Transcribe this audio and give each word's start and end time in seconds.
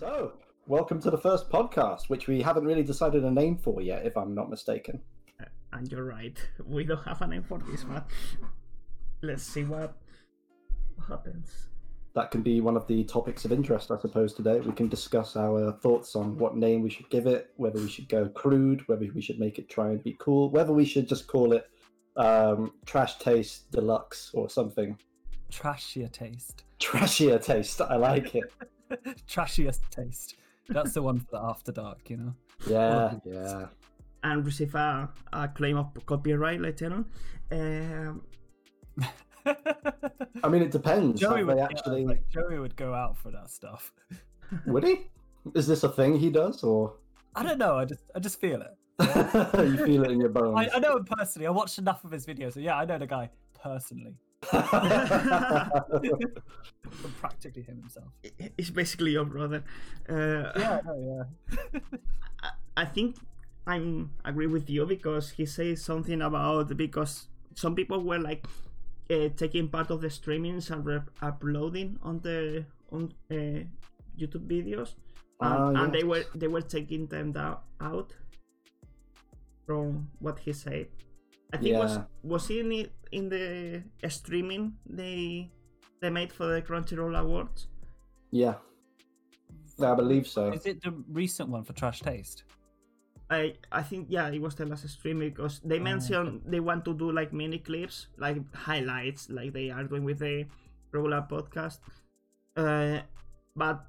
So, 0.00 0.32
welcome 0.66 0.98
to 1.02 1.10
the 1.10 1.18
first 1.18 1.50
podcast, 1.50 2.08
which 2.08 2.26
we 2.26 2.40
haven't 2.40 2.64
really 2.64 2.82
decided 2.82 3.22
a 3.22 3.30
name 3.30 3.58
for 3.58 3.82
yet, 3.82 4.06
if 4.06 4.16
I'm 4.16 4.34
not 4.34 4.48
mistaken. 4.48 4.98
And 5.74 5.92
you're 5.92 6.04
right, 6.04 6.38
we 6.64 6.84
don't 6.84 7.04
have 7.04 7.20
a 7.20 7.26
name 7.26 7.42
for 7.42 7.58
this, 7.58 7.84
but 7.84 8.08
let's 9.20 9.42
see 9.42 9.64
what 9.64 9.94
happens. 11.06 11.68
That 12.14 12.30
can 12.30 12.40
be 12.40 12.62
one 12.62 12.78
of 12.78 12.86
the 12.86 13.04
topics 13.04 13.44
of 13.44 13.52
interest, 13.52 13.90
I 13.90 13.98
suppose, 13.98 14.32
today. 14.32 14.60
We 14.60 14.72
can 14.72 14.88
discuss 14.88 15.36
our 15.36 15.70
thoughts 15.82 16.16
on 16.16 16.38
what 16.38 16.56
name 16.56 16.80
we 16.80 16.88
should 16.88 17.10
give 17.10 17.26
it, 17.26 17.50
whether 17.56 17.78
we 17.78 17.90
should 17.90 18.08
go 18.08 18.26
crude, 18.26 18.80
whether 18.88 19.06
we 19.14 19.20
should 19.20 19.38
make 19.38 19.58
it 19.58 19.68
try 19.68 19.90
and 19.90 20.02
be 20.02 20.16
cool, 20.18 20.50
whether 20.50 20.72
we 20.72 20.86
should 20.86 21.10
just 21.10 21.26
call 21.26 21.52
it 21.52 21.68
um, 22.16 22.72
Trash 22.86 23.18
Taste 23.18 23.70
Deluxe 23.70 24.30
or 24.32 24.48
something. 24.48 24.96
Trashier 25.52 26.10
taste. 26.10 26.64
Trashier 26.78 27.38
Taste, 27.38 27.82
I 27.82 27.96
like 27.96 28.34
it. 28.34 28.50
Trashiest 29.28 29.80
taste. 29.90 30.36
That's 30.68 30.94
the 30.94 31.02
one 31.02 31.18
for 31.18 31.26
the 31.32 31.40
after 31.42 31.72
dark, 31.72 32.08
you 32.08 32.16
know. 32.16 32.34
Yeah, 32.66 33.14
yeah. 33.24 33.66
And 34.22 34.44
receive 34.44 34.74
a, 34.74 35.08
a 35.32 35.48
claim 35.48 35.76
of 35.76 35.88
copyright 36.06 36.60
later 36.60 36.92
on. 36.92 37.06
Um, 37.50 38.22
I 40.44 40.48
mean, 40.48 40.62
it 40.62 40.70
depends. 40.70 41.20
Joey 41.20 41.44
would, 41.44 41.56
they 41.56 41.60
yeah, 41.60 41.66
actually 41.66 42.04
like, 42.04 42.28
Joey 42.28 42.58
would 42.58 42.76
go 42.76 42.94
out 42.94 43.16
for 43.16 43.30
that 43.30 43.50
stuff. 43.50 43.92
would 44.66 44.84
he? 44.84 45.10
Is 45.54 45.66
this 45.66 45.84
a 45.84 45.88
thing 45.88 46.18
he 46.18 46.30
does, 46.30 46.62
or 46.62 46.94
I 47.34 47.42
don't 47.42 47.58
know. 47.58 47.78
I 47.78 47.86
just 47.86 48.02
I 48.14 48.18
just 48.18 48.40
feel 48.40 48.60
it. 48.62 48.76
you 49.00 49.86
feel 49.86 50.04
it 50.04 50.10
in 50.10 50.20
your 50.20 50.28
bones? 50.28 50.54
I, 50.56 50.76
I 50.76 50.78
know 50.78 50.98
him 50.98 51.06
personally. 51.06 51.46
I 51.46 51.50
watched 51.50 51.78
enough 51.78 52.04
of 52.04 52.10
his 52.10 52.26
videos, 52.26 52.52
so 52.54 52.60
yeah, 52.60 52.76
I 52.76 52.84
know 52.84 52.98
the 52.98 53.06
guy 53.06 53.30
personally. 53.62 54.14
Practically 57.20 57.62
him 57.62 57.78
himself. 57.78 58.06
He's 58.56 58.70
basically 58.70 59.12
your 59.12 59.24
brother. 59.24 59.62
Uh, 60.08 60.50
Yeah, 60.56 60.80
I 60.84 60.96
yeah. 60.98 61.24
I- 62.42 62.56
I 62.76 62.84
think 62.84 63.16
I'm 63.66 64.10
agree 64.24 64.46
with 64.46 64.68
you 64.70 64.86
because 64.86 65.30
he 65.30 65.46
says 65.46 65.82
something 65.84 66.22
about 66.22 66.76
because 66.76 67.28
some 67.54 67.74
people 67.74 68.02
were 68.02 68.18
like 68.18 68.46
uh, 69.10 69.28
taking 69.36 69.68
part 69.68 69.90
of 69.90 70.00
the 70.00 70.08
streamings 70.08 70.70
and 70.70 70.84
re- 70.86 71.02
uploading 71.22 71.98
on 72.02 72.20
the 72.20 72.64
on 72.90 73.12
uh, 73.30 73.62
YouTube 74.18 74.46
videos, 74.48 74.94
and, 75.40 75.76
and 75.78 75.92
they 75.92 76.04
were 76.04 76.24
they 76.34 76.48
were 76.48 76.62
taking 76.62 77.06
them 77.06 77.32
down, 77.32 77.58
out 77.80 78.12
from 79.66 80.10
what 80.18 80.38
he 80.40 80.52
said. 80.52 80.88
I 81.52 81.56
think 81.58 81.76
was 81.78 81.96
Yeah. 81.96 82.04
was 82.22 82.48
he 82.48 82.60
in 82.60 82.72
it 82.72 82.92
in 83.12 83.28
the 83.28 83.82
streaming 84.08 84.76
they 84.86 85.50
they 86.00 86.10
made 86.10 86.32
for 86.32 86.46
the 86.46 86.62
Crunchyroll 86.62 87.18
Awards. 87.18 87.68
yeah, 88.30 88.54
I 89.82 89.94
believe 89.94 90.26
so. 90.26 90.52
Is 90.52 90.66
it 90.66 90.82
the 90.82 90.92
recent 91.08 91.48
one 91.48 91.64
for 91.64 91.72
Trash 91.72 92.00
Taste? 92.02 92.44
I 93.30 93.54
I 93.72 93.82
think 93.82 94.06
yeah, 94.10 94.28
it 94.28 94.40
was 94.40 94.54
the 94.54 94.66
last 94.66 94.88
stream 94.88 95.18
because 95.20 95.60
they 95.64 95.78
Oh, 95.78 95.82
mentioned 95.82 96.42
they 96.46 96.60
want 96.60 96.84
to 96.84 96.94
do 96.94 97.10
like 97.12 97.32
mini 97.32 97.58
clips, 97.58 98.08
like 98.16 98.38
highlights, 98.54 99.30
like 99.30 99.52
they 99.52 99.70
are 99.70 99.84
doing 99.84 100.04
with 100.04 100.18
the 100.18 100.46
regular 100.92 101.22
podcast. 101.28 101.78
Uh, 102.56 103.00
but 103.56 103.86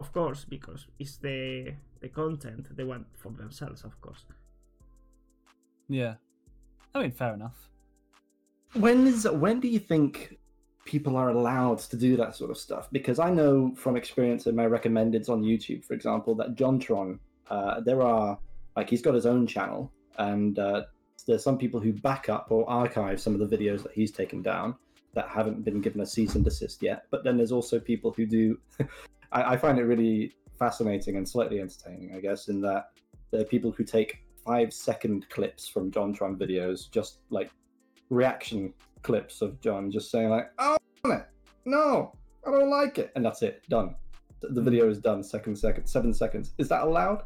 of 0.00 0.12
course, 0.12 0.44
because 0.44 0.86
it's 0.98 1.18
the 1.18 1.74
the 2.00 2.08
content 2.08 2.68
they 2.76 2.84
want 2.84 3.06
for 3.16 3.32
themselves, 3.32 3.84
of 3.84 4.00
course. 4.00 4.26
Yeah. 5.88 6.14
I 6.94 7.02
mean, 7.02 7.10
fair 7.10 7.34
enough. 7.34 7.68
When 8.74 9.06
is 9.06 9.28
when 9.28 9.60
do 9.60 9.68
you 9.68 9.78
think 9.78 10.38
people 10.84 11.16
are 11.16 11.30
allowed 11.30 11.78
to 11.78 11.96
do 11.96 12.16
that 12.16 12.36
sort 12.36 12.50
of 12.50 12.58
stuff? 12.58 12.88
Because 12.92 13.18
I 13.18 13.30
know 13.30 13.74
from 13.76 13.96
experience 13.96 14.46
in 14.46 14.54
my 14.54 14.66
recommendeds 14.66 15.28
on 15.28 15.42
YouTube, 15.42 15.84
for 15.84 15.94
example, 15.94 16.34
that 16.36 16.54
JonTron, 16.54 17.18
uh, 17.50 17.80
there 17.80 18.02
are 18.02 18.38
like 18.76 18.90
he's 18.90 19.02
got 19.02 19.14
his 19.14 19.26
own 19.26 19.46
channel, 19.46 19.92
and 20.18 20.58
uh, 20.58 20.82
there's 21.26 21.42
some 21.42 21.58
people 21.58 21.80
who 21.80 21.92
back 21.92 22.28
up 22.28 22.48
or 22.50 22.68
archive 22.68 23.20
some 23.20 23.34
of 23.34 23.48
the 23.48 23.56
videos 23.56 23.82
that 23.82 23.92
he's 23.92 24.12
taken 24.12 24.42
down 24.42 24.74
that 25.14 25.28
haven't 25.28 25.64
been 25.64 25.80
given 25.80 26.00
a 26.00 26.06
cease 26.06 26.34
and 26.34 26.44
desist 26.44 26.82
yet. 26.82 27.06
But 27.10 27.24
then 27.24 27.36
there's 27.36 27.52
also 27.52 27.78
people 27.78 28.12
who 28.12 28.26
do. 28.26 28.58
I, 29.32 29.54
I 29.54 29.56
find 29.56 29.78
it 29.78 29.84
really 29.84 30.32
fascinating 30.58 31.16
and 31.16 31.28
slightly 31.28 31.60
entertaining, 31.60 32.14
I 32.14 32.20
guess, 32.20 32.48
in 32.48 32.60
that 32.62 32.90
there 33.30 33.40
are 33.40 33.44
people 33.44 33.72
who 33.72 33.84
take 33.84 34.23
five 34.44 34.72
second 34.72 35.28
clips 35.30 35.66
from 35.68 35.90
John 35.90 36.14
JonTron 36.14 36.36
videos, 36.36 36.90
just 36.90 37.18
like 37.30 37.50
reaction 38.10 38.72
clips 39.02 39.42
of 39.42 39.60
John 39.60 39.90
just 39.90 40.10
saying 40.10 40.28
like, 40.30 40.50
"Oh, 40.58 40.76
it. 41.06 41.26
No, 41.64 42.12
I 42.46 42.50
don't 42.50 42.70
like 42.70 42.98
it," 42.98 43.10
and 43.16 43.24
that's 43.24 43.42
it. 43.42 43.62
Done. 43.68 43.94
The- 44.40 44.48
The 44.48 44.62
video 44.62 44.88
is 44.88 44.98
done. 44.98 45.22
Second, 45.22 45.56
second, 45.56 45.86
seven 45.86 46.12
seconds. 46.12 46.54
Is 46.58 46.68
that 46.68 46.82
allowed? 46.82 47.24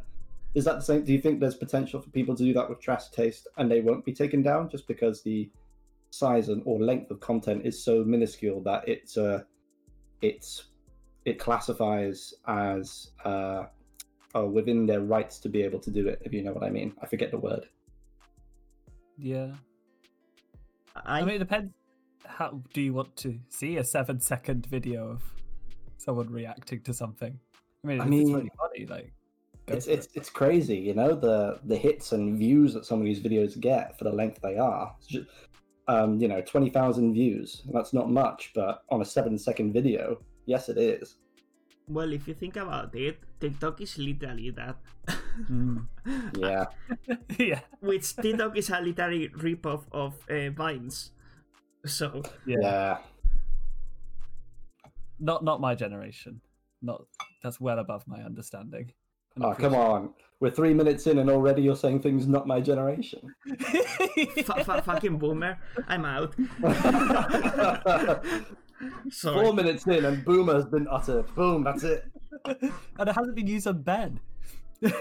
Is 0.54 0.64
that 0.64 0.76
the 0.76 0.82
same? 0.82 1.04
Do 1.04 1.12
you 1.12 1.20
think 1.20 1.40
there's 1.40 1.56
potential 1.56 2.00
for 2.00 2.10
people 2.10 2.34
to 2.36 2.42
do 2.42 2.52
that 2.54 2.68
with 2.68 2.80
Trash 2.80 3.08
Taste 3.10 3.48
and 3.58 3.70
they 3.70 3.80
won't 3.80 4.04
be 4.04 4.12
taken 4.12 4.42
down 4.42 4.68
just 4.68 4.86
because 4.88 5.22
the 5.22 5.50
size 6.10 6.48
and 6.48 6.62
or 6.64 6.80
length 6.80 7.10
of 7.10 7.20
content 7.20 7.66
is 7.66 7.84
so 7.84 8.02
minuscule 8.02 8.62
that 8.62 8.88
it's 8.88 9.18
uh 9.18 9.42
it's 10.22 10.68
it 11.26 11.38
classifies 11.38 12.32
as 12.46 13.10
uh 13.26 13.64
oh, 14.34 14.46
within 14.46 14.86
their 14.86 15.00
rights 15.00 15.38
to 15.40 15.48
be 15.48 15.62
able 15.62 15.78
to 15.80 15.90
do 15.90 16.08
it, 16.08 16.20
if 16.24 16.32
you 16.32 16.42
know 16.42 16.52
what 16.52 16.62
I 16.62 16.70
mean. 16.70 16.94
I 17.02 17.06
forget 17.06 17.30
the 17.30 17.38
word. 17.38 17.66
Yeah. 19.16 19.52
I, 20.96 21.20
I 21.20 21.24
mean, 21.24 21.36
it 21.36 21.38
depends. 21.38 21.72
How 22.24 22.60
do 22.72 22.80
you 22.80 22.92
want 22.92 23.16
to 23.16 23.38
see 23.48 23.78
a 23.78 23.84
seven 23.84 24.20
second 24.20 24.66
video 24.66 25.08
of 25.08 25.22
someone 25.96 26.30
reacting 26.30 26.82
to 26.82 26.92
something? 26.92 27.38
I 27.84 27.86
mean, 27.86 28.00
I 28.00 28.04
if 28.04 28.10
mean, 28.10 28.22
it's 28.22 28.30
really 28.30 28.50
funny. 28.58 28.86
Like, 28.86 29.12
it's 29.66 29.86
it's 29.86 30.06
it. 30.06 30.12
it's 30.14 30.30
crazy, 30.30 30.76
you 30.76 30.94
know, 30.94 31.14
the 31.14 31.58
the 31.64 31.76
hits 31.76 32.12
and 32.12 32.38
views 32.38 32.74
that 32.74 32.86
some 32.86 33.00
of 33.00 33.04
these 33.04 33.20
videos 33.20 33.58
get 33.58 33.98
for 33.98 34.04
the 34.04 34.12
length 34.12 34.40
they 34.42 34.56
are. 34.56 34.94
It's 34.98 35.06
ju- 35.08 35.26
um, 35.88 36.18
you 36.20 36.28
know, 36.28 36.40
twenty 36.42 36.70
thousand 36.70 37.14
views. 37.14 37.62
That's 37.72 37.92
not 37.92 38.10
much, 38.10 38.52
but 38.54 38.82
on 38.90 39.00
a 39.00 39.04
seven 39.04 39.38
second 39.38 39.72
video, 39.72 40.20
yes, 40.46 40.68
it 40.68 40.78
is. 40.78 41.16
Well, 41.88 42.12
if 42.12 42.28
you 42.28 42.34
think 42.34 42.56
about 42.56 42.94
it, 42.94 43.18
TikTok 43.40 43.80
is 43.80 43.98
literally 43.98 44.50
that. 44.50 44.76
Mm. 45.50 45.86
Yeah, 46.38 46.66
yeah, 47.38 47.60
Which 47.80 48.14
TikTok 48.16 48.56
is 48.56 48.70
a 48.70 48.80
literary 48.80 49.28
ripoff 49.30 49.84
of 49.92 50.14
uh, 50.30 50.50
Vines. 50.50 51.10
So 51.84 52.22
yeah, 52.46 52.56
yeah. 52.60 52.98
Not 55.20 55.44
not 55.44 55.60
my 55.60 55.74
generation. 55.74 56.40
Not 56.82 57.02
that's 57.42 57.60
well 57.60 57.78
above 57.78 58.06
my 58.06 58.20
understanding. 58.22 58.92
and 59.36 59.44
Oh 59.44 59.54
come 59.54 59.74
on, 59.74 60.14
we're 60.40 60.50
three 60.50 60.74
minutes 60.74 61.06
in 61.06 61.18
and 61.18 61.30
already 61.30 61.62
you're 61.62 61.76
saying 61.76 62.00
things 62.02 62.26
not 62.26 62.46
my 62.46 62.60
generation. 62.60 63.34
appreciation. 63.50 64.44
fu- 64.44 64.64
fu- 64.64 64.80
fucking 64.82 65.18
boomer, 65.18 65.58
I'm 65.86 66.04
out. 66.04 66.34
Sorry. 69.10 69.44
Four 69.44 69.54
minutes 69.54 69.86
in 69.86 70.04
and 70.04 70.24
boomer 70.24 70.54
has 70.54 70.66
been 70.66 70.86
uttered. 70.90 71.26
Boom, 71.34 71.64
that's 71.64 71.82
it. 71.84 72.04
and 72.44 73.08
it 73.08 73.14
hasn't 73.14 73.34
been 73.34 73.46
used 73.46 73.66
on 73.66 73.82
Ben. 73.82 74.20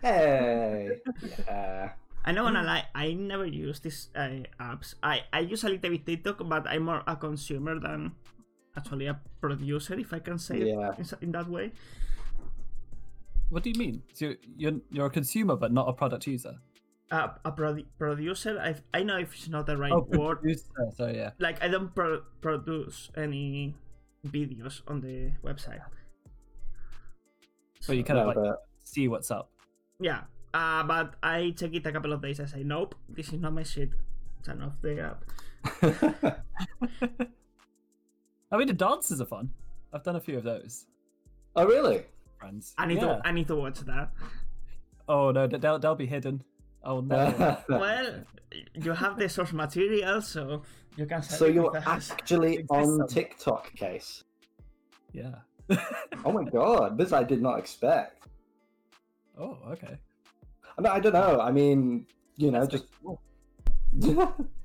Hey, 0.00 1.00
yeah. 1.46 1.90
I 2.24 2.30
know 2.30 2.44
gonna 2.44 2.62
lie, 2.62 2.86
I 2.94 3.14
never 3.14 3.46
use 3.46 3.80
these 3.80 4.10
uh, 4.14 4.46
apps. 4.60 4.94
I, 5.02 5.22
I 5.32 5.40
use 5.40 5.64
a 5.64 5.68
little 5.68 5.90
bit 5.90 6.06
TikTok, 6.06 6.46
but 6.48 6.68
I'm 6.68 6.84
more 6.84 7.02
a 7.06 7.16
consumer 7.16 7.80
than 7.80 8.12
actually 8.76 9.06
a 9.06 9.18
producer, 9.40 9.98
if 9.98 10.12
I 10.12 10.20
can 10.20 10.38
say 10.38 10.68
Yeah. 10.70 10.92
it 10.92 10.98
in, 11.00 11.18
in 11.22 11.32
that 11.32 11.48
way. 11.48 11.72
What 13.50 13.64
do 13.64 13.70
you 13.70 13.78
mean? 13.78 14.02
So 14.12 14.26
you're, 14.26 14.36
you're 14.56 14.80
you're 14.90 15.06
a 15.06 15.10
consumer 15.10 15.56
but 15.56 15.72
not 15.72 15.88
a 15.88 15.92
product 15.92 16.26
user. 16.28 16.54
Uh, 17.10 17.28
a 17.44 17.50
produ- 17.52 17.86
producer, 17.98 18.58
I, 18.60 18.74
I 18.92 19.02
know 19.02 19.16
if 19.16 19.32
it's 19.34 19.48
not 19.48 19.64
the 19.64 19.76
right 19.78 19.92
Oh, 19.92 20.06
word. 20.10 20.40
producer. 20.42 20.64
So 20.94 21.06
yeah. 21.08 21.30
Like, 21.38 21.62
I 21.62 21.68
don't 21.68 21.94
pro- 21.94 22.20
produce 22.42 23.10
any 23.16 23.74
videos 24.26 24.82
on 24.86 25.00
the 25.00 25.32
website. 25.42 25.80
But 27.86 27.96
you 27.96 28.04
kind 28.04 28.18
No, 28.18 28.28
of 28.30 28.36
like 28.36 28.44
but 28.44 28.66
see 28.84 29.08
what's 29.08 29.30
up. 29.30 29.50
Yeah, 30.00 30.24
uh, 30.52 30.82
but 30.84 31.14
I 31.22 31.54
check 31.56 31.72
it 31.74 31.86
a 31.86 31.92
couple 31.92 32.12
of 32.12 32.20
days. 32.20 32.40
I 32.40 32.44
say, 32.44 32.62
nope, 32.62 32.94
this 33.08 33.28
is 33.32 33.40
not 33.40 33.54
my 33.54 33.62
shit. 33.62 33.90
Turn 34.44 34.60
off 34.62 34.74
the 34.82 35.00
app. 35.00 35.24
I 38.52 38.56
mean, 38.56 38.66
the 38.66 38.72
dances 38.74 39.20
are 39.20 39.26
fun. 39.26 39.50
I've 39.92 40.02
done 40.04 40.16
a 40.16 40.20
few 40.20 40.36
of 40.38 40.44
those. 40.44 40.86
oh 41.56 41.64
really? 41.66 42.02
Friends. 42.38 42.74
I 42.78 42.86
need 42.86 42.98
Yeah. 43.00 43.16
to 43.16 43.22
I 43.24 43.32
need 43.32 43.48
to 43.48 43.56
watch 43.56 43.80
that. 43.80 44.12
Oh 45.08 45.30
no, 45.32 45.46
they'll 45.46 45.78
they'll 45.78 45.94
be 45.94 46.06
hidden. 46.06 46.42
Oh 46.84 47.00
no. 47.00 47.58
well, 47.68 48.24
you 48.74 48.92
have 48.92 49.18
the 49.18 49.28
source 49.28 49.52
material, 49.52 50.22
so 50.22 50.62
you 50.96 51.06
can. 51.06 51.22
so 51.22 51.46
you're 51.46 51.76
actually 51.76 52.64
on. 52.70 53.06
TikTok, 53.08 53.74
case. 53.74 54.24
yeah. 55.12 55.34
Oh 56.24 56.32
my 56.32 56.44
god, 56.44 56.96
this 56.96 57.12
I 57.12 57.22
did 57.22 57.42
not 57.42 57.58
expect. 57.58 58.26
oh 59.38 59.58
okay. 59.72 59.98
I, 60.76 60.80
mean, 60.80 60.92
I 60.92 61.00
don't 61.00 61.12
know. 61.12 61.40
I 61.40 61.50
mean, 61.50 62.06
you 62.36 62.50
know, 62.50 62.60
That's 62.60 62.72
just 62.72 62.86
cool. 63.02 63.20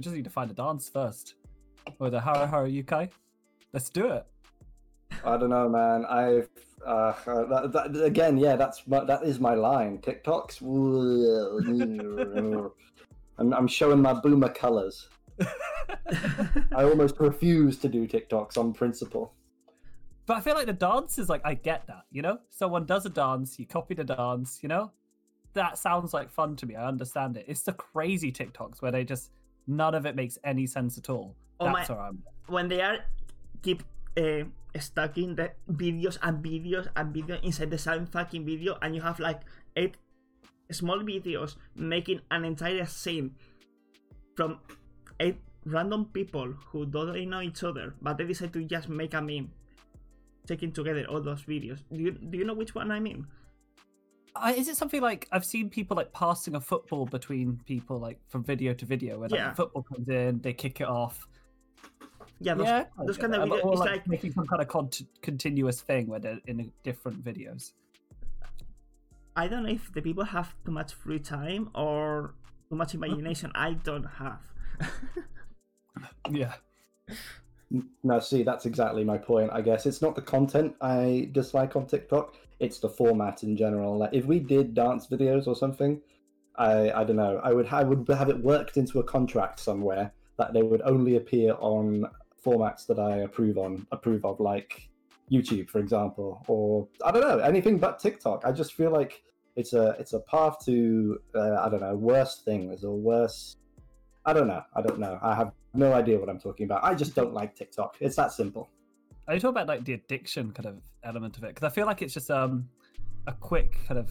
We 0.00 0.02
just 0.02 0.16
need 0.16 0.24
to 0.24 0.30
find 0.30 0.50
a 0.50 0.54
dance 0.54 0.88
first. 0.88 1.34
Or 1.98 2.08
the 2.08 2.22
Hare 2.22 2.46
Hare 2.46 2.66
Yukai. 2.66 3.10
Let's 3.74 3.90
do 3.90 4.06
it. 4.06 4.24
I 5.22 5.36
don't 5.36 5.50
know, 5.50 5.68
man. 5.68 6.06
I've 6.06 6.48
uh, 6.86 7.12
that, 7.26 7.70
that, 7.72 8.04
again, 8.04 8.36
yeah, 8.36 8.56
that's 8.56 8.86
my, 8.86 9.04
that 9.04 9.22
is 9.22 9.40
my 9.40 9.54
line. 9.54 9.98
TikToks. 9.98 10.60
I'm, 13.38 13.54
I'm 13.54 13.68
showing 13.68 14.02
my 14.02 14.12
boomer 14.12 14.50
colors. 14.50 15.08
I 15.40 16.84
almost 16.84 17.18
refuse 17.18 17.78
to 17.78 17.88
do 17.88 18.06
TikToks 18.06 18.58
on 18.58 18.72
principle. 18.72 19.34
But 20.26 20.36
I 20.36 20.40
feel 20.40 20.54
like 20.54 20.66
the 20.66 20.72
dance 20.72 21.18
is 21.18 21.28
like 21.28 21.40
I 21.44 21.54
get 21.54 21.86
that, 21.86 22.02
you 22.10 22.22
know. 22.22 22.38
Someone 22.50 22.84
does 22.86 23.06
a 23.06 23.10
dance, 23.10 23.58
you 23.58 23.66
copy 23.66 23.94
the 23.94 24.04
dance, 24.04 24.60
you 24.62 24.68
know. 24.68 24.92
That 25.54 25.78
sounds 25.78 26.14
like 26.14 26.30
fun 26.30 26.54
to 26.56 26.66
me. 26.66 26.76
I 26.76 26.86
understand 26.86 27.36
it. 27.36 27.46
It's 27.48 27.62
the 27.62 27.72
crazy 27.72 28.30
TikToks 28.30 28.80
where 28.82 28.92
they 28.92 29.04
just 29.04 29.30
none 29.66 29.94
of 29.94 30.06
it 30.06 30.14
makes 30.14 30.38
any 30.44 30.66
sense 30.66 30.98
at 30.98 31.08
all. 31.10 31.34
Oh 31.58 31.72
That's 31.72 31.88
my- 31.88 31.94
where 31.96 32.04
I'm. 32.04 32.22
when 32.46 32.68
they 32.68 32.80
are 32.82 32.98
keep 33.62 33.82
uh, 34.18 34.44
stacking 34.78 35.34
the 35.34 35.50
videos 35.70 36.18
and 36.22 36.42
videos 36.44 36.88
and 36.96 37.14
videos 37.14 37.42
inside 37.42 37.70
the 37.70 37.78
same 37.78 38.06
fucking 38.06 38.44
video 38.44 38.76
and 38.82 38.94
you 38.94 39.00
have 39.00 39.18
like 39.18 39.40
eight 39.76 39.96
small 40.70 40.98
videos 41.00 41.56
making 41.74 42.20
an 42.30 42.44
entire 42.44 42.86
scene 42.86 43.34
from 44.36 44.58
eight 45.18 45.36
random 45.64 46.04
people 46.06 46.54
who 46.66 46.86
don't 46.86 47.28
know 47.28 47.40
each 47.40 47.62
other 47.64 47.94
but 48.00 48.16
they 48.16 48.24
decide 48.24 48.52
to 48.52 48.64
just 48.64 48.88
make 48.88 49.12
a 49.14 49.20
meme 49.20 49.50
taking 50.46 50.72
together 50.72 51.04
all 51.08 51.20
those 51.20 51.42
videos 51.42 51.80
do 51.92 52.00
you, 52.00 52.10
do 52.12 52.38
you 52.38 52.44
know 52.44 52.54
which 52.54 52.74
one 52.74 52.90
i 52.90 52.98
mean 53.00 53.26
I, 54.36 54.54
is 54.54 54.68
it 54.68 54.76
something 54.76 55.02
like 55.02 55.26
I've 55.32 55.44
seen 55.44 55.70
people 55.70 55.96
like 55.96 56.12
passing 56.12 56.54
a 56.54 56.60
football 56.60 57.04
between 57.04 57.60
people 57.66 57.98
like 57.98 58.20
from 58.28 58.44
video 58.44 58.72
to 58.74 58.86
video 58.86 59.18
where 59.18 59.28
like 59.28 59.38
Yeah. 59.38 59.50
the 59.50 59.56
football 59.56 59.82
comes 59.82 60.08
in, 60.08 60.40
they 60.40 60.52
kick 60.52 60.80
it 60.80 60.86
off. 60.86 61.26
Yeah 62.40 62.54
those, 62.54 62.66
yeah, 62.66 62.84
those 63.06 63.16
kind 63.18 63.34
of 63.34 63.48
videos 63.48 63.64
Or, 63.64 63.72
it's 63.72 63.80
like, 63.80 63.90
like 63.90 64.08
making 64.08 64.32
some 64.32 64.46
kind 64.46 64.62
of 64.62 64.68
cont- 64.68 65.02
continuous 65.22 65.80
thing 65.80 66.06
where 66.06 66.20
they're 66.20 66.40
in 66.46 66.72
different 66.82 67.22
videos. 67.22 67.72
i 69.36 69.46
don't 69.46 69.62
know 69.64 69.70
if 69.70 69.92
the 69.92 70.02
people 70.02 70.24
have 70.24 70.54
too 70.64 70.72
much 70.72 70.94
free 70.94 71.18
time 71.18 71.70
or 71.74 72.34
too 72.68 72.76
much 72.76 72.94
imagination 72.94 73.52
i 73.54 73.72
don't 73.72 74.04
have 74.04 74.40
Yeah. 76.30 76.54
No, 78.02 78.18
see, 78.18 78.42
that's 78.42 78.66
exactly 78.66 79.04
my 79.04 79.16
point. 79.18 79.50
I 79.52 79.60
guess 79.60 79.86
it's 79.86 80.02
not 80.02 80.16
the 80.16 80.22
content 80.22 80.74
I 80.80 81.28
dislike 81.32 81.76
on 81.76 81.86
TikTok; 81.86 82.34
it's 82.58 82.80
the 82.80 82.88
format 82.88 83.44
in 83.44 83.56
general. 83.56 83.96
Like, 83.98 84.10
if 84.12 84.24
we 84.24 84.40
did 84.40 84.74
dance 84.74 85.06
videos 85.06 85.46
or 85.46 85.54
something, 85.54 86.00
I 86.56 86.90
I 86.90 87.04
don't 87.04 87.16
know, 87.16 87.40
I 87.44 87.52
would 87.52 87.68
I 87.72 87.84
would 87.84 88.08
have 88.08 88.28
it 88.28 88.42
worked 88.42 88.76
into 88.76 88.98
a 88.98 89.04
contract 89.04 89.60
somewhere 89.60 90.12
that 90.36 90.52
they 90.52 90.62
would 90.62 90.82
only 90.82 91.16
appear 91.16 91.54
on 91.60 92.06
formats 92.44 92.86
that 92.86 92.98
I 92.98 93.18
approve 93.18 93.58
on 93.58 93.86
approve 93.92 94.24
of, 94.24 94.40
like 94.40 94.88
YouTube, 95.30 95.68
for 95.68 95.78
example, 95.78 96.42
or 96.48 96.88
I 97.04 97.10
don't 97.10 97.22
know 97.22 97.38
anything 97.38 97.78
but 97.78 97.98
TikTok. 97.98 98.44
I 98.44 98.52
just 98.52 98.74
feel 98.74 98.90
like 98.90 99.22
it's 99.56 99.72
a 99.72 99.96
it's 99.98 100.12
a 100.12 100.20
path 100.20 100.56
to 100.66 101.20
uh, 101.34 101.56
I 101.60 101.68
don't 101.68 101.80
know 101.80 101.94
worse 101.94 102.42
things 102.44 102.84
or 102.84 102.96
worse. 102.96 103.56
I 104.26 104.32
don't 104.32 104.48
know. 104.48 104.62
I 104.74 104.82
don't 104.82 104.98
know. 104.98 105.18
I 105.22 105.34
have 105.34 105.52
no 105.74 105.92
idea 105.92 106.18
what 106.18 106.28
I'm 106.28 106.38
talking 106.38 106.64
about. 106.64 106.84
I 106.84 106.94
just 106.94 107.14
don't 107.14 107.32
like 107.32 107.54
TikTok. 107.54 107.96
It's 108.00 108.16
that 108.16 108.32
simple. 108.32 108.68
Are 109.28 109.34
you 109.34 109.40
talking 109.40 109.50
about 109.50 109.68
like 109.68 109.84
the 109.84 109.94
addiction 109.94 110.50
kind 110.52 110.66
of 110.66 110.82
element 111.04 111.36
of 111.36 111.44
it? 111.44 111.54
Because 111.54 111.70
I 111.70 111.72
feel 111.74 111.86
like 111.86 112.02
it's 112.02 112.14
just 112.14 112.30
um 112.30 112.68
a 113.26 113.32
quick 113.32 113.78
kind 113.86 113.98
of 114.00 114.10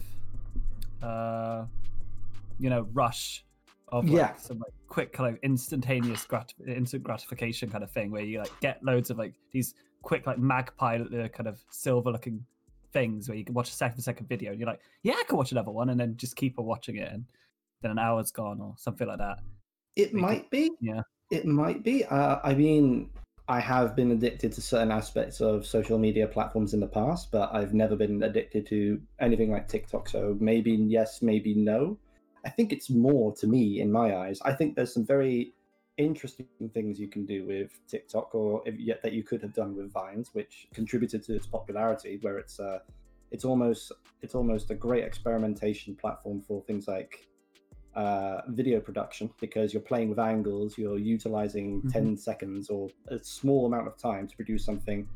uh 1.02 1.64
you 2.58 2.70
know 2.70 2.86
rush 2.92 3.44
of 3.92 4.04
like, 4.04 4.12
Yeah. 4.16 4.36
some 4.36 4.58
like 4.58 4.72
quick 4.88 5.12
kind 5.12 5.34
of 5.34 5.40
instantaneous 5.42 6.24
grat- 6.24 6.54
instant 6.66 7.02
gratification 7.02 7.70
kind 7.70 7.84
of 7.84 7.90
thing 7.90 8.10
where 8.10 8.22
you 8.22 8.38
like 8.38 8.52
get 8.60 8.82
loads 8.84 9.10
of 9.10 9.18
like 9.18 9.34
these 9.52 9.74
quick 10.02 10.26
like 10.26 10.38
magpie 10.38 10.98
kind 11.28 11.46
of 11.46 11.62
silver 11.70 12.10
looking 12.10 12.44
things 12.92 13.28
where 13.28 13.36
you 13.38 13.44
can 13.44 13.54
watch 13.54 13.68
a 13.70 13.72
second 13.72 14.00
second 14.02 14.28
video 14.28 14.50
and 14.50 14.58
you're 14.58 14.68
like 14.68 14.80
yeah 15.02 15.14
I 15.16 15.22
can 15.28 15.36
watch 15.36 15.52
another 15.52 15.70
one 15.70 15.90
and 15.90 16.00
then 16.00 16.16
just 16.16 16.34
keep 16.36 16.58
on 16.58 16.64
watching 16.64 16.96
it 16.96 17.12
and 17.12 17.24
then 17.82 17.92
an 17.92 17.98
hour's 17.98 18.30
gone 18.30 18.60
or 18.60 18.74
something 18.78 19.06
like 19.06 19.18
that. 19.18 19.38
It 19.96 20.08
it- 20.08 20.14
might 20.14 20.50
be. 20.50 20.70
yeah. 20.80 21.02
It 21.30 21.46
might 21.46 21.84
be. 21.84 22.04
Uh, 22.04 22.40
I 22.42 22.54
mean, 22.54 23.08
I 23.48 23.60
have 23.60 23.94
been 23.94 24.10
addicted 24.10 24.50
to 24.54 24.60
certain 24.60 24.90
aspects 24.90 25.40
of 25.40 25.64
social 25.64 25.96
media 25.96 26.26
platforms 26.26 26.74
in 26.74 26.80
the 26.80 26.88
past, 26.88 27.30
but 27.30 27.54
I've 27.54 27.72
never 27.72 27.94
been 27.94 28.22
addicted 28.24 28.66
to 28.66 29.00
anything 29.20 29.50
like 29.52 29.68
TikTok. 29.68 30.08
So 30.08 30.36
maybe 30.40 30.72
yes, 30.72 31.22
maybe 31.22 31.54
no. 31.54 31.96
I 32.44 32.50
think 32.50 32.72
it's 32.72 32.90
more 32.90 33.34
to 33.36 33.46
me 33.46 33.80
in 33.80 33.90
my 33.92 34.16
eyes. 34.16 34.40
I 34.42 34.52
think 34.52 34.74
there's 34.76 34.94
some 34.94 35.04
very 35.04 35.54
interesting 35.96 36.46
things 36.72 36.98
you 36.98 37.08
can 37.08 37.26
do 37.26 37.46
with 37.46 37.70
TikTok, 37.86 38.34
or 38.34 38.62
if, 38.66 38.78
yet 38.78 39.02
that 39.02 39.12
you 39.12 39.22
could 39.22 39.42
have 39.42 39.52
done 39.54 39.76
with 39.76 39.92
Vines, 39.92 40.30
which 40.32 40.68
contributed 40.72 41.22
to 41.24 41.34
its 41.36 41.46
popularity. 41.46 42.18
Where 42.22 42.38
it's 42.38 42.58
uh, 42.58 42.78
it's 43.30 43.44
almost 43.44 43.92
it's 44.22 44.34
almost 44.34 44.70
a 44.70 44.74
great 44.74 45.04
experimentation 45.04 45.94
platform 45.94 46.40
for 46.40 46.62
things 46.62 46.88
like 46.88 47.26
uh, 47.94 48.42
video 48.48 48.80
production 48.80 49.30
because 49.40 49.74
you're 49.74 49.82
playing 49.82 50.08
with 50.08 50.18
angles, 50.18 50.78
you're 50.78 50.98
utilizing 50.98 51.82
Mhm. 51.82 51.92
10 51.92 52.16
seconds 52.16 52.70
or 52.70 52.88
a 53.08 53.18
small 53.22 53.66
amount 53.66 53.88
of 53.88 53.96
time 53.96 54.28
to 54.28 54.36
produce 54.36 54.64
something 54.64 55.08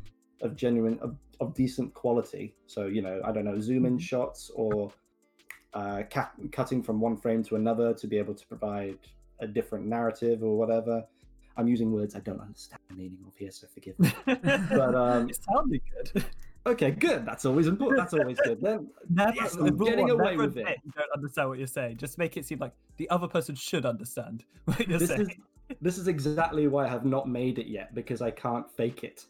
of 0.42 0.56
genuine, 0.56 0.98
of, 0.98 1.16
of 1.40 1.54
decent 1.54 1.94
quality. 1.94 2.54
So, 2.66 2.86
you 2.86 3.00
know, 3.00 3.20
I 3.24 3.30
don't 3.30 3.44
know, 3.44 3.60
zoom 3.60 3.86
in 3.86 3.96
shots 3.98 4.50
or 4.54 4.90
uh, 5.74 6.02
cutting 6.52 6.82
from 6.82 7.00
one 7.00 7.16
frame 7.16 7.42
to 7.44 7.56
another 7.56 7.92
to 7.94 8.06
be 8.06 8.16
able 8.18 8.34
to 8.34 8.46
provide 8.46 8.98
a 9.40 9.46
different 9.46 9.86
narrative 9.86 10.42
or 10.42 10.56
whatever. 10.56 11.04
I'm 11.56 11.68
using 11.68 11.92
words 11.92 12.16
I 12.16 12.20
don't 12.20 12.40
understand 12.40 12.80
the 12.88 12.94
meaning 12.96 13.18
of 13.26 13.36
here, 13.36 13.50
so 13.50 13.66
forgive 13.72 13.98
me. 13.98 14.12
But, 14.26 14.94
um, 14.94 15.30
it 15.30 15.38
sounded 15.42 15.80
good. 16.12 16.24
Okay, 16.66 16.92
good. 16.92 17.26
That's 17.26 17.44
always 17.44 17.66
important. 17.66 17.98
That's 18.00 18.14
always 18.14 18.38
good. 18.40 18.60
Then 18.60 18.88
Never, 19.10 19.32
Yes, 19.34 19.54
I'm 19.54 19.76
getting 19.76 20.08
one, 20.08 20.10
away 20.12 20.36
with 20.36 20.56
it. 20.56 20.66
You 20.84 20.92
don't 20.96 21.10
understand 21.14 21.48
what 21.50 21.58
you're 21.58 21.66
saying. 21.66 21.98
Just 21.98 22.16
make 22.16 22.36
it 22.36 22.46
seem 22.46 22.58
like 22.58 22.72
the 22.96 23.08
other 23.10 23.28
person 23.28 23.54
should 23.54 23.84
understand 23.84 24.44
what 24.64 24.88
you're 24.88 24.98
this 24.98 25.10
saying. 25.10 25.22
is 25.22 25.76
this 25.80 25.98
is 25.98 26.08
exactly 26.08 26.66
why 26.66 26.86
I 26.86 26.88
have 26.88 27.04
not 27.04 27.28
made 27.28 27.58
it 27.58 27.66
yet 27.66 27.94
because 27.94 28.22
I 28.22 28.30
can't 28.30 28.70
fake 28.70 29.04
it. 29.04 29.26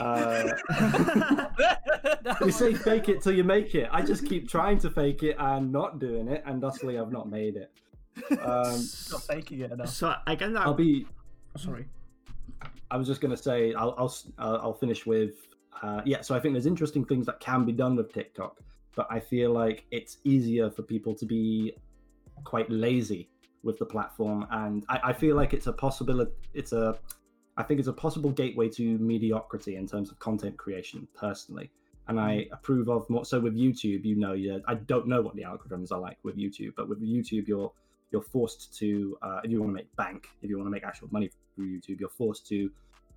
Uh, 0.00 0.52
you 2.44 2.50
say 2.50 2.74
fake 2.74 3.08
it 3.08 3.22
till 3.22 3.32
you 3.32 3.44
make 3.44 3.74
it. 3.74 3.88
I 3.90 4.02
just 4.02 4.26
keep 4.26 4.48
trying 4.48 4.78
to 4.80 4.90
fake 4.90 5.22
it 5.22 5.36
and 5.38 5.72
not 5.72 5.98
doing 5.98 6.28
it, 6.28 6.42
and 6.46 6.62
thusly 6.62 6.98
I've 6.98 7.12
not 7.12 7.28
made 7.28 7.56
it. 7.56 7.70
Um, 8.32 8.84
Not 9.12 9.22
faking 9.28 9.60
it 9.60 9.70
enough. 9.70 9.88
so 9.90 10.12
i 10.26 10.34
can 10.34 10.56
I'll 10.56 10.74
be. 10.74 11.06
sorry 11.56 11.86
I 12.90 12.96
was 12.96 13.06
just 13.06 13.20
gonna 13.20 13.36
say 13.36 13.74
I'll 13.74 13.94
I'll 13.96 14.12
I'll 14.38 14.72
finish 14.74 15.06
with 15.06 15.34
uh, 15.82 16.00
yeah. 16.04 16.20
So 16.22 16.34
I 16.34 16.40
think 16.40 16.54
there's 16.54 16.66
interesting 16.66 17.04
things 17.04 17.26
that 17.26 17.40
can 17.40 17.64
be 17.64 17.72
done 17.72 17.96
with 17.96 18.12
TikTok, 18.12 18.60
but 18.96 19.06
I 19.10 19.20
feel 19.20 19.52
like 19.52 19.84
it's 19.90 20.18
easier 20.24 20.70
for 20.70 20.82
people 20.82 21.14
to 21.14 21.26
be 21.26 21.74
quite 22.44 22.70
lazy 22.70 23.28
with 23.62 23.78
the 23.78 23.86
platform, 23.86 24.46
and 24.50 24.84
I, 24.88 25.00
I 25.04 25.12
feel 25.12 25.36
like 25.36 25.52
it's 25.52 25.66
a 25.66 25.72
possibility. 25.72 26.32
It's 26.54 26.72
a 26.72 26.98
I 27.58 27.64
think 27.64 27.80
it's 27.80 27.88
a 27.88 27.92
possible 27.92 28.30
gateway 28.30 28.68
to 28.70 28.98
mediocrity 28.98 29.74
in 29.76 29.86
terms 29.86 30.10
of 30.12 30.18
content 30.20 30.56
creation, 30.56 31.08
personally. 31.12 31.70
And 32.06 32.18
I 32.18 32.46
approve 32.52 32.88
of 32.88 33.10
more. 33.10 33.24
So 33.24 33.38
with 33.38 33.54
YouTube, 33.54 34.04
you 34.04 34.14
know, 34.14 34.32
you 34.32 34.62
I 34.66 34.74
don't 34.74 35.08
know 35.08 35.20
what 35.20 35.34
the 35.34 35.42
algorithms 35.42 35.92
are 35.92 36.00
like 36.00 36.16
with 36.22 36.38
YouTube, 36.38 36.72
but 36.76 36.88
with 36.88 37.02
YouTube, 37.02 37.48
you're 37.48 37.70
you're 38.10 38.22
forced 38.22 38.74
to 38.78 39.18
uh, 39.20 39.40
if 39.44 39.50
you 39.50 39.60
want 39.60 39.70
to 39.70 39.74
make 39.74 39.94
bank, 39.96 40.28
if 40.40 40.48
you 40.48 40.56
want 40.56 40.68
to 40.68 40.70
make 40.70 40.84
actual 40.84 41.08
money 41.10 41.30
through 41.54 41.66
YouTube, 41.66 42.00
you're 42.00 42.08
forced 42.08 42.46
to 42.46 42.70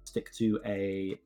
stick 0.03 0.33
to 0.33 0.59
a 0.65 1.17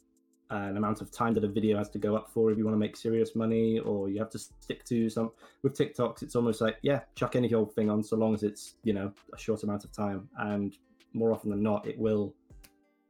an 0.52 0.78
amount 0.78 1.02
of 1.02 1.12
time 1.12 1.34
that 1.34 1.44
a 1.44 1.48
video 1.48 1.76
has 1.76 1.90
to 1.90 1.98
go 1.98 2.16
up 2.16 2.30
for 2.30 2.52
if 2.52 2.58
you 2.58 2.64
want 2.64 2.76
to 2.76 2.80
make 2.80 2.96
serious 2.96 3.36
money, 3.36 3.80
or 3.80 4.10
you 4.10 4.20
have 4.20 4.30
to 4.30 4.38
stick 4.38 4.84
to 4.86 5.10
some. 5.10 5.32
With 5.64 5.76
TikToks, 5.76 6.22
it's 6.22 6.36
almost 6.36 6.62
like 6.62 6.78
yeah, 6.84 7.00
chuck 7.16 7.36
any 7.36 7.52
old 7.54 7.74
thing 7.74 7.90
on 7.90 8.04
so 8.04 8.18
long 8.18 8.34
as 8.34 8.44
it's 8.44 8.76
you 8.84 8.94
know 8.94 9.12
a 9.34 9.38
short 9.38 9.64
amount 9.64 9.86
of 9.86 9.92
time, 9.94 10.30
and 10.38 10.78
more 11.14 11.32
often 11.32 11.50
than 11.50 11.64
not, 11.64 11.88
it 11.88 11.98
will 11.98 12.36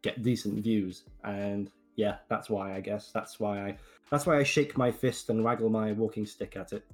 get 0.06 0.22
decent 0.22 0.62
views. 0.62 1.04
And 1.26 1.70
yeah, 1.98 2.22
that's 2.30 2.48
why 2.50 2.78
I 2.78 2.80
guess 2.80 3.12
that's 3.12 3.40
why 3.42 3.56
I 3.68 3.70
that's 4.12 4.26
why 4.26 4.38
I 4.38 4.44
shake 4.44 4.78
my 4.78 4.92
fist 4.92 5.30
and 5.30 5.44
waggle 5.44 5.70
my 5.70 5.92
walking 5.92 6.26
stick 6.26 6.56
at 6.56 6.72
it. 6.72 6.86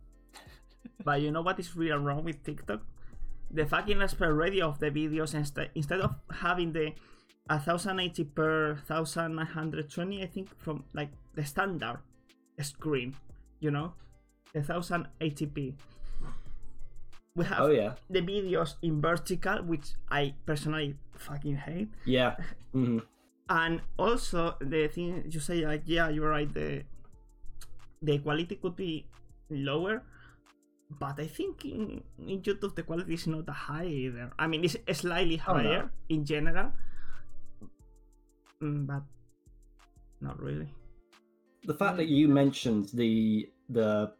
But 1.03 1.21
you 1.21 1.29
know 1.31 1.41
what 1.41 1.59
is 1.59 1.75
really 1.75 1.97
wrong 1.97 2.23
with 2.23 2.43
TikTok? 2.43 2.81
The 3.51 3.65
fucking 3.65 4.01
aspect 4.01 4.31
ratio 4.31 4.69
of 4.69 4.79
the 4.79 4.89
videos 4.89 5.33
instead 5.35 5.69
instead 5.75 5.99
of 5.99 6.15
having 6.31 6.71
the 6.71 6.93
1080 7.49 8.23
per 8.37 8.79
1920, 8.87 10.23
I 10.23 10.27
think 10.27 10.47
from 10.57 10.85
like 10.93 11.11
the 11.35 11.43
standard 11.43 11.99
screen, 12.61 13.15
you 13.59 13.71
know, 13.71 13.93
the 14.53 14.61
1080p. 14.61 15.73
We 17.35 17.45
have 17.45 17.59
Oh 17.63 17.71
yeah, 17.71 17.95
the 18.09 18.21
videos 18.21 18.75
in 18.81 18.99
vertical, 19.01 19.63
which 19.63 19.95
I 20.09 20.33
personally 20.45 20.95
fucking 21.15 21.55
hate. 21.57 21.89
yeah. 22.05 22.35
hmm 22.73 22.99
and 23.51 23.81
also 23.99 24.55
the 24.61 24.87
thing 24.87 25.27
you 25.27 25.41
say 25.41 25.65
like 25.67 25.83
yeah 25.85 26.07
you're 26.07 26.29
right 26.29 26.47
the 26.53 26.83
the 28.01 28.17
quality 28.19 28.55
could 28.55 28.77
be 28.77 29.05
lower 29.49 30.03
but 30.87 31.19
i 31.19 31.27
think 31.27 31.65
in, 31.65 31.99
in 32.17 32.39
youtube 32.39 32.73
the 32.75 32.83
quality 32.83 33.13
is 33.13 33.27
not 33.27 33.45
that 33.45 33.67
high 33.67 33.83
either 33.85 34.31
i 34.39 34.47
mean 34.47 34.63
it's 34.63 34.77
slightly 34.99 35.35
Oh, 35.47 35.57
no. 35.57 35.63
higher 35.63 35.91
in 36.07 36.23
general 36.23 36.71
Mm, 38.61 38.85
but 38.87 39.03
not 40.21 40.39
really 40.39 40.69
the 41.65 41.73
fact 41.73 41.97
that 41.97 42.07
you 42.07 42.27
mentioned 42.27 42.89
the 42.93 43.49
the 43.69 44.13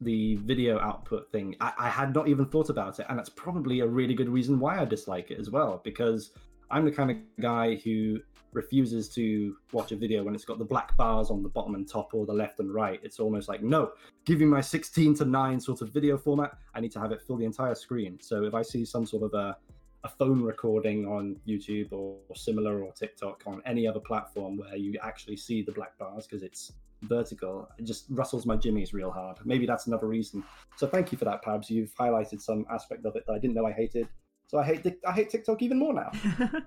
the 0.00 0.36
video 0.36 0.78
output 0.78 1.30
thing, 1.32 1.56
I, 1.60 1.72
I 1.78 1.88
had 1.88 2.14
not 2.14 2.28
even 2.28 2.46
thought 2.46 2.70
about 2.70 2.98
it, 2.98 3.06
and 3.08 3.18
that's 3.18 3.30
probably 3.30 3.80
a 3.80 3.86
really 3.86 4.14
good 4.14 4.28
reason 4.28 4.58
why 4.58 4.80
I 4.80 4.84
dislike 4.84 5.30
it 5.30 5.38
as 5.38 5.50
well. 5.50 5.80
Because 5.84 6.32
I'm 6.70 6.84
the 6.84 6.90
kind 6.90 7.10
of 7.10 7.16
guy 7.40 7.76
who 7.76 8.20
refuses 8.54 9.08
to 9.10 9.56
watch 9.72 9.92
a 9.92 9.96
video 9.96 10.22
when 10.22 10.34
it's 10.34 10.44
got 10.44 10.58
the 10.58 10.64
black 10.64 10.96
bars 10.96 11.30
on 11.30 11.42
the 11.42 11.48
bottom 11.48 11.74
and 11.74 11.88
top 11.88 12.14
or 12.14 12.24
the 12.24 12.32
left 12.32 12.60
and 12.60 12.72
right. 12.72 13.00
It's 13.02 13.20
almost 13.20 13.48
like, 13.48 13.62
no, 13.62 13.92
give 14.24 14.38
me 14.38 14.46
my 14.46 14.60
16 14.60 15.16
to 15.16 15.24
9 15.24 15.60
sort 15.60 15.82
of 15.82 15.90
video 15.90 16.16
format. 16.16 16.52
I 16.74 16.80
need 16.80 16.92
to 16.92 17.00
have 17.00 17.12
it 17.12 17.20
fill 17.20 17.36
the 17.36 17.44
entire 17.44 17.74
screen. 17.74 18.18
So 18.20 18.44
if 18.44 18.54
I 18.54 18.62
see 18.62 18.84
some 18.84 19.06
sort 19.06 19.24
of 19.24 19.34
a, 19.34 19.56
a 20.04 20.08
phone 20.08 20.42
recording 20.42 21.06
on 21.06 21.36
YouTube 21.46 21.92
or, 21.92 22.16
or 22.28 22.36
similar 22.36 22.82
or 22.82 22.92
TikTok 22.92 23.42
on 23.46 23.60
any 23.66 23.86
other 23.86 24.00
platform 24.00 24.56
where 24.56 24.76
you 24.76 24.98
actually 25.02 25.36
see 25.36 25.62
the 25.62 25.72
black 25.72 25.98
bars 25.98 26.26
because 26.26 26.42
it's 26.42 26.72
vertical, 27.08 27.68
it 27.78 27.84
just 27.84 28.06
rustles 28.10 28.46
my 28.46 28.56
jimmies 28.56 28.92
real 28.92 29.10
hard. 29.10 29.38
Maybe 29.44 29.66
that's 29.66 29.86
another 29.86 30.06
reason. 30.06 30.44
So 30.76 30.86
thank 30.86 31.12
you 31.12 31.18
for 31.18 31.24
that, 31.24 31.42
Pabs. 31.42 31.70
You've 31.70 31.94
highlighted 31.94 32.40
some 32.40 32.66
aspect 32.70 33.04
of 33.04 33.16
it 33.16 33.24
that 33.26 33.32
I 33.32 33.38
didn't 33.38 33.54
know 33.54 33.66
I 33.66 33.72
hated. 33.72 34.08
So 34.46 34.58
I 34.58 34.64
hate 34.64 34.86
I 35.06 35.12
hate 35.12 35.30
TikTok 35.30 35.62
even 35.62 35.78
more 35.78 35.94
now. 35.94 36.62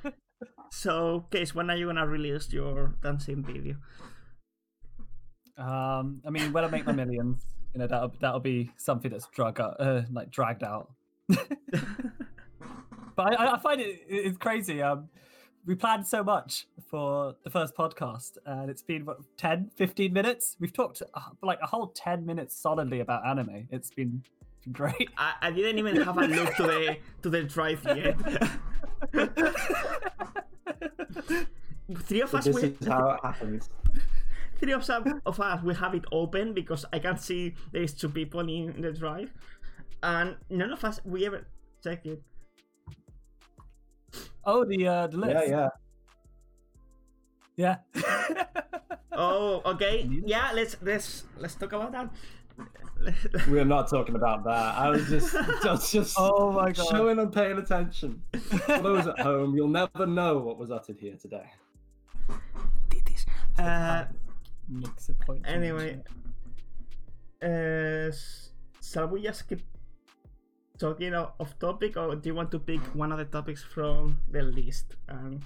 so, 0.70 1.26
Case, 1.30 1.54
when 1.54 1.70
are 1.70 1.76
you 1.76 1.86
gonna 1.86 2.06
release 2.06 2.52
your 2.52 2.94
dancing 3.02 3.44
video? 3.44 3.76
Um, 5.58 6.22
I 6.26 6.30
mean, 6.30 6.52
when 6.52 6.64
I 6.64 6.68
make 6.68 6.86
my 6.86 6.92
millions, 6.92 7.44
you 7.74 7.80
know, 7.80 7.86
that'll 7.86 8.12
that'll 8.20 8.40
be 8.40 8.70
something 8.76 9.10
that's 9.10 9.26
drug 9.28 9.60
out, 9.60 9.80
uh, 9.80 10.02
like 10.10 10.30
dragged 10.30 10.64
out. 10.64 10.92
but 11.28 11.38
I, 13.18 13.54
I 13.54 13.58
find 13.58 13.80
it 13.80 14.00
it's 14.08 14.38
crazy. 14.38 14.82
Um, 14.82 15.08
we 15.66 15.74
planned 15.74 16.06
so 16.06 16.24
much 16.24 16.66
for 16.90 17.34
the 17.44 17.50
first 17.50 17.74
podcast, 17.76 18.36
and 18.46 18.68
it's 18.70 18.82
been 18.82 19.04
what 19.04 19.18
10, 19.36 19.70
15 19.76 20.12
minutes. 20.12 20.56
We've 20.60 20.72
talked 20.72 21.02
uh, 21.14 21.20
like 21.42 21.58
a 21.62 21.66
whole 21.66 21.88
ten 21.88 22.26
minutes 22.26 22.56
solidly 22.56 23.00
about 23.00 23.26
anime. 23.26 23.68
It's 23.70 23.90
been 23.90 24.22
great. 24.72 25.08
I, 25.16 25.34
I 25.40 25.50
didn't 25.50 25.78
even 25.78 25.96
have 26.02 26.18
a 26.18 26.26
look 26.26 26.54
to 26.56 26.62
the 26.64 26.96
to 27.22 27.30
the 27.30 27.42
drive 27.44 27.82
yet. 27.84 28.16
three 32.04 32.20
of 32.22 32.30
So 32.30 32.38
us 32.38 32.44
this 32.44 32.56
we, 32.56 32.62
is 32.80 32.86
how 32.86 33.10
it 33.10 33.20
happens. 33.22 33.68
three 34.58 34.72
of, 34.72 34.88
us- 34.88 35.12
of 35.26 35.40
us 35.40 35.62
we 35.62 35.74
have 35.74 35.94
it 35.94 36.04
open 36.12 36.54
because 36.54 36.84
I 36.92 36.98
can 36.98 37.18
see 37.18 37.54
there's 37.72 37.94
two 37.94 38.08
people 38.08 38.40
in 38.40 38.80
the 38.80 38.92
drive, 38.92 39.30
and 40.02 40.36
none 40.50 40.72
of 40.72 40.84
us 40.84 41.00
we 41.04 41.26
ever 41.26 41.46
check 41.84 42.04
it. 42.06 42.22
Oh, 44.44 44.64
the 44.64 44.86
uh, 44.86 45.06
the 45.06 45.16
list. 45.18 45.48
Yeah, 45.48 45.68
yeah. 47.56 47.76
yeah. 47.94 48.44
Oh, 49.12 49.62
okay. 49.66 50.08
Yeah, 50.24 50.50
let's 50.54 50.76
let's 50.82 51.24
let's 51.38 51.54
talk 51.54 51.72
about 51.72 51.92
that. 51.92 52.10
We're 53.48 53.64
not 53.64 53.88
talking 53.88 54.14
about 54.14 54.44
that. 54.44 54.74
I 54.78 54.88
was 54.90 55.08
just, 55.08 55.34
just, 55.62 55.92
just 55.92 56.16
oh 56.18 56.52
my 56.52 56.70
god. 56.70 56.86
showing 56.88 57.18
and 57.18 57.32
paying 57.32 57.58
attention. 57.58 58.22
For 58.32 58.78
those 58.78 59.06
at 59.06 59.18
home, 59.18 59.56
you'll 59.56 59.68
never 59.68 60.06
know 60.06 60.38
what 60.38 60.58
was 60.58 60.70
uttered 60.70 60.98
here 60.98 61.16
today. 61.20 61.50
Uh, 63.58 64.04
Makes 64.68 65.08
a 65.08 65.14
point. 65.14 65.42
anyway, 65.46 66.00
mention. 67.42 68.08
uh, 68.10 68.12
shall 68.82 69.08
we 69.08 69.22
just 69.22 69.48
keep 69.48 69.60
talking 70.82 71.14
o- 71.14 71.32
off 71.38 71.56
topic, 71.60 71.96
or 71.96 72.16
do 72.16 72.28
you 72.28 72.34
want 72.34 72.50
to 72.50 72.58
pick 72.58 72.80
one 73.02 73.12
of 73.12 73.18
the 73.18 73.24
topics 73.24 73.62
from 73.62 74.18
the 74.30 74.42
list? 74.42 74.96
Um, 75.08 75.40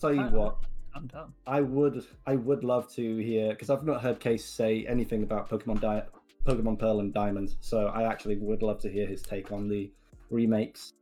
Tell 0.00 0.14
you 0.14 0.22
Uh, 0.22 0.30
what, 0.30 0.56
I'm 0.94 1.06
done. 1.06 1.32
I 1.46 1.60
would, 1.60 2.04
I 2.26 2.34
would 2.36 2.62
love 2.64 2.84
to 2.98 3.16
hear 3.18 3.50
because 3.50 3.70
I've 3.70 3.84
not 3.84 4.00
heard 4.02 4.18
Case 4.20 4.44
say 4.44 4.86
anything 4.86 5.22
about 5.22 5.48
Pokemon 5.48 5.80
Di- 5.80 6.06
Pokemon 6.46 6.78
Pearl 6.78 7.00
and 7.00 7.12
Diamond, 7.14 7.56
so 7.60 7.86
I 7.88 8.02
actually 8.12 8.36
would 8.38 8.62
love 8.62 8.78
to 8.80 8.90
hear 8.90 9.06
his 9.06 9.22
take 9.22 9.52
on 9.52 9.68
the 9.68 9.90
remakes. 10.30 10.92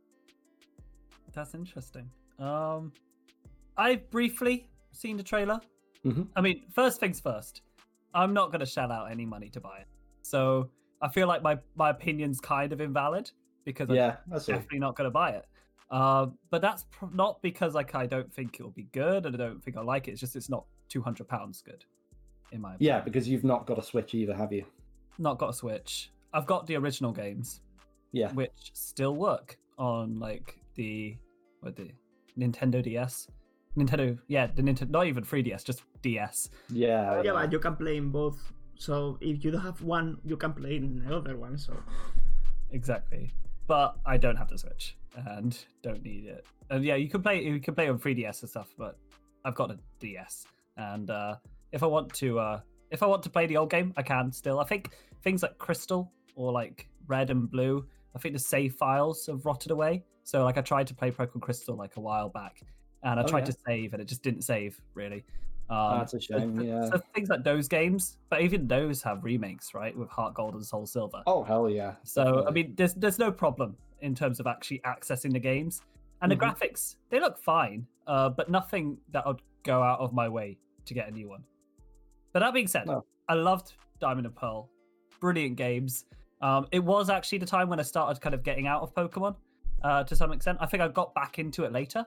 That's 1.33 1.53
interesting. 1.55 2.09
Um, 2.39 2.91
I've 3.77 4.09
briefly 4.09 4.67
seen 4.91 5.15
the 5.17 5.23
trailer. 5.23 5.59
Mhm. 6.05 6.27
I 6.35 6.41
mean, 6.41 6.63
first 6.71 6.99
things 6.99 7.19
first. 7.19 7.61
I'm 8.13 8.33
not 8.33 8.51
going 8.51 8.61
to 8.61 8.65
shell 8.65 8.91
out 8.91 9.11
any 9.11 9.25
money 9.25 9.49
to 9.49 9.59
buy 9.61 9.77
it, 9.79 9.87
so 10.23 10.69
I 11.01 11.07
feel 11.09 11.27
like 11.27 11.41
my 11.41 11.57
my 11.75 11.89
opinion's 11.91 12.39
kind 12.39 12.71
of 12.73 12.81
invalid 12.81 13.31
because 13.65 13.89
I'm 13.89 13.95
Yeah, 13.95 14.15
that's 14.27 14.47
it. 14.49 14.53
definitely 14.53 14.79
not 14.79 14.95
going 14.95 15.05
to 15.07 15.11
buy 15.11 15.31
it. 15.31 15.45
Uh, 15.91 16.27
but 16.51 16.61
that's 16.61 16.83
pr- 16.91 17.05
not 17.13 17.41
because 17.41 17.73
like 17.73 17.95
I 17.95 18.05
don't 18.05 18.31
think 18.33 18.55
it'll 18.59 18.71
be 18.71 18.87
good 18.91 19.25
and 19.25 19.33
I 19.35 19.37
don't 19.37 19.63
think 19.63 19.77
I 19.77 19.81
like 19.81 20.07
it. 20.07 20.11
It's 20.11 20.19
just 20.19 20.35
it's 20.35 20.49
not 20.49 20.65
two 20.87 21.01
hundred 21.01 21.27
pounds 21.27 21.61
good, 21.65 21.83
in 22.51 22.61
my 22.61 22.75
opinion. 22.75 22.95
Yeah, 22.95 22.99
because 23.01 23.27
you've 23.27 23.43
not 23.43 23.65
got 23.65 23.79
a 23.79 23.81
Switch 23.83 24.13
either, 24.13 24.35
have 24.35 24.51
you? 24.53 24.65
Not 25.17 25.37
got 25.39 25.49
a 25.49 25.53
Switch. 25.53 26.11
I've 26.33 26.45
got 26.45 26.67
the 26.67 26.75
original 26.75 27.11
games, 27.11 27.61
Yeah. 28.11 28.31
which 28.33 28.71
still 28.73 29.15
work 29.15 29.57
on 29.79 30.19
like 30.19 30.59
the 30.75 31.17
what 31.61 31.75
the 31.75 31.89
Nintendo 32.37 32.83
DS. 32.83 33.27
Nintendo, 33.77 34.17
yeah, 34.27 34.47
the 34.47 34.61
Nintendo, 34.61 34.89
not 34.89 35.07
even 35.07 35.23
3DS, 35.23 35.63
just 35.63 35.83
DS. 36.01 36.49
Yeah. 36.69 37.21
yeah, 37.23 37.31
but 37.33 37.51
you 37.51 37.59
can 37.59 37.75
play 37.75 37.97
in 37.97 38.09
both. 38.09 38.51
So 38.79 39.17
if 39.21 39.43
you 39.43 39.51
don't 39.51 39.61
have 39.61 39.81
one, 39.83 40.17
you 40.25 40.35
can 40.37 40.53
play 40.53 40.77
in 40.77 41.03
the 41.05 41.15
other 41.15 41.35
one. 41.37 41.57
So 41.57 41.73
Exactly. 42.71 43.31
But 43.67 43.97
I 44.05 44.17
don't 44.17 44.35
have 44.35 44.49
the 44.49 44.57
Switch 44.57 44.95
and 45.27 45.57
don't 45.83 46.03
need 46.03 46.25
it. 46.25 46.45
And 46.69 46.83
yeah, 46.83 46.95
you 46.95 47.09
can 47.09 47.21
play 47.21 47.43
you 47.43 47.59
can 47.59 47.75
play 47.75 47.87
on 47.89 47.99
3DS 47.99 48.41
and 48.41 48.49
stuff, 48.49 48.73
but 48.77 48.97
I've 49.45 49.55
got 49.55 49.69
a 49.71 49.77
DS. 49.99 50.45
And 50.77 51.09
uh 51.09 51.35
if 51.71 51.83
I 51.83 51.87
want 51.87 52.13
to 52.15 52.39
uh 52.39 52.59
if 52.89 53.03
I 53.03 53.05
want 53.05 53.21
to 53.23 53.29
play 53.29 53.45
the 53.45 53.57
old 53.57 53.69
game, 53.69 53.93
I 53.97 54.01
can 54.01 54.31
still. 54.31 54.59
I 54.59 54.63
think 54.63 54.95
things 55.21 55.43
like 55.43 55.57
Crystal 55.59 56.11
or 56.35 56.51
like 56.51 56.87
Red 57.07 57.29
and 57.29 57.49
Blue, 57.51 57.85
I 58.15 58.19
think 58.19 58.33
the 58.33 58.39
save 58.39 58.73
files 58.75 59.25
have 59.27 59.45
rotted 59.45 59.71
away. 59.71 60.03
So 60.23 60.43
like 60.43 60.57
I 60.57 60.61
tried 60.61 60.87
to 60.87 60.95
play 60.95 61.11
Pokemon 61.11 61.41
Crystal 61.41 61.75
like 61.75 61.97
a 61.97 61.99
while 61.99 62.29
back 62.29 62.61
and 63.03 63.19
I 63.19 63.23
Oh, 63.23 63.27
tried 63.27 63.41
yeah. 63.41 63.45
to 63.51 63.57
save 63.67 63.93
and 63.93 64.01
it 64.01 64.05
just 64.05 64.23
didn't 64.23 64.43
save 64.43 64.79
really. 64.93 65.25
Um, 65.69 65.99
That's 65.99 66.13
a 66.15 66.21
so- 66.21 66.39
shame, 66.39 66.59
yeah. 66.61 66.85
So 66.85 66.99
things 67.13 67.29
like 67.29 67.43
those 67.43 67.67
games, 67.67 68.17
but 68.29 68.41
even 68.41 68.67
those 68.67 69.03
have 69.03 69.23
remakes, 69.23 69.73
right? 69.75 69.95
With 69.95 70.09
Heart 70.09 70.33
Gold 70.33 70.55
and 70.55 70.65
Soul 70.65 70.85
Silver. 70.87 71.21
Oh 71.27 71.43
hell 71.43 71.69
yeah. 71.69 71.95
So 72.03 72.45
I 72.47 72.51
mean, 72.51 72.73
there's 72.75 72.95
there's 72.95 73.19
no 73.19 73.31
problem 73.31 73.77
in 74.01 74.15
terms 74.15 74.39
of 74.39 74.47
actually 74.47 74.79
accessing 74.79 75.31
the 75.31 75.39
games, 75.39 75.81
and 76.21 76.31
Mhm. 76.31 76.39
the 76.39 76.45
graphics 76.45 76.95
they 77.09 77.19
look 77.19 77.37
fine, 77.37 77.85
uh, 78.07 78.29
but 78.29 78.49
nothing 78.49 78.97
that 79.11 79.25
would 79.27 79.41
go 79.63 79.83
out 79.83 79.99
of 79.99 80.11
my 80.13 80.27
way 80.27 80.57
to 80.85 80.93
get 80.95 81.07
a 81.07 81.11
new 81.11 81.29
one. 81.29 81.43
But 82.33 82.39
that 82.39 82.53
being 82.53 82.67
said, 82.67 82.87
No. 82.87 83.05
I 83.27 83.33
loved 83.35 83.73
Diamond 83.99 84.25
and 84.25 84.35
Pearl, 84.35 84.69
brilliant 85.19 85.55
games. 85.55 86.05
Um, 86.41 86.65
it 86.71 86.79
was 86.79 87.09
actually 87.09 87.37
the 87.39 87.45
time 87.45 87.69
when 87.69 87.79
I 87.79 87.83
started 87.83 88.21
kind 88.21 88.33
of 88.33 88.43
getting 88.43 88.65
out 88.65 88.81
of 88.81 88.93
Pokemon 88.95 89.35
uh, 89.83 90.03
to 90.05 90.15
some 90.15 90.31
extent. 90.31 90.57
I 90.61 90.65
think 90.65 90.81
I 90.81 90.87
got 90.87 91.13
back 91.13 91.37
into 91.37 91.63
it 91.65 91.71
later, 91.73 92.05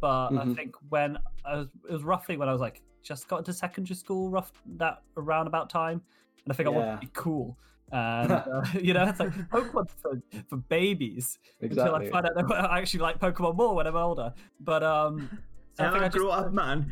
but 0.00 0.28
I 0.32 0.44
Mhm. 0.44 0.54
think 0.56 0.76
when 0.88 1.18
I 1.44 1.56
was, 1.56 1.68
it 1.88 1.92
was 1.92 2.04
roughly 2.04 2.36
when 2.36 2.48
I 2.48 2.52
was 2.52 2.60
like 2.60 2.80
just 3.02 3.28
got 3.28 3.38
into 3.38 3.52
secondary 3.52 3.96
school, 3.96 4.30
rough 4.30 4.52
that 4.76 5.02
around 5.16 5.46
about 5.46 5.70
time, 5.70 6.00
and 6.44 6.52
I 6.52 6.54
think 6.54 6.68
I 6.68 6.70
wanted 6.70 6.92
to 6.92 7.06
be 7.06 7.10
cool. 7.12 7.56
And 7.94 8.32
uh, 8.32 8.62
you 8.80 8.94
know, 8.94 9.04
it's 9.06 9.20
like 9.20 9.34
Pokemon 9.50 9.90
for, 10.00 10.18
for 10.48 10.56
babies. 10.56 11.38
Until 11.60 11.94
I 11.94 12.08
find 12.08 12.24
out 12.24 12.34
that 12.36 12.50
I 12.50 12.78
actually 12.78 13.00
like 13.00 13.18
Pokemon 13.18 13.54
more 13.54 13.74
when 13.74 13.86
I'm 13.86 13.96
older. 13.96 14.32
But 14.60 14.82
um, 14.82 15.28
so 15.74 15.84
I 15.84 15.88
I'm 15.88 15.92
think 15.92 16.02
a 16.02 16.06
I 16.06 16.08
just- 16.08 16.16
grow 16.16 16.30
up 16.30 16.52
man. 16.54 16.90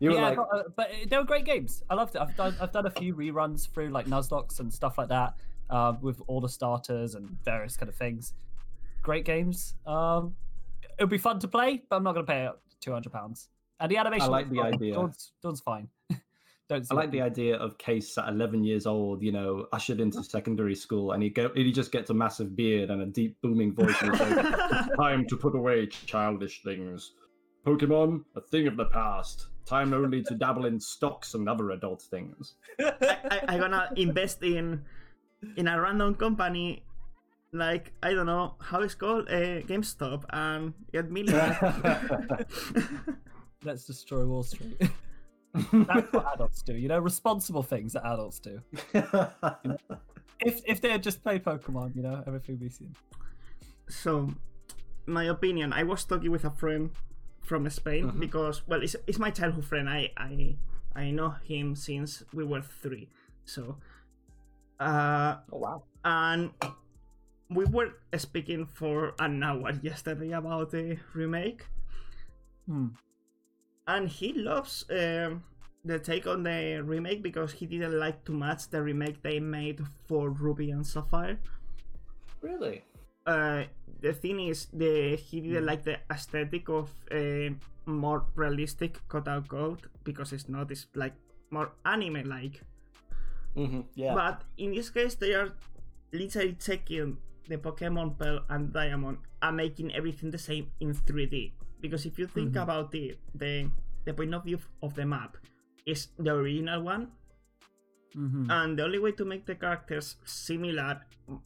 You 0.00 0.10
were 0.10 0.16
yeah, 0.16 0.22
like, 0.22 0.36
got, 0.36 0.48
uh, 0.54 0.62
but 0.76 0.90
they 1.08 1.18
were 1.18 1.24
great 1.24 1.44
games. 1.44 1.82
I 1.90 1.94
loved 1.94 2.14
it. 2.14 2.22
I've 2.22 2.34
done 2.36 2.56
I've 2.60 2.72
done 2.72 2.86
a 2.86 2.90
few 2.90 3.14
reruns 3.14 3.68
through 3.68 3.90
like 3.90 4.06
Nuzlocke 4.06 4.58
and 4.60 4.72
stuff 4.72 4.96
like 4.96 5.08
that, 5.08 5.34
uh, 5.70 5.94
with 6.00 6.22
all 6.26 6.40
the 6.40 6.48
starters 6.48 7.14
and 7.14 7.28
various 7.44 7.76
kind 7.76 7.88
of 7.88 7.96
things. 7.96 8.32
Great 9.02 9.24
games. 9.24 9.74
Um, 9.86 10.36
it 10.98 11.02
would 11.02 11.10
be 11.10 11.18
fun 11.18 11.38
to 11.40 11.48
play, 11.48 11.82
but 11.90 11.96
I'm 11.96 12.02
not 12.02 12.14
going 12.14 12.24
to 12.24 12.32
pay 12.32 12.48
two 12.80 12.92
hundred 12.92 13.12
pounds. 13.12 13.50
And 13.80 13.90
the 13.90 13.96
animation. 13.96 14.26
I 14.26 14.30
like 14.30 14.50
the 14.50 14.56
fine. 14.56 14.74
idea. 14.74 14.94
Dawn's, 14.94 15.32
Dawn's 15.42 15.60
fine. 15.60 15.88
Don't. 16.68 16.86
I 16.90 16.94
like 16.94 17.10
the 17.10 17.22
idea 17.22 17.56
of 17.56 17.78
Case 17.78 18.18
at 18.18 18.28
11 18.28 18.62
years 18.62 18.86
old, 18.86 19.22
you 19.22 19.32
know, 19.32 19.66
ushered 19.72 20.00
into 20.00 20.22
secondary 20.22 20.74
school, 20.74 21.12
and 21.12 21.22
he 21.22 21.30
go, 21.30 21.50
he 21.54 21.72
just 21.72 21.92
gets 21.92 22.10
a 22.10 22.14
massive 22.14 22.54
beard 22.54 22.90
and 22.90 23.00
a 23.00 23.06
deep 23.06 23.40
booming 23.40 23.72
voice. 23.74 23.96
And 24.02 24.12
like, 24.12 24.20
"It's 24.22 24.96
time 25.00 25.26
to 25.28 25.36
put 25.36 25.54
away 25.54 25.86
childish 25.86 26.62
things. 26.62 27.12
Pokemon, 27.66 28.24
a 28.36 28.40
thing 28.40 28.66
of 28.66 28.76
the 28.76 28.86
past. 28.86 29.48
Time 29.64 29.92
only 29.92 30.22
to 30.22 30.34
dabble 30.34 30.64
in 30.64 30.80
stocks 30.80 31.34
and 31.34 31.48
other 31.48 31.70
adult 31.70 32.02
things. 32.02 32.54
I, 32.80 32.92
I, 33.30 33.40
I'm 33.48 33.60
gonna 33.60 33.90
invest 33.96 34.42
in 34.42 34.84
in 35.56 35.68
a 35.68 35.80
random 35.80 36.14
company 36.14 36.82
like 37.52 37.92
I 38.02 38.12
don't 38.12 38.26
know 38.26 38.54
how 38.60 38.80
it's 38.80 38.94
called, 38.94 39.28
uh, 39.28 39.62
GameStop, 39.62 40.24
and 40.30 40.74
get 40.92 41.10
millions. 41.10 41.56
Let's 43.64 43.84
destroy 43.86 44.24
Wall 44.26 44.42
Street. 44.42 44.78
That's 45.72 46.12
what 46.12 46.26
adults 46.34 46.62
do. 46.62 46.74
You 46.74 46.88
know, 46.88 46.98
responsible 46.98 47.62
things 47.62 47.92
that 47.94 48.04
adults 48.06 48.38
do. 48.40 48.60
If 50.40 50.62
if 50.66 50.80
they 50.80 50.90
had 50.90 51.02
just 51.02 51.20
played 51.24 51.42
Pokemon, 51.42 51.96
you 51.96 52.02
know, 52.02 52.22
everything 52.24 52.54
would 52.54 52.60
be 52.60 52.68
seen. 52.70 52.94
so, 53.88 54.30
my 55.04 55.24
opinion, 55.24 55.72
I 55.72 55.82
was 55.82 56.04
talking 56.04 56.30
with 56.30 56.44
a 56.44 56.50
friend 56.50 56.90
from 57.42 57.68
Spain 57.70 58.12
Mhm. 58.12 58.20
because 58.20 58.62
well, 58.68 58.80
it's, 58.80 58.94
it's 59.08 59.18
my 59.18 59.30
childhood 59.30 59.64
friend. 59.64 59.88
I 59.90 60.12
I 60.16 60.54
I 60.94 61.10
know 61.10 61.30
him 61.42 61.74
since 61.74 62.22
we 62.32 62.44
were 62.44 62.62
three. 62.62 63.08
So, 63.46 63.78
uh, 64.78 65.38
Oh 65.50 65.58
wow. 65.58 65.82
and 66.04 66.50
we 67.50 67.64
were 67.64 67.98
speaking 68.16 68.64
for 68.66 69.14
an 69.18 69.42
hour 69.42 69.72
yesterday 69.82 70.30
about 70.38 70.70
the 70.70 70.98
remake, 71.14 71.66
Hmm. 72.66 72.94
And 73.88 74.08
he 74.08 74.32
loves 74.34 74.84
um, 74.90 75.44
the 75.84 75.98
take 75.98 76.26
on 76.28 76.44
the 76.44 76.82
remake 76.84 77.22
because 77.22 77.52
he 77.52 77.66
didn't 77.66 77.98
like 77.98 78.24
too 78.24 78.34
much 78.34 78.68
the 78.70 78.82
remake 78.82 79.22
they 79.22 79.40
made 79.40 79.80
for 80.06 80.30
Ruby 80.30 80.70
and 80.70 80.86
Sapphire. 80.86 81.40
Really? 82.42 82.84
uh, 83.26 83.64
the 84.00 84.12
thing 84.14 84.40
is, 84.40 84.66
the 84.72 85.16
he 85.16 85.40
didn't 85.40 85.66
like 85.66 85.84
the 85.84 85.98
aesthetic 86.10 86.68
of 86.68 86.90
a 87.12 87.54
more 87.86 88.26
realistic 88.36 89.06
quote 89.08 89.48
code 89.48 89.82
because 90.04 90.32
it's 90.32 90.48
not. 90.48 90.70
It's 90.70 90.86
like 90.94 91.14
more 91.50 91.72
anime 91.84 92.24
like. 92.28 92.62
hmm 93.54 93.82
Yeah. 93.94 94.14
But 94.14 94.42
in 94.56 94.74
this 94.74 94.90
case, 94.90 95.16
they 95.16 95.34
are 95.34 95.52
literally 96.12 96.54
taking 96.54 97.18
the 97.48 97.58
Pokemon 97.58 98.18
Pearl 98.18 98.40
and 98.48 98.72
Diamond 98.72 99.18
and 99.42 99.56
making 99.56 99.94
everything 99.94 100.30
the 100.30 100.38
same 100.38 100.70
in 100.80 100.94
3D. 100.94 101.52
Because 101.80 102.06
if 102.06 102.18
you 102.18 102.26
think 102.26 102.54
Mhm. 102.54 102.62
about 102.62 102.94
it, 102.94 103.18
the 103.34 103.70
the 104.04 104.12
point 104.14 104.34
of 104.34 104.44
view 104.44 104.58
of 104.82 104.94
the 104.94 105.04
map 105.06 105.36
is 105.86 106.08
the 106.18 106.32
original 106.32 106.82
one, 106.82 107.12
hmm 108.14 108.50
and 108.50 108.78
the 108.78 108.84
only 108.84 108.98
way 108.98 109.12
to 109.12 109.24
make 109.24 109.44
the 109.46 109.54
characters 109.54 110.16
similar, 110.24 111.00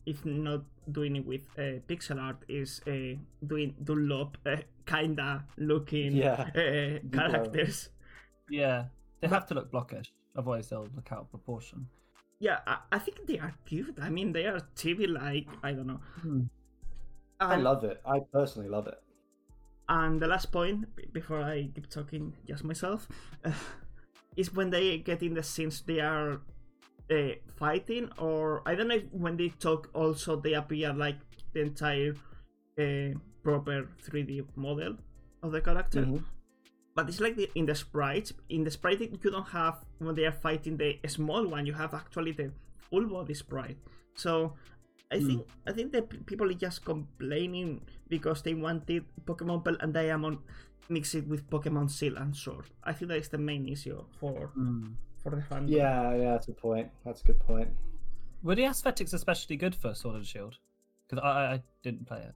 if 0.07 0.25
not 0.25 0.63
doing 0.91 1.17
it 1.17 1.27
with 1.27 1.43
uh, 1.59 1.81
pixel 1.89 2.21
art, 2.21 2.45
is 2.49 2.81
uh, 2.87 3.19
doing 3.47 3.75
Dunlop 3.83 4.39
uh, 4.47 4.57
kinda 4.87 5.45
looking 5.59 6.13
Yeah. 6.17 6.49
uh, 6.55 6.99
characters. 7.11 7.91
Yeah, 8.49 8.87
they 9.21 9.29
have 9.29 9.47
to 9.47 9.55
look 9.55 9.71
blockish, 9.73 10.11
otherwise 10.37 10.69
they'll 10.71 10.89
look 10.95 11.11
out 11.13 11.21
of 11.27 11.31
proportion. 11.31 11.89
Yeah, 12.39 12.61
I, 12.67 12.79
I 12.93 12.99
think 12.99 13.27
they 13.27 13.39
are 13.39 13.55
cute. 13.67 13.99
I 14.01 14.11
mean, 14.11 14.33
they 14.33 14.47
are 14.47 14.61
TV 14.75 15.07
like. 15.07 15.49
I 15.63 15.73
don't 15.73 15.87
know. 15.87 16.01
Hmm. 16.23 16.43
I 17.41 17.57
love 17.57 17.83
it. 17.85 18.01
I 18.07 18.21
personally 18.33 18.69
love 18.69 18.87
it. 18.87 19.02
And 19.93 20.21
the 20.21 20.27
last 20.27 20.51
point 20.51 20.87
before 21.13 21.43
I 21.43 21.69
keep 21.75 21.89
talking 21.91 22.33
just 22.49 22.65
myself 22.65 23.07
is 24.37 24.55
when 24.55 24.71
they 24.71 24.99
get 24.99 25.23
in 25.23 25.35
the 25.35 25.43
scenes 25.43 25.83
they 25.83 26.01
are 26.01 26.41
uh, 27.11 27.33
fighting, 27.59 28.09
or 28.17 28.63
I 28.65 28.75
don't 28.75 28.89
know 28.89 28.97
if 28.97 29.05
when 29.13 29.37
they 29.37 29.51
talk 29.51 29.91
also 29.93 30.37
they 30.37 30.55
appear 30.55 30.95
like 30.95 31.19
the 31.53 31.61
entire 31.61 32.15
uh, 32.79 33.13
proper 33.43 33.89
3D 34.05 34.47
model 34.57 34.97
of 35.43 35.53
the 35.53 35.61
character. 35.61 36.03
Mhm. 36.07 36.25
But 36.95 37.09
it's 37.09 37.21
like 37.21 37.37
the, 37.37 37.51
in 37.55 37.67
the 37.67 37.75
sprites. 37.75 38.33
In 38.49 38.65
the 38.65 38.71
sprite, 38.71 39.01
you 39.01 39.31
don't 39.31 39.49
have 39.49 39.77
when 39.99 40.15
they 40.15 40.27
are 40.27 40.39
fighting 40.47 40.77
the 40.77 40.99
small 41.07 41.47
one. 41.47 41.65
You 41.67 41.73
have 41.75 41.95
actually 41.95 42.33
the 42.33 42.53
full 42.91 43.07
body 43.07 43.35
sprite. 43.35 43.79
So 44.15 44.55
I 45.13 45.21
Hmm. 45.21 45.27
think 45.29 45.41
I 45.69 45.73
think 45.77 45.93
the 45.93 46.03
p- 46.03 46.25
people 46.25 46.49
are 46.49 46.57
just 46.57 46.85
complaining 46.89 47.85
because 48.09 48.41
they 48.43 48.55
wanted 48.57 49.05
Pokemon 49.29 49.61
Pearl 49.65 49.77
and 49.81 49.93
Diamond 49.93 50.39
mix 50.89 51.15
it 51.15 51.29
with 51.29 51.45
Pokemon 51.53 51.91
Seal 51.91 52.17
and 52.17 52.35
Sword. 52.35 52.65
I 52.83 52.93
think 52.97 53.09
that 53.13 53.19
is 53.21 53.29
the 53.29 53.39
main 53.39 53.69
issue 53.69 54.01
for 54.19 54.49
Hmm. 54.57 54.97
for 55.23 55.31
the 55.37 55.43
fandom. 55.45 55.69
Yeah, 55.71 56.17
yeah, 56.17 56.33
that's 56.35 56.49
a 56.49 56.57
point. 56.57 56.89
That's 57.05 57.21
a 57.23 57.27
good 57.31 57.39
point. 57.45 57.69
Were 58.43 58.57
the 58.57 58.65
aesthetics 58.67 59.13
especially 59.13 59.57
good 59.57 59.75
for 59.77 59.95
Sword 59.95 60.17
and 60.17 60.27
Shield? 60.27 60.59
Because 61.07 61.23
I, 61.23 61.29
I- 61.31 61.53
I 61.55 61.63
didn't 61.85 62.07
play 62.09 62.23
it. 62.27 62.35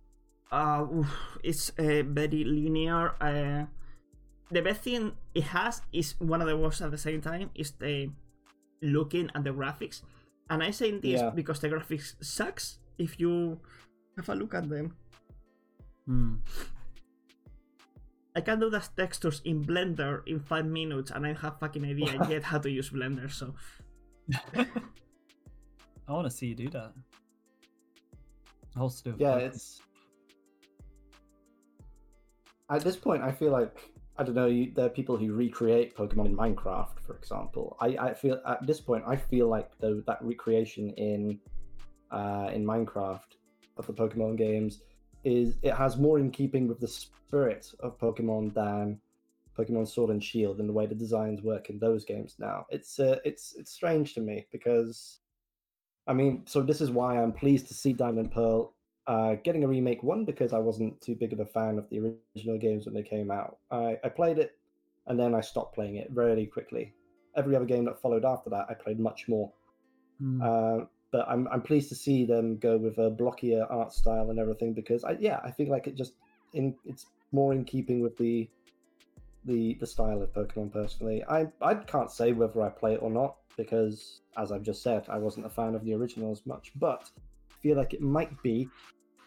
Uh, 0.52 0.86
oof, 0.86 1.10
it's 1.42 1.70
uh, 1.80 2.04
very 2.06 2.44
linear. 2.44 3.16
Uh, 3.20 3.66
the 4.52 4.62
best 4.62 4.82
thing 4.86 5.16
it 5.34 5.42
has 5.50 5.82
is 5.92 6.14
one 6.20 6.38
of 6.40 6.46
the 6.46 6.56
worst 6.56 6.80
at 6.80 6.92
the 6.92 6.98
same 6.98 7.20
time 7.20 7.50
is 7.56 7.72
the 7.82 8.06
looking 8.82 9.30
and 9.34 9.42
the 9.44 9.50
graphics. 9.50 10.02
And 10.50 10.62
I 10.62 10.70
say 10.70 10.92
this 10.98 11.20
Yeah. 11.20 11.30
because 11.30 11.60
the 11.60 11.68
graphics 11.68 12.14
sucks 12.22 12.78
if 12.98 13.18
you 13.18 13.60
have 14.16 14.28
a 14.28 14.34
look 14.34 14.54
at 14.54 14.68
them. 14.68 14.94
Hmm. 16.06 16.36
I 18.36 18.40
can 18.42 18.60
do 18.60 18.68
the 18.70 18.80
textures 18.96 19.40
in 19.44 19.64
Blender 19.64 20.20
in 20.26 20.40
five 20.40 20.66
minutes, 20.66 21.10
and 21.10 21.26
I 21.26 21.32
have 21.32 21.58
fucking 21.58 21.84
idea 21.84 22.14
yet 22.28 22.42
how 22.44 22.58
to 22.58 22.70
use 22.70 22.90
Blender. 22.90 23.30
So 23.32 23.54
I 26.06 26.12
want 26.12 26.26
to 26.26 26.30
see 26.30 26.46
you 26.48 26.54
do 26.54 26.68
that. 26.70 26.92
A 28.74 28.78
whole 28.78 28.90
slew 28.90 29.14
Yeah, 29.18 29.36
it's 29.36 29.80
at 32.68 32.82
this 32.84 32.96
point. 32.96 33.22
I 33.22 33.32
feel 33.32 33.50
like 33.52 33.74
I 34.18 34.22
don't 34.22 34.34
know. 34.34 34.46
You, 34.46 34.72
there 34.74 34.86
are 34.86 34.90
people 34.90 35.16
who 35.16 35.32
recreate 35.32 35.96
Pokemon 35.96 36.26
in 36.26 36.36
Minecraft, 36.36 37.00
for 37.06 37.14
example. 37.16 37.76
I, 37.80 37.88
I 37.98 38.14
feel 38.14 38.40
at 38.46 38.66
this 38.66 38.80
point, 38.80 39.04
I 39.06 39.16
feel 39.16 39.48
like 39.48 39.70
that 39.78 40.18
recreation 40.20 40.90
in 40.90 41.38
uh, 42.10 42.50
in 42.52 42.64
Minecraft 42.64 43.36
of 43.76 43.86
the 43.86 43.92
Pokemon 43.92 44.38
games 44.38 44.80
is 45.24 45.56
it 45.62 45.74
has 45.74 45.96
more 45.96 46.18
in 46.18 46.30
keeping 46.30 46.68
with 46.68 46.80
the 46.80 46.88
spirit 46.88 47.72
of 47.80 47.98
Pokemon 47.98 48.54
than 48.54 49.00
Pokemon 49.58 49.88
Sword 49.88 50.10
and 50.10 50.22
Shield 50.22 50.60
and 50.60 50.68
the 50.68 50.72
way 50.72 50.86
the 50.86 50.94
designs 50.94 51.42
work 51.42 51.68
in 51.68 51.78
those 51.78 52.04
games 52.04 52.36
now. 52.38 52.64
It's 52.70 52.98
uh, 52.98 53.18
it's 53.24 53.54
it's 53.58 53.72
strange 53.72 54.14
to 54.14 54.20
me 54.20 54.46
because 54.52 55.18
I 56.06 56.12
mean, 56.12 56.42
so 56.46 56.62
this 56.62 56.80
is 56.80 56.90
why 56.90 57.20
I'm 57.20 57.32
pleased 57.32 57.66
to 57.68 57.74
see 57.74 57.92
Diamond 57.92 58.30
Pearl 58.30 58.75
uh, 59.06 59.34
getting 59.44 59.64
a 59.64 59.68
remake. 59.68 60.02
One 60.02 60.24
because 60.24 60.52
I 60.52 60.58
wasn't 60.58 61.00
too 61.00 61.14
big 61.14 61.32
of 61.32 61.40
a 61.40 61.46
fan 61.46 61.78
of 61.78 61.88
the 61.90 62.16
original 62.34 62.58
games 62.58 62.86
when 62.86 62.94
they 62.94 63.02
came 63.02 63.30
out. 63.30 63.58
I, 63.70 63.98
I 64.04 64.08
played 64.08 64.38
it 64.38 64.58
and 65.06 65.18
then 65.18 65.34
I 65.34 65.40
stopped 65.40 65.74
playing 65.74 65.96
it 65.96 66.10
very 66.10 66.46
quickly. 66.46 66.92
Every 67.36 67.54
other 67.54 67.66
game 67.66 67.84
that 67.84 68.00
followed 68.00 68.24
after 68.24 68.50
that, 68.50 68.66
I 68.68 68.74
played 68.74 68.98
much 68.98 69.28
more. 69.28 69.52
Hmm. 70.18 70.42
Uh, 70.42 70.78
but 71.12 71.26
I'm 71.28 71.46
I'm 71.48 71.62
pleased 71.62 71.88
to 71.90 71.94
see 71.94 72.24
them 72.24 72.58
go 72.58 72.76
with 72.76 72.98
a 72.98 73.10
blockier 73.10 73.66
art 73.70 73.92
style 73.92 74.30
and 74.30 74.38
everything 74.38 74.72
because 74.72 75.04
I 75.04 75.12
yeah 75.20 75.40
I 75.44 75.50
think 75.50 75.68
like 75.68 75.86
it 75.86 75.94
just 75.94 76.14
in 76.52 76.74
it's 76.84 77.06
more 77.32 77.52
in 77.52 77.64
keeping 77.64 78.00
with 78.00 78.16
the 78.16 78.48
the 79.44 79.74
the 79.74 79.86
style 79.86 80.20
of 80.22 80.32
Pokemon 80.32 80.72
personally. 80.72 81.22
I 81.28 81.46
I 81.62 81.74
can't 81.74 82.10
say 82.10 82.32
whether 82.32 82.60
I 82.62 82.70
play 82.70 82.94
it 82.94 83.02
or 83.02 83.10
not 83.10 83.36
because 83.56 84.20
as 84.36 84.52
I've 84.52 84.62
just 84.62 84.82
said 84.82 85.04
I 85.08 85.18
wasn't 85.18 85.46
a 85.46 85.50
fan 85.50 85.74
of 85.74 85.84
the 85.84 85.94
original 85.94 86.32
as 86.32 86.44
much, 86.44 86.72
but 86.76 87.08
I 87.50 87.54
feel 87.62 87.76
like 87.76 87.94
it 87.94 88.02
might 88.02 88.42
be 88.42 88.68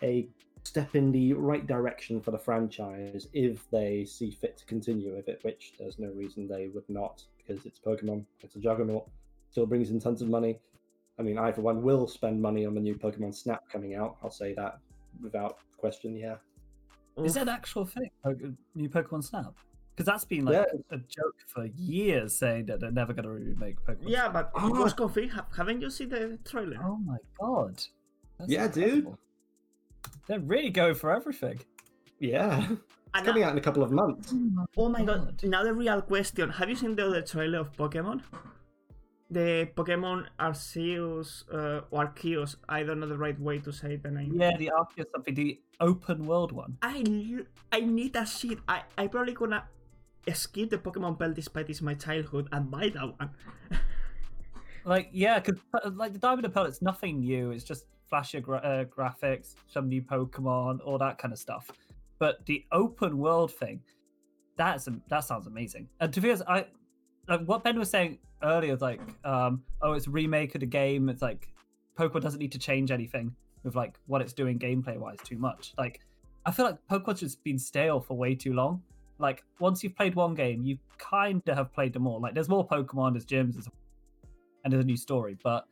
a 0.04 0.28
step 0.64 0.96
in 0.96 1.12
the 1.12 1.34
right 1.34 1.66
direction 1.66 2.20
for 2.22 2.32
the 2.32 2.38
franchise 2.38 3.28
if 3.34 3.70
they 3.72 4.06
see 4.06 4.30
fit 4.32 4.58
to 4.58 4.66
continue 4.66 5.16
with 5.16 5.28
it, 5.28 5.40
which 5.44 5.74
there's 5.80 5.98
no 6.00 6.10
reason 6.10 6.48
they 6.48 6.68
would 6.68 6.88
not 6.90 7.24
because 7.38 7.66
it's 7.66 7.80
Pokemon, 7.80 8.24
it's 8.42 8.56
a 8.56 8.60
juggernaut, 8.60 9.08
still 9.52 9.66
brings 9.66 9.90
in 9.90 10.00
tons 10.00 10.22
of 10.22 10.30
money. 10.30 10.60
I 11.18 11.22
mean, 11.24 11.38
I 11.38 11.52
for 11.52 11.62
one 11.62 11.82
will 11.82 12.08
spend 12.08 12.42
money 12.42 12.66
on 12.66 12.76
the 12.76 12.82
new 12.82 12.96
Pokemon 12.96 13.34
Snap 13.36 13.64
coming 13.72 13.96
out. 13.96 14.18
I'll 14.24 14.30
say 14.32 14.54
that 14.54 14.80
without 15.22 15.58
question. 15.78 16.16
Yeah, 16.16 16.36
Is 17.18 17.32
mm. 17.32 17.36
that 17.36 17.42
an 17.44 17.50
actual 17.50 17.86
thing? 17.86 18.10
Poke- 18.24 18.38
New 18.76 18.90
Pokemon 18.90 19.24
Snap? 19.24 19.54
Because 19.96 20.06
that's 20.06 20.24
been 20.26 20.46
like 20.46 20.54
Yeah. 20.72 20.80
a 20.92 20.98
joke 20.98 21.36
for 21.48 21.66
years, 21.66 22.38
saying 22.38 22.68
that 22.68 22.80
they're 22.80 22.92
never 22.92 23.12
going 23.12 23.26
to 23.26 23.32
remake 23.32 23.84
Pokemon. 23.84 24.04
yeah, 24.08 24.30
Snap. 24.32 24.52
but 24.54 24.64
it 24.66 24.72
was 24.74 24.94
confirmed. 24.94 25.32
Ha- 25.32 25.48
Haven't 25.58 25.82
you 25.82 25.90
seen 25.90 26.10
the 26.10 26.38
trailer? 26.46 26.78
Oh 26.84 26.98
my 26.98 27.18
god. 27.40 27.82
That's 28.38 28.50
Yeah, 28.52 28.68
dude. 28.68 29.08
Incredible. 30.30 30.48
They're 30.48 30.58
really 30.58 30.70
going 30.70 30.96
for 30.96 31.12
everything. 31.12 31.60
yeah, 32.20 32.68
And 33.14 33.26
coming 33.26 33.42
out 33.42 33.52
in 33.54 33.58
a 33.58 33.62
couple 33.62 33.82
of 33.82 33.92
months. 33.92 34.34
Oh 34.78 34.88
my 34.90 35.04
god. 35.04 35.42
Now 35.44 35.64
the 35.64 35.74
real 35.74 36.02
question. 36.02 36.50
Have 36.52 36.70
you 36.70 36.76
seen 36.76 36.96
the 36.96 37.08
other 37.08 37.22
trailer 37.24 37.60
of 37.60 37.74
Pokemon? 37.76 38.22
The 39.32 39.70
Pokemon 39.76 40.28
Arceus 40.40 41.44
uh, 41.52 41.82
or 41.90 42.08
Arceus, 42.08 42.56
I 42.68 42.84
don't 42.84 43.00
know 43.00 43.08
the 43.08 43.18
right 43.18 43.40
way 43.40 43.60
to 43.60 43.72
say 43.72 43.96
the 43.96 44.12
name. 44.12 44.40
Yeah, 44.40 44.58
the 44.58 44.72
Arceus 44.76 45.06
something, 45.12 45.34
the 45.34 45.60
open 45.80 46.26
world 46.26 46.52
one. 46.52 46.78
I 46.82 47.04
I 47.72 47.80
need 47.82 48.14
that 48.14 48.28
shit. 48.28 48.60
I 48.68 48.84
I 48.98 49.08
probably 49.08 49.34
gonna 49.34 49.64
skip 50.34 50.70
the 50.70 50.78
Pokemon 50.78 51.18
Pearl 51.18 51.34
despite 51.34 51.70
it's 51.70 51.82
my 51.82 51.96
childhood 51.96 52.48
and 52.52 52.70
buy 52.70 52.90
that 52.90 53.18
one. 53.18 53.32
Like, 54.86 55.10
yeah, 55.12 55.40
because 55.40 55.60
like 55.94 56.14
the 56.14 56.20
Diamond 56.20 56.46
and 56.46 56.54
Pearl, 56.54 56.66
it's 56.66 56.82
nothing 56.82 57.20
new. 57.20 57.52
It's 57.52 57.64
just 57.64 57.86
flashier 58.12 58.42
gra- 58.42 58.58
uh, 58.58 58.86
graphics, 58.86 59.56
some 59.68 59.88
new 59.88 60.02
Pokemon, 60.02 60.80
all 60.86 60.98
that 60.98 61.18
kind 61.18 61.32
of 61.32 61.40
stuff. 61.40 61.70
But 62.20 62.46
the 62.46 62.66
open 62.72 63.18
world 63.18 63.54
thing, 63.54 63.82
that's 64.58 64.88
that 65.10 65.24
sounds 65.24 65.48
amazing. 65.48 65.88
And 66.00 66.14
to 66.14 66.22
be 66.22 66.30
honest, 66.30 66.44
I 66.48 66.66
like 67.28 67.42
what 67.46 67.64
Ben 67.64 67.78
was 67.80 67.90
saying 67.90 68.20
earlier, 68.44 68.76
like, 68.78 69.02
um, 69.24 69.64
oh, 69.82 69.94
it's 69.94 70.08
remake 70.08 70.56
of 70.56 70.62
the 70.62 70.68
game. 70.68 71.10
It's 71.10 71.22
like 71.22 71.48
Pokemon 71.98 72.22
doesn't 72.22 72.40
need 72.40 72.52
to 72.52 72.60
change 72.60 72.92
anything 72.92 73.34
with 73.64 73.76
like 73.76 74.00
what 74.08 74.22
it's 74.22 74.34
doing 74.34 74.58
gameplay 74.58 74.98
wise 74.98 75.18
too 75.24 75.38
much. 75.38 75.74
Like, 75.78 76.02
I 76.46 76.52
feel 76.52 76.66
like 76.66 76.78
Pokemon's 76.90 77.20
just 77.20 77.44
been 77.44 77.60
stale 77.60 78.00
for 78.00 78.18
way 78.18 78.36
too 78.36 78.54
long. 78.54 78.82
Like, 79.18 79.44
once 79.60 79.84
you've 79.84 79.96
played 79.96 80.16
one 80.16 80.34
game, 80.34 80.64
you 80.64 80.78
kind 80.98 81.42
of 81.48 81.58
have 81.58 81.74
played 81.74 81.92
them 81.92 82.08
all. 82.08 82.22
Like, 82.22 82.34
there's 82.34 82.48
more 82.48 82.66
Pokemon, 82.66 83.14
there's 83.14 83.26
gyms, 83.26 83.68
and 84.64 84.72
there's 84.72 84.84
a 84.84 84.88
new 84.88 84.96
story. 84.96 85.38
But 85.44 85.66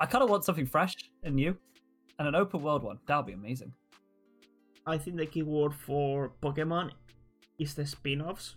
I 0.00 0.06
kind 0.06 0.24
of 0.24 0.30
want 0.30 0.44
something 0.44 0.64
fresh 0.64 0.94
and 1.22 1.34
new, 1.36 1.56
and 2.18 2.28
an 2.28 2.34
open 2.34 2.62
world 2.62 2.82
one. 2.82 2.98
That'll 3.06 3.22
be 3.22 3.32
amazing. 3.32 3.72
I 4.86 4.96
think 4.98 5.16
the 5.16 5.26
keyword 5.26 5.74
for 5.74 6.32
Pokemon 6.42 6.92
is 7.58 7.74
the 7.74 7.86
spin-offs. 7.86 8.56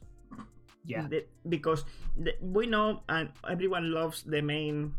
Yeah. 0.85 1.07
The- 1.07 1.25
because 1.47 1.85
the, 2.17 2.33
we 2.41 2.65
know 2.67 3.03
and 3.09 3.29
everyone 3.47 3.91
loves 3.91 4.23
the 4.23 4.41
main 4.41 4.93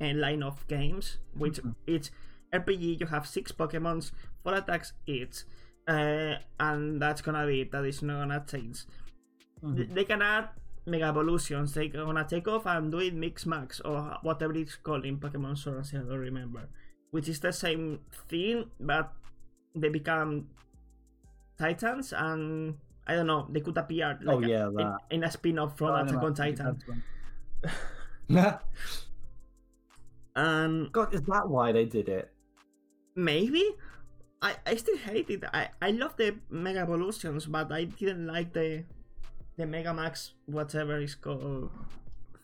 uh, 0.00 0.12
line 0.14 0.42
of 0.42 0.66
games, 0.68 1.18
which 1.34 1.60
Mhm. 1.62 1.74
it's 1.86 2.10
RPG. 2.52 3.00
You 3.00 3.06
have 3.06 3.26
six 3.26 3.50
Pokemons, 3.52 4.12
four 4.42 4.54
attacks 4.54 4.92
each, 5.06 5.44
uh, 5.88 6.34
and 6.60 7.00
that's 7.02 7.20
gonna 7.22 7.46
be 7.46 7.62
it. 7.62 7.72
That 7.72 7.84
is 7.84 8.02
not 8.02 8.20
gonna 8.20 8.44
change. 8.46 8.84
Mhm. 9.62 9.76
Th- 9.76 9.88
They 9.88 10.04
can 10.04 10.22
add 10.22 10.50
Mega 10.86 11.06
Evolutions. 11.06 11.74
They're 11.74 11.88
gonna 11.88 12.26
take 12.28 12.46
off 12.46 12.66
and 12.66 12.90
do 12.92 12.98
it 13.00 13.14
Mix 13.14 13.44
Max 13.46 13.80
or 13.80 14.18
whatever 14.22 14.54
it's 14.54 14.76
called 14.76 15.04
in 15.06 15.18
Pokemon 15.18 15.56
Sword 15.58 15.84
and 15.92 16.04
I 16.04 16.08
don't 16.08 16.18
remember. 16.20 16.68
Which 17.10 17.28
is 17.28 17.40
the 17.40 17.52
same 17.52 18.00
thing, 18.28 18.70
but 18.80 19.12
they 19.74 19.88
become 19.88 20.48
Titans 21.58 22.12
and 22.12 22.76
I 23.06 23.14
don't 23.14 23.26
know. 23.26 23.46
They 23.48 23.60
could 23.60 23.78
appear 23.78 24.18
oh, 24.20 24.24
like 24.24 24.36
oh 24.36 24.42
a- 24.42 24.48
yeah, 24.48 24.98
in, 25.10 25.22
in 25.22 25.24
a 25.24 25.30
spin-off 25.30 25.78
from 25.78 25.90
oh, 25.90 26.02
Attack 26.02 26.22
on 26.22 26.34
Titan. 26.34 26.82
And 30.36 30.92
God, 30.92 31.14
is 31.14 31.22
that 31.22 31.48
why 31.48 31.72
they 31.72 31.86
did 31.86 32.10
it? 32.10 32.36
maybe 33.16 33.64
I, 34.42 34.54
I 34.66 34.76
still 34.76 34.98
hate 34.98 35.30
it. 35.30 35.42
I, 35.52 35.70
I 35.80 35.90
love 35.90 36.16
the 36.16 36.36
Mega 36.50 36.80
Evolutions, 36.80 37.46
but 37.46 37.72
I 37.72 37.84
didn't 37.84 38.26
like 38.26 38.52
the 38.52 38.84
the 39.56 39.64
Mega 39.64 39.94
Max 39.94 40.34
whatever 40.44 41.00
it's 41.00 41.14
called 41.14 41.70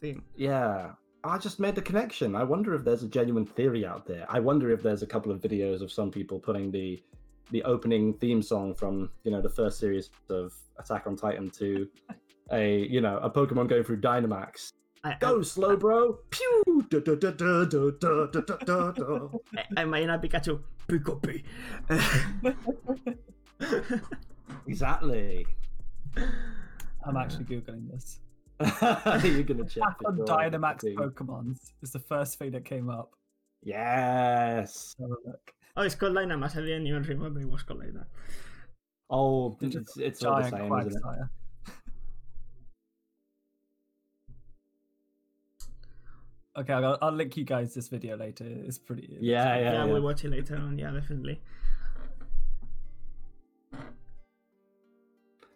thing. 0.01 0.25
Yeah. 0.35 0.93
I 1.25 1.39
just 1.39 1.61
made 1.61 1.75
the 1.75 1.83
connection. 1.83 2.35
I 2.35 2.43
wonder 2.43 2.75
if 2.75 2.85
there's 2.85 3.03
a 3.03 3.09
genuine 3.09 3.47
theory 3.47 3.87
out 3.87 4.07
there. 4.07 4.27
I 4.29 4.41
wonder 4.41 4.71
if 4.71 4.83
there's 4.83 5.03
a 5.03 5.07
couple 5.07 5.31
of 5.31 5.41
videos 5.41 5.81
of 5.81 5.93
some 5.93 6.11
people 6.11 6.39
putting 6.39 6.71
the 6.71 7.03
the 7.51 7.63
opening 7.65 8.15
theme 8.15 8.43
song 8.43 8.75
from 8.75 9.11
you 9.25 9.31
know 9.31 9.41
the 9.41 9.49
first 9.49 9.79
series 9.79 10.11
of 10.31 10.53
Attack 10.79 11.07
on 11.07 11.17
Titan 11.17 11.51
to 11.51 11.89
a 12.51 12.87
you 12.87 13.01
know 13.01 13.19
a 13.19 13.31
Pokemon 13.31 13.69
going 13.69 13.85
through 13.85 14.01
Dynamax. 14.01 14.73
I, 15.05 15.17
Go 15.21 15.41
I, 15.41 15.43
slow, 15.43 15.73
I, 15.73 15.77
bro. 15.77 16.19
Pew. 16.31 16.87
Da, 16.89 17.01
da, 17.01 17.15
da, 17.15 17.31
da, 17.31 17.65
da, 17.65 18.27
da, 18.27 18.27
da, 18.27 18.93
da. 18.93 19.29
I 19.77 19.85
might 19.85 20.07
not 20.07 20.23
Pikachu. 20.23 20.61
Pikachu. 20.89 21.43
exactly. 24.67 25.47
I'm 27.05 27.17
actually 27.17 27.45
googling 27.45 27.91
this. 27.91 28.21
You're 29.25 29.43
gonna 29.43 29.65
check 29.65 29.83
Attack 29.83 29.97
it, 30.01 30.07
on 30.07 30.19
Dynamax 30.19 30.81
see. 30.83 30.95
Pokemons 30.95 31.73
is 31.83 31.93
the 31.93 31.99
first 31.99 32.39
thing 32.39 32.51
that 32.53 32.65
came 32.65 32.89
up. 32.91 33.13
Yes. 33.63 34.95
Have 35.01 35.11
a 35.11 35.29
look. 35.29 35.53
oh, 35.77 35.83
it's 35.83 35.95
called 35.95 36.15
Dynamax. 36.15 36.57
I 36.57 36.61
didn't 36.61 36.87
even 36.87 37.03
remember 37.03 37.41
it 37.41 37.49
was 37.49 37.63
called 37.63 37.81
like 37.81 37.95
that. 37.95 38.07
Oh, 39.11 39.57
It's 39.61 39.77
it's, 39.77 39.97
it's 39.99 40.25
all 40.25 40.37
the 40.43 40.51
Giant 40.51 40.57
same, 40.71 40.87
isn't 40.89 41.03
it? 41.05 41.29
Okay, 46.57 46.73
I'll, 46.75 46.99
I'll 47.01 47.13
link 47.13 47.37
you 47.37 47.45
guys 47.45 47.73
this 47.75 47.89
video 47.89 48.17
later. 48.17 48.45
It's 48.47 48.79
pretty. 48.79 49.05
it's 49.05 49.23
Yeah, 49.23 49.45
pretty- 49.53 49.65
yeah, 49.65 49.73
Yeah, 49.73 49.85
yeah. 49.87 49.93
we'll 49.93 50.03
watch 50.03 50.25
it 50.25 50.31
later 50.31 50.57
on. 50.57 50.79
Yeah, 50.79 50.91
definitely. 50.91 51.41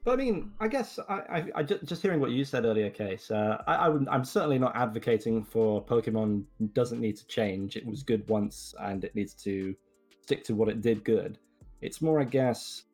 But 0.06 0.20
I 0.20 0.22
mean, 0.22 0.52
I 0.60 0.68
guess 0.68 1.00
I, 1.08 1.14
I, 1.14 1.44
I 1.56 1.62
just, 1.64 1.84
just 1.84 2.00
hearing 2.00 2.20
what 2.20 2.30
you 2.30 2.44
said 2.44 2.64
earlier, 2.64 2.90
Case. 2.90 3.28
Uh, 3.28 3.60
I, 3.66 3.88
I 3.88 3.98
I'm 4.08 4.24
certainly 4.24 4.56
not 4.56 4.76
advocating 4.76 5.42
for 5.42 5.84
Pokemon 5.84 6.44
doesn't 6.74 7.00
need 7.00 7.16
to 7.16 7.26
change. 7.26 7.76
It 7.76 7.84
was 7.84 8.04
good 8.04 8.26
once, 8.28 8.72
and 8.78 9.02
it 9.02 9.16
needs 9.16 9.34
to 9.42 9.74
stick 10.22 10.44
to 10.44 10.54
what 10.54 10.68
it 10.68 10.80
did 10.80 11.02
good. 11.02 11.38
It's 11.80 12.00
more, 12.00 12.20
I 12.20 12.24
guess, 12.24 12.84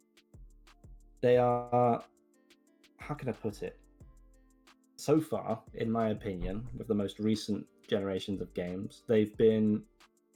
they 1.20 1.36
are. 1.36 2.02
How 2.96 3.14
can 3.14 3.28
I 3.28 3.32
put 3.32 3.62
it? 3.62 3.78
So 4.96 5.20
far, 5.20 5.60
in 5.74 5.92
my 5.92 6.08
opinion, 6.12 6.66
with 6.78 6.88
the 6.88 6.94
most 6.94 7.18
recent 7.18 7.66
generations 7.86 8.40
of 8.40 8.54
games, 8.54 9.02
they've 9.06 9.36
been. 9.36 9.82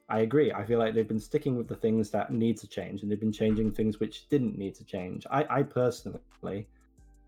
I 0.09 0.21
agree. 0.21 0.53
I 0.53 0.65
feel 0.65 0.79
like 0.79 0.95
they've 0.95 1.09
been 1.09 1.19
sticking 1.19 1.57
with 1.57 1.67
the 1.67 1.75
things 1.75 2.11
that 2.11 2.33
need 2.33 2.57
to 2.59 2.69
change, 2.69 3.03
and 3.03 3.11
they've 3.11 3.21
been 3.21 3.33
changing 3.33 3.73
things 3.73 3.99
which 3.99 4.29
didn't 4.29 4.57
need 4.57 4.75
to 4.77 4.85
change. 4.85 5.27
I, 5.31 5.45
I 5.51 5.63
personally, 5.65 6.69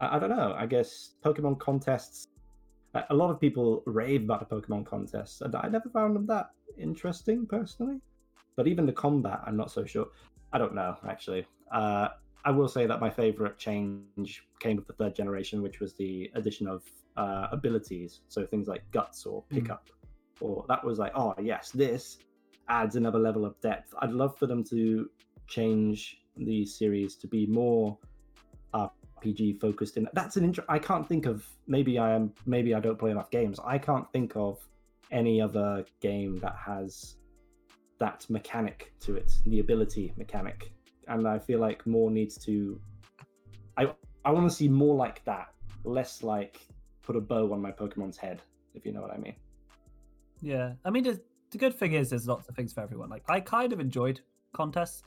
I, 0.01 0.17
I 0.17 0.19
don't 0.19 0.31
know. 0.31 0.55
I 0.57 0.67
guess 0.67 1.15
Pokemon 1.25 1.59
contests. 1.59 2.27
A 3.11 3.15
lot 3.15 3.31
of 3.31 3.41
people 3.41 3.83
rave 3.87 4.23
about 4.25 4.49
the 4.49 4.55
Pokemon 4.55 4.87
contests, 4.87 5.41
and 5.41 5.55
I 5.55 5.69
never 5.69 5.89
found 5.91 6.15
them 6.17 6.27
that 6.27 6.51
interesting 6.79 7.47
personally. 7.47 8.01
But 8.57 8.67
even 8.67 8.87
the 8.87 8.93
combat, 8.93 9.41
I'm 9.47 9.57
not 9.57 9.71
so 9.71 9.85
sure. 9.85 10.07
I 10.53 10.59
don't 10.59 10.75
know 10.75 10.97
actually. 11.09 11.47
Uh, 11.71 12.09
I 12.45 12.51
will 12.51 12.69
say 12.69 12.87
that 12.87 13.01
my 13.01 13.11
favorite 13.11 13.59
change 13.59 14.47
came 14.61 14.77
with 14.77 14.87
the 14.87 14.95
third 14.95 15.15
generation, 15.15 15.63
which 15.63 15.81
was 15.81 15.95
the 15.95 16.31
addition 16.35 16.67
of 16.67 16.83
uh, 17.17 17.49
abilities. 17.53 18.21
So 18.29 18.47
things 18.47 18.69
like 18.69 18.89
guts 18.91 19.27
or 19.27 19.43
Mm. 19.43 19.55
pickup, 19.57 19.89
or 20.41 20.65
that 20.69 20.83
was 20.85 20.99
like, 20.99 21.13
oh 21.15 21.35
yes, 21.41 21.71
this 21.73 22.19
adds 22.69 22.97
another 22.97 23.19
level 23.19 23.45
of 23.45 23.61
depth. 23.61 23.95
I'd 24.01 24.13
love 24.13 24.39
for 24.39 24.47
them 24.47 24.65
to 24.65 25.09
change 25.47 26.21
the 26.37 26.65
series 26.65 27.17
to 27.17 27.27
be 27.27 27.47
more 27.47 27.99
RPG 28.75 29.61
focused. 29.61 29.97
In 29.97 30.09
that's 30.13 30.37
an 30.37 30.45
intro. 30.45 30.65
I 30.69 30.79
can't 30.79 31.07
think 31.07 31.27
of. 31.27 31.47
Maybe 31.67 31.99
I 31.99 32.15
am. 32.15 32.33
Maybe 32.47 32.75
I 32.75 32.81
don't 32.81 32.99
play 32.99 33.11
enough 33.11 33.31
games. 33.31 33.59
I 33.65 33.79
can't 33.79 34.11
think 34.13 34.37
of 34.37 34.59
any 35.11 35.41
other 35.41 35.85
game 36.01 36.37
that 36.37 36.57
has 36.57 37.17
that 37.99 38.27
mechanic 38.29 38.93
to 39.01 39.17
it, 39.17 39.33
the 39.47 39.61
ability 39.61 40.13
mechanic, 40.17 40.73
and 41.09 41.27
I 41.27 41.39
feel 41.39 41.59
like 41.59 41.87
more 41.87 42.11
needs 42.11 42.37
to. 42.45 42.81
I 43.77 43.93
I 44.25 44.31
want 44.31 44.49
to 44.49 44.55
see 44.55 44.69
more 44.69 44.95
like 44.95 45.25
that, 45.25 45.49
less 45.85 46.23
like 46.23 46.61
put 47.03 47.17
a 47.17 47.21
bow 47.21 47.53
on 47.53 47.61
my 47.61 47.73
Pokemon's 47.73 48.17
head, 48.19 48.43
if 48.75 48.85
you 48.85 48.93
know 48.93 49.01
what 49.01 49.13
I 49.13 49.17
mean. 49.17 49.35
Yeah, 50.41 50.75
I 50.85 50.91
mean, 50.91 51.19
the 51.51 51.59
good 51.59 51.75
thing 51.75 51.93
is 51.93 52.11
there's 52.11 52.27
lots 52.27 52.49
of 52.49 52.55
things 52.55 52.73
for 52.73 52.81
everyone. 52.81 53.09
Like, 53.09 53.25
I 53.29 53.41
kind 53.41 53.73
of 53.73 53.81
enjoyed 53.81 54.21
contests. 54.53 55.03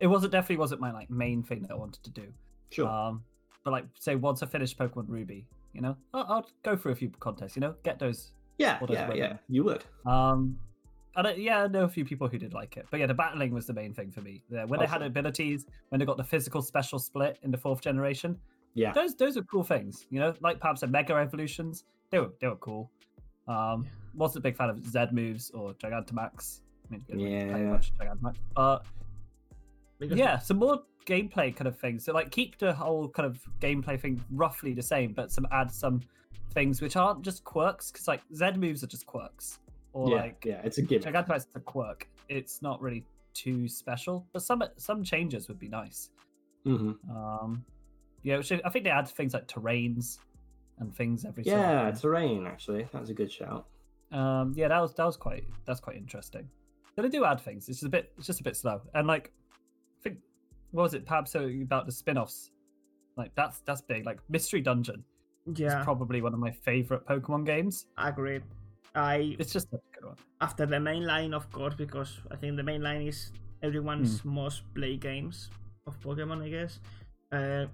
It 0.00 0.06
wasn't 0.06 0.32
definitely 0.32 0.58
wasn't 0.58 0.80
my 0.80 0.92
like 0.92 1.10
main 1.10 1.42
thing 1.42 1.62
that 1.62 1.70
I 1.72 1.74
wanted 1.74 2.02
to 2.04 2.10
do. 2.10 2.26
Sure. 2.70 2.88
Um, 2.88 3.22
but 3.64 3.70
like, 3.70 3.84
say 3.98 4.14
once 4.14 4.42
I 4.42 4.46
finished 4.46 4.78
Pokemon 4.78 5.06
Ruby, 5.08 5.46
you 5.72 5.80
know, 5.80 5.96
I'll, 6.14 6.26
I'll 6.28 6.46
go 6.62 6.76
through 6.76 6.92
a 6.92 6.94
few 6.96 7.10
contests. 7.20 7.56
You 7.56 7.60
know, 7.60 7.74
get 7.82 7.98
those. 7.98 8.32
yeah, 8.58 8.78
does 8.80 8.90
yeah, 8.90 9.08
Webber 9.08 9.16
yeah. 9.18 9.36
You 9.48 9.64
would. 9.64 9.84
Um, 10.04 10.58
and 11.16 11.26
I, 11.28 11.32
yeah, 11.34 11.62
I 11.64 11.66
know 11.68 11.84
a 11.84 11.88
few 11.88 12.04
people 12.04 12.28
who 12.28 12.36
did 12.38 12.52
like 12.52 12.76
it, 12.76 12.86
but 12.90 13.00
yeah, 13.00 13.06
the 13.06 13.14
battling 13.14 13.52
was 13.54 13.66
the 13.66 13.72
main 13.72 13.94
thing 13.94 14.10
for 14.10 14.20
me. 14.20 14.42
Yeah, 14.50 14.64
when 14.64 14.80
they 14.80 14.86
had 14.86 15.00
abilities, 15.00 15.64
when 15.88 15.98
they 15.98 16.04
got 16.04 16.18
the 16.18 16.24
physical 16.24 16.60
special 16.60 16.98
split 16.98 17.38
in 17.42 17.50
the 17.50 17.56
fourth 17.56 17.80
generation, 17.80 18.36
Yeah. 18.74 18.92
those 18.92 19.14
those 19.14 19.38
are 19.38 19.42
cool 19.44 19.64
things. 19.64 20.06
You 20.10 20.20
know, 20.20 20.34
like 20.40 20.60
perhaps 20.60 20.82
the 20.82 20.86
Mega 20.88 21.14
Evolutions, 21.14 21.84
they 22.10 22.18
were 22.18 22.32
they 22.40 22.48
were 22.48 22.56
cool. 22.56 22.90
Um, 23.48 23.86
wasn't 24.16 24.38
a 24.38 24.48
big 24.48 24.56
fan 24.56 24.70
of 24.70 24.84
Z 24.86 25.06
moves 25.12 25.50
or 25.50 25.74
Gigantamax. 25.74 26.60
I 26.88 26.92
mean, 26.92 27.04
didn't 27.06 27.22
really 27.22 27.44
play 27.50 27.62
Yeah. 27.62 27.70
much 27.70 27.92
Gigantamax, 27.98 28.36
but 28.54 28.84
Because 29.98 30.18
yeah, 30.18 30.38
some 30.38 30.58
more 30.58 30.82
gameplay 31.06 31.54
kind 31.54 31.68
of 31.68 31.78
things. 31.78 32.04
So 32.04 32.12
like 32.12 32.30
keep 32.30 32.58
the 32.58 32.72
whole 32.74 33.08
kind 33.08 33.26
of 33.26 33.40
gameplay 33.60 34.00
thing 34.00 34.22
roughly 34.32 34.74
the 34.74 34.82
same, 34.82 35.12
but 35.12 35.30
some 35.30 35.46
add 35.52 35.70
some 35.70 36.00
things 36.52 36.80
which 36.80 36.96
aren't 36.96 37.22
just 37.22 37.44
quirks 37.44 37.90
because 37.90 38.08
like 38.08 38.22
Z 38.34 38.52
moves 38.56 38.82
are 38.82 38.86
just 38.88 39.06
quirks 39.06 39.58
or 39.92 40.10
yeah, 40.10 40.16
like 40.16 40.44
yeah. 40.44 40.60
It's 40.64 40.78
a 40.78 40.82
gimmick. 40.82 41.06
Gigantamax 41.06 41.36
is 41.38 41.46
a 41.54 41.60
quirk. 41.60 42.08
It's 42.28 42.62
not 42.62 42.80
really 42.80 43.04
too 43.34 43.68
special, 43.68 44.26
but 44.32 44.42
some 44.42 44.62
some 44.76 45.04
changes 45.04 45.48
would 45.48 45.58
be 45.58 45.68
nice. 45.68 46.10
hmm 46.64 46.92
Um, 47.10 47.64
yeah, 48.22 48.38
which 48.38 48.50
I 48.52 48.68
think 48.70 48.84
they 48.84 48.90
add 48.90 49.06
things 49.08 49.34
like 49.34 49.46
terrains 49.46 50.18
and 50.78 50.94
things 50.94 51.24
every 51.24 51.44
so 51.44 51.50
Yeah, 51.50 51.82
often. 51.88 52.00
terrain. 52.00 52.46
Actually, 52.46 52.88
that's 52.92 53.10
a 53.10 53.14
good 53.14 53.30
shout. 53.30 53.66
Um, 54.12 54.52
yeah, 54.56 54.68
that 54.68 54.80
was 54.80 54.94
that 54.94 55.04
was 55.04 55.16
quite 55.16 55.44
that's 55.64 55.80
quite 55.80 55.96
interesting. 55.96 56.48
So 56.94 57.02
they 57.02 57.08
do 57.08 57.24
add 57.24 57.40
things. 57.40 57.68
It's 57.68 57.78
just 57.80 57.86
a 57.86 57.90
bit 57.90 58.12
it's 58.16 58.26
just 58.26 58.40
a 58.40 58.44
bit 58.44 58.56
slow. 58.56 58.80
And 58.94 59.06
like 59.06 59.32
I 60.00 60.02
think 60.02 60.18
what 60.70 60.84
was 60.84 60.94
it 60.94 61.04
perhaps 61.06 61.34
about 61.34 61.86
the 61.86 61.92
spin-offs? 61.92 62.50
Like 63.16 63.32
that's 63.34 63.60
that's 63.60 63.80
big. 63.82 64.06
Like 64.06 64.20
Mystery 64.28 64.60
Dungeon 64.60 65.04
is 65.46 65.60
yeah, 65.60 65.82
probably 65.84 66.22
one 66.22 66.34
of 66.34 66.40
my 66.40 66.50
favorite 66.50 67.06
Pokemon 67.06 67.46
games. 67.46 67.86
agreed. 67.98 68.42
I 68.94 69.36
It's 69.38 69.52
just 69.52 69.68
a 69.74 69.78
good 69.94 70.06
one. 70.06 70.16
after 70.40 70.64
the 70.64 70.80
main 70.80 71.04
line, 71.04 71.34
of 71.34 71.50
course, 71.52 71.74
because 71.74 72.18
I 72.30 72.36
think 72.36 72.56
the 72.56 72.62
main 72.62 72.82
line 72.82 73.02
is 73.02 73.30
everyone's 73.62 74.24
most 74.24 74.62
play 74.74 74.96
games 74.96 75.50
of 75.86 76.00
Pokemon, 76.00 76.42
I 76.42 76.48
guess. 76.48 76.80
Uh, 77.30 77.66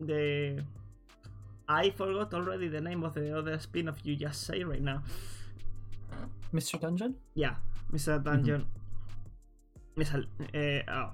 the 0.00 0.62
I 1.68 1.90
forgot 1.90 2.34
already 2.34 2.68
the 2.68 2.80
name 2.80 3.02
of 3.04 3.14
the 3.14 3.36
other 3.36 3.58
spin-off 3.58 3.98
you 4.04 4.16
just 4.16 4.42
say 4.42 4.62
right 4.62 4.82
now. 4.82 5.02
Mystery 6.54 6.78
Dungeon? 6.80 7.16
Yeah, 7.34 7.56
Mr. 7.92 8.22
Dungeon. 8.22 8.64
Mr. 9.98 10.24
Uh, 10.54 10.90
oh. 10.90 11.10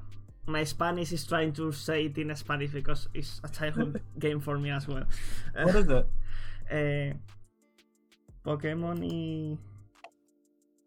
My 0.46 0.64
Spanish 0.64 1.12
is 1.12 1.24
trying 1.26 1.53
to 1.55 1.72
say 1.72 2.07
it 2.07 2.18
in 2.18 2.35
Spanish 2.37 2.70
because 2.72 3.09
it's 3.14 3.40
a 3.42 3.48
childhood 3.48 4.03
game 4.18 4.40
for 4.40 4.59
me 4.59 4.70
as 4.70 4.87
well. 4.87 5.05
Uh, 5.57 5.64
What 5.64 5.74
is 5.76 5.88
it? 5.88 6.07
eh, 6.70 7.12
Pokémon 8.44 9.00
y. 9.00 9.57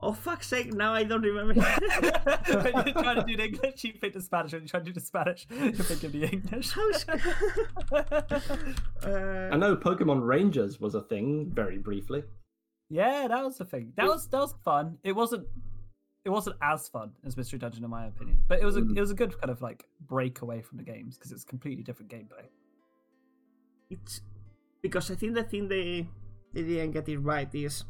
Oh 0.06 0.12
fuck's 0.12 0.48
sake! 0.48 0.74
Now 0.74 0.94
I 0.94 1.04
don't 1.06 1.22
remember. 1.22 1.54
when 1.62 2.74
you're 2.86 2.94
trying 2.94 3.16
to 3.16 3.24
do 3.26 3.38
the 3.38 3.46
English, 3.46 3.86
you 3.86 3.94
think 3.94 4.14
the 4.14 4.22
Spanish. 4.22 4.52
When 4.52 4.64
you're 4.64 4.68
trying 4.68 4.84
to 4.84 4.92
do 4.92 5.00
the 5.00 5.06
Spanish, 5.06 5.48
you 5.50 5.72
think 5.72 6.04
of 6.04 6.12
the 6.12 6.26
English. 6.26 6.72
How's- 6.72 7.06
I 9.06 9.50
uh, 9.54 9.58
know 9.58 9.78
Pokemon 9.78 10.28
Rangers 10.28 10.80
was 10.82 10.94
a 10.94 11.02
thing 11.02 11.50
very 11.54 11.78
briefly. 11.78 12.24
Yeah, 13.00 13.28
that 13.32 13.42
was 13.48 13.58
the 13.62 13.66
thing. 13.74 13.86
That 13.98 14.08
was 14.14 14.28
that 14.32 14.42
was 14.46 14.54
fun. 14.64 14.86
It 15.04 15.14
wasn't. 15.22 15.46
It 16.26 16.32
wasn't 16.38 16.56
as 16.62 16.88
fun 16.96 17.12
as 17.28 17.36
Mystery 17.36 17.60
Dungeon, 17.60 17.84
in 17.84 17.90
my 17.90 18.06
opinion, 18.08 18.38
but 18.48 18.58
it 18.62 18.66
was 18.70 18.78
a 18.78 18.82
Mm. 18.82 18.96
it 18.98 19.02
was 19.06 19.12
a 19.16 19.20
good 19.22 19.34
kind 19.42 19.52
of 19.56 19.60
like 19.68 19.82
break 20.14 20.36
away 20.46 20.60
from 20.68 20.78
the 20.82 20.86
games 20.94 21.18
because 21.18 21.32
it's 21.36 21.44
completely 21.54 21.84
different 21.84 22.10
gameplay. 22.16 22.48
it's 23.90 24.22
because 24.82 25.12
I 25.12 25.16
think 25.16 25.36
the 25.36 25.44
thing 25.44 25.68
they 25.68 26.08
they 26.54 26.64
didn't 26.64 26.92
get 26.92 27.10
it 27.10 27.18
right 27.20 27.50
is 27.54 27.84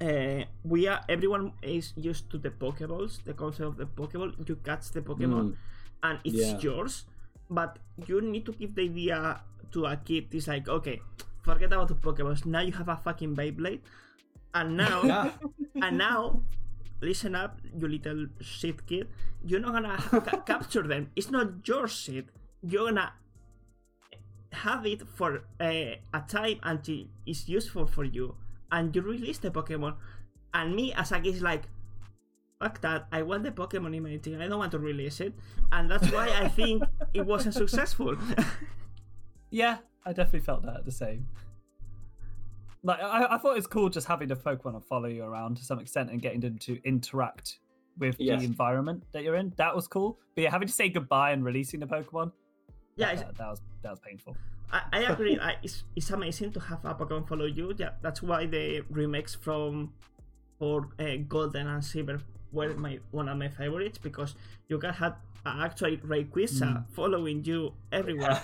uh, 0.00 0.42
we 0.64 0.86
are 0.88 1.00
everyone 1.08 1.52
is 1.62 1.92
used 1.96 2.30
to 2.30 2.38
the 2.38 2.50
Pokeballs, 2.50 3.22
the 3.24 3.34
concept 3.34 3.68
of 3.68 3.76
the 3.76 3.86
Pokeball. 3.86 4.32
You 4.48 4.56
catch 4.56 4.90
the 4.92 5.02
Pokemon 5.02 5.44
Mm. 5.52 5.56
and 6.02 6.16
it's 6.24 6.36
Yeah. 6.36 6.58
yours, 6.68 7.04
but 7.50 7.78
you 8.06 8.20
need 8.20 8.44
to 8.46 8.52
give 8.52 8.74
the 8.74 8.82
idea 8.90 9.40
to 9.72 9.86
a 9.86 9.96
kid. 9.96 10.34
It's 10.34 10.48
like 10.48 10.68
okay, 10.68 11.00
forget 11.42 11.72
about 11.72 11.88
the 11.88 11.94
Pokeballs. 12.06 12.44
Now 12.46 12.60
you 12.60 12.72
have 12.72 12.88
a 12.88 12.96
fucking 12.96 13.36
Beyblade, 13.36 13.80
and 14.56 14.76
now 14.76 15.02
Yeah. 15.12 15.30
and 15.84 15.98
now. 15.98 16.40
Listen 17.02 17.34
up, 17.36 17.60
you 17.76 17.88
little 17.88 18.24
shit 18.40 18.86
kid. 18.88 19.08
You're 19.44 19.60
not 19.60 19.72
gonna 19.76 19.98
ca- 20.00 20.40
capture 20.48 20.80
them. 20.82 21.10
It's 21.14 21.30
not 21.30 21.60
your 21.68 21.86
shit. 21.86 22.24
You're 22.64 22.86
gonna 22.88 23.12
have 24.64 24.86
it 24.86 25.02
for 25.14 25.44
uh, 25.60 26.00
a 26.16 26.20
time 26.26 26.58
until 26.62 27.04
it's 27.26 27.46
useful 27.48 27.84
for 27.86 28.04
you 28.04 28.34
and 28.72 28.96
you 28.96 29.02
release 29.02 29.36
the 29.38 29.50
pokemon 29.50 29.94
and 30.54 30.74
me 30.74 30.92
as 30.94 31.12
a 31.12 31.20
kid 31.20 31.34
is 31.34 31.42
like 31.42 31.64
fuck 32.58 32.80
that 32.80 33.06
i 33.12 33.20
want 33.20 33.42
the 33.42 33.50
pokemon 33.50 33.94
in 33.94 34.02
my 34.02 34.16
team 34.16 34.40
i 34.40 34.48
don't 34.48 34.58
want 34.58 34.72
to 34.72 34.78
release 34.78 35.20
it 35.20 35.34
and 35.72 35.90
that's 35.90 36.10
why 36.10 36.26
i 36.40 36.48
think 36.48 36.82
it 37.12 37.26
wasn't 37.26 37.52
successful 37.52 38.16
Yeah, 39.50 39.78
I 40.04 40.12
definitely 40.12 40.40
felt 40.40 40.62
that 40.64 40.84
the 40.84 40.92
same. 40.92 41.28
Like 42.82 43.00
I, 43.00 43.34
I 43.34 43.38
thought 43.38 43.56
it's 43.56 43.66
cool 43.66 43.88
just 43.88 44.06
having 44.06 44.28
the 44.28 44.36
Pokemon 44.36 44.84
follow 44.84 45.08
you 45.08 45.24
around 45.24 45.56
to 45.56 45.64
some 45.64 45.78
extent 45.78 46.10
and 46.10 46.20
getting 46.22 46.40
them 46.40 46.58
to 46.58 46.78
interact 46.84 47.58
with 47.98 48.16
Yes. 48.18 48.40
the 48.40 48.46
environment 48.46 49.04
that 49.12 49.22
you're 49.22 49.36
in. 49.36 49.52
That 49.56 49.74
was 49.74 49.88
cool. 49.88 50.18
But 50.34 50.42
yeah, 50.42 50.50
having 50.50 50.68
to 50.68 50.74
say 50.74 50.88
goodbye 50.88 51.32
and 51.32 51.44
releasing 51.44 51.80
the 51.80 51.86
Pokemon, 51.86 52.32
yeah 52.96 53.14
that, 53.14 53.26
that, 53.26 53.38
that 53.38 53.48
was 53.48 53.60
that 53.82 53.90
was 53.90 54.00
painful. 54.00 54.36
I, 54.72 54.82
I 54.92 55.00
agree 55.12 55.38
I, 55.42 55.56
it's, 55.62 55.84
it's 55.94 56.10
amazing 56.10 56.52
to 56.52 56.60
have 56.60 56.84
a 56.84 56.94
pokemon 56.94 57.28
follow 57.28 57.44
you 57.44 57.72
yeah 57.76 57.90
that's 58.02 58.22
why 58.22 58.46
the 58.46 58.82
remakes 58.90 59.34
from 59.34 59.92
for 60.58 60.88
uh, 60.98 61.16
golden 61.28 61.68
and 61.68 61.84
silver 61.84 62.20
were 62.52 62.74
my 62.74 62.98
one 63.10 63.28
of 63.28 63.36
my 63.38 63.48
favorites 63.48 63.98
because 63.98 64.34
you 64.68 64.78
can 64.78 64.92
have 64.94 65.16
uh, 65.44 65.60
actually 65.62 65.98
Rayquaza 65.98 66.84
following 66.94 67.44
you 67.44 67.72
everywhere 67.92 68.40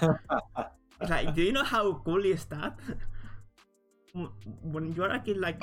like, 1.09 1.35
do 1.35 1.43
you 1.43 1.53
know 1.53 1.65
how 1.65 1.95
cool 2.05 2.25
is 2.25 2.45
that? 2.47 2.79
M- 4.15 4.33
when 4.63 4.93
you're 4.93 5.09
a 5.11 5.19
kid, 5.21 5.39
like, 5.39 5.63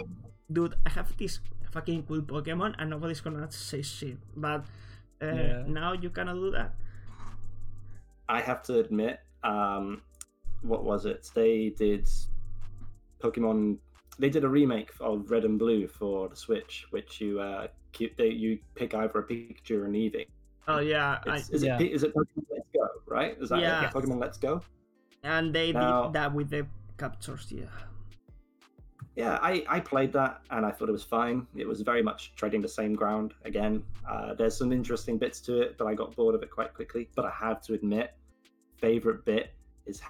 dude, 0.52 0.76
I 0.86 0.90
have 0.90 1.16
this 1.18 1.40
fucking 1.72 2.04
cool 2.08 2.22
Pokemon 2.22 2.76
and 2.80 2.90
nobody's 2.90 3.22
gonna 3.22 3.50
say 3.52 3.82
shit. 3.84 4.18
But 4.36 4.66
uh, 5.22 5.26
Yeah. 5.28 5.64
now 5.68 5.94
you 5.94 6.10
cannot 6.10 6.36
do 6.36 6.52
that. 6.52 6.74
I 8.28 8.42
have 8.42 8.64
to 8.64 8.80
admit, 8.80 9.20
um, 9.44 10.02
what 10.62 10.84
was 10.84 11.06
it? 11.06 11.30
They 11.36 11.70
did 11.78 12.08
Pokemon. 13.20 13.78
They 14.18 14.30
did 14.30 14.44
a 14.44 14.50
remake 14.50 14.92
of 15.00 15.30
Red 15.32 15.46
and 15.46 15.58
Blue 15.60 15.88
for 15.88 16.28
the 16.30 16.36
Switch, 16.36 16.86
which 16.90 17.22
you 17.22 17.40
uh, 17.40 17.68
keep, 17.94 18.18
they, 18.18 18.30
you 18.30 18.60
pick 18.76 18.94
either 18.94 19.20
a 19.20 19.24
Pikachu 19.24 19.78
or 19.82 19.86
an 19.86 19.94
Eevee. 19.94 20.28
Oh 20.68 20.80
yeah, 20.80 21.20
I, 21.26 21.38
It's, 21.38 21.50
is, 21.50 21.64
Yeah. 21.64 21.80
it, 21.80 22.04
it 22.04 22.14
Pokemon 22.14 22.46
Let's 22.52 22.68
Go? 22.74 22.88
Right? 23.08 23.38
Is 23.40 23.50
that 23.50 23.60
Yeah. 23.62 23.90
Pokemon 23.92 24.20
Let's 24.20 24.38
Go? 24.38 24.62
and 25.24 25.54
they 25.54 25.72
Now- 25.72 26.06
did 26.06 26.14
that 26.14 26.34
with 26.34 26.50
the 26.50 26.66
captures. 26.98 27.48
Yeah, 27.52 27.66
Yeah, 29.20 29.38
I, 29.42 29.66
I 29.68 29.82
played 29.82 30.14
that 30.14 30.40
and 30.50 30.66
I 30.66 30.72
thought 30.72 30.88
it 30.88 30.94
was 30.94 31.04
fine. 31.04 31.46
It 31.54 31.68
was 31.68 31.82
very 31.82 32.02
much 32.02 32.34
treading 32.38 32.62
the 32.62 32.70
same 32.70 32.96
ground 32.96 33.34
again. 33.44 33.84
Uh, 34.10 34.34
there's 34.34 34.56
some 34.56 34.72
interesting 34.72 35.18
bits 35.18 35.42
to 35.42 35.60
it, 35.60 35.78
but 35.78 35.88
I 35.88 35.94
got 35.94 36.16
bored 36.16 36.36
of 36.36 36.42
it 36.42 36.50
quite 36.50 36.74
quickly. 36.74 37.10
But 37.18 37.26
I 37.26 37.32
have 37.32 37.62
to 37.64 37.74
admit, 37.74 38.14
favorite 38.78 39.26
bit 39.26 39.52
is 39.86 40.02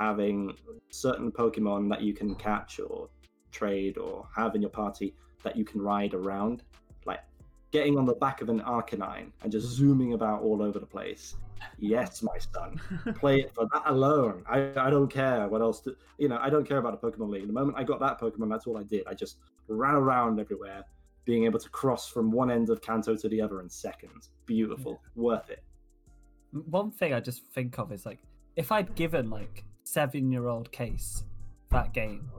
having 0.00 0.56
certain 0.88 1.30
Pokemon 1.30 1.90
that 1.90 2.00
you 2.00 2.14
can 2.14 2.34
catch 2.36 2.80
or 2.80 3.10
trade 3.52 3.98
or 3.98 4.26
have 4.34 4.54
in 4.54 4.62
your 4.62 4.70
party 4.70 5.14
that 5.42 5.58
you 5.58 5.64
can 5.66 5.82
ride 5.82 6.14
around. 6.14 6.62
Like 7.04 7.20
getting 7.70 7.98
on 7.98 8.06
the 8.06 8.14
back 8.14 8.40
of 8.40 8.48
an 8.48 8.60
Arcanine 8.60 9.30
and 9.42 9.52
just 9.52 9.66
zooming 9.66 10.14
about 10.14 10.40
all 10.40 10.62
over 10.62 10.78
the 10.78 10.86
place. 10.86 11.36
Yes, 11.78 12.22
my 12.22 12.38
son 12.38 12.80
play 13.18 13.40
it 13.40 13.52
for 13.54 13.66
that 13.72 13.82
alone. 13.86 14.44
I, 14.48 14.70
I 14.76 14.90
don't 14.90 15.08
care 15.10 15.48
what 15.48 15.60
else 15.60 15.80
to, 15.82 15.96
you 16.18 16.28
know, 16.28 16.38
I 16.40 16.50
don't 16.50 16.66
care 16.68 16.78
about 16.78 17.00
the 17.00 17.10
Pokemon 17.10 17.30
League. 17.30 17.46
The 17.46 17.52
moment 17.52 17.76
I 17.78 17.84
got 17.84 18.00
that 18.00 18.20
Pokemon, 18.20 18.48
that's 18.50 18.66
all 18.66 18.78
I 18.78 18.82
did. 18.84 19.06
I 19.06 19.14
just 19.14 19.38
ran 19.68 19.94
around 19.94 20.38
everywhere, 20.40 20.84
being 21.24 21.44
able 21.44 21.58
to 21.58 21.68
cross 21.70 22.08
from 22.08 22.30
one 22.30 22.50
end 22.50 22.70
of 22.70 22.80
Kanto 22.80 23.16
to 23.16 23.28
the 23.28 23.40
other 23.40 23.60
in 23.60 23.68
seconds. 23.68 24.30
Beautiful. 24.46 25.00
Worth 25.16 25.50
it. 25.50 25.62
One 26.52 26.90
thing 26.90 27.12
I 27.12 27.20
just 27.20 27.44
think 27.52 27.78
of 27.78 27.90
is 27.92 28.06
like 28.06 28.20
if 28.56 28.70
I'd 28.70 28.94
given 28.94 29.28
like 29.30 29.64
seven 29.84 30.30
year 30.30 30.46
old 30.46 30.70
Case 30.70 31.24
that 31.70 31.92
game, 31.92 32.30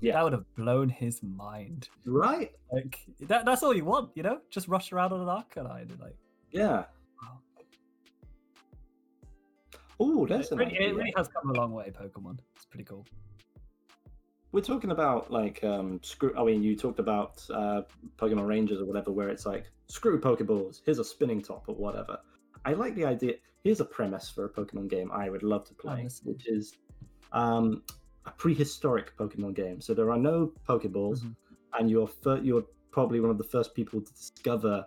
Yeah. 0.00 0.14
that 0.14 0.24
would 0.24 0.32
have 0.32 0.54
blown 0.56 0.88
his 0.88 1.22
mind. 1.22 1.88
Right? 2.04 2.50
Like 2.72 2.98
that, 3.20 3.44
that's 3.44 3.62
all 3.62 3.74
you 3.76 3.84
want, 3.84 4.10
you 4.16 4.22
know? 4.24 4.40
Just 4.50 4.66
rush 4.66 4.90
around 4.92 5.12
on 5.12 5.20
an 5.20 5.28
Arcanine 5.28 5.90
and 5.90 6.00
like 6.00 6.16
Yeah. 6.50 6.84
Wow. 7.22 7.38
Oh, 10.02 10.26
that's 10.26 10.50
it 10.50 10.56
really, 10.56 10.74
it 10.76 10.94
really 10.96 11.12
has 11.16 11.28
come 11.28 11.50
a 11.50 11.52
long 11.52 11.72
way, 11.72 11.90
Pokemon. 11.90 12.38
It's 12.56 12.64
pretty 12.64 12.84
cool. 12.84 13.06
We're 14.52 14.62
talking 14.62 14.90
about 14.90 15.30
like 15.30 15.62
um 15.62 16.00
screw. 16.02 16.34
I 16.36 16.42
mean, 16.42 16.62
you 16.62 16.74
talked 16.76 16.98
about 16.98 17.44
uh 17.54 17.82
Pokemon 18.16 18.48
Rangers 18.48 18.80
or 18.80 18.86
whatever, 18.86 19.12
where 19.12 19.28
it's 19.28 19.46
like 19.46 19.70
screw 19.88 20.18
Pokeballs. 20.20 20.80
Here's 20.84 20.98
a 20.98 21.04
spinning 21.04 21.40
top 21.42 21.68
or 21.68 21.74
whatever. 21.74 22.18
I 22.64 22.72
like 22.72 22.94
the 22.94 23.04
idea. 23.04 23.34
Here's 23.62 23.80
a 23.80 23.84
premise 23.84 24.28
for 24.30 24.46
a 24.46 24.48
Pokemon 24.48 24.88
game 24.88 25.12
I 25.12 25.28
would 25.28 25.42
love 25.42 25.66
to 25.66 25.74
play, 25.74 26.02
Nice. 26.04 26.22
which 26.24 26.48
is 26.48 26.74
um 27.32 27.82
a 28.26 28.30
prehistoric 28.32 29.16
Pokemon 29.16 29.54
game. 29.54 29.80
So 29.80 29.94
there 29.94 30.10
are 30.10 30.18
no 30.18 30.52
Pokeballs, 30.68 31.20
Mhm. 31.20 31.36
and 31.78 31.90
you're 31.90 32.08
fir- 32.08 32.40
you're 32.42 32.64
probably 32.90 33.20
one 33.20 33.30
of 33.30 33.38
the 33.38 33.44
first 33.44 33.74
people 33.74 34.00
to 34.00 34.12
discover 34.12 34.84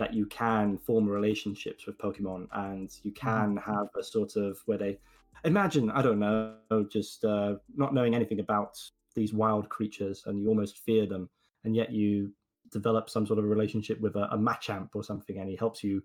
that 0.00 0.14
you 0.14 0.24
can 0.26 0.78
form 0.78 1.06
relationships 1.06 1.86
with 1.86 1.98
Pokemon, 1.98 2.48
and 2.52 2.90
you 3.02 3.12
can 3.12 3.56
have 3.58 3.88
a 3.98 4.02
sort 4.02 4.34
of 4.34 4.58
where 4.64 4.78
they 4.78 4.98
imagine 5.44 5.90
I 5.90 6.00
don't 6.02 6.18
know, 6.18 6.54
just 6.90 7.24
uh, 7.24 7.56
not 7.76 7.94
knowing 7.94 8.14
anything 8.14 8.40
about 8.40 8.80
these 9.14 9.34
wild 9.34 9.68
creatures, 9.68 10.24
and 10.26 10.40
you 10.40 10.48
almost 10.48 10.78
fear 10.78 11.06
them, 11.06 11.28
and 11.64 11.76
yet 11.76 11.92
you 11.92 12.32
develop 12.72 13.10
some 13.10 13.26
sort 13.26 13.38
of 13.38 13.44
relationship 13.44 14.00
with 14.00 14.16
a, 14.16 14.32
a 14.32 14.38
Machamp 14.38 14.88
or 14.94 15.04
something, 15.04 15.38
and 15.38 15.50
he 15.50 15.56
helps 15.56 15.84
you 15.84 16.02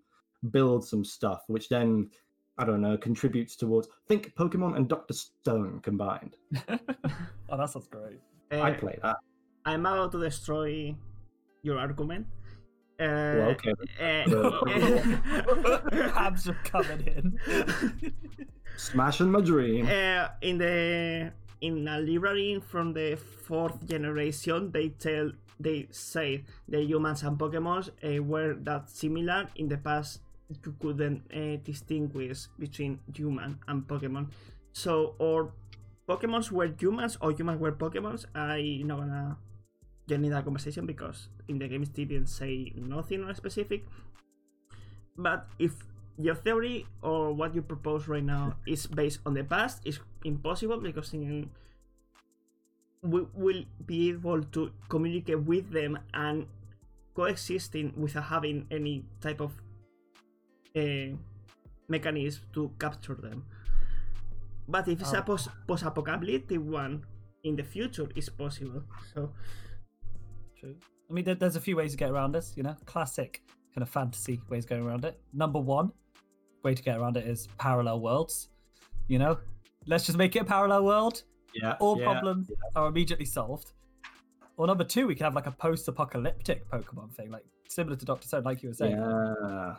build 0.51 0.85
some 0.85 1.05
stuff, 1.05 1.43
which 1.47 1.69
then 1.69 2.09
I 2.57 2.65
don't 2.65 2.81
know 2.81 2.97
contributes 2.97 3.55
towards 3.55 3.87
think 4.09 4.35
Pokemon 4.35 4.75
and 4.75 4.89
Doctor 4.89 5.13
Stone 5.13 5.79
combined. 5.83 6.35
oh, 6.69 7.57
that 7.57 7.69
sounds 7.69 7.87
great. 7.87 8.19
Uh, 8.51 8.61
I'd 8.61 8.77
play 8.77 8.99
that. 9.01 9.15
I'm 9.65 9.85
about 9.85 10.11
to 10.11 10.19
destroy 10.19 10.93
your 11.63 11.79
argument. 11.79 12.27
Uh, 12.99 13.03
Well, 13.31 13.49
okay. 13.51 13.73
uh, 13.99 14.25
Habs 16.15 16.47
are 16.49 16.57
coming 16.63 17.07
in. 17.07 17.39
Smashing 18.77 19.31
my 19.31 19.41
dream. 19.41 19.85
Uh, 19.87 20.27
in 20.41 20.57
the 20.57 21.31
in 21.61 21.87
a 21.87 21.99
library 21.99 22.61
from 22.67 22.93
the 22.93 23.15
fourth 23.15 23.85
generation, 23.87 24.71
they 24.71 24.89
tell 24.89 25.31
they 25.59 25.87
say 25.91 26.43
the 26.67 26.81
humans 26.83 27.23
and 27.23 27.37
Pokemon 27.37 27.89
uh, 28.03 28.21
were 28.23 28.53
that 28.63 28.89
similar. 28.89 29.47
In 29.55 29.69
the 29.69 29.77
past, 29.77 30.19
you 30.49 30.75
couldn't 30.81 31.23
uh, 31.33 31.57
distinguish 31.63 32.47
between 32.59 32.99
human 33.13 33.59
and 33.67 33.87
Pokemon. 33.87 34.27
So, 34.73 35.15
or 35.19 35.53
Pokemons 36.07 36.51
were 36.51 36.67
humans 36.77 37.17
or 37.21 37.31
humans 37.31 37.59
were 37.61 37.71
Pokemons. 37.71 38.25
I 38.35 38.81
not 38.83 38.99
gonna 38.99 39.37
into 40.11 40.29
that 40.29 40.43
conversation 40.45 40.85
because 40.85 41.29
in 41.47 41.57
the 41.59 41.67
games 41.67 41.89
didn't 41.89 42.27
say 42.27 42.71
nothing 42.75 43.23
on 43.23 43.33
specific. 43.35 43.85
But 45.17 45.47
if 45.59 45.73
your 46.17 46.35
theory 46.35 46.85
or 47.01 47.33
what 47.33 47.55
you 47.55 47.61
propose 47.61 48.07
right 48.07 48.23
now 48.23 48.55
is 48.67 48.87
based 48.87 49.19
on 49.25 49.33
the 49.33 49.43
past 49.43 49.81
is 49.85 49.99
impossible 50.23 50.79
because 50.79 51.13
in, 51.13 51.49
we 53.01 53.25
will 53.33 53.63
be 53.85 54.09
able 54.09 54.43
to 54.43 54.71
communicate 54.89 55.39
with 55.43 55.71
them 55.71 55.99
and 56.13 56.47
coexisting 57.13 57.93
without 57.95 58.23
having 58.25 58.65
any 58.71 59.05
type 59.21 59.39
of 59.41 59.51
uh, 60.75 61.15
mechanism 61.87 62.43
to 62.53 62.71
capture 62.79 63.15
them. 63.15 63.45
But 64.67 64.87
if 64.87 64.99
it's 65.01 65.13
a 65.13 65.19
Oh. 65.19 65.23
post 65.23 65.49
post 65.67 65.83
apocalyptic 65.85 66.59
one 66.59 67.05
in 67.43 67.55
the 67.55 67.63
future, 67.63 68.09
it's 68.15 68.29
possible. 68.29 68.83
So 69.13 69.31
true. 70.65 70.75
I 71.09 71.13
mean, 71.13 71.25
there, 71.25 71.35
there's 71.35 71.55
a 71.55 71.61
few 71.61 71.75
ways 71.75 71.91
to 71.91 71.97
get 71.97 72.09
around 72.09 72.31
this. 72.31 72.53
You 72.55 72.63
know, 72.63 72.75
classic 72.85 73.43
kind 73.73 73.83
of 73.83 73.89
fantasy 73.89 74.41
ways 74.49 74.65
going 74.65 74.83
around 74.83 75.05
it. 75.05 75.19
Number 75.33 75.59
one 75.59 75.91
way 76.63 76.73
to 76.73 76.81
get 76.81 76.97
around 76.97 77.17
it 77.17 77.27
is 77.27 77.47
parallel 77.57 77.99
worlds. 77.99 78.49
You 79.07 79.19
know, 79.19 79.37
let's 79.85 80.05
just 80.05 80.17
make 80.17 80.35
it 80.35 80.39
a 80.39 80.45
parallel 80.45 80.83
world. 80.83 81.23
Yeah. 81.53 81.75
All 81.79 81.97
yeah. 81.99 82.05
problems 82.05 82.51
are 82.75 82.87
immediately 82.87 83.25
solved. 83.25 83.71
Or 84.57 84.67
number 84.67 84.83
two, 84.83 85.07
we 85.07 85.15
can 85.15 85.25
have 85.25 85.35
like 85.35 85.47
a 85.47 85.51
post-apocalyptic 85.51 86.69
Pokemon 86.69 87.13
thing, 87.13 87.29
like 87.29 87.43
similar 87.67 87.95
to 87.97 88.05
Doctor 88.05 88.27
Stone, 88.27 88.43
like 88.43 88.63
you 88.63 88.69
were 88.69 88.75
saying. 88.75 88.97
Yeah. 88.97 89.75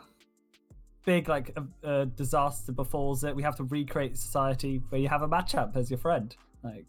Big 1.03 1.27
like 1.27 1.57
a, 1.57 1.89
a 1.89 2.05
disaster 2.05 2.71
befalls 2.71 3.23
it. 3.23 3.35
We 3.35 3.41
have 3.43 3.55
to 3.57 3.63
recreate 3.63 4.17
society 4.17 4.81
where 4.89 5.01
you 5.01 5.07
have 5.07 5.23
a 5.23 5.27
Machamp 5.27 5.75
as 5.75 5.89
your 5.89 5.97
friend. 5.97 6.35
Like 6.63 6.85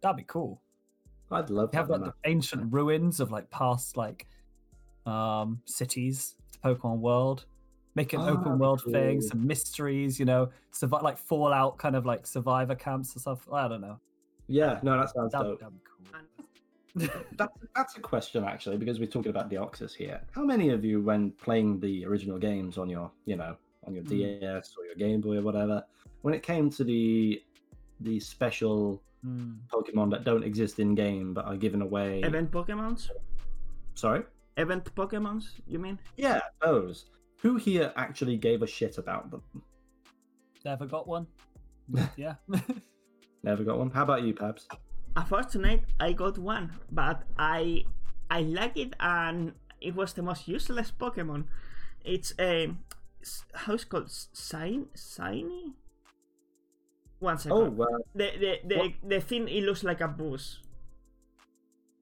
that'd 0.00 0.16
be 0.16 0.24
cool. 0.26 0.61
I'd 1.32 1.50
love 1.50 1.70
You 1.72 1.78
have 1.78 1.88
that. 1.88 2.00
like 2.00 2.12
the 2.22 2.30
ancient 2.30 2.72
ruins 2.72 3.20
of 3.20 3.30
like 3.30 3.50
past 3.50 3.96
like 3.96 4.26
um 5.06 5.60
cities, 5.64 6.36
the 6.52 6.68
Pokemon 6.74 6.98
world. 6.98 7.46
Make 7.94 8.12
an 8.14 8.20
Oh, 8.20 8.28
open 8.28 8.42
that'd 8.44 8.58
be 8.58 8.62
world 8.62 8.82
thing, 8.90 9.20
cool. 9.20 9.28
some 9.28 9.46
mysteries, 9.46 10.18
you 10.18 10.24
know, 10.24 10.48
survive 10.70 11.02
like 11.02 11.18
Fallout 11.18 11.76
kind 11.76 11.94
of 11.94 12.06
like 12.06 12.26
survivor 12.26 12.74
camps 12.74 13.14
or 13.16 13.18
stuff. 13.18 13.46
I 13.52 13.68
don't 13.68 13.80
know. 13.82 14.00
yeah, 14.48 14.80
no, 14.82 14.98
that 14.98 15.10
sounds 15.10 15.32
That'd, 15.32 15.46
dope. 15.58 15.60
that'd 15.60 15.74
be 15.74 15.80
cool. 15.84 15.88
That's 17.38 17.56
that's 17.74 17.96
a 17.96 18.00
question 18.00 18.44
actually, 18.44 18.76
because 18.76 19.00
we're 19.00 19.06
talking 19.06 19.30
about 19.30 19.50
Deoxys 19.50 19.94
here. 19.94 20.20
How 20.32 20.44
many 20.44 20.68
of 20.68 20.84
you, 20.84 21.00
when 21.00 21.30
playing 21.32 21.80
the 21.80 22.04
original 22.04 22.38
games 22.38 22.76
on 22.76 22.90
your, 22.90 23.10
you 23.24 23.34
know, 23.36 23.56
on 23.86 23.94
your 23.94 24.04
Hmm. 24.04 24.10
DS 24.10 24.74
or 24.78 24.84
your 24.84 24.94
Game 24.96 25.22
Boy 25.22 25.38
or 25.38 25.42
whatever, 25.42 25.82
when 26.20 26.34
it 26.34 26.42
came 26.42 26.68
to 26.70 26.84
the 26.84 27.42
the 28.00 28.20
special 28.20 29.02
Hmm. 29.24 29.52
Pokemon 29.72 30.10
that 30.10 30.24
don't 30.24 30.42
exist 30.42 30.78
in 30.78 30.94
game 30.94 31.34
but 31.34 31.44
are 31.44 31.56
given 31.56 31.82
away? 31.82 32.20
Event 32.20 32.50
Pokemons? 32.50 33.10
Sorry. 33.94 34.22
Event 34.56 34.94
Pokemons, 34.94 35.44
you 35.66 35.78
mean? 35.78 35.98
Yeah, 36.16 36.40
those. 36.60 37.06
Who 37.40 37.56
here 37.56 37.92
actually 37.96 38.36
gave 38.36 38.62
a 38.62 38.66
shit 38.66 38.98
about 38.98 39.30
them? 39.30 39.42
Never 40.64 40.86
got 40.86 41.06
one. 41.08 41.26
yeah. 42.16 42.34
Never 43.42 43.64
got 43.64 43.78
one. 43.78 43.90
How 43.90 44.02
about 44.04 44.22
you, 44.22 44.34
Pabs? 44.34 44.66
Unfortunately, 45.16 45.82
I 46.00 46.12
got 46.12 46.38
one, 46.38 46.72
but 46.90 47.22
I 47.38 47.84
I 48.30 48.40
like 48.42 48.76
it 48.76 48.94
and 49.00 49.52
it 49.80 49.94
was 49.94 50.14
the 50.14 50.22
most 50.22 50.48
useless 50.48 50.90
Pokemon. 50.90 51.44
It's 52.04 52.32
a 52.38 52.74
how 53.54 53.74
it's 53.74 53.84
called 53.84 54.10
Sign 54.10 54.86
Shiny. 54.94 55.74
One 57.22 57.38
second. 57.38 57.78
Oh, 57.78 57.82
uh, 57.86 57.98
the 58.18 58.28
the 58.42 58.52
the, 58.66 58.80
the 59.06 59.20
thing 59.22 59.46
it 59.46 59.62
looks 59.62 59.84
like 59.86 60.00
a 60.02 60.08
bus. 60.10 60.58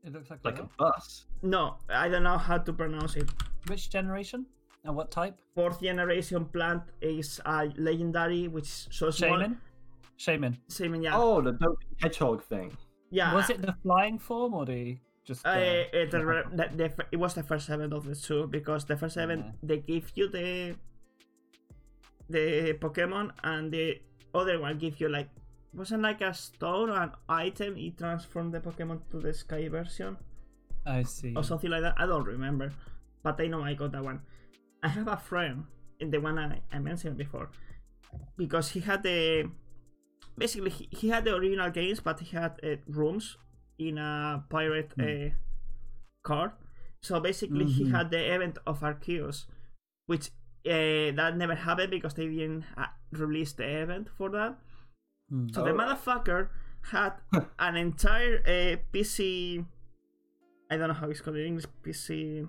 it 0.02 0.12
looks 0.16 0.30
like, 0.30 0.40
like 0.44 0.58
a 0.58 0.62
a 0.64 0.68
bus. 0.80 1.26
No, 1.42 1.76
I 1.92 2.08
don't 2.08 2.22
know 2.24 2.38
how 2.38 2.56
to 2.56 2.72
pronounce 2.72 3.16
it. 3.20 3.28
Which 3.68 3.90
generation? 3.90 4.46
And 4.84 4.96
what 4.96 5.10
type? 5.10 5.36
Fourth 5.54 5.82
generation 5.82 6.46
plant 6.46 6.82
is 7.02 7.38
a 7.44 7.68
legendary, 7.76 8.48
which 8.48 8.64
is 8.64 8.88
so 8.90 9.10
small. 9.10 9.36
Shaymin? 9.36 9.56
Shaymin. 10.18 10.56
Shaymin, 10.70 11.02
yeah. 11.04 11.12
Oh, 11.20 11.42
the 11.42 11.52
dopey 11.52 11.86
hedgehog 12.00 12.42
thing. 12.44 12.72
yeah. 13.10 13.34
Was 13.34 13.50
it 13.50 13.60
the 13.60 13.74
flying 13.82 14.18
form 14.18 14.54
or 14.54 14.64
the 14.64 14.96
just 15.28 15.44
Uh, 15.44 15.50
uh, 15.50 15.84
it, 15.92 16.10
the, 16.10 16.18
the, 16.56 16.64
the, 16.80 16.88
it 17.12 17.18
was 17.20 17.34
the 17.34 17.42
first 17.42 17.66
seven 17.66 17.92
of 17.92 18.06
the 18.08 18.14
two 18.16 18.46
because 18.48 18.86
the 18.86 18.96
first 18.96 19.14
seven 19.20 19.38
Yeah. 19.44 19.52
they 19.68 19.78
give 19.84 20.10
you 20.16 20.28
the 20.32 20.76
the 22.30 22.72
Pokemon 22.80 23.32
and 23.44 23.70
the 23.70 24.00
other 24.34 24.60
one 24.60 24.78
give 24.78 25.00
you 25.00 25.08
like 25.08 25.28
wasn't 25.72 26.02
like 26.02 26.20
a 26.20 26.34
stone 26.34 26.90
or 26.90 27.00
an 27.02 27.12
item. 27.28 27.76
It 27.76 27.96
transformed 27.98 28.52
the 28.52 28.60
Pokemon 28.60 29.00
to 29.10 29.20
the 29.20 29.32
Sky 29.32 29.68
version 29.68 30.16
I 30.86 31.02
see. 31.04 31.34
or 31.36 31.44
something 31.44 31.70
like 31.70 31.82
that. 31.82 31.94
I 31.98 32.06
don't 32.06 32.24
remember, 32.26 32.72
but 33.22 33.40
I 33.40 33.46
know 33.46 33.62
I 33.62 33.74
got 33.74 33.92
that 33.92 34.02
one. 34.04 34.20
I 34.82 34.88
have 34.88 35.08
a 35.08 35.16
friend 35.16 35.64
in 36.00 36.10
the 36.10 36.20
one 36.20 36.38
I, 36.38 36.60
I 36.72 36.78
mentioned 36.78 37.16
before 37.18 37.50
because 38.36 38.70
he 38.70 38.80
had 38.80 39.02
the 39.02 39.50
basically 40.36 40.70
he, 40.70 40.88
he 40.90 41.08
had 41.08 41.24
the 41.24 41.34
original 41.36 41.70
games, 41.70 42.00
but 42.00 42.18
he 42.20 42.36
had 42.36 42.52
uh, 42.62 42.76
ROMs 42.90 43.36
in 43.78 43.98
a 43.98 44.44
pirate 44.48 44.92
uh, 44.98 45.30
card. 46.22 46.52
So 47.02 47.18
basically, 47.20 47.64
he 47.66 47.84
Mhm. 47.84 47.90
had 47.92 48.10
the 48.10 48.34
event 48.34 48.58
of 48.66 48.80
Arceus, 48.80 49.46
which 50.06 50.30
uh, 50.66 51.12
that 51.16 51.36
never 51.36 51.54
happened 51.54 51.90
because 51.90 52.14
they 52.14 52.26
didn't 52.26 52.64
uh, 52.76 52.86
release 53.12 53.52
the 53.52 53.64
event 53.82 54.08
for 54.16 54.30
that. 54.30 54.56
Hmm. 55.30 55.48
So 55.52 55.64
the 55.64 55.70
Oh. 55.70 55.74
motherfucker 55.76 56.48
had 56.90 57.12
an 57.58 57.76
entire 57.76 58.38
uh, 58.46 58.76
PC. 58.92 59.64
I 60.70 60.76
don't 60.76 60.88
know 60.88 60.94
how 60.94 61.10
it's 61.10 61.20
called 61.20 61.36
in 61.36 61.46
English. 61.46 61.66
PC 61.84 62.48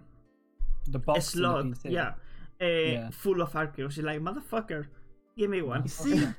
the 0.87 0.97
a 0.97 1.01
box 1.01 1.35
and 1.35 1.73
the 1.73 1.89
PC. 1.89 1.91
yeah, 1.91 2.13
uh, 2.61 2.65
Yeah. 2.65 3.09
full 3.11 3.41
of 3.41 3.51
Arceus. 3.53 3.93
He's 3.95 4.03
like, 4.03 4.19
motherfucker, 4.19 4.87
give 5.37 5.49
me 5.49 5.61
one. 5.61 5.87
See? 5.87 6.27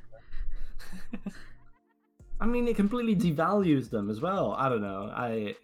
I 2.40 2.46
mean, 2.46 2.66
it 2.66 2.76
completely 2.76 3.14
devalues 3.14 3.90
them 3.90 4.11
as 4.11 4.20
well. 4.20 4.52
I 4.58 4.68
don't 4.68 4.82
know. 4.82 5.12
I 5.14 5.54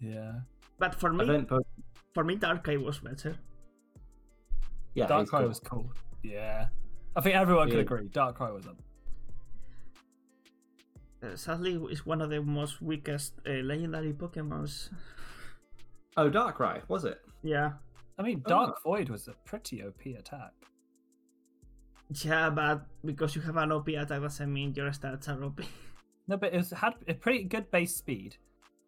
yeah. 0.00 0.32
But 0.78 0.94
for 0.94 1.12
me, 1.12 1.24
event 1.24 1.50
for 2.14 2.24
me, 2.24 2.36
Darkrai 2.36 2.82
was 2.82 2.98
better. 2.98 3.36
Yeah, 4.98 5.06
Darkrai 5.06 5.20
it's 5.22 5.30
cool. 5.30 5.48
was 5.48 5.60
cool. 5.60 5.92
Yeah. 6.22 6.66
I 7.16 7.20
think 7.20 7.34
everyone 7.36 7.68
can 7.68 7.76
Yeah. 7.78 7.82
agree. 7.82 8.08
Darkrai 8.08 8.52
was 8.54 8.66
up. 8.66 8.76
Uh, 11.22 11.34
sadly, 11.36 11.74
it's 11.90 12.06
one 12.06 12.20
of 12.20 12.30
the 12.30 12.40
most 12.42 12.80
weakest 12.80 13.34
uh, 13.46 13.50
legendary 13.50 14.12
Pokemons. 14.12 14.90
Oh, 16.16 16.30
Darkrai 16.30 16.82
was 16.88 17.04
it? 17.04 17.20
Yeah, 17.42 17.72
I 18.18 18.22
mean, 18.22 18.42
Oh. 18.46 18.48
Dark 18.48 18.82
Void 18.82 19.08
was 19.08 19.26
a 19.28 19.32
pretty 19.44 19.82
OP 19.82 20.06
attack. 20.18 20.52
yeah, 22.24 22.50
but 22.50 22.86
because 23.04 23.34
you 23.36 23.42
have 23.42 23.56
an 23.56 23.72
OP 23.72 23.88
attack 23.88 24.20
doesn't 24.22 24.52
mean 24.52 24.74
your 24.74 24.90
stats 24.90 25.28
are 25.28 25.42
OP. 25.44 25.60
No, 26.28 26.36
but 26.36 26.52
it 26.52 26.58
was, 26.58 26.70
had 26.70 26.94
a 27.08 27.14
pretty 27.14 27.44
good 27.44 27.70
base 27.70 27.96
speed. 27.96 28.36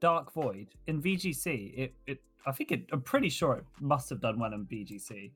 Dark 0.01 0.33
Void 0.33 0.69
in 0.87 1.03
VGC, 1.03 1.75
it, 1.79 1.95
it 2.07 2.23
I 2.47 2.53
think 2.53 2.71
it, 2.73 2.87
I'm 2.93 3.03
pretty 3.03 3.29
sure 3.29 3.55
it 3.57 3.65
must 3.81 4.09
have 4.11 4.21
done 4.21 4.39
well 4.39 4.53
in 4.53 4.67
VGC. 4.67 5.33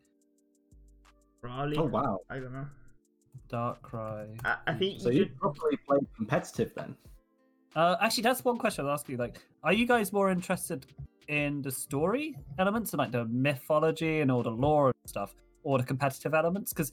Probably. 1.45 1.77
Oh 1.77 1.85
wow! 1.85 2.21
I 2.31 2.39
don't 2.39 2.53
know. 2.55 2.67
Darkrai. 3.53 4.39
I, 4.45 4.57
I 4.67 4.75
think 4.75 5.01
So 5.01 5.11
you 5.11 5.19
you 5.19 5.23
should- 5.25 5.37
probably 5.39 5.77
play 5.87 5.99
competitive 6.17 6.73
then? 6.75 6.97
Uh, 7.77 7.97
actually, 8.01 8.23
that's 8.23 8.45
one 8.45 8.57
question 8.57 8.87
I'll 8.87 8.93
ask 8.93 9.09
you. 9.09 9.17
Like, 9.17 9.41
are 9.63 9.73
you 9.73 9.87
guys 9.87 10.13
more 10.13 10.31
interested 10.31 10.87
in 11.29 11.61
the 11.63 11.71
story 11.71 12.37
elements 12.59 12.93
and 12.93 12.99
like 12.99 13.11
the 13.13 13.25
mythology 13.27 14.21
and 14.21 14.31
all 14.31 14.43
the 14.43 14.51
lore 14.51 14.87
and 14.89 14.95
stuff, 15.11 15.35
or 15.65 15.79
the 15.79 15.85
competitive 15.85 16.33
elements? 16.35 16.73
Because 16.73 16.93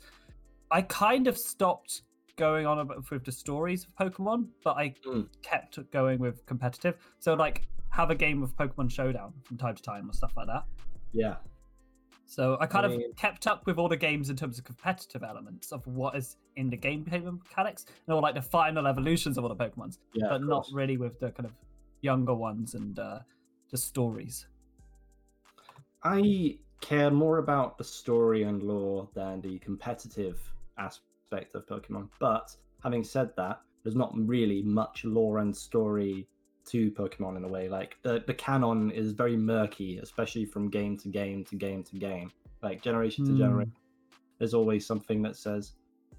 I 0.71 0.81
kind 0.81 1.27
of 1.27 1.37
stopped 1.37 2.01
going 2.37 2.65
on 2.65 2.89
with 3.11 3.23
the 3.23 3.31
stories 3.31 3.85
of 3.85 3.95
Pokemon, 3.95 4.47
but 4.63 4.75
I 4.75 4.95
Mm. 5.05 5.27
kept 5.43 5.79
going 5.91 6.19
with 6.19 6.45
competitive. 6.45 6.95
So, 7.19 7.35
like, 7.35 7.67
have 7.89 8.09
a 8.09 8.15
game 8.15 8.41
of 8.41 8.55
Pokemon 8.57 8.89
Showdown 8.91 9.33
from 9.43 9.57
time 9.57 9.75
to 9.75 9.83
time 9.83 10.09
or 10.09 10.13
stuff 10.13 10.33
like 10.35 10.47
that. 10.47 10.63
Yeah. 11.13 11.35
So 12.31 12.55
I 12.61 12.65
kind 12.65 12.89
mean- 12.89 13.09
of 13.09 13.15
kept 13.17 13.45
up 13.45 13.65
with 13.65 13.77
all 13.77 13.89
the 13.89 13.97
games 13.97 14.29
in 14.29 14.37
terms 14.37 14.57
of 14.57 14.63
competitive 14.63 15.21
elements 15.21 15.73
of 15.73 15.85
what 15.85 16.15
is 16.15 16.37
in 16.55 16.69
the 16.69 16.77
gameplay 16.77 17.21
mechanics 17.21 17.85
and 18.07 18.15
all 18.15 18.21
like 18.21 18.35
the 18.35 18.41
final 18.41 18.87
evolutions 18.87 19.37
of 19.37 19.43
all 19.43 19.53
the 19.53 19.55
Pokemons 19.65 19.97
Yeah. 20.13 20.29
but 20.29 20.41
not 20.41 20.65
really 20.71 20.95
with 20.95 21.19
the 21.19 21.31
kind 21.31 21.45
of 21.45 21.51
younger 21.99 22.33
ones 22.33 22.73
and 22.75 22.97
uh, 22.97 23.19
the 23.69 23.77
stories. 23.77 24.47
I 26.05 26.57
care 26.79 27.11
more 27.11 27.39
about 27.39 27.77
the 27.77 27.83
story 27.83 28.43
and 28.43 28.63
lore 28.63 29.09
than 29.13 29.41
the 29.41 29.59
competitive 29.59 30.39
aspect 30.77 31.53
of 31.53 31.65
Pokemon. 31.67 32.07
But 32.21 32.55
having 32.81 33.03
said 33.03 33.35
that, 33.35 33.59
there's 33.83 33.97
not 33.97 34.13
really 34.15 34.61
much 34.61 35.03
lore 35.03 35.39
and 35.39 35.53
story 35.53 36.29
to 36.65 36.91
Pokemon 36.91 37.37
in 37.37 37.43
a 37.43 37.47
way. 37.47 37.67
Like 37.69 37.97
the, 38.03 38.23
the 38.25 38.33
canon 38.33 38.91
is 38.91 39.11
very 39.11 39.37
murky, 39.37 39.97
especially 39.97 40.45
from 40.45 40.69
game 40.69 40.97
to 40.97 41.09
game 41.09 41.43
to 41.45 41.55
game 41.55 41.83
to 41.83 41.97
game. 41.97 42.31
Like 42.61 42.81
generation 42.81 43.25
to 43.25 43.31
Hmm. 43.31 43.37
generation. 43.37 43.73
There's 44.37 44.53
always 44.53 44.85
something 44.85 45.21
that 45.23 45.35
says, 45.35 45.73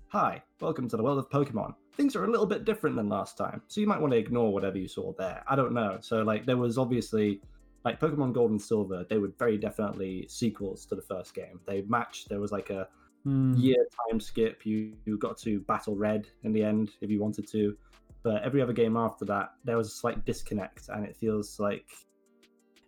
Hi, 0.08 0.42
welcome 0.60 0.88
to 0.88 0.96
the 0.96 1.02
world 1.02 1.18
of 1.18 1.30
Pokemon. 1.30 1.74
Things 1.96 2.14
are 2.16 2.24
a 2.24 2.30
little 2.30 2.46
bit 2.46 2.64
different 2.64 2.96
than 2.96 3.08
last 3.08 3.36
time, 3.36 3.62
so 3.68 3.80
you 3.80 3.86
might 3.86 4.00
want 4.00 4.12
to 4.12 4.18
ignore 4.18 4.52
whatever 4.52 4.78
you 4.78 4.88
saw 4.88 5.12
there. 5.18 5.42
I 5.46 5.56
don't 5.56 5.72
know. 5.72 5.98
So 6.00 6.22
like 6.22 6.46
there 6.46 6.56
was 6.56 6.78
obviously 6.78 7.40
like 7.84 8.00
Pokemon 8.00 8.32
Gold 8.32 8.50
and 8.52 8.62
Silver, 8.62 9.04
they 9.08 9.18
were 9.18 9.32
very 9.38 9.58
definitely 9.58 10.26
sequels 10.28 10.86
to 10.86 10.94
the 10.94 11.02
first 11.02 11.34
game. 11.34 11.60
They 11.66 11.82
matched. 11.82 12.28
There 12.28 12.40
was 12.40 12.52
like 12.52 12.70
a 12.70 12.88
Hmm. 13.24 13.56
year 13.56 13.84
time 14.10 14.20
skip. 14.20 14.64
You 14.66 14.94
you 15.04 15.18
got 15.18 15.38
to 15.38 15.60
battle 15.60 15.96
Red 15.96 16.28
in 16.44 16.52
the 16.52 16.62
end 16.62 16.92
if 17.00 17.10
you 17.10 17.20
wanted 17.20 17.46
to, 17.52 17.76
but 18.22 18.42
every 18.42 18.62
other 18.62 18.72
game 18.72 18.96
after 18.96 19.24
that, 19.26 19.50
there 19.64 19.76
was 19.76 19.88
a 19.88 19.90
slight 19.96 20.24
disconnect, 20.24 20.88
and 20.88 21.04
it 21.04 21.16
feels 21.16 21.58
like 21.60 21.86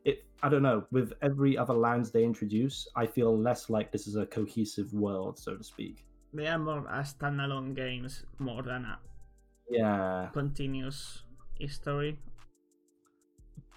it. 0.05 0.25
I 0.43 0.49
don't 0.49 0.63
know. 0.63 0.85
With 0.91 1.13
every 1.23 1.57
other 1.57 1.75
lands 1.75 2.11
they 2.11 2.25
introduce, 2.25 2.87
I 2.97 3.07
feel 3.07 3.37
less 3.39 3.71
like 3.71 3.93
this 3.93 4.07
is 4.07 4.17
a 4.17 4.27
cohesive 4.27 4.93
world, 4.93 5.39
so 5.39 5.57
to 5.57 5.65
speak. 5.65 6.07
they 6.35 6.47
are 6.49 6.59
more 6.59 6.87
as 6.91 7.15
standalone 7.15 7.75
games 7.75 8.25
more 8.39 8.63
than 8.63 8.85
a 8.85 8.99
Yeah, 9.71 10.31
continuous 10.33 11.23
story. 11.69 12.19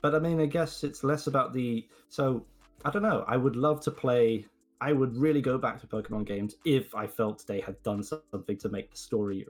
but 0.01 0.15
I 0.15 0.19
mean, 0.19 0.39
I 0.39 0.45
guess 0.45 0.83
it's 0.83 1.03
less 1.03 1.27
about 1.27 1.53
the. 1.53 1.87
So 2.09 2.45
I 2.85 2.89
don't 2.91 3.01
know. 3.03 3.23
I 3.27 3.37
would 3.37 3.55
love 3.55 3.81
to 3.81 3.91
play. 3.91 4.45
I 4.79 4.93
would 4.93 5.17
really 5.17 5.41
go 5.41 5.57
back 5.57 5.79
to 5.81 5.87
Pokemon 5.87 6.25
games 6.25 6.55
if 6.65 6.93
I 6.93 7.07
felt 7.07 7.45
they 7.47 7.59
had 7.61 7.81
done 7.83 8.03
something 8.03 8.57
to 8.57 8.69
make 8.69 8.91
the 8.91 8.97
story 8.97 9.45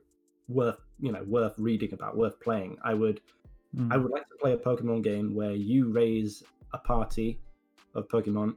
worth, 0.47 0.79
you 0.99 1.11
know, 1.11 1.23
worth 1.23 1.53
reading 1.57 1.93
about, 1.93 2.17
worth 2.17 2.39
playing. 2.39 2.77
I 2.83 2.93
would. 2.93 3.21
Mm. 3.75 3.91
I 3.91 3.97
would 3.97 4.11
like 4.11 4.27
to 4.29 4.35
play 4.41 4.53
a 4.53 4.57
Pokemon 4.57 5.03
game 5.03 5.35
where 5.35 5.51
you 5.51 5.91
raise 5.91 6.43
a 6.73 6.77
party 6.77 7.39
of 7.95 8.07
Pokemon 8.07 8.55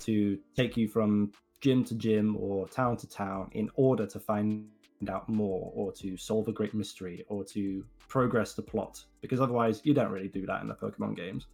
to 0.00 0.38
take 0.56 0.76
you 0.76 0.88
from 0.88 1.32
gym 1.60 1.84
to 1.84 1.94
gym 1.94 2.36
or 2.36 2.68
town 2.68 2.96
to 2.98 3.08
town 3.08 3.50
in 3.52 3.70
order 3.74 4.06
to 4.06 4.18
find 4.18 4.66
out 5.08 5.28
more 5.28 5.70
or 5.74 5.92
to 5.92 6.16
solve 6.16 6.48
a 6.48 6.52
great 6.52 6.74
mystery 6.74 7.24
or 7.28 7.44
to 7.44 7.84
progress 8.08 8.54
the 8.54 8.62
plot. 8.62 9.04
Because 9.20 9.40
otherwise, 9.40 9.80
you 9.84 9.94
don't 9.94 10.10
really 10.10 10.28
do 10.28 10.46
that 10.46 10.62
in 10.62 10.68
the 10.68 10.74
Pokemon 10.74 11.16
games, 11.16 11.46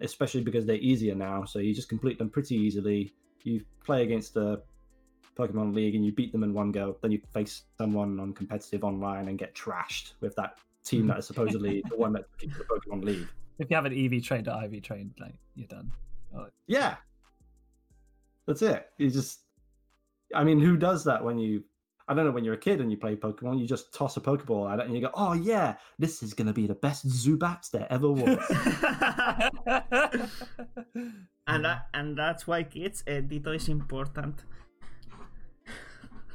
especially 0.00 0.42
because 0.42 0.66
they're 0.66 0.76
easier 0.76 1.14
now. 1.14 1.44
So 1.44 1.58
you 1.58 1.74
just 1.74 1.88
complete 1.88 2.18
them 2.18 2.30
pretty 2.30 2.54
easily. 2.54 3.12
You 3.42 3.64
play 3.84 4.02
against 4.02 4.34
the 4.34 4.62
Pokemon 5.36 5.74
League 5.74 5.94
and 5.94 6.04
you 6.04 6.12
beat 6.12 6.32
them 6.32 6.42
in 6.42 6.54
one 6.54 6.72
go. 6.72 6.96
Then 7.02 7.12
you 7.12 7.20
face 7.32 7.62
someone 7.78 8.18
on 8.18 8.32
competitive 8.32 8.84
online 8.84 9.28
and 9.28 9.38
get 9.38 9.54
trashed 9.54 10.12
with 10.20 10.34
that 10.36 10.58
team 10.84 11.06
that 11.08 11.18
is 11.18 11.26
supposedly 11.26 11.82
the 11.90 11.96
one 11.96 12.12
that's 12.12 12.28
the 12.40 12.64
Pokemon 12.64 13.04
League. 13.04 13.28
If 13.58 13.70
you 13.70 13.76
have 13.76 13.86
an 13.86 13.92
EV 13.92 14.22
trained 14.22 14.48
or 14.48 14.64
IV 14.64 14.82
trained, 14.82 15.14
like 15.18 15.34
you're 15.54 15.68
done. 15.68 15.90
Yeah. 16.66 16.96
That's 18.46 18.62
it. 18.62 18.90
You 18.98 19.10
just 19.10 19.40
I 20.34 20.44
mean, 20.44 20.60
who 20.60 20.76
does 20.76 21.04
that 21.04 21.22
when 21.22 21.38
you 21.38 21.64
I 22.08 22.14
don't 22.14 22.24
know 22.24 22.30
when 22.30 22.44
you're 22.44 22.54
a 22.54 22.58
kid 22.58 22.80
and 22.80 22.90
you 22.90 22.96
play 22.96 23.16
Pokemon, 23.16 23.58
you 23.58 23.66
just 23.66 23.92
toss 23.92 24.16
a 24.16 24.20
Pokeball 24.20 24.72
at 24.72 24.78
it 24.78 24.86
and 24.86 24.94
you 24.94 25.00
go, 25.00 25.10
Oh 25.14 25.32
yeah, 25.32 25.74
this 25.98 26.22
is 26.22 26.34
gonna 26.34 26.52
be 26.52 26.66
the 26.66 26.74
best 26.74 27.06
Zubat 27.08 27.70
there 27.70 27.86
ever 27.90 28.10
was. 28.10 28.38
and 31.46 31.64
that, 31.64 31.86
and 31.94 32.16
that's 32.16 32.46
why 32.46 32.62
kids, 32.62 33.02
uh, 33.08 33.20
Ditto 33.20 33.52
is 33.52 33.68
important. 33.68 34.44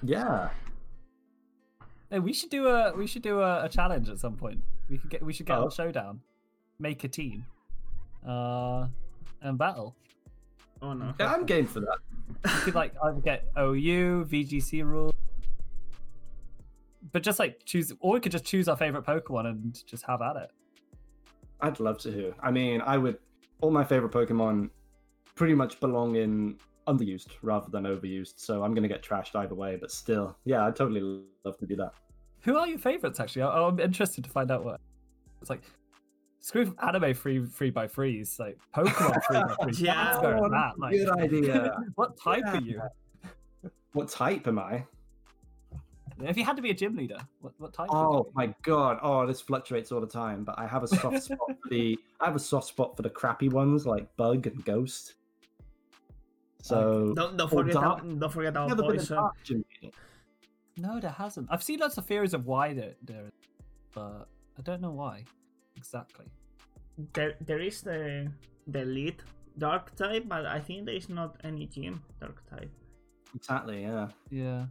Yeah. 0.04 0.50
Hey, 2.10 2.20
we 2.20 2.34
should 2.34 2.50
do 2.50 2.68
a 2.68 2.94
we 2.96 3.08
should 3.08 3.22
do 3.22 3.42
a, 3.42 3.66
a 3.66 3.70
challenge 3.70 4.10
at 4.10 4.20
some 4.20 4.36
point. 4.36 4.62
We 4.90 4.98
could 4.98 5.10
get 5.10 5.24
we 5.24 5.32
should 5.34 5.46
get 5.46 5.58
Oh. 5.58 5.66
on 5.66 5.72
showdown, 5.72 6.22
make 6.80 7.04
a 7.04 7.08
team, 7.08 7.46
uh, 8.28 8.88
and 9.42 9.58
battle. 9.58 9.96
Oh 10.82 10.94
no. 10.94 11.14
Yeah, 11.20 11.32
I'm 11.34 11.46
game 11.46 11.66
for 11.68 11.80
that. 11.82 11.98
We 12.44 12.50
could 12.62 12.76
like 12.76 12.94
either 13.04 13.22
get 13.22 13.46
OU, 13.58 14.26
VGC 14.26 14.84
rules, 14.84 15.14
but 17.12 17.24
just 17.24 17.40
like 17.40 17.64
choose, 17.66 17.94
or 18.00 18.14
we 18.14 18.20
could 18.20 18.32
just 18.32 18.46
choose 18.46 18.68
our 18.68 18.76
favorite 18.78 19.06
Pokemon 19.06 19.48
and 19.48 19.84
just 19.86 20.06
have 20.06 20.22
at 20.22 20.36
it. 20.38 20.52
I'd 21.62 21.80
love 21.80 22.00
to. 22.00 22.34
I 22.42 22.52
mean, 22.52 22.82
I 22.82 22.98
would 22.98 23.20
all 23.62 23.72
my 23.72 23.84
favorite 23.84 24.12
Pokemon 24.12 24.70
pretty 25.36 25.54
much 25.54 25.80
belong 25.80 26.16
in 26.16 26.58
underused 26.88 27.28
rather 27.42 27.70
than 27.70 27.84
overused, 27.84 28.34
so 28.38 28.64
I'm 28.64 28.74
gonna 28.74 28.88
get 28.88 29.04
trashed 29.04 29.36
either 29.36 29.56
way, 29.56 29.78
but 29.80 29.92
still, 29.92 30.38
yeah, 30.46 30.66
I'd 30.66 30.76
totally 30.76 31.24
love 31.44 31.58
to 31.60 31.66
do 31.66 31.76
that. 31.78 31.94
Who 32.42 32.58
are 32.58 32.68
your 32.68 32.80
favorites? 32.80 33.20
Actually, 33.20 33.44
I- 33.44 33.68
I'm 33.68 33.80
interested 33.80 34.24
to 34.24 34.30
find 34.30 34.52
out 34.52 34.64
what. 34.64 34.80
It's 35.42 35.50
like 35.50 35.62
screw 36.40 36.76
anime 36.82 37.14
free 37.14 37.46
free 37.46 37.70
by 37.70 37.88
freeze, 37.88 38.38
like 38.40 38.58
Pokemon 38.76 39.24
free 39.24 39.44
by 39.44 39.56
freeze. 39.64 39.82
Yeah. 39.82 40.06
Let's 40.12 40.22
go 40.22 40.42
with 40.42 40.52
that. 40.52 40.80
Like, 40.80 40.92
Good 40.94 41.10
idea. 41.10 41.78
what 41.96 42.18
type 42.18 42.44
are 42.46 42.62
you? 42.62 42.82
what 43.94 44.10
type 44.10 44.48
am 44.48 44.60
I? 44.60 44.86
If 46.24 46.38
you 46.38 46.44
had 46.46 46.56
to 46.56 46.62
be 46.62 46.70
a 46.70 46.74
gym 46.74 46.96
leader, 46.96 47.18
what 47.40 47.54
what 47.58 47.74
type? 47.74 47.90
Oh 47.92 48.32
my 48.36 48.54
god! 48.62 49.00
Oh, 49.02 49.26
this 49.26 49.42
fluctuates 49.42 49.92
all 49.92 50.02
the 50.02 50.08
time. 50.08 50.44
But 50.44 50.60
I 50.60 50.68
have 50.68 50.84
a 50.84 50.88
soft 50.88 51.24
spot 51.24 51.40
for 51.48 51.70
the. 51.70 51.98
I 52.20 52.26
have 52.26 52.36
a 52.36 52.40
soft 52.40 52.68
spot 52.68 52.96
for 52.96 53.02
the 53.02 53.10
crappy 53.10 53.50
ones 53.50 53.88
like 53.88 54.16
Bug 54.18 54.46
and 54.46 54.64
Ghost. 54.64 55.16
So 56.62 57.14
Don't, 57.16 57.38
don't 57.38 57.50
forget 57.50 57.74
dark- 57.74 58.02
about, 58.04 58.20
don't 58.20 58.32
forget 58.32 58.50
about 58.50 58.70
never 58.70 58.84
been 58.84 58.92
a 58.92 58.96
poison. 58.96 59.16
dark 59.18 59.34
gym 59.44 59.66
leader. 59.82 59.94
No, 60.78 61.00
there 61.00 61.12
hasn't. 61.12 61.48
I've 61.50 61.64
seen 61.64 61.80
lots 61.80 61.98
of 61.98 62.06
theories 62.06 62.34
of 62.34 62.46
why 62.46 62.74
there, 62.74 62.94
there 63.04 63.26
is, 63.26 63.32
but 63.94 64.28
I 64.58 64.62
don't 64.64 64.82
know 64.82 64.92
why 64.92 65.26
exactly. 65.76 66.26
There, 67.14 67.36
there 67.42 67.60
is 67.60 67.82
the 67.82 68.32
the 68.68 68.86
lead 68.86 69.16
dark 69.58 69.96
type, 69.96 70.26
but 70.28 70.46
I 70.46 70.60
think 70.60 70.86
there 70.86 70.96
is 70.96 71.10
not 71.10 71.36
any 71.44 71.66
gym 71.68 72.02
dark 72.20 72.48
type. 72.50 72.72
Exactly. 73.36 73.82
Yeah. 73.82 74.08
Yeah. 74.30 74.66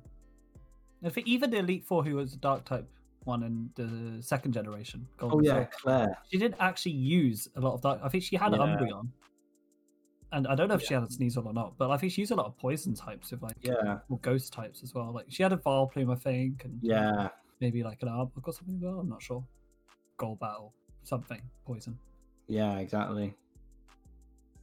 If 1.03 1.15
think 1.15 1.27
even 1.27 1.51
the 1.51 1.59
Elite 1.59 1.85
Four, 1.85 2.05
who 2.05 2.17
was 2.17 2.35
a 2.35 2.37
Dark 2.37 2.65
type 2.65 2.87
one 3.25 3.43
in 3.43 3.71
the 3.75 4.23
second 4.23 4.53
generation, 4.53 5.07
Gold 5.17 5.33
Oh 5.35 5.41
yeah, 5.41 5.65
Clair. 5.65 6.17
she 6.31 6.39
didn't 6.39 6.57
actually 6.61 6.93
use 6.93 7.49
a 7.57 7.61
lot 7.61 7.75
of 7.75 7.81
Dark. 7.81 8.01
I 8.03 8.09
think 8.11 8.23
she 8.25 8.37
had 8.37 8.53
Yeah. 8.53 8.59
Umbreon, 8.59 9.09
and 10.33 10.47
I 10.47 10.55
don't 10.55 10.69
know 10.69 10.75
if 10.75 10.83
she 10.83 10.95
had 10.95 11.03
a 11.03 11.07
Sneasel 11.07 11.47
or 11.47 11.53
not, 11.53 11.77
but 11.79 11.91
I 11.91 11.97
think 11.97 12.13
she 12.13 12.23
used 12.23 12.33
a 12.33 12.37
lot 12.37 12.47
of 12.47 12.57
poison 12.59 12.95
types 12.95 13.31
with 13.31 13.43
like 13.43 13.57
Yeah. 13.63 13.99
or 14.09 14.19
ghost 14.19 14.53
types 14.53 14.83
as 14.83 14.95
well. 14.95 15.13
Like 15.13 15.27
she 15.29 15.43
had 15.43 15.53
a 15.53 15.57
Vileplume, 15.57 16.13
I 16.13 16.17
think, 16.17 16.65
and 16.65 16.79
Yeah. 16.83 17.31
maybe 17.61 17.83
like 17.83 18.03
an 18.03 18.09
Arbok 18.09 18.47
or 18.47 18.53
something 18.53 18.77
as 18.77 18.83
well. 18.83 19.01
I'm 19.01 19.09
not 19.09 19.23
sure. 19.23 19.45
Gold 20.17 20.39
Battle, 20.41 20.73
something 21.03 21.41
poison. 21.65 21.99
Yeah. 22.47 22.79
Exactly. 22.79 23.35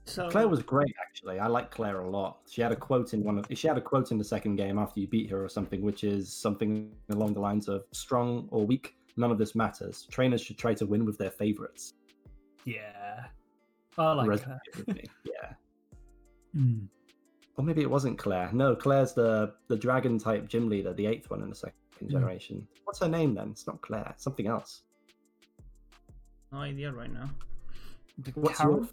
So 0.05 0.29
Clair 0.29 0.47
was 0.47 0.63
great 0.63 0.93
actually. 1.01 1.37
I 1.37 1.47
like 1.47 1.69
Clair 1.69 1.99
a 1.99 2.09
lot. 2.09 2.39
She 2.49 2.61
had 2.61 2.71
a 2.71 2.77
quote 2.77 3.13
in 3.13 3.23
one 3.25 3.37
of. 3.39 3.45
She 3.51 3.67
had 3.67 3.77
a 3.77 3.81
quote 3.81 4.11
in 4.11 4.17
the 4.17 4.23
second 4.23 4.55
game 4.55 4.77
after 4.79 5.01
you 5.01 5.07
beat 5.07 5.29
her 5.29 5.43
or 5.43 5.49
something, 5.49 5.81
which 5.81 6.05
is 6.05 6.31
something 6.31 6.95
along 7.09 7.33
the 7.33 7.41
lines 7.41 7.67
of 7.67 7.83
"strong 7.91 8.47
or 8.49 8.65
weak, 8.65 8.95
none 9.17 9.31
of 9.31 9.37
this 9.37 9.53
matters. 9.53 10.07
Trainers 10.09 10.39
should 10.41 10.57
try 10.57 10.73
to 10.75 10.85
win 10.85 11.03
with 11.03 11.17
their 11.17 11.29
favorites." 11.31 11.93
Yeah, 12.63 13.27
I 13.97 14.13
like 14.13 14.27
Resonated 14.29 14.45
her. 14.45 14.59
with 14.77 14.87
me. 14.95 15.03
Yeah. 15.25 15.53
Hmm. 16.53 16.85
Or 17.57 17.63
maybe 17.63 17.81
it 17.81 17.89
wasn't 17.89 18.17
Clair. 18.19 18.49
No, 18.53 18.75
Clair's 18.75 19.13
the 19.13 19.53
the 19.67 19.75
dragon 19.77 20.19
type 20.19 20.47
gym 20.47 20.69
leader, 20.69 20.93
the 20.93 21.05
eighth 21.07 21.29
one 21.29 21.41
in 21.41 21.49
the 21.49 21.55
second 21.55 21.77
Hmm. 21.99 22.09
generation. 22.09 22.67
What's 22.83 22.99
her 22.99 23.07
name 23.09 23.33
then? 23.33 23.49
It's 23.49 23.65
not 23.67 23.81
Clair. 23.81 24.07
It's 24.13 24.23
something 24.23 24.47
else. 24.47 24.83
no 26.51 26.59
idea 26.59 26.91
right 26.91 27.11
now. 27.11 27.29
What's 28.35 28.57
Karen? 28.59 28.83
your? 28.83 28.87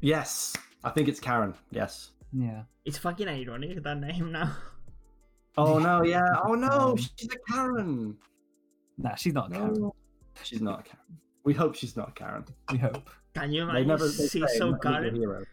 Yes, 0.00 0.54
I 0.84 0.90
think 0.90 1.08
it's 1.08 1.20
Karen. 1.20 1.54
Yes. 1.70 2.10
Yeah. 2.32 2.62
It's 2.84 2.98
fucking 2.98 3.28
ironic 3.28 3.82
that 3.82 3.98
name 4.00 4.30
now. 4.32 4.52
Oh 5.56 5.78
no, 5.88 6.02
yeah. 6.02 6.26
Oh 6.44 6.54
no, 6.54 6.68
Um, 6.68 6.96
she's 6.96 7.30
a 7.32 7.52
Karen. 7.52 8.16
Nah, 8.98 9.14
she's 9.14 9.32
not 9.34 9.50
a 9.52 9.54
Karen. 9.54 9.74
No, 9.80 9.94
she's 10.42 10.60
not 10.60 10.80
a 10.80 10.82
Karen. 10.82 11.18
We 11.46 11.54
hope 11.54 11.76
she's 11.76 11.96
not 11.96 12.16
Karen. 12.16 12.44
We 12.72 12.78
hope. 12.78 13.08
Can 13.34 13.52
you 13.52 13.62
imagine 13.62 13.86
never 13.86 14.08
she's 14.10 14.58
so 14.58 14.74
Karen? 14.74 15.46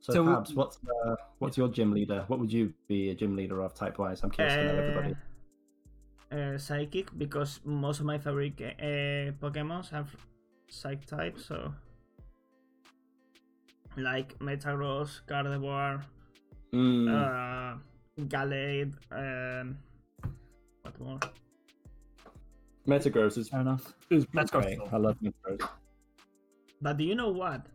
So, 0.00 0.12
So- 0.14 0.24
Pabs, 0.24 0.54
what's 0.54 0.78
uh, 1.06 1.14
what's 1.38 1.56
your 1.56 1.68
gym 1.68 1.92
leader? 1.92 2.24
What 2.26 2.40
would 2.40 2.52
you 2.52 2.74
be 2.88 3.10
a 3.10 3.14
gym 3.14 3.36
leader 3.36 3.62
of 3.62 3.74
type 3.74 3.98
wise? 3.98 4.24
I'm 4.24 4.30
curious 4.30 4.54
to 4.56 4.64
know 4.64 4.74
everybody. 4.82 5.14
Uh, 6.32 6.34
uh, 6.34 6.58
psychic 6.58 7.16
because 7.16 7.60
most 7.64 8.00
of 8.00 8.06
my 8.06 8.18
favorite 8.18 8.60
uh, 8.60 9.30
Pokemons 9.40 9.90
have 9.90 10.08
psych 10.68 11.06
type, 11.06 11.38
so 11.38 11.72
like 13.96 14.36
Metagross, 14.40 15.20
Gardevoir, 15.28 16.02
Mm, 16.72 17.06
uh, 17.10 17.78
Gallade, 18.26 18.94
um, 19.12 19.76
what 20.82 21.00
more? 21.00 21.20
Metagross 22.90 23.38
is, 23.38 23.48
Fair 23.48 23.60
enough. 23.60 23.94
is 24.10 24.26
Metagross 24.26 24.50
great. 24.62 24.78
is. 24.82 24.92
I 24.92 24.96
love 24.96 25.16
Metagross. 25.22 25.68
But 26.82 26.96
do 26.96 27.04
you 27.04 27.14
know 27.14 27.28
what? 27.30 27.66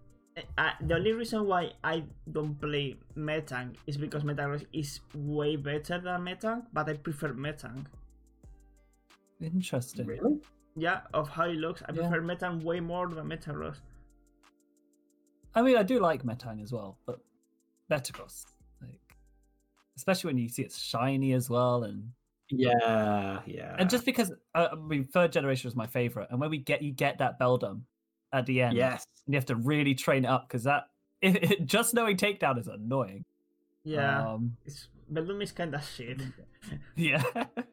Uh, 0.57 0.72
the 0.82 0.95
only 0.95 1.13
reason 1.13 1.45
why 1.47 1.72
I 1.84 2.03
don't 2.32 2.59
play 2.59 2.97
Metang 3.16 3.76
is 3.88 3.95
because 3.95 4.24
Metagross 4.24 4.66
is 4.74 4.99
way 5.13 5.55
better 5.55 5.99
than 6.01 6.22
Metang, 6.26 6.63
but 6.74 6.89
I 6.89 6.93
prefer 6.95 7.30
Metang. 7.34 7.86
Interesting. 9.39 10.05
Really? 10.07 10.41
Yeah, 10.76 11.01
of 11.13 11.30
how 11.30 11.45
it 11.45 11.55
looks, 11.55 11.82
I 11.88 11.93
Yeah. 11.93 12.09
prefer 12.09 12.22
Metang 12.22 12.63
way 12.63 12.82
more 12.82 13.07
than 13.07 13.28
Metagross. 13.30 13.78
I 15.53 15.61
mean, 15.61 15.78
I 15.78 15.84
do 15.84 15.99
like 15.99 16.24
Metang 16.24 16.61
as 16.61 16.74
well, 16.74 16.97
but 17.05 17.20
Metagross, 17.89 18.43
like, 18.82 18.99
especially 19.95 20.30
when 20.30 20.38
you 20.38 20.49
see 20.49 20.63
it's 20.63 20.78
shiny 20.78 21.32
as 21.32 21.49
well, 21.49 21.84
and 21.84 22.11
Yeah, 22.50 23.39
yeah. 23.46 23.76
and 23.80 23.89
just 23.89 24.06
because 24.06 24.32
uh, 24.54 24.68
I 24.72 24.76
mean, 24.76 25.04
third 25.06 25.32
generation 25.32 25.68
was 25.68 25.76
my 25.76 25.88
favorite, 25.88 26.28
and 26.30 26.39
when 26.39 26.50
we 26.50 26.60
get 26.60 26.82
you 26.82 26.91
get 26.91 27.18
that 27.20 27.39
Beldum 27.39 27.82
at 28.32 28.46
the 28.46 28.62
end, 28.62 28.76
yes, 28.76 29.06
and 29.26 29.34
you 29.34 29.38
have 29.38 29.46
to 29.48 29.56
really 29.56 29.96
train 29.96 30.26
it 30.26 30.28
up 30.28 30.48
because 30.48 30.64
that 30.64 30.84
just 31.66 31.93
knowing 31.93 32.18
takedown 32.18 32.60
is 32.60 32.68
annoying. 32.68 33.26
Yeah, 33.84 34.34
Um, 34.34 34.58
it's 34.66 34.89
Beldum 35.12 35.41
is 35.41 35.52
kinda 35.52 35.82
shit. 35.82 36.22
yeah. 36.96 37.24
but 37.36 37.66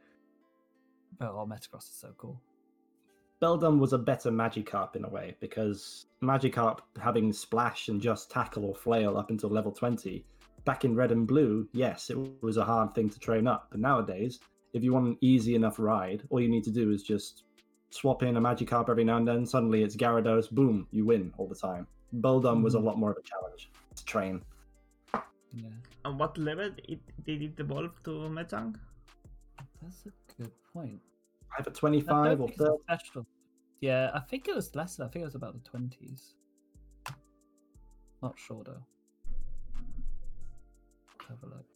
oh, 1.20 1.46
Metagross 1.48 1.90
is 1.90 1.96
so 1.98 2.12
cool. 2.16 2.40
Beldum 3.40 3.78
was 3.78 3.92
a 3.92 3.98
better 3.98 4.30
Magikarp 4.30 4.94
in 4.94 5.04
a 5.04 5.08
way 5.08 5.36
because 5.40 6.06
Magikarp 6.22 6.78
having 7.00 7.32
Splash 7.32 7.88
and 7.88 8.00
just 8.00 8.30
Tackle 8.30 8.64
or 8.64 8.74
Flail 8.74 9.16
up 9.16 9.30
until 9.30 9.50
level 9.50 9.72
20, 9.72 10.24
back 10.64 10.84
in 10.84 10.94
Red 10.94 11.10
and 11.10 11.26
Blue, 11.26 11.68
yes, 11.72 12.08
it 12.10 12.18
was 12.42 12.56
a 12.56 12.64
hard 12.64 12.94
thing 12.94 13.10
to 13.10 13.18
train 13.18 13.48
up. 13.48 13.66
But 13.70 13.80
nowadays, 13.80 14.38
if 14.72 14.82
you 14.82 14.92
want 14.92 15.06
an 15.06 15.18
easy 15.20 15.54
enough 15.54 15.78
ride, 15.78 16.22
all 16.30 16.40
you 16.40 16.48
need 16.48 16.64
to 16.64 16.70
do 16.70 16.90
is 16.90 17.02
just 17.02 17.44
swap 17.90 18.22
in 18.22 18.36
a 18.36 18.40
Magikarp 18.40 18.88
every 18.88 19.04
now 19.04 19.16
and 19.18 19.28
then. 19.28 19.44
Suddenly 19.46 19.82
it's 19.82 19.96
Gyarados, 19.96 20.50
boom, 20.50 20.86
you 20.90 21.04
win 21.04 21.32
all 21.36 21.46
the 21.46 21.54
time. 21.54 21.86
Beldum 22.16 22.62
was 22.62 22.74
a 22.74 22.78
Mhm. 22.78 22.84
lot 22.84 22.98
more 22.98 23.10
of 23.10 23.16
a 23.18 23.22
challenge 23.22 23.70
to 23.96 24.04
train. 24.04 24.42
Yeah, 25.54 25.68
And 26.04 26.18
what 26.18 26.38
level 26.38 26.70
it, 26.88 27.00
did 27.24 27.42
it 27.42 27.60
evolve 27.60 28.02
to 28.04 28.10
Metang? 28.30 28.76
that's 29.82 30.06
a 30.06 30.12
good 30.38 30.52
point. 30.72 31.00
Either 31.58 31.70
I 31.70 31.74
25 31.74 32.40
or 32.40 32.48
30. 32.48 32.82
special. 32.84 33.26
Yeah, 33.80 34.10
I 34.14 34.20
think 34.20 34.48
it 34.48 34.54
was 34.54 34.74
less. 34.74 34.96
than- 34.96 35.06
I 35.06 35.10
think 35.10 35.22
it 35.22 35.26
was 35.26 35.34
about 35.34 35.52
the 35.54 35.60
twenties. 35.60 36.34
Not 38.22 38.38
sure 38.38 38.62
though. 38.64 38.82
Have 41.28 41.42
a 41.42 41.46
look. 41.46 41.66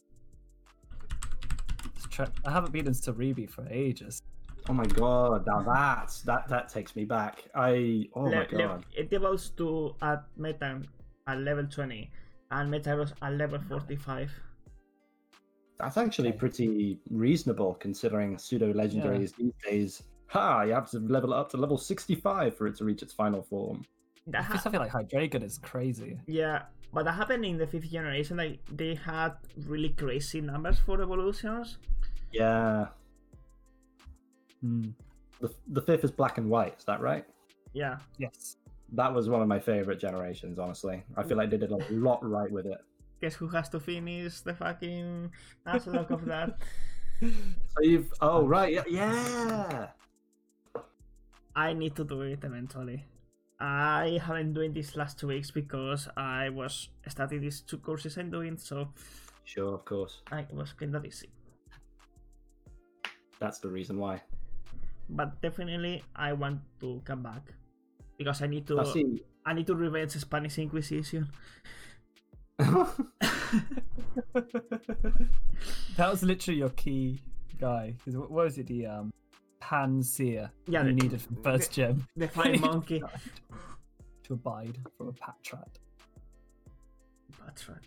Let's. 2.19 2.31
I 2.45 2.51
haven't 2.51 2.71
been 2.71 2.87
in 2.87 2.93
Serebii 2.93 3.49
for 3.49 3.67
ages. 3.69 4.21
Oh 4.69 4.73
my 4.73 4.85
god, 4.85 5.45
now 5.47 5.61
that's 5.61 6.21
that 6.23 6.47
that 6.49 6.67
takes 6.69 6.95
me 6.95 7.05
back. 7.05 7.45
I 7.55 8.05
oh 8.15 8.23
my 8.23 8.29
Le- 8.29 8.47
le- 8.51 8.67
god. 8.67 8.85
it 8.95 9.11
evolves 9.13 9.49
to 9.51 9.95
at 10.01 10.23
meta 10.35 10.81
at 11.27 11.37
level 11.39 11.65
20 11.65 12.11
and 12.51 12.73
Metagross 12.73 13.13
at 13.21 13.33
level 13.33 13.59
45. 13.69 14.31
That's 15.79 15.97
actually 15.97 16.31
pretty 16.31 16.99
reasonable 17.09 17.75
considering 17.75 18.37
pseudo 18.37 18.73
legendaries 18.73 19.35
these 19.35 19.53
days. 19.63 20.03
Ha! 20.27 20.63
You 20.63 20.73
have 20.73 20.89
to 20.91 20.99
level 20.99 21.33
it 21.33 21.37
up 21.37 21.49
to 21.51 21.57
level 21.57 21.77
65 21.77 22.57
for 22.57 22.67
it 22.67 22.75
to 22.77 22.83
reach 22.85 23.03
its 23.03 23.13
final 23.13 23.43
form. 23.43 23.85
That 24.27 24.39
I 24.39 24.43
think 24.43 24.55
ha- 24.55 24.61
something 24.63 24.81
like 24.81 24.91
Hydreigon 24.91 25.43
is 25.43 25.57
crazy. 25.59 26.17
yeah, 26.27 26.63
but 26.93 27.05
that 27.05 27.13
happened 27.13 27.45
in 27.45 27.57
the 27.57 27.67
fifth 27.67 27.89
generation. 27.91 28.37
Like 28.37 28.59
they 28.75 28.95
had 28.95 29.33
really 29.65 29.89
crazy 29.89 30.41
numbers 30.41 30.79
for 30.79 31.01
evolutions. 31.01 31.77
Yeah. 32.31 32.87
Hmm. 34.61 34.89
The, 35.39 35.53
the 35.67 35.81
fifth 35.81 36.03
is 36.03 36.11
black 36.11 36.37
and 36.37 36.49
white, 36.49 36.75
is 36.79 36.85
that 36.85 36.99
right? 37.01 37.25
Yeah, 37.73 37.97
Yes. 38.17 38.57
That 38.93 39.13
was 39.13 39.27
one 39.27 39.41
of 39.41 39.47
my 39.49 39.59
favorite 39.59 39.99
generations, 39.99 40.57
honestly. 40.59 41.03
I 41.17 41.23
feel 41.23 41.35
like 41.37 41.49
they 41.49 41.57
did 41.57 41.71
a 41.71 41.77
lot 41.91 42.23
right 42.23 42.49
with 42.49 42.65
it. 42.65 42.79
guess 43.21 43.35
who 43.35 43.47
has 43.49 43.67
to 43.69 43.79
finish 43.79 44.39
the 44.41 44.53
fucking 44.53 45.29
Nuzlocke 45.65 46.11
of 46.11 46.25
that? 46.25 46.57
So 47.19 47.81
you've 47.81 48.13
oh 48.21 48.45
right, 48.45 48.71
yeah, 48.71 48.83
yeah. 48.87 49.87
I 51.55 51.73
need 51.73 51.95
to 51.95 52.03
do 52.05 52.21
it 52.21 52.43
eventually. 52.43 53.05
I 53.59 54.19
haven't 54.23 54.53
doing 54.53 54.71
this 54.71 54.95
last 54.95 55.17
two 55.19 55.27
weeks 55.33 55.49
because 55.49 56.07
I 56.15 56.49
was 56.49 56.89
starting 57.07 57.41
these 57.41 57.61
two 57.61 57.79
courses 57.79 58.17
I'm 58.17 58.29
doing, 58.29 58.57
so 58.57 58.89
Sure, 59.45 59.73
of 59.73 59.83
course. 59.83 60.21
I 60.31 60.45
was 60.53 60.73
kind 60.73 60.95
of 60.95 61.01
busy. 61.01 61.29
That's 63.39 63.59
the 63.59 63.69
reason 63.69 63.97
why. 63.99 64.21
But 65.09 65.41
definitely, 65.41 66.03
I 66.15 66.33
want 66.33 66.59
to 66.81 67.01
come 67.05 67.23
back 67.23 67.53
because 68.17 68.41
I 68.41 68.47
need 68.47 68.67
to. 68.67 68.79
I. 68.81 68.93
I 69.45 69.53
need 69.53 69.67
to 69.67 69.75
revenge 69.75 70.11
Spanish 70.11 70.57
Inquisition. 70.59 71.29
that 75.95 76.11
was 76.11 76.23
literally 76.23 76.59
your 76.59 76.69
key 76.71 77.21
guy. 77.59 77.95
'Cause 78.03 78.15
what 78.17 78.31
what 78.31 78.45
was 78.45 78.57
it? 78.57 78.67
The 78.67 78.85
um, 78.87 79.13
Pansear 79.61 80.49
Yeah, 80.67 80.83
you 80.83 80.89
the- 80.93 81.01
needed 81.01 81.21
from 81.21 81.35
first 81.43 81.71
gem 81.71 82.05
The 82.15 82.27
flying 82.27 82.61
monkey. 82.67 83.01
to 84.23 84.33
abide 84.33 84.77
from 84.97 85.07
a 85.09 85.13
Patrat. 85.13 85.79
That's 87.45 87.69
right. 87.69 87.85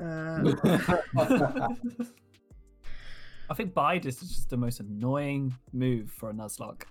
Uh, 0.00 0.54
I 3.50 3.54
think 3.54 3.74
Bide 3.74 4.06
is 4.06 4.20
just 4.20 4.50
the 4.50 4.56
most 4.56 4.80
annoying 4.80 5.54
move 5.72 6.10
for 6.10 6.30
a 6.30 6.32
Nuzlocke. 6.32 6.82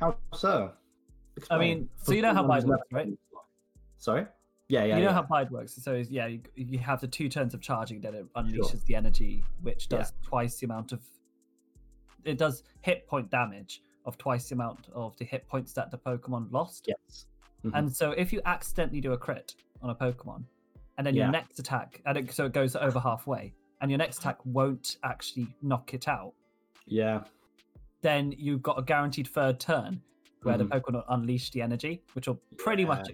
How 0.00 0.16
so? 0.34 0.72
I 1.50 1.58
mean, 1.58 1.88
so 2.02 2.12
you 2.12 2.22
know 2.22 2.34
how 2.34 2.46
Bide 2.46 2.64
works, 2.64 2.86
right? 2.92 3.08
Sorry? 3.98 4.26
Yeah, 4.68 4.84
yeah. 4.84 4.96
you 4.96 5.02
know 5.02 5.08
yeah. 5.08 5.14
how 5.14 5.22
Bide 5.22 5.50
works. 5.50 5.74
So 5.74 6.02
yeah, 6.08 6.26
you, 6.26 6.40
you 6.54 6.78
have 6.78 7.00
the 7.00 7.08
two 7.08 7.28
turns 7.28 7.54
of 7.54 7.60
charging, 7.60 8.00
then 8.00 8.14
it 8.14 8.32
unleashes 8.34 8.84
the 8.84 8.94
energy, 8.94 9.44
which 9.62 9.88
does 9.88 10.12
twice 10.22 10.58
the 10.58 10.66
amount 10.66 10.92
of. 10.92 11.00
It 12.24 12.38
does 12.38 12.62
hit 12.82 13.06
point 13.06 13.30
damage 13.30 13.82
of 14.04 14.18
twice 14.18 14.48
the 14.48 14.54
amount 14.54 14.88
of 14.94 15.16
the 15.16 15.24
hit 15.24 15.48
points 15.48 15.72
that 15.74 15.90
the 15.90 15.98
Pokemon 15.98 16.52
lost. 16.52 16.86
Yes. 16.88 17.26
Mhm. 17.64 17.72
And 17.74 17.94
so 17.94 18.12
if 18.12 18.32
you 18.32 18.40
accidentally 18.44 19.00
do 19.00 19.12
a 19.12 19.18
crit 19.18 19.54
on 19.82 19.90
a 19.90 19.94
Pokemon, 19.94 20.44
and 20.98 21.06
then 21.06 21.14
your 21.14 21.28
next 21.28 21.58
attack, 21.58 22.00
and 22.06 22.18
it, 22.18 22.32
so 22.32 22.46
it 22.46 22.52
goes 22.52 22.74
over 22.76 22.98
halfway, 22.98 23.52
and 23.80 23.90
your 23.90 23.98
next 23.98 24.18
attack 24.18 24.38
won't 24.44 24.96
actually 25.04 25.46
knock 25.62 25.94
it 25.94 26.08
out, 26.08 26.32
yeah. 26.86 27.24
then 28.02 28.32
you've 28.38 28.62
got 28.62 28.78
a 28.78 28.82
guaranteed 28.82 29.26
third 29.28 29.58
turn 29.58 30.00
where 30.42 30.54
Mhm. 30.56 30.58
the 30.58 30.64
Pokemon 30.80 30.92
will 30.94 31.04
unleash 31.08 31.50
the 31.50 31.60
energy, 31.62 32.02
which 32.12 32.28
will 32.28 32.40
pretty 32.58 32.82
Yeah. 32.82 32.88
much 32.88 33.08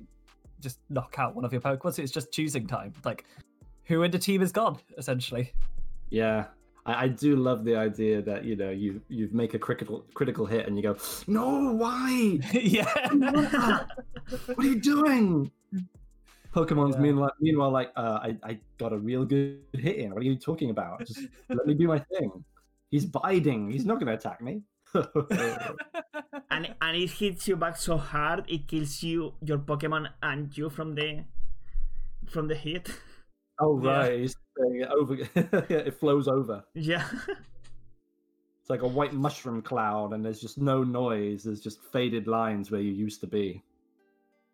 just 0.61 0.79
knock 0.91 1.19
out 1.19 1.35
one 1.35 1.45
of 1.45 1.53
your 1.53 1.61
Pokemon. 1.63 1.95
So 1.95 2.03
it's 2.03 2.13
just 2.13 2.31
choosing 2.33 2.67
time. 2.67 2.93
Like, 3.05 3.25
who 3.85 4.03
in 4.03 4.11
the 4.11 4.19
team 4.19 4.43
is 4.43 4.53
gone, 4.53 4.79
essentially. 4.99 5.53
Yeah. 6.11 6.47
I, 6.85 7.05
I 7.05 7.09
do 7.09 7.37
love 7.37 7.65
the 7.65 7.75
idea 7.77 8.21
that, 8.23 8.45
you 8.45 8.55
know, 8.57 8.71
you 8.71 9.01
you 9.09 9.29
make 9.33 9.55
a 9.55 9.59
critical 9.59 10.05
critical 10.15 10.45
hit 10.47 10.67
and 10.67 10.77
you 10.77 10.83
go, 10.83 10.97
No, 11.27 11.73
why? 11.73 12.39
yeah. 12.53 13.09
what 13.13 14.59
are 14.59 14.65
you 14.65 14.81
doing? 14.81 15.51
Pokemon's 16.55 16.97
Yeah. 16.97 17.01
meanwhile, 17.03 17.33
meanwhile 17.41 17.71
like, 17.71 17.91
uh, 17.97 18.19
I, 18.23 18.37
I 18.43 18.59
got 18.79 18.93
a 18.93 18.99
real 18.99 19.25
good 19.25 19.61
hit 19.73 19.97
in. 19.97 20.13
What 20.13 20.21
are 20.23 20.27
you 20.27 20.37
talking 20.37 20.71
about? 20.71 21.01
Just 21.07 21.21
let 21.49 21.67
me 21.67 21.75
do 21.75 21.87
my 21.89 21.99
thing. 21.99 22.45
He's 22.91 23.07
biding. 23.07 23.71
He's 23.71 23.87
not 23.87 23.95
going 23.99 24.09
to 24.09 24.15
attack 24.15 24.41
me. 24.43 24.63
and 26.51 26.75
and 26.83 26.97
it 26.97 27.11
hits 27.11 27.49
you 27.49 27.57
back 27.57 27.77
so 27.79 27.97
hard 27.97 28.45
it 28.49 28.69
kills 28.69 29.03
you, 29.03 29.33
your 29.43 29.57
Pokemon, 29.59 30.09
and 30.23 30.55
you 30.57 30.69
from 30.69 30.95
the 30.95 31.25
from 32.29 32.49
the 32.49 32.55
hit. 32.55 32.91
oh, 33.61 33.81
Yeah. 33.83 33.99
right. 33.99 34.31
Saying 34.59 34.81
it 34.83 34.89
over. 34.89 35.17
it 35.73 35.95
flows 35.99 36.29
over. 36.29 36.63
Yeah. 36.75 37.09
It's 38.61 38.69
like 38.71 38.83
a 38.83 38.87
white 38.89 39.15
mushroom 39.15 39.63
cloud, 39.63 40.13
and 40.13 40.23
there's 40.25 40.41
just 40.41 40.59
no 40.59 40.85
noise. 40.85 41.45
There's 41.45 41.61
just 41.61 41.81
faded 41.83 42.27
lines 42.29 42.71
where 42.71 42.81
you 42.83 42.93
used 42.93 43.21
to 43.23 43.27
be. 43.27 43.63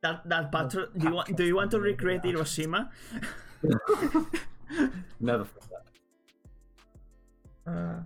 That 0.03 0.29
that 0.29 0.53
battle. 0.53 0.87
Do 0.97 1.09
you 1.09 1.15
want? 1.15 1.37
Do 1.37 1.45
you 1.45 1.57
want 1.57 1.71
to 1.73 1.81
recreate 1.81 2.25
Hiroshima? 2.25 2.91
Never 5.21 5.45
forget. 5.45 5.87
Uh, 7.67 8.01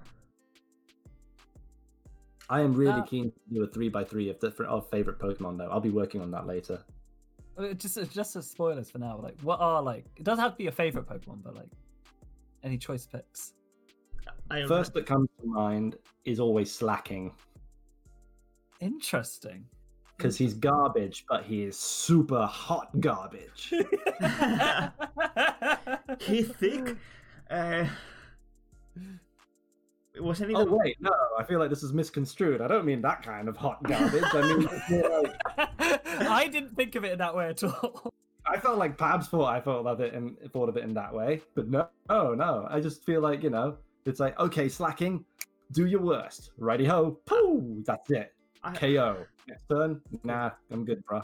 I 2.48 2.60
am 2.60 2.72
really 2.72 3.00
Uh, 3.00 3.04
keen 3.04 3.30
to 3.30 3.54
do 3.54 3.62
a 3.62 3.66
three 3.66 3.88
by 3.88 4.04
three 4.04 4.28
of 4.30 4.40
different 4.40 4.72
of 4.72 4.88
favorite 4.90 5.18
Pokemon 5.18 5.58
though. 5.58 5.68
I'll 5.70 5.80
be 5.80 5.90
working 5.90 6.20
on 6.20 6.30
that 6.30 6.46
later. 6.46 6.82
Just 7.76 7.98
just 8.10 8.36
as 8.36 8.48
spoilers 8.50 8.90
for 8.90 8.98
now. 8.98 9.18
Like, 9.22 9.38
what 9.42 9.60
are 9.60 9.82
like? 9.82 10.06
It 10.16 10.24
doesn't 10.24 10.42
have 10.42 10.52
to 10.52 10.58
be 10.58 10.68
a 10.68 10.72
favorite 10.72 11.06
Pokemon, 11.06 11.42
but 11.42 11.54
like, 11.54 11.68
any 12.64 12.78
choice 12.78 13.04
picks. 13.06 13.52
I 14.50 14.60
don't 14.60 14.68
First 14.68 14.94
that 14.94 15.04
comes 15.04 15.28
to 15.40 15.46
mind 15.46 15.96
is 16.24 16.40
always 16.40 16.72
Slaking 16.74 17.32
Interesting. 18.80 19.66
Because 20.16 20.36
he's 20.36 20.54
garbage, 20.54 21.24
but 21.28 21.44
he 21.44 21.62
is 21.64 21.76
super 21.78 22.46
hot 22.46 22.88
garbage. 23.00 23.72
He's 26.20 26.48
thick. 26.48 26.96
Uh, 27.50 27.86
wasn't 30.20 30.50
it? 30.50 30.56
oh 30.56 30.64
wait, 30.64 30.96
no, 31.00 31.10
I 31.38 31.42
feel 31.44 31.58
like 31.58 31.70
this 31.70 31.82
is 31.82 31.92
misconstrued. 31.92 32.60
I 32.60 32.68
don't 32.68 32.84
mean 32.84 33.00
that 33.02 33.22
kind 33.22 33.48
of 33.48 33.56
hot 33.56 33.82
garbage. 33.82 34.22
I 34.32 34.42
mean, 34.42 34.62
like- 34.62 36.02
I 36.28 36.48
didn't 36.48 36.76
think 36.76 36.94
of 36.94 37.04
it 37.04 37.12
in 37.12 37.18
that 37.18 37.34
way 37.34 37.48
at 37.48 37.64
all. 37.64 38.12
I 38.46 38.58
felt 38.58 38.78
like 38.78 38.98
Pabs 38.98 39.26
thought 39.28 39.46
I 39.46 39.60
thought 39.60 39.86
of 39.86 40.00
it 40.00 40.14
in 40.14 40.36
thought 40.52 40.68
of 40.68 40.76
it 40.76 40.84
in 40.84 40.94
that 40.94 41.12
way, 41.14 41.40
but 41.54 41.68
no, 41.68 41.88
no, 42.08 42.34
no. 42.34 42.66
I 42.70 42.80
just 42.80 43.04
feel 43.04 43.20
like 43.20 43.42
you 43.42 43.50
know, 43.50 43.76
it's 44.04 44.20
like 44.20 44.38
okay, 44.38 44.68
Slaking, 44.68 45.24
do 45.72 45.86
your 45.86 46.00
worst. 46.00 46.50
Righty 46.58 46.84
ho, 46.84 47.18
poo. 47.24 47.82
That's 47.86 48.10
it. 48.10 48.34
I, 48.62 48.72
KO. 48.72 49.24
Next 49.48 49.64
turn. 49.68 50.00
Nah, 50.24 50.50
I'm 50.70 50.84
good, 50.84 51.04
bro. 51.04 51.22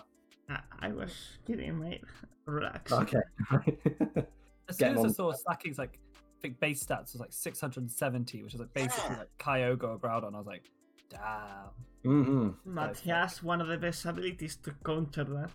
I, 0.49 0.61
I 0.81 0.89
was 0.93 1.13
kidding, 1.47 1.79
mate. 1.79 2.03
Relax. 2.47 2.93
Okay. 2.93 3.21
As 4.69 4.77
soon 4.77 4.99
as 4.99 5.05
I 5.05 5.09
saw 5.09 5.33
Slaking's 5.33 5.79
like, 5.79 5.99
I 6.17 6.41
think 6.43 6.61
base 6.61 6.85
stats 6.85 7.13
was 7.13 7.21
like 7.21 7.33
670, 7.33 8.43
which 8.43 8.55
is 8.55 8.61
like 8.61 8.73
basically 8.75 9.17
like 9.17 9.29
Kyogre 9.39 9.85
or 9.85 9.99
Groudon. 9.99 10.35
I 10.35 10.39
was 10.39 10.47
like, 10.47 10.65
damn. 11.09 11.71
hmm 12.05 12.49
But 12.67 12.99
he 12.99 13.11
has 13.11 13.43
one 13.43 13.61
of 13.61 13.69
the 13.69 13.79
best 13.79 14.05
abilities 14.05 14.57
to 14.57 14.75
counter 14.85 15.25
that. 15.25 15.51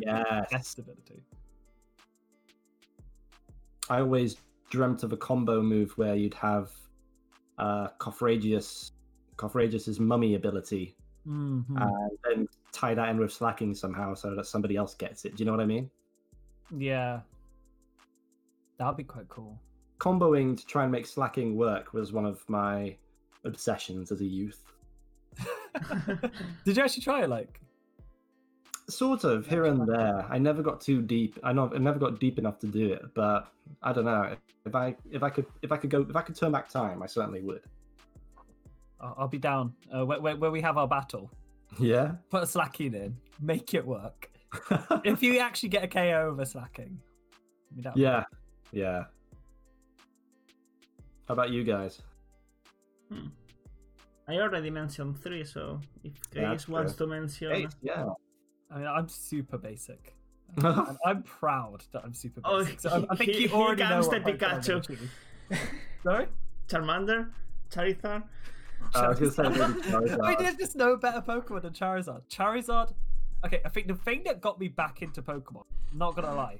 Yeah. 0.00 0.44
Best 0.50 0.78
ability. 0.78 1.22
I 3.88 4.00
always 4.00 4.36
dreamt 4.70 5.02
of 5.02 5.12
a 5.12 5.16
combo 5.16 5.62
move 5.62 5.92
where 5.98 6.14
you'd 6.14 6.34
have 6.34 6.70
uh 7.58 7.88
Cofagrigus 7.98 8.92
Cofagrigus's 9.36 10.00
mummy 10.00 10.34
ability 10.34 10.96
Mhm. 11.26 11.80
and 11.80 12.18
then 12.24 12.48
tie 12.72 12.94
that 12.94 13.08
in 13.10 13.18
with 13.18 13.32
slaking 13.32 13.74
somehow 13.74 14.14
so 14.14 14.34
that 14.34 14.46
somebody 14.46 14.76
else 14.76 14.94
gets 14.94 15.24
it. 15.24 15.36
Do 15.36 15.40
you 15.42 15.46
know 15.46 15.52
what 15.52 15.60
I 15.60 15.66
mean? 15.66 15.90
yeah. 16.76 17.20
That'd 18.78 18.96
be 18.96 19.04
quite 19.04 19.28
cool. 19.28 19.60
Comboing 19.98 20.56
to 20.56 20.66
try 20.66 20.82
and 20.82 20.90
make 20.90 21.06
slaking 21.06 21.56
work 21.56 21.92
was 21.92 22.12
one 22.12 22.26
of 22.26 22.42
my 22.48 22.96
obsessions 23.44 24.10
as 24.10 24.20
a 24.20 24.24
youth. 24.24 24.60
Did 26.64 26.76
you 26.76 26.82
actually 26.82 27.02
try 27.02 27.22
it? 27.22 27.28
Like, 27.28 27.60
Sort 28.88 29.22
of 29.24 29.46
here 29.46 29.66
and 29.66 29.86
there. 29.88 30.26
I 30.28 30.38
never 30.38 30.62
got 30.62 30.80
too 30.80 31.00
deep. 31.02 31.38
I 31.44 31.52
know 31.52 31.70
I 31.72 31.78
never 31.78 31.98
got 32.00 32.18
deep 32.18 32.38
enough 32.38 32.58
to 32.60 32.66
do 32.66 32.92
it, 32.92 33.02
but 33.14 33.52
I 33.82 33.92
don't 33.92 34.04
know. 34.04 34.34
If 34.66 34.74
I 34.74 34.96
if 35.12 35.22
I 35.22 35.30
could 35.30 35.46
if 35.62 35.70
I 35.70 35.76
could 35.76 35.88
go 35.90 36.04
if 36.08 36.16
I 36.16 36.22
could 36.22 36.34
turn 36.34 36.50
back 36.50 36.68
time, 36.68 37.00
I 37.02 37.06
certainly 37.06 37.42
would. 37.42 37.62
I'll, 39.02 39.14
I'll 39.18 39.28
be 39.28 39.38
down. 39.38 39.74
Uh, 39.94 40.04
where, 40.06 40.20
where, 40.20 40.36
where 40.36 40.50
we 40.50 40.60
have 40.60 40.76
our 40.78 40.88
battle, 40.88 41.30
Yeah. 41.78 42.12
put 42.30 42.42
a 42.42 42.46
slaking 42.46 42.94
in, 42.94 43.16
make 43.40 43.74
it 43.74 43.84
work. 43.86 44.30
if 45.04 45.22
you 45.22 45.38
actually 45.38 45.70
get 45.70 45.84
a 45.84 45.88
KO 45.88 46.28
over 46.30 46.44
slaking, 46.44 46.98
I'll 47.86 47.92
be 47.94 48.00
yeah. 48.02 48.24
Yeah. 48.72 49.04
How 51.28 51.34
about 51.34 51.50
you 51.50 51.64
guys? 51.64 52.00
Hmm. 53.10 53.28
I 54.28 54.36
already 54.36 54.70
mentioned 54.70 55.20
three, 55.22 55.44
so 55.44 55.80
if 56.04 56.12
Yeah, 56.34 56.48
Grace 56.48 56.68
wants 56.68 56.94
true. 56.94 57.06
to 57.06 57.10
mention, 57.10 57.52
Eight, 57.52 57.74
yeah. 57.82 58.06
I 58.70 58.78
mean, 58.78 58.86
I'm 58.86 59.08
super 59.08 59.58
basic. 59.58 60.14
And 60.62 60.98
I'm 61.06 61.22
proud 61.22 61.82
that 61.92 62.04
I'm 62.04 62.12
super 62.14 62.40
Oh, 62.44 62.62
basic. 62.62 62.80
so 62.80 62.90
I, 62.90 63.12
I 63.12 63.16
think 63.16 63.30
he- 63.32 63.42
you 63.42 63.48
he 63.48 63.54
already 63.54 63.82
know 63.82 63.88
comes 63.88 64.08
what 64.08 64.22
the 64.24 64.32
Pokemon 64.32 64.52
I'm 64.54 64.60
gonna 64.60 64.80
Pikachu. 64.80 64.98
Sorry? 66.02 66.26
Charmander, 66.68 67.30
Charizard. 67.70 68.22
I 68.94 69.08
was 69.08 69.18
gonna 69.18 69.30
say 69.30 69.42
maybe 69.42 69.62
I 69.62 70.34
Charizard. 70.34 70.38
did 70.38 70.58
just 70.58 70.76
no 70.76 70.96
better 70.96 71.20
Pokemon 71.20 71.62
than 71.62 71.72
Charizard. 71.72 72.22
Charizard. 72.30 72.92
Okay, 73.44 73.60
I 73.64 73.68
think 73.68 73.88
the 73.88 73.94
thing 73.94 74.22
that 74.24 74.40
got 74.40 74.60
me 74.60 74.68
back 74.68 75.02
into 75.02 75.22
Pokemon, 75.22 75.64
not 75.94 76.14
gonna 76.14 76.34
lie, 76.34 76.58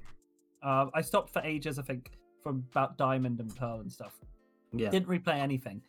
um, 0.62 0.90
I 0.94 1.00
stopped 1.00 1.30
for 1.32 1.40
ages. 1.42 1.78
I 1.78 1.82
think 1.82 2.10
from 2.42 2.64
about 2.70 2.96
Diamond 2.98 3.40
and 3.40 3.54
Pearl 3.56 3.80
and 3.80 3.92
stuff. 3.92 4.18
Yeah. 4.72 4.90
Didn't 4.90 5.08
replay 5.08 5.38
anything 5.38 5.82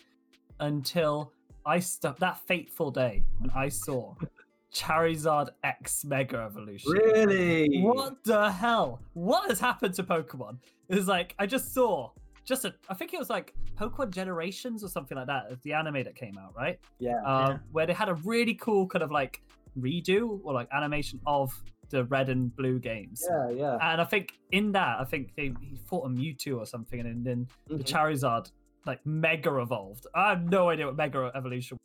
until 0.60 1.32
I 1.66 1.80
stopped 1.80 2.20
that 2.20 2.38
fateful 2.46 2.92
day 2.92 3.24
when 3.40 3.50
I 3.52 3.70
saw 3.70 4.14
Charizard 4.74 5.50
X 5.64 6.04
Mega 6.04 6.38
Evolution. 6.40 6.92
Really? 6.92 7.82
What 7.82 8.24
the 8.24 8.52
hell? 8.52 9.02
What 9.14 9.50
has 9.50 9.60
happened 9.60 9.94
to 9.96 10.04
Pokemon? 10.04 10.58
It's 10.90 11.08
like 11.08 11.34
I 11.40 11.46
just 11.46 11.74
saw 11.74 12.12
just 12.46 12.66
a 12.66 12.74
I 12.90 12.94
think 12.94 13.14
it 13.14 13.20
was 13.20 13.30
like 13.30 13.54
Pokemon 13.76 14.12
Generations 14.12 14.84
or 14.84 14.88
something 14.90 15.18
like 15.18 15.28
that, 15.28 15.62
the 15.64 15.74
anime 15.74 16.04
that 16.04 16.16
came 16.16 16.38
out, 16.38 16.54
right? 16.56 16.80
Yeah. 17.00 17.22
Um, 17.24 17.52
Yeah. 17.52 17.58
where 17.72 17.86
they 17.86 17.94
had 17.94 18.10
a 18.10 18.16
really 18.16 18.54
cool 18.56 18.88
kind 18.88 19.04
of 19.04 19.12
like 19.12 19.42
redo 19.78 20.40
or 20.44 20.54
like 20.54 20.68
animation 20.72 21.20
of 21.26 21.52
the 21.90 22.04
red 22.06 22.30
and 22.30 22.56
blue 22.56 22.80
games. 22.80 23.24
Yeah, 23.30 23.50
yeah. 23.50 23.78
And 23.92 24.02
I 24.02 24.06
think 24.06 24.34
in 24.52 24.72
that, 24.74 25.00
I 25.00 25.04
think 25.04 25.36
they 25.36 25.54
he 25.62 25.76
fought 25.88 26.06
a 26.06 26.10
Mewtwo 26.10 26.58
or 26.60 26.66
something, 26.66 27.00
and 27.00 27.26
then 27.26 27.48
the 27.68 27.76
Mhm. 27.76 27.84
Charizard 27.86 28.52
like 28.86 29.06
mega 29.06 29.60
evolved. 29.60 30.08
I 30.14 30.30
have 30.32 30.44
no 30.44 30.70
idea 30.70 30.88
what 30.88 30.96
mega 30.98 31.32
evolution. 31.36 31.78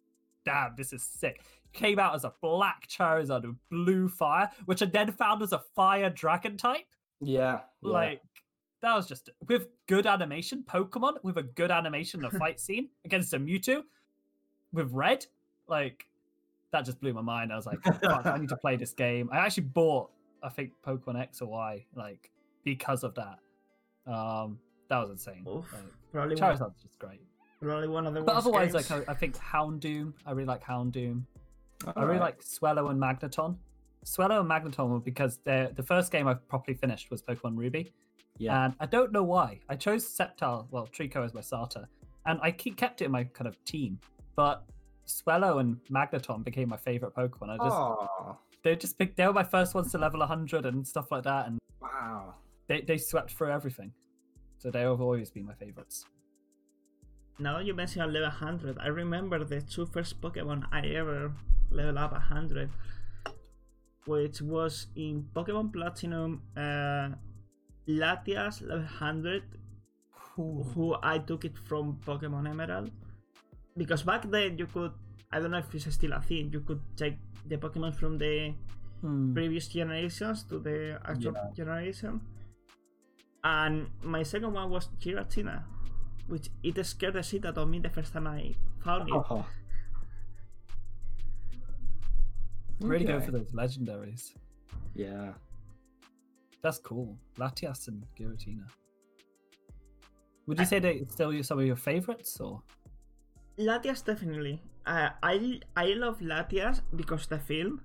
Damn, 0.45 0.75
this 0.77 0.93
is 0.93 1.03
sick. 1.03 1.43
Came 1.73 1.99
out 1.99 2.15
as 2.15 2.25
a 2.25 2.33
black 2.41 2.89
Charizard 2.89 3.43
with 3.47 3.57
blue 3.71 4.09
fire, 4.09 4.51
which 4.65 4.83
I 4.83 4.87
then 4.87 5.13
found 5.13 5.41
was 5.41 5.53
a 5.53 5.59
fire 5.77 6.11
dragon 6.11 6.57
type. 6.57 6.87
Yeah. 7.21 7.61
yeah. 7.83 7.91
Like 7.91 8.23
that 8.81 8.95
was 8.95 9.07
just 9.09 9.31
with 9.49 9.69
good 9.87 10.07
animation, 10.07 10.65
Pokemon 10.69 11.15
with 11.23 11.37
a 11.39 11.43
good 11.43 11.71
animation, 11.71 12.25
a 12.25 12.31
fight 12.31 12.61
scene 12.61 12.89
against 13.05 13.33
a 13.35 13.39
Mewtwo 13.39 13.83
with 14.73 14.91
red. 14.93 15.27
Like 15.67 16.07
that 16.73 16.85
just 16.85 17.01
blew 17.01 17.13
my 17.13 17.23
mind. 17.23 17.53
I 17.53 17.57
was 17.57 17.67
like, 17.67 17.79
I 18.05 18.39
need 18.39 18.49
to 18.51 18.57
play 18.57 18.77
this 18.77 18.93
game. 18.93 19.29
I 19.33 19.39
actually 19.39 19.65
bought, 19.65 20.11
I 20.43 20.49
think, 20.49 20.73
Pokemon 20.87 21.21
X 21.21 21.41
or 21.43 21.47
Y, 21.49 21.85
like 21.97 22.31
because 22.65 23.05
of 23.05 23.15
that. 23.17 23.39
Um, 24.11 24.59
that 24.89 24.99
was 24.99 25.11
insane. 25.11 25.45
Oof. 25.49 25.71
Like, 25.73 25.83
Probably 26.13 26.37
one, 26.37 26.53
Charizard's 26.57 26.83
just 26.83 26.99
great. 26.99 27.21
probably 27.61 27.89
one 27.89 28.07
of 28.07 28.15
the 28.15 28.23
But 28.23 28.37
otherwise, 28.37 28.73
games. 28.73 28.91
like 28.91 29.09
I, 29.09 29.13
I 29.13 29.15
think 29.15 29.37
Houndoom. 29.37 30.13
I 30.25 30.31
really 30.33 30.47
like 30.47 30.63
Houndoom. 30.65 31.23
I 31.87 31.91
really 32.01 32.03
Alright. 32.15 32.21
like 32.21 32.43
Swellow 32.43 32.89
and 32.89 33.01
Magneton. 33.01 33.57
Swellow 34.05 34.41
and 34.41 34.49
Magneton 34.51 34.89
were 34.89 35.01
because 35.01 35.39
they're 35.45 35.69
the 35.75 35.83
first 35.83 36.11
game 36.11 36.27
I've 36.27 36.47
properly 36.49 36.77
finished 36.77 37.11
was 37.11 37.23
Pokemon 37.23 37.57
Ruby. 37.57 37.93
Yeah. 38.39 38.65
And 38.65 38.75
I 38.81 38.87
don't 38.87 39.13
know 39.13 39.25
why. 39.25 39.61
I 39.69 39.77
chose 39.77 40.07
Sceptile, 40.07 40.67
well, 40.71 40.87
Treecko 40.87 41.25
as 41.25 41.35
my 41.35 41.41
starter. 41.41 41.89
And 42.27 42.39
I 42.43 42.51
keep 42.51 42.77
kept 42.77 43.03
it 43.03 43.07
in 43.07 43.11
my 43.11 43.25
kind 43.25 43.49
of 43.49 43.63
team. 43.65 43.99
But 44.37 44.65
Swellow 45.07 45.59
and 45.59 45.79
Magneton 45.91 46.45
became 46.45 46.69
my 46.69 46.77
favorite 46.77 47.15
Pokemon. 47.15 47.51
I 47.51 47.57
just 47.57 47.77
Aw, 47.77 48.37
they 48.63 48.77
just 48.77 48.99
picked 48.99 49.17
they 49.17 49.27
were 49.27 49.33
my 49.33 49.45
first 49.45 49.75
ones 49.75 49.91
to 49.93 49.99
level 49.99 50.21
100 50.21 50.67
and 50.67 50.87
stuff 50.87 51.11
like 51.11 51.25
that. 51.25 51.47
And 51.47 51.59
wow. 51.81 52.35
they, 52.67 52.83
they 52.83 52.99
swept 52.99 53.33
through 53.33 53.51
everything. 53.51 53.93
So 54.59 54.71
they 54.71 54.81
have 54.81 55.01
always 55.01 55.31
been 55.31 55.47
my 55.47 55.55
favorites. 55.55 56.05
Now 57.39 57.61
you 57.61 57.73
mentioned 57.75 58.13
level 58.13 58.29
100. 58.29 58.79
I 58.79 58.89
remember 58.89 59.45
the 59.45 59.61
two 59.61 59.87
first 59.87 60.21
Pokemon 60.21 60.65
I 60.73 60.87
ever 60.89 61.33
leveled 61.71 61.99
up 61.99 62.13
100, 62.13 62.71
which 64.07 64.43
was 64.43 64.89
in 64.97 65.27
Pokemon 65.35 65.73
Platinum 65.73 66.43
uh, 66.57 67.11
Latias 67.89 68.61
level 68.63 68.85
100, 68.85 69.43
who 70.13 70.63
who 70.75 70.97
I 71.03 71.19
took 71.19 71.45
it 71.45 71.57
from 71.59 71.99
Pokemon 72.07 72.49
Emerald. 72.49 72.91
Because 73.77 74.03
back 74.03 74.29
then 74.31 74.59
you 74.59 74.67
could, 74.67 74.93
I 75.33 75.41
don't 75.41 75.51
know 75.51 75.59
if 75.59 75.75
it's 75.75 75.93
still 75.95 76.13
a 76.13 76.21
thing, 76.21 76.51
you 76.53 76.61
could 76.61 76.81
take 76.97 77.17
the 77.47 77.57
Pokemon 77.57 77.95
from 77.95 78.19
the 78.19 78.55
Hmm. 79.01 79.33
previous 79.33 79.69
generations 79.69 80.43
to 80.51 80.59
the 80.59 80.99
actual 81.05 81.33
generation. 81.55 82.21
And 83.45 83.87
my 84.03 84.25
second 84.25 84.53
one 84.53 84.71
was 84.71 84.89
Giratina, 84.99 85.63
which 86.27 86.49
it 86.65 86.85
scared 86.85 87.15
the 87.15 87.23
shit 87.23 87.47
out 87.47 87.59
of 87.59 87.69
me 87.69 87.79
the 87.79 87.91
first 87.91 88.13
time 88.13 88.27
I 88.27 88.57
found 88.83 89.09
it. 89.09 89.15
Oh. 89.15 89.47
Really 92.81 93.05
go 93.05 93.21
for 93.21 93.31
those 93.31 93.53
legendaries. 93.53 94.35
Yeah. 94.95 95.35
That's 96.63 96.79
cool. 96.79 97.17
Latias 97.39 97.89
and 97.89 98.05
Giratina. 98.19 98.67
Would 100.47 100.59
you 100.59 100.63
I- 100.63 100.67
say 100.67 100.79
they 100.79 101.05
still 101.09 101.43
some 101.43 101.59
of 101.61 101.67
your 101.67 101.77
favorites 101.77 102.41
or? 102.41 102.63
Latias 103.59 104.05
definitely. 104.05 104.63
Uh, 104.87 105.11
I 105.23 105.61
I 105.77 105.87
love 105.95 106.21
Latias 106.21 106.81
because 106.95 107.27
the 107.27 107.39
film. 107.39 107.81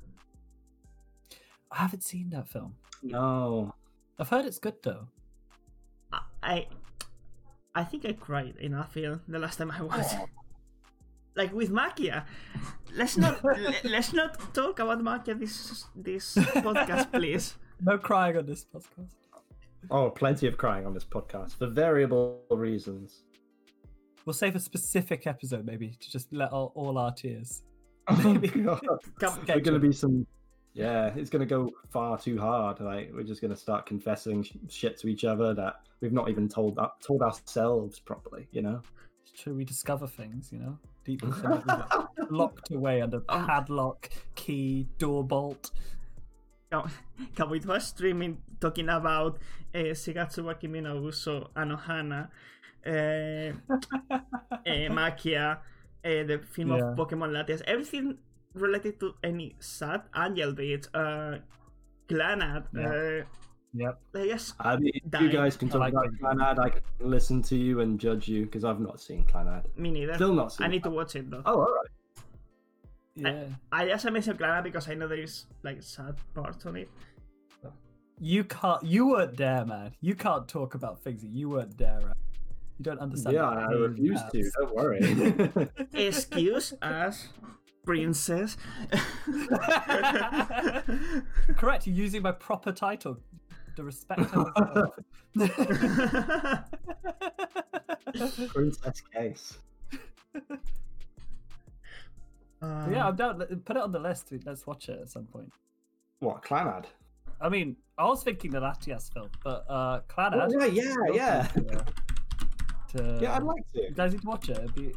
I 1.71 1.77
haven't 1.77 2.03
seen 2.03 2.29
that 2.29 2.47
film. 2.47 2.75
No. 3.01 3.73
I've 4.19 4.29
heard 4.29 4.45
it's 4.45 4.59
good 4.59 4.75
though. 4.83 5.07
I 6.11 6.19
I, 6.41 6.67
I 7.75 7.83
think 7.83 8.05
I 8.05 8.13
cried 8.13 8.55
in 8.59 8.71
that 8.73 8.91
film 8.91 9.21
the 9.27 9.39
last 9.39 9.57
time 9.57 9.71
I 9.71 9.81
watched. 9.81 10.13
it. 10.13 10.19
Like 11.35 11.51
with 11.51 11.71
Maquia. 11.71 12.25
Let's 12.95 13.17
not 13.17 13.43
let's 13.83 14.13
not 14.13 14.53
talk 14.53 14.77
about 14.77 15.01
Maquia 15.01 15.33
this 15.39 15.85
this 15.95 16.35
podcast, 16.61 17.11
please. 17.11 17.55
No 17.81 17.97
crying 17.97 18.37
on 18.37 18.45
this 18.45 18.65
podcast. 18.65 19.15
Oh, 19.91 20.09
plenty 20.09 20.47
of 20.47 20.57
crying 20.57 20.85
on 20.85 20.93
this 20.93 21.03
podcast 21.03 21.57
for 21.57 21.67
variable 21.67 22.41
reasons. 22.49 23.23
We'll 24.25 24.33
save 24.33 24.55
a 24.55 24.59
specific 24.59 25.27
episode 25.27 25.65
maybe 25.65 25.97
to 25.99 26.11
just 26.11 26.31
let 26.31 26.51
all, 26.51 26.71
all 26.75 26.97
our 26.97 27.13
tears. 27.13 27.63
Oh, 28.09 28.37
God. 29.17 29.39
We're 29.47 29.61
gonna 29.61 29.79
be 29.79 29.93
some. 29.93 30.27
Yeah, 30.73 31.11
it's 31.15 31.29
gonna 31.29 31.45
go 31.45 31.69
far 31.89 32.17
too 32.17 32.37
hard. 32.37 32.81
Like 32.81 33.11
we're 33.13 33.23
just 33.23 33.41
gonna 33.41 33.55
start 33.55 33.85
confessing 33.85 34.43
sh- 34.43 34.57
shit 34.69 34.97
to 34.99 35.07
each 35.07 35.23
other 35.23 35.53
that 35.53 35.75
we've 36.01 36.11
not 36.11 36.29
even 36.29 36.49
told 36.49 36.77
uh, 36.79 36.89
told 37.01 37.21
ourselves 37.21 37.99
properly. 37.99 38.47
You 38.51 38.63
know. 38.63 38.81
To 39.43 39.53
rediscover 39.53 40.05
things, 40.05 40.51
you 40.51 40.59
know, 40.59 40.77
deep 41.05 41.21
locked 42.29 42.71
away 42.71 43.01
under 43.01 43.21
padlock, 43.21 44.09
key, 44.35 44.87
door 44.97 45.23
bolt. 45.23 45.71
Can, 46.73 46.89
can 47.35 47.49
we 47.49 47.59
do 47.59 47.71
a 47.71 47.79
streaming 47.79 48.41
talking 48.59 48.89
about 48.89 49.37
uh, 49.75 49.93
Shigatsu 49.93 50.43
wa 50.45 50.53
Kimi 50.55 50.81
no 50.81 50.97
Uso, 50.97 51.51
Anohana, 51.55 52.29
uh, 52.85 53.53
uh, 53.69 54.19
Maquia, 54.97 55.57
uh, 55.57 55.57
the 56.03 56.41
film 56.51 56.69
Yeah. 56.69 56.91
of 56.91 56.97
Pokemon 56.97 57.29
Latias, 57.31 57.61
everything 57.67 58.17
related 58.55 58.99
to 59.01 59.13
any 59.23 59.55
sad 59.59 60.01
Angel 60.17 60.53
Beats, 60.53 60.87
uh, 60.93 61.39
Clannad, 62.09 62.65
uh, 62.75 63.25
Yep. 63.75 63.99
yes, 64.13 64.53
I 64.59 64.77
mean, 64.77 64.93
you 65.19 65.29
guys 65.29 65.57
can 65.57 65.67
I 65.69 65.71
talk 65.71 65.79
like 65.81 65.93
about 65.93 66.05
it. 66.05 66.21
Clannad. 66.21 66.59
I 66.59 66.69
can 66.69 66.83
listen 66.99 67.41
to 67.49 67.55
you 67.55 67.79
and 67.81 67.99
judge 67.99 68.27
you 68.27 68.45
because 68.45 68.63
I've 68.63 68.79
not 68.79 69.01
seen 69.01 69.23
Clannad. 69.23 69.65
me 69.75 69.89
neither. 69.89 70.13
Still 70.13 70.33
not 70.35 70.53
seen. 70.53 70.65
I 70.65 70.69
need 70.69 70.83
to 70.83 70.91
watch 70.91 71.15
it 71.15 71.29
though. 71.31 71.41
Oh, 71.45 71.61
all 71.61 71.73
right. 71.73 71.89
Yeah. 73.15 73.43
I 73.71 73.85
just 73.87 74.05
mentioned 74.05 74.39
Clara 74.39 74.63
because 74.63 74.89
I 74.89 74.95
know 74.95 75.07
there 75.07 75.19
is 75.19 75.45
like 75.61 75.83
sad 75.83 76.15
parts 76.33 76.65
on 76.65 76.77
it. 76.77 76.89
You 78.19 78.43
can't. 78.43 78.83
You 78.83 79.09
weren't 79.09 79.37
there, 79.37 79.65
man. 79.65 79.93
You 80.01 80.15
can't 80.15 80.47
talk 80.47 80.73
about 80.75 81.03
things 81.03 81.21
that 81.23 81.31
you 81.31 81.49
weren't 81.49 81.75
there. 81.77 81.99
At. 82.09 82.17
You 82.77 82.83
don't 82.83 82.99
understand. 82.99 83.35
Yeah, 83.35 83.49
I 83.49 83.67
pain 83.67 83.81
refuse 83.81 84.21
to. 84.31 84.51
Don't 84.59 84.75
worry. 84.75 85.01
Excuse 85.93 86.73
us, 86.81 87.29
princess. 87.85 88.57
Correct. 91.57 91.87
You're 91.87 91.95
using 91.95 92.21
my 92.21 92.31
proper 92.31 92.71
title. 92.71 93.17
The 93.75 93.83
respect. 93.83 94.31
Princess 98.53 99.01
case. 99.13 99.57
Uh, 102.63 102.87
yeah, 102.91 103.07
I'm 103.07 103.15
down. 103.15 103.37
let- 103.39 103.65
Put 103.65 103.75
it 103.75 103.83
on 103.83 103.91
the 103.91 103.99
list. 103.99 104.31
Let's 104.45 104.65
watch 104.65 104.87
it 104.89 104.99
at 105.01 105.09
some 105.09 105.25
point. 105.25 105.51
What 106.19 106.43
Clannad? 106.43 106.85
I 107.41 107.49
mean, 107.49 107.75
I 107.97 108.05
was 108.05 108.23
thinking 108.23 108.51
the 108.51 108.61
Latias 108.61 109.11
film, 109.11 109.29
but 109.43 109.65
uh, 109.69 109.99
Clannad. 110.07 110.49
Oh, 110.49 110.57
right, 110.57 110.71
yeah, 110.71 110.95
yeah, 111.13 111.43
To, 111.47 111.85
to, 112.97 113.19
yeah. 113.21 113.35
I'd 113.35 113.43
like 113.43 113.67
to. 113.73 113.81
You 113.81 113.91
guys 113.93 114.13
need 114.13 114.21
to 114.21 114.27
watch 114.27 114.49
it. 114.49 114.57
It'd 114.57 114.75
be... 114.75 114.93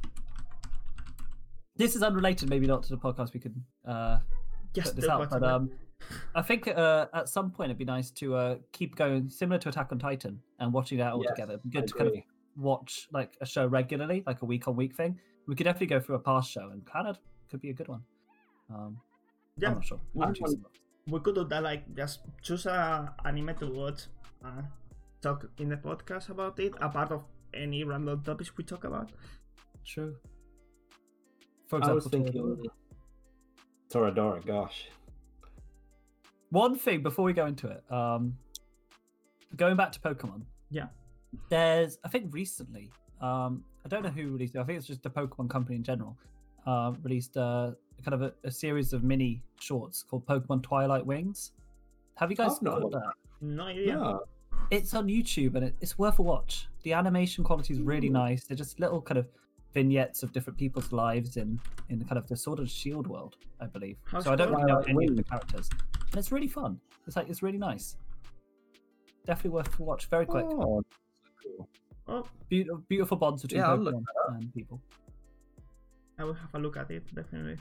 This 1.76 1.96
is 1.96 2.02
unrelated, 2.02 2.48
maybe 2.48 2.66
not 2.66 2.84
to 2.84 2.90
the 2.90 2.96
podcast. 2.96 3.34
We 3.34 3.40
could 3.40 3.60
uh, 3.84 4.18
just 4.72 4.94
put 4.94 5.00
this 5.02 5.10
out, 5.10 5.28
but 5.28 5.42
um, 5.42 5.70
I 6.34 6.42
think 6.42 6.68
uh, 6.68 7.06
at 7.12 7.28
some 7.28 7.50
point 7.50 7.70
it'd 7.70 7.78
be 7.78 7.84
nice 7.84 8.10
to 8.12 8.34
uh, 8.34 8.56
keep 8.72 8.94
going, 8.96 9.28
similar 9.28 9.58
to 9.58 9.68
Attack 9.68 9.88
on 9.92 9.98
Titan, 9.98 10.40
and 10.60 10.72
watching 10.72 10.98
that 10.98 11.12
all 11.12 11.22
Yes, 11.22 11.32
together. 11.34 11.54
It'd 11.54 11.70
be 11.70 11.76
I 11.76 11.80
good 11.80 11.88
to 11.88 11.94
kind 11.94 12.08
of 12.10 12.14
watch 12.56 13.08
like 13.12 13.36
a 13.40 13.46
show 13.46 13.66
regularly, 13.66 14.22
like 14.26 14.40
a 14.42 14.46
week 14.46 14.68
on 14.68 14.76
week 14.76 14.94
thing. 14.94 15.18
We 15.46 15.54
could 15.54 15.64
definitely 15.64 15.88
go 15.88 16.00
through 16.00 16.14
a 16.14 16.20
past 16.20 16.50
show, 16.50 16.70
and 16.70 16.82
Clannad 16.84 17.16
could 17.50 17.60
be 17.60 17.70
a 17.70 17.74
good 17.74 17.88
one. 17.88 18.02
Um, 18.70 19.00
yeah, 19.58 19.68
I'm 19.68 19.74
not 19.74 19.84
sure. 19.84 20.00
we- 20.14 20.24
I'm 20.24 20.34
choosing 20.34 20.62
one. 20.62 20.72
we 21.08 21.20
could 21.20 21.34
do 21.34 21.44
that. 21.44 21.62
Like 21.62 21.94
just 21.94 22.20
choose 22.42 22.66
a 22.66 23.14
anime 23.24 23.54
to 23.56 23.66
watch. 23.72 24.02
Uh, 24.44 24.62
talk 25.22 25.46
in 25.58 25.68
the 25.68 25.76
podcast 25.76 26.28
about 26.28 26.58
it. 26.60 26.74
A 26.80 26.88
part 26.88 27.10
of 27.10 27.24
any 27.54 27.84
random 27.84 28.22
topics 28.22 28.56
we 28.56 28.64
talk 28.64 28.84
about. 28.84 29.10
True. 29.84 30.16
For 31.68 31.82
I 31.82 31.92
was 31.92 32.06
example, 32.06 32.32
thinking 32.32 32.70
Toradora. 33.90 34.44
Gosh. 34.46 34.88
One 36.50 36.76
thing 36.76 37.02
before 37.02 37.24
we 37.24 37.32
go 37.32 37.46
into 37.46 37.68
it, 37.68 37.82
um, 37.90 38.36
going 39.56 39.76
back 39.76 39.92
to 39.92 40.00
Pokemon. 40.00 40.42
Yeah. 40.70 40.86
There's, 41.50 41.98
I 42.04 42.08
think 42.08 42.32
recently, 42.32 42.90
um, 43.20 43.64
I 43.84 43.88
don't 43.88 44.02
know 44.02 44.10
who 44.10 44.32
released 44.32 44.54
it. 44.54 44.60
I 44.60 44.64
think 44.64 44.78
it's 44.78 44.86
just 44.86 45.02
the 45.02 45.10
Pokemon 45.10 45.50
company 45.50 45.76
in 45.76 45.82
general, 45.82 46.16
uh, 46.66 46.92
released 47.02 47.36
uh, 47.36 47.72
kind 48.04 48.14
of 48.14 48.22
a, 48.22 48.32
a 48.44 48.50
series 48.50 48.92
of 48.92 49.02
mini 49.02 49.42
shorts 49.60 50.02
called 50.02 50.26
Pokemon 50.26 50.62
Twilight 50.62 51.04
Wings. 51.04 51.52
Have 52.16 52.30
you 52.30 52.36
guys 52.36 52.52
I've 52.56 52.62
not 52.62 52.82
got 52.82 52.92
that? 52.92 53.12
No 53.40 53.64
idea. 53.64 53.98
Yeah. 53.98 54.16
It's 54.70 54.94
on 54.94 55.06
YouTube 55.06 55.54
and 55.54 55.66
it, 55.66 55.74
it's 55.80 55.98
worth 55.98 56.18
a 56.18 56.22
watch. 56.22 56.66
The 56.82 56.92
animation 56.92 57.44
quality 57.44 57.74
is 57.74 57.80
really 57.80 58.08
Ooh. 58.08 58.12
nice. 58.12 58.44
They're 58.44 58.56
just 58.56 58.80
little 58.80 59.00
kind 59.00 59.18
of 59.18 59.28
vignettes 59.74 60.22
of 60.22 60.32
different 60.32 60.58
people's 60.58 60.90
lives 60.92 61.36
in 61.36 61.60
in 61.90 62.02
kind 62.04 62.18
of 62.18 62.26
the 62.26 62.36
sort 62.36 62.58
of 62.58 62.70
Shield 62.70 63.06
world, 63.06 63.36
I 63.60 63.66
believe. 63.66 63.98
How's 64.04 64.24
so 64.24 64.32
I 64.32 64.36
don't 64.36 64.50
really 64.50 64.64
know 64.64 64.80
Twilight 64.80 64.88
any 64.88 65.06
of 65.08 65.16
the 65.16 65.22
characters, 65.22 65.68
and 66.10 66.16
it's 66.16 66.32
really 66.32 66.48
fun. 66.48 66.80
It's 67.06 67.16
like 67.16 67.28
it's 67.28 67.42
really 67.42 67.58
nice. 67.58 67.96
Definitely 69.26 69.50
worth 69.50 69.78
a 69.78 69.82
watch. 69.82 70.06
Very 70.06 70.24
quick. 70.24 70.46
Oh, 70.48 70.82
cool. 71.42 71.68
Oh, 72.08 72.24
Beautiful, 72.48 72.82
beautiful 72.88 73.16
bonds 73.16 73.42
between 73.42 73.60
Yeah, 73.60 73.66
Pokemon 73.68 74.04
and 74.28 74.54
people. 74.54 74.80
I 76.18 76.24
will 76.24 76.34
have 76.34 76.54
a 76.54 76.58
look 76.58 76.76
at 76.76 76.90
it 76.90 77.14
definitely. 77.14 77.56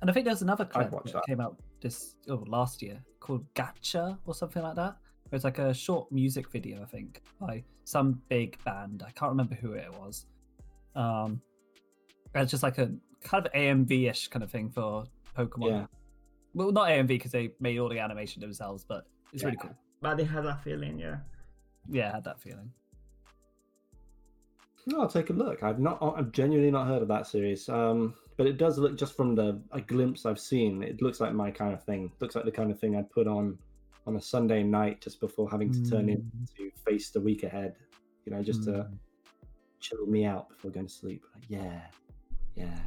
And 0.00 0.10
I 0.10 0.12
think 0.12 0.26
there's 0.26 0.42
another 0.42 0.64
clip 0.64 0.90
watch 0.90 1.06
that, 1.06 1.12
that. 1.14 1.26
came 1.26 1.40
out 1.40 1.58
this 1.80 2.16
oh, 2.28 2.44
last 2.46 2.82
year 2.82 3.00
called 3.20 3.46
Gacha 3.54 4.18
or 4.26 4.34
something 4.34 4.62
like 4.62 4.76
that. 4.76 4.96
Where 5.28 5.36
it's 5.36 5.44
like 5.44 5.58
a 5.58 5.72
short 5.72 6.10
music 6.12 6.50
video, 6.50 6.82
I 6.82 6.86
think, 6.86 7.22
by 7.40 7.64
some 7.84 8.20
big 8.28 8.62
band. 8.64 9.02
I 9.06 9.10
can't 9.12 9.30
remember 9.30 9.54
who 9.54 9.72
it 9.72 9.90
was. 9.98 10.26
Um, 10.94 11.40
it's 12.34 12.50
just 12.50 12.62
like 12.62 12.78
a 12.78 12.90
kind 13.22 13.46
of 13.46 13.52
AMV-ish 13.52 14.28
kind 14.28 14.42
of 14.42 14.50
thing 14.50 14.70
for 14.70 15.04
Pokemon. 15.36 15.70
Yeah. 15.70 15.86
Well, 16.52 16.72
not 16.72 16.88
AMV 16.88 17.08
because 17.08 17.32
they 17.32 17.52
made 17.60 17.78
all 17.78 17.88
the 17.88 17.98
animation 17.98 18.40
themselves, 18.40 18.84
but 18.86 19.06
it's 19.32 19.42
really 19.42 19.56
cool. 19.56 19.74
But 20.00 20.16
they 20.16 20.24
had 20.24 20.44
that 20.44 20.62
feeling, 20.62 20.98
yeah. 20.98 21.16
Yeah, 21.90 22.10
I 22.10 22.16
had 22.16 22.24
that 22.24 22.40
feeling. 22.40 22.70
No, 24.86 25.00
I'll 25.00 25.08
take 25.08 25.30
a 25.30 25.32
look. 25.32 25.62
I've 25.62 25.78
not, 25.78 25.98
I've 26.02 26.30
genuinely 26.32 26.70
not 26.70 26.86
heard 26.86 27.00
of 27.02 27.08
that 27.08 27.26
series. 27.26 27.68
Um, 27.68 28.14
but 28.36 28.46
it 28.46 28.58
does 28.58 28.78
look 28.78 28.96
just 28.98 29.16
from 29.16 29.34
the 29.34 29.60
a 29.72 29.80
glimpse 29.80 30.26
I've 30.26 30.40
seen. 30.40 30.82
It 30.82 31.00
looks 31.00 31.20
like 31.20 31.32
my 31.32 31.50
kind 31.50 31.72
of 31.72 31.82
thing. 31.84 32.12
looks 32.20 32.34
like 32.34 32.44
the 32.44 32.50
kind 32.52 32.70
of 32.70 32.78
thing 32.78 32.96
I'd 32.96 33.10
put 33.10 33.26
on 33.26 33.56
on 34.06 34.16
a 34.16 34.20
Sunday 34.20 34.62
night 34.62 35.00
just 35.00 35.20
before 35.20 35.50
having 35.50 35.72
to 35.72 35.88
turn 35.90 36.08
in 36.10 36.18
Mm. 36.18 36.54
to 36.56 36.70
face 36.84 37.10
the 37.10 37.20
week 37.20 37.42
ahead. 37.44 37.76
You 38.26 38.32
know, 38.32 38.42
just 38.42 38.64
to 38.64 38.70
Mm. 38.70 38.98
chill 39.80 40.04
me 40.06 40.26
out 40.26 40.48
before 40.50 40.70
going 40.70 40.86
to 40.86 40.92
sleep. 40.92 41.24
Like, 41.34 41.44
yeah, 41.48 41.86
yeah. 42.54 42.78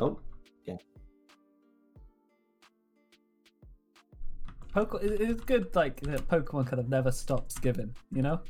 Oh, 0.00 0.18
yeah. 0.64 0.76
it- 4.76 5.20
it's 5.20 5.44
good, 5.44 5.74
like 5.76 6.00
that 6.00 6.26
Pokemon 6.28 6.66
kind 6.66 6.80
of 6.80 6.88
never 6.88 7.12
stops 7.12 7.58
giving. 7.58 7.94
You 8.10 8.22
know, 8.22 8.40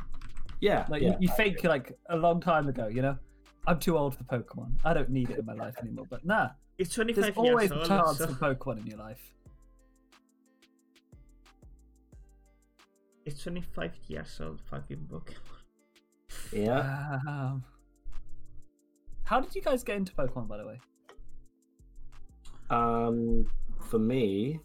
yeah. 0.60 0.86
like 0.88 1.02
yeah. 1.02 1.10
you, 1.10 1.16
you 1.20 1.28
think 1.36 1.64
like 1.64 1.92
a 2.10 2.16
long 2.16 2.40
time 2.40 2.68
ago. 2.68 2.88
You 2.88 3.02
know, 3.02 3.18
I'm 3.66 3.78
too 3.78 3.96
old 3.96 4.16
for 4.16 4.24
Pokemon. 4.24 4.72
I 4.84 4.94
don't 4.94 5.10
need 5.10 5.30
it 5.30 5.38
in 5.38 5.46
my 5.46 5.54
life 5.54 5.74
anymore. 5.80 6.06
But 6.08 6.24
nah, 6.24 6.50
It's 6.78 6.94
25 6.94 7.22
there's 7.22 7.36
years 7.36 7.48
always 7.48 7.70
a 7.70 7.78
old. 7.78 7.86
chance 7.88 8.18
so 8.18 8.26
for 8.28 8.54
Pokemon 8.54 8.80
in 8.80 8.86
your 8.86 8.98
life. 8.98 9.20
It's 13.26 13.42
25 13.42 13.92
years 14.08 14.38
old, 14.42 14.60
fucking 14.70 15.08
Pokemon. 15.10 15.32
yeah. 16.52 17.18
Um, 17.26 17.64
how 19.24 19.40
did 19.40 19.54
you 19.54 19.62
guys 19.62 19.82
get 19.82 19.96
into 19.96 20.12
Pokemon, 20.12 20.46
by 20.46 20.58
the 20.58 20.66
way? 20.66 20.78
Um, 22.68 23.46
for 23.80 23.98
me, 23.98 24.60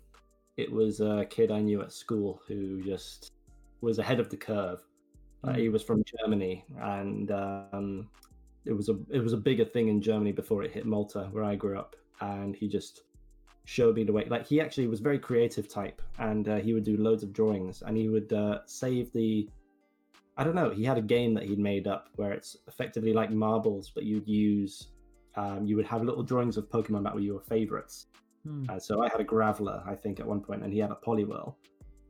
it 0.58 0.70
was 0.70 1.00
a 1.00 1.26
kid 1.30 1.52
I 1.52 1.62
knew 1.62 1.82
at 1.82 1.94
school 1.94 2.42
who 2.48 2.84
just 2.84 3.32
was 3.80 4.00
ahead 4.00 4.20
of 4.20 4.30
the 4.30 4.36
curve. 4.36 4.82
Uh, 5.44 5.54
he 5.54 5.70
was 5.70 5.84
from 5.84 6.04
Germany, 6.04 6.66
and 6.82 7.32
um, 7.32 8.10
it 8.66 8.74
was 8.74 8.90
a 8.90 8.98
it 9.10 9.20
was 9.20 9.34
a 9.34 9.38
bigger 9.38 9.66
thing 9.66 9.88
in 9.88 10.02
Germany 10.02 10.32
before 10.32 10.64
it 10.64 10.72
hit 10.72 10.86
Malta, 10.86 11.30
where 11.32 11.44
I 11.44 11.56
grew 11.56 11.78
up. 11.78 11.96
And 12.22 12.56
he 12.56 12.68
just 12.68 13.04
showed 13.64 13.96
me 13.96 14.04
the 14.04 14.12
way. 14.12 14.26
Like 14.26 14.46
he 14.46 14.60
actually 14.60 14.88
was 14.88 15.00
very 15.00 15.20
creative 15.20 15.70
type, 15.70 16.02
and 16.18 16.50
uh, 16.50 16.58
he 16.58 16.74
would 16.74 16.84
do 16.84 16.98
loads 16.98 17.24
of 17.24 17.32
drawings, 17.32 17.84
and 17.84 17.96
he 17.96 18.10
would 18.10 18.32
uh, 18.34 18.60
save 18.66 19.14
the. 19.14 19.50
I 20.36 20.44
don't 20.44 20.56
know. 20.56 20.70
He 20.70 20.84
had 20.84 20.98
a 20.98 21.02
game 21.02 21.34
that 21.36 21.44
he'd 21.44 21.60
made 21.60 21.88
up 21.88 22.10
where 22.16 22.32
it's 22.32 22.58
effectively 22.68 23.14
like 23.14 23.32
marbles, 23.32 23.92
but 23.94 24.04
you'd 24.04 24.28
use. 24.28 24.88
Um, 25.36 25.66
you 25.66 25.76
would 25.78 25.86
have 25.86 26.04
little 26.04 26.24
drawings 26.24 26.58
of 26.58 26.70
Pokemon 26.70 27.04
that 27.04 27.14
were 27.14 27.22
your 27.22 27.40
favorites. 27.40 28.08
Hmm. 28.46 28.66
So 28.80 29.02
I 29.02 29.10
had 29.10 29.22
a 29.22 29.24
Graveler, 29.24 29.88
I 29.88 29.96
think, 29.96 30.20
at 30.20 30.26
one 30.26 30.42
point, 30.42 30.64
and 30.64 30.74
he 30.74 30.80
had 30.80 30.92
a 30.92 30.96
Poliwhirl, 30.96 31.56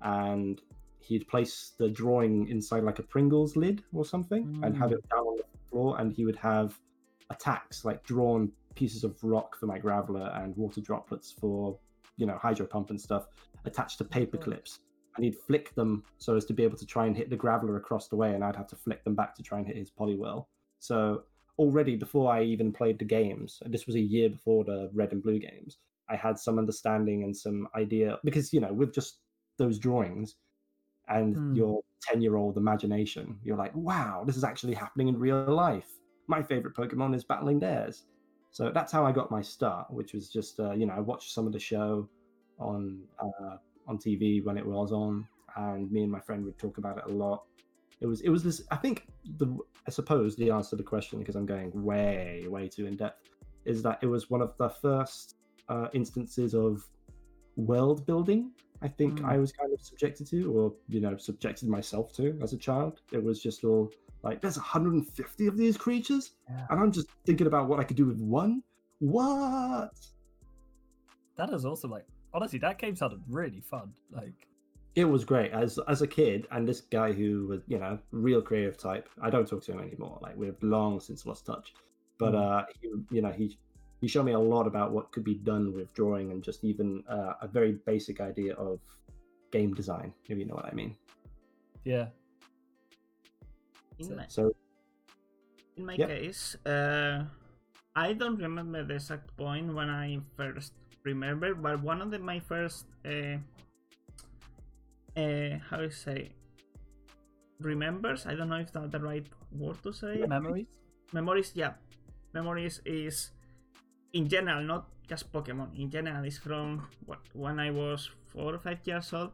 and 0.02 0.62
he'd 1.00 1.28
place 1.28 1.74
the 1.78 1.90
drawing 1.90 2.48
inside 2.48 2.84
like 2.84 3.00
a 3.00 3.04
Pringles 3.04 3.56
lid 3.56 3.84
or 3.94 4.06
something, 4.06 4.60
and 4.64 4.76
have 4.78 4.92
Mm. 4.92 4.98
it 4.98 5.10
down 5.10 5.26
on 5.26 5.38
the 5.38 5.44
floor, 5.70 6.00
and 6.00 6.12
he 6.12 6.26
would 6.26 6.36
have 6.36 6.80
attacks 7.30 7.86
like 7.86 8.04
drawn 8.04 8.52
pieces 8.76 9.04
of 9.04 9.22
rock 9.24 9.56
for 9.56 9.66
my 9.66 9.80
Graveler 9.80 10.44
and 10.44 10.56
water 10.56 10.82
droplets 10.82 11.32
for, 11.32 11.78
you 12.18 12.26
know, 12.26 12.38
hydro 12.38 12.66
pump 12.66 12.90
and 12.90 13.00
stuff 13.00 13.28
attached 13.66 13.98
to 13.98 14.04
paper 14.06 14.38
clips, 14.38 14.80
and 15.16 15.26
he'd 15.26 15.36
flick 15.36 15.74
them 15.76 16.04
so 16.18 16.36
as 16.36 16.46
to 16.46 16.54
be 16.54 16.64
able 16.64 16.78
to 16.78 16.86
try 16.86 17.06
and 17.06 17.16
hit 17.16 17.30
the 17.30 17.38
Graveler 17.38 17.78
across 17.78 18.08
the 18.08 18.16
way, 18.16 18.34
and 18.34 18.44
I'd 18.44 18.56
have 18.56 18.68
to 18.68 18.76
flick 18.76 19.04
them 19.04 19.16
back 19.16 19.36
to 19.36 19.44
try 19.44 19.58
and 19.58 19.68
hit 19.68 19.76
his 19.78 19.92
Poliwhirl. 19.92 20.46
So 20.80 21.24
already 21.58 21.96
before 21.96 22.32
I 22.32 22.44
even 22.44 22.72
played 22.72 23.00
the 23.00 23.06
games, 23.06 23.62
this 23.66 23.86
was 23.86 23.96
a 23.96 24.00
year 24.00 24.30
before 24.30 24.64
the 24.64 24.90
red 24.94 25.12
and 25.12 25.22
blue 25.22 25.40
games, 25.40 25.78
I 26.10 26.16
had 26.16 26.40
some 26.40 26.58
understanding 26.58 27.24
and 27.24 27.36
some 27.36 27.68
idea 27.76 28.18
because 28.24 28.52
you 28.54 28.60
know 28.62 28.74
with 28.74 28.94
just 28.94 29.20
those 29.58 29.78
drawings 29.78 30.36
and 31.10 31.36
Hmm. 31.36 31.56
your 31.56 31.82
10 32.02 32.22
year 32.22 32.38
old 32.38 32.58
imagination, 32.58 33.40
you're 33.44 33.58
like, 33.58 33.76
wow, 33.76 34.24
this 34.26 34.38
is 34.38 34.44
actually 34.44 34.74
happening 34.74 35.08
in 35.08 35.20
real 35.20 35.44
life. 35.46 35.90
My 36.28 36.42
favorite 36.42 36.76
Pokemon 36.76 37.16
is 37.16 37.24
battling 37.24 37.60
theirs. 37.60 38.06
So 38.52 38.72
that's 38.72 38.92
how 38.92 39.06
I 39.06 39.12
got 39.12 39.32
my 39.32 39.42
start, 39.42 39.92
which 39.92 40.14
was 40.14 40.30
just 40.30 40.60
uh, 40.60 40.72
you 40.72 40.86
know 40.86 40.94
I 40.94 41.00
watched 41.00 41.32
some 41.34 41.46
of 41.48 41.54
the 41.54 41.60
show 41.60 42.08
on 42.60 43.02
uh, 43.20 43.58
on 43.88 43.98
TV 43.98 44.44
when 44.44 44.58
it 44.58 44.66
was 44.66 44.92
on, 44.92 45.28
and 45.56 45.92
me 45.92 46.04
and 46.04 46.12
my 46.12 46.20
friend 46.20 46.44
would 46.46 46.58
talk 46.58 46.78
about 46.78 46.98
it 46.98 47.04
a 47.06 47.14
lot. 47.14 47.44
It 48.02 48.08
was 48.08 48.22
it 48.22 48.30
was 48.30 48.44
this. 48.44 48.64
I 48.72 48.76
think 48.76 49.08
the 49.38 49.58
I 49.88 49.92
suppose 49.92 50.36
the 50.36 50.50
answer 50.52 50.72
to 50.72 50.76
the 50.78 50.84
question 50.84 51.20
because 51.20 51.36
I'm 51.36 51.46
going 51.46 51.72
way 51.84 52.46
way 52.48 52.68
too 52.68 52.86
in 52.88 52.96
depth 52.96 53.30
is 53.66 53.84
that 53.84 54.00
it 54.02 54.08
was 54.08 54.30
one 54.30 54.42
of 54.42 54.56
the 54.58 54.70
first 54.70 55.36
uh, 55.68 55.88
instances 55.94 56.54
of 56.54 56.82
world 57.56 58.06
building. 58.06 58.52
I 58.82 58.88
think 58.88 59.20
Mm. 59.20 59.26
I 59.26 59.38
was 59.38 59.52
kind 59.52 59.74
of 59.74 59.82
subjected 59.82 60.28
to, 60.28 60.52
or 60.54 60.74
you 60.88 61.02
know, 61.02 61.18
subjected 61.18 61.68
myself 61.68 62.14
to 62.14 62.38
as 62.42 62.54
a 62.54 62.58
child. 62.58 63.02
It 63.12 63.22
was 63.24 63.42
just 63.42 63.64
all 63.64 63.92
like, 64.24 64.42
there's 64.42 64.58
150 64.58 65.48
of 65.48 65.56
these 65.58 65.78
creatures, 65.78 66.32
Yeah. 66.50 66.68
and 66.70 66.80
I'm 66.80 66.92
just 66.92 67.08
thinking 67.26 67.48
about 67.48 67.68
what 67.70 67.80
I 67.80 67.84
could 67.86 67.98
do 67.98 68.06
with 68.06 68.20
one. 68.22 68.64
What? 69.00 69.94
That 71.36 71.52
is 71.52 71.66
also 71.66 71.88
like 71.88 72.06
honestly, 72.34 72.60
that 72.60 72.78
game 72.78 72.96
sounded 72.96 73.22
really 73.28 73.60
fun. 73.62 73.92
Like, 74.12 74.48
It 74.96 75.06
was 75.06 75.24
great 75.26 75.52
as 75.52 75.80
as 75.88 76.02
a 76.02 76.08
kid, 76.08 76.48
and 76.52 76.68
this 76.68 76.82
guy 76.82 77.12
who 77.12 77.48
was, 77.48 77.62
you 77.68 77.80
know, 77.80 77.98
real 78.12 78.42
creative 78.42 78.78
type. 78.78 79.08
I 79.22 79.30
don't 79.30 79.48
talk 79.48 79.64
to 79.64 79.72
him 79.74 79.80
anymore. 79.80 80.20
Like 80.22 80.36
we've 80.38 80.62
long 80.62 81.00
since 81.00 81.26
lost 81.26 81.46
touch. 81.46 81.74
But 82.18 82.34
Mm. 82.34 82.42
uh, 82.42 82.66
he, 82.82 82.88
you 83.16 83.22
know, 83.22 83.32
he 83.32 83.58
he 84.02 84.08
showed 84.08 84.24
me 84.24 84.32
a 84.34 84.40
lot 84.40 84.68
about 84.68 84.92
what 84.92 85.12
could 85.12 85.24
be 85.24 85.36
done 85.36 85.74
with 85.74 85.94
drawing 85.94 86.32
and 86.32 86.44
just 86.44 86.64
even 86.64 87.04
uh, 87.10 87.34
a 87.42 87.48
very 87.48 87.74
basic 87.86 88.22
idea 88.22 88.54
of 88.56 88.80
game 89.52 89.74
design, 89.74 90.14
if 90.28 90.38
you 90.38 90.46
know 90.46 90.56
what 90.56 90.66
I 90.66 90.74
mean. 90.74 90.96
yeah, 91.84 92.08
In 94.00 94.06
So- 94.08 94.16
my, 94.16 94.26
So 94.28 94.52
in 95.76 95.86
my 95.86 95.98
Yep. 95.98 96.08
case, 96.08 96.56
uh, 96.66 97.26
I 97.96 98.14
don't 98.14 98.38
remember 98.38 98.84
the 98.84 98.96
exact 98.96 99.36
point 99.38 99.74
when 99.74 99.90
I 99.90 100.20
first 100.38 100.74
remember, 101.04 101.56
but 101.56 101.82
one 101.82 102.02
of 102.02 102.12
the, 102.12 102.20
my 102.20 102.40
first, 102.40 102.86
uh, 103.06 103.38
uh, 105.18 105.58
how 105.70 105.78
to 105.78 105.92
say, 105.92 106.32
remembers. 107.60 108.26
I 108.26 108.36
don't 108.36 108.50
know 108.50 108.58
if 108.64 108.72
that's 108.72 108.92
the 108.92 109.00
right 109.00 109.28
word 109.52 109.82
to 109.84 109.92
say. 109.92 110.24
Memories. 110.28 110.68
Memories, 111.12 111.52
yeah, 111.56 111.74
memories 112.34 112.82
is 112.86 113.32
in 114.14 114.28
general, 114.28 114.64
not 114.64 114.88
just 115.08 115.32
Pokemon. 115.32 115.78
In 115.78 115.90
general, 115.90 116.24
is 116.26 116.38
from 116.38 116.88
what 117.06 117.20
when 117.34 117.60
I 117.60 117.72
was 117.72 118.10
four 118.26 118.54
or 118.54 118.60
five 118.60 118.80
years 118.86 119.14
old. 119.14 119.32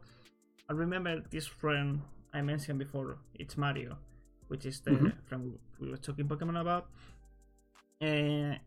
I 0.68 0.72
remember 0.72 1.22
this 1.30 1.46
friend 1.46 2.02
I 2.34 2.42
mentioned 2.42 2.78
before. 2.78 3.18
It's 3.34 3.56
Mario, 3.56 3.96
which 4.48 4.66
is 4.66 4.80
the 4.80 4.90
Mhm. 4.90 5.12
friend 5.24 5.58
we 5.78 5.90
were 5.90 5.96
talking 5.96 6.26
Pokemon 6.28 6.60
about. 6.60 6.90
Uh, 8.00 8.58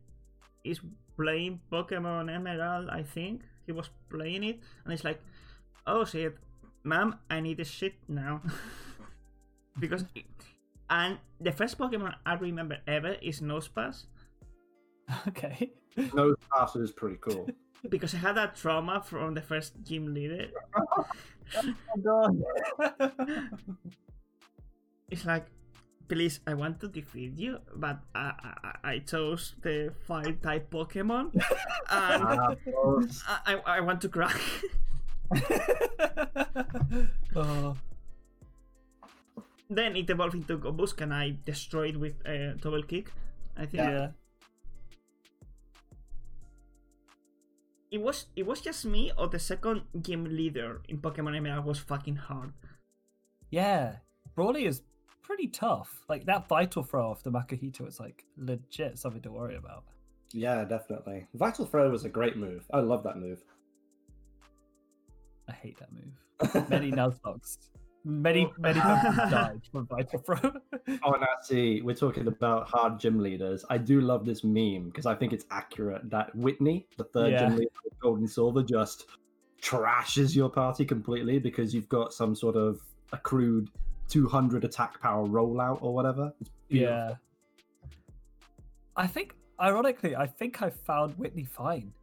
he's 0.64 0.82
playing 1.18 1.60
Pokemon 1.72 2.32
Emerald, 2.32 2.90
I 2.90 3.04
think. 3.04 3.44
He 3.66 3.72
was 3.72 3.90
playing 4.10 4.44
it, 4.44 4.60
and 4.84 4.94
it's 4.94 5.04
like, 5.04 5.22
oh 5.86 6.06
shit, 6.06 6.38
mom, 6.84 7.20
I 7.30 7.40
need 7.40 7.58
this 7.58 7.70
shit 7.70 7.94
now. 8.08 8.42
because, 9.80 10.06
and 10.90 11.20
the 11.40 11.52
first 11.52 11.78
Pokemon 11.78 12.16
I 12.26 12.34
remember 12.34 12.80
ever 12.88 13.14
is 13.22 13.42
Nosepass, 13.42 14.06
Okay. 15.28 15.74
No 16.14 16.36
pass 16.52 16.76
is 16.76 16.92
pretty 16.92 17.18
cool. 17.22 17.50
because 17.90 18.14
I 18.14 18.18
had 18.18 18.36
that 18.36 18.56
trauma 18.56 19.02
from 19.04 19.34
the 19.34 19.42
first 19.42 19.74
gym 19.84 20.14
leader. 20.14 20.48
Oh 20.76 21.06
god. 22.04 22.44
It's 25.10 25.26
like, 25.26 25.48
please, 26.08 26.40
I 26.46 26.54
want 26.54 26.80
to 26.82 26.88
defeat 26.88 27.38
you, 27.38 27.58
but 27.76 28.00
I, 28.14 28.34
I, 28.84 28.92
I 28.92 29.00
chose 29.00 29.56
the 29.62 29.94
fire 30.06 30.34
type 30.34 30.70
Pokemon, 30.70 31.34
and 31.90 32.24
Ah. 32.24 32.56
I, 33.46 33.56
I, 33.66 33.80
want 33.82 34.02
to 34.02 34.10
cry. 34.10 34.34
oh, 37.36 37.76
then 39.70 39.96
it 39.96 40.10
evolved 40.10 40.36
into 40.36 40.58
Gobusk, 40.58 41.02
and 41.02 41.14
I 41.14 41.38
destroyed 41.46 41.96
it 41.96 42.00
with 42.00 42.22
a 42.26 42.54
double 42.62 42.84
kick. 42.84 43.12
I 43.58 43.66
think 43.66 43.84
yeah. 43.84 44.10
It 47.92 48.02
was 48.02 48.28
it 48.36 48.46
was 48.46 48.62
just 48.62 48.86
me 48.86 49.12
or 49.18 49.28
the 49.28 49.40
second 49.40 49.84
gym 50.00 50.26
leader 50.26 50.82
in 50.88 51.00
Pokemon 51.00 51.36
Emerald 51.36 51.66
was 51.66 51.80
fucking 51.80 52.18
hard. 52.18 52.54
Yeah. 53.50 53.98
Brawly 54.36 54.66
is 54.66 54.84
pretty 55.24 55.48
tough. 55.48 56.04
Like 56.08 56.26
that 56.26 56.48
vital 56.48 56.84
throw 56.84 57.10
off 57.10 57.24
the 57.24 57.32
Makuhita 57.32 57.88
is 57.88 58.00
like 58.00 58.26
legit 58.38 59.00
something 59.00 59.22
to 59.24 59.32
worry 59.32 59.56
about. 59.56 59.84
yeah, 60.34 60.64
definitely. 60.66 61.28
Vital 61.34 61.66
Throw 61.66 61.90
was 61.90 62.06
a 62.06 62.10
great 62.10 62.38
move. 62.38 62.64
I 62.72 62.80
love 62.82 63.04
that 63.04 63.18
move. 63.18 63.42
I 65.48 65.54
hate 65.54 65.80
that 65.80 65.90
move. 65.92 66.70
Many 66.70 66.92
Nuzlockes. 66.92 67.58
Many, 68.06 68.52
many 68.58 68.80
Pokemon 68.80 69.16
died 69.32 69.62
from 69.72 69.86
Vital 69.88 70.20
Throw. 70.20 70.38
Oh, 71.04 71.12
now 71.12 71.28
see, 71.42 71.82
we're 71.82 71.96
talking 71.96 72.28
about 72.28 72.68
hard 72.68 73.00
gym 73.00 73.20
leaders. 73.20 73.64
I 73.70 73.78
do 73.78 74.02
love 74.02 74.26
this 74.26 74.44
meme 74.44 74.86
because 74.86 75.06
I 75.06 75.14
think 75.16 75.34
it's 75.34 75.46
accurate 75.52 76.10
that 76.10 76.34
Whitney, 76.36 76.88
the 76.98 77.04
third 77.04 77.34
Yeah. 77.34 77.40
gym 77.48 77.58
leader 77.58 77.70
of 77.92 78.00
Gold 78.00 78.20
and 78.20 78.30
Silver, 78.30 78.64
just 78.64 79.08
trashes 79.62 80.36
your 80.36 80.50
party 80.50 80.86
completely 80.86 81.38
because 81.40 81.74
you've 81.76 81.90
got 81.90 82.14
some 82.14 82.34
sort 82.36 82.56
of 82.56 82.80
accrued 83.12 83.70
200 84.08 84.64
attack 84.64 85.00
power 85.02 85.28
rollout 85.28 85.80
or 85.82 85.94
whatever. 85.94 86.34
Yeah. 86.70 87.16
I 88.96 89.06
think, 89.08 89.36
ironically, 89.60 90.16
I 90.16 90.26
think 90.26 90.62
I 90.62 90.70
found 90.70 91.16
Whitney 91.18 91.44
fine 91.46 91.94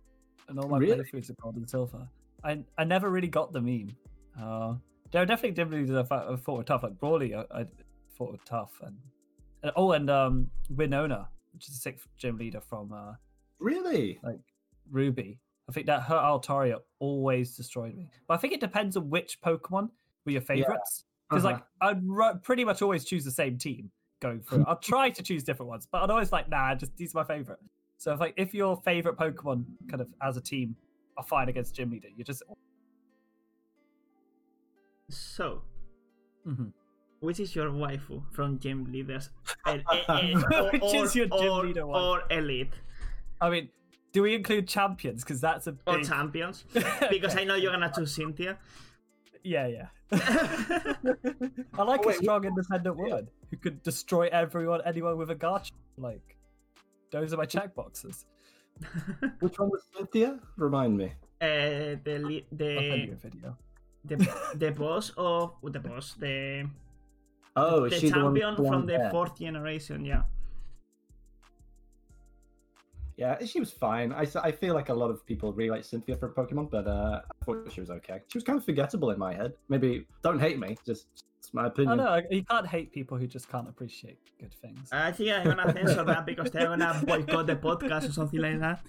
in 0.49 0.59
all 0.59 0.69
my 0.69 0.79
Really? 0.79 1.03
playthroughs 1.05 1.31
of 1.31 1.37
Gold 1.39 1.57
and 1.57 1.69
Silver. 1.69 2.07
I 2.45 2.63
I 2.79 2.85
never 2.85 3.11
really 3.11 3.29
got 3.29 3.53
the 3.53 3.61
meme. 3.61 3.97
Uh, 4.41 4.75
there 5.13 5.23
are 5.23 5.27
definitely 5.27 5.53
differences 5.53 5.97
I 5.97 6.03
thought 6.03 6.33
I 6.33 6.37
thought 6.37 6.57
were 6.59 6.65
tough. 6.65 6.83
Like 6.83 6.99
Brawly, 6.99 7.35
I, 7.35 7.43
I 7.51 7.67
thought 8.17 8.33
were 8.33 8.39
tough, 8.45 8.73
and, 8.83 8.97
and 9.63 9.73
oh, 9.77 9.93
and 9.93 10.09
um, 10.11 10.51
Winona, 10.71 11.29
which 11.53 11.69
is 11.69 11.75
the 11.75 11.81
sixth 11.81 12.07
gym 12.17 12.39
leader 12.39 12.61
from 12.61 12.93
uh, 12.93 13.15
Really? 13.59 14.19
like 14.23 14.41
Ruby. 14.91 15.39
I 15.69 15.73
think 15.73 15.87
that 15.87 16.03
her 16.03 16.15
Altaria 16.17 16.77
always 17.01 17.57
destroyed 17.57 17.97
me. 17.97 18.09
But 18.29 18.35
I 18.35 18.37
think 18.37 18.53
it 18.53 18.61
depends 18.61 18.97
on 18.97 19.11
which 19.11 19.41
Pokemon 19.41 19.91
were 20.25 20.33
your 20.33 20.41
favorites. 20.43 21.05
Because 21.29 21.45
Uh-huh. 21.45 21.55
like 21.55 21.65
I'd 21.81 22.03
ru- 22.07 22.39
pretty 22.43 22.65
much 22.65 22.83
always 22.83 23.05
choose 23.05 23.25
the 23.25 23.33
same 23.33 23.59
team 23.59 23.91
going 24.21 24.41
through. 24.43 24.65
I'll 24.69 24.77
try 24.93 25.11
to 25.11 25.23
choose 25.25 25.43
different 25.43 25.69
ones, 25.69 25.89
but 25.91 26.03
I'd 26.03 26.11
always 26.11 26.31
like 26.31 26.49
nah, 26.49 26.75
just 26.77 26.97
these 26.97 27.15
are 27.15 27.19
my 27.19 27.25
favorite. 27.25 27.59
So 27.99 28.13
if 28.13 28.21
like 28.21 28.35
if 28.37 28.55
your 28.55 28.77
favorite 28.85 29.17
Pokemon 29.17 29.65
kind 29.91 30.01
of 30.01 30.09
as 30.23 30.37
a 30.37 30.41
team 30.41 30.77
are 31.17 31.25
fine 31.25 31.49
against 31.49 31.75
gym 31.75 31.91
leader, 31.91 32.09
you're 32.15 32.25
just 32.25 32.45
So, 35.09 35.63
Mhm. 36.47 36.73
which 37.21 37.41
is 37.41 37.55
your 37.55 37.71
waifu 37.71 38.23
from 38.33 38.59
gym 38.59 38.85
leaders? 38.93 39.31
El- 39.67 39.83
or, 40.09 40.71
Which 40.73 40.95
is 40.95 41.15
your 41.17 41.27
gym 41.27 41.53
or- 41.53 41.65
leader 41.67 41.83
waifu? 41.83 42.03
or 42.03 42.23
elite 42.31 42.75
I 43.41 43.51
mean, 43.51 43.69
do 44.13 44.23
we 44.23 44.35
include 44.35 44.67
champions? 44.67 45.23
Because 45.23 45.41
that's 45.41 45.67
a 45.67 45.77
or 45.87 46.01
champions? 46.03 46.65
Because 47.11 47.37
I 47.37 47.45
know 47.45 47.55
you're 47.55 47.73
gonna 47.73 47.93
choose 47.95 48.15
Cynthia. 48.15 48.59
yeah, 49.45 49.67
yeah. 49.67 49.89
I 50.13 51.83
like 51.83 52.01
Oh, 52.01 52.05
a 52.05 52.07
wait, 52.07 52.17
strong 52.17 52.45
independent 52.45 52.97
woman 52.97 53.29
who 53.51 53.57
could 53.59 53.83
destroy 53.83 54.29
everyone, 54.33 54.81
anyone 54.85 55.19
with 55.19 55.31
a 55.31 55.35
Garchomp. 55.37 55.73
Like, 55.99 56.37
those 57.11 57.33
are 57.35 57.37
my 57.37 57.47
checkboxes. 57.47 58.25
Which 59.41 59.59
one 59.59 59.69
was 59.71 59.83
Cynthia? 59.95 60.39
Remind 60.57 60.97
me. 60.97 61.13
Uh, 61.41 61.97
the 62.05 62.19
li- 62.25 62.47
I'll 62.53 62.59
send 62.59 63.03
you 63.03 63.07
the 63.07 63.13
a 63.13 63.17
video. 63.17 63.59
The 64.09 64.17
the 64.55 64.71
boss 64.71 65.13
of 65.17 65.55
the 65.63 65.81
boss 65.81 66.15
the 66.15 66.69
Oh, 67.59 67.89
the 67.89 67.95
is 67.95 68.01
she 68.01 68.11
the 68.11 68.19
one 68.23 68.33
with 68.35 68.43
champion 68.43 68.69
from 68.71 68.87
the 68.87 68.99
hair? 68.99 69.11
fourth 69.11 69.39
generation. 69.39 70.05
Yeah. 70.05 70.23
Yeah, 73.17 73.43
she 73.47 73.61
was 73.61 73.71
fine. 73.73 74.13
I, 74.13 74.27
I 74.43 74.53
feel 74.53 74.75
like 74.75 74.91
a 74.91 74.95
lot 74.95 75.11
of 75.11 75.25
people 75.25 75.51
really 75.55 75.71
like 75.71 75.85
Cynthia 75.85 76.17
for 76.17 76.29
Pokemon, 76.29 76.71
but 76.71 76.87
uh, 76.87 77.23
I 77.25 77.45
thought 77.47 77.73
she 77.73 77.81
was 77.81 77.89
okay. 77.89 78.21
She 78.29 78.37
was 78.37 78.45
kind 78.45 78.59
of 78.59 78.65
forgettable 78.65 79.11
in 79.11 79.19
my 79.19 79.33
head. 79.33 79.55
Maybe 79.71 80.07
don't 80.23 80.39
hate 80.39 80.59
me, 80.59 80.77
just 80.85 81.07
it's 81.39 81.55
my 81.55 81.67
opinion. 81.69 81.99
I 82.01 82.19
opinion. 82.19 82.31
know 82.31 82.37
you 82.37 82.45
can't 82.45 82.67
hate 82.67 82.93
people 82.93 83.17
who 83.17 83.27
just 83.27 83.49
can't 83.49 83.69
appreciate 83.71 84.19
good 84.39 84.53
things. 84.53 84.91
I 84.93 85.13
think 85.13 85.31
I'm 85.31 85.45
gonna 85.45 85.73
censor 85.73 86.05
that 86.05 86.27
because 86.31 86.51
they're 86.51 86.67
gonna 86.67 87.03
boycott 87.07 87.47
the 87.47 87.57
podcast 87.57 88.11
or 88.11 88.13
something 88.13 88.41
like 88.41 88.61
that. 88.61 88.81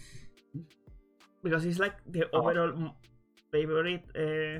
Because 1.41 1.63
it's 1.63 1.79
like 1.79 1.93
the 2.05 2.25
Oh. 2.33 2.39
overall 2.41 2.69
m- 2.73 2.91
favorite, 3.49 4.03
uh, 4.13 4.59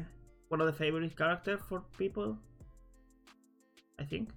one 0.50 0.62
of 0.62 0.68
the 0.68 0.74
favorite 0.74 1.16
character 1.18 1.58
for 1.58 1.84
people. 1.98 2.38
I 4.00 4.04
think. 4.04 4.30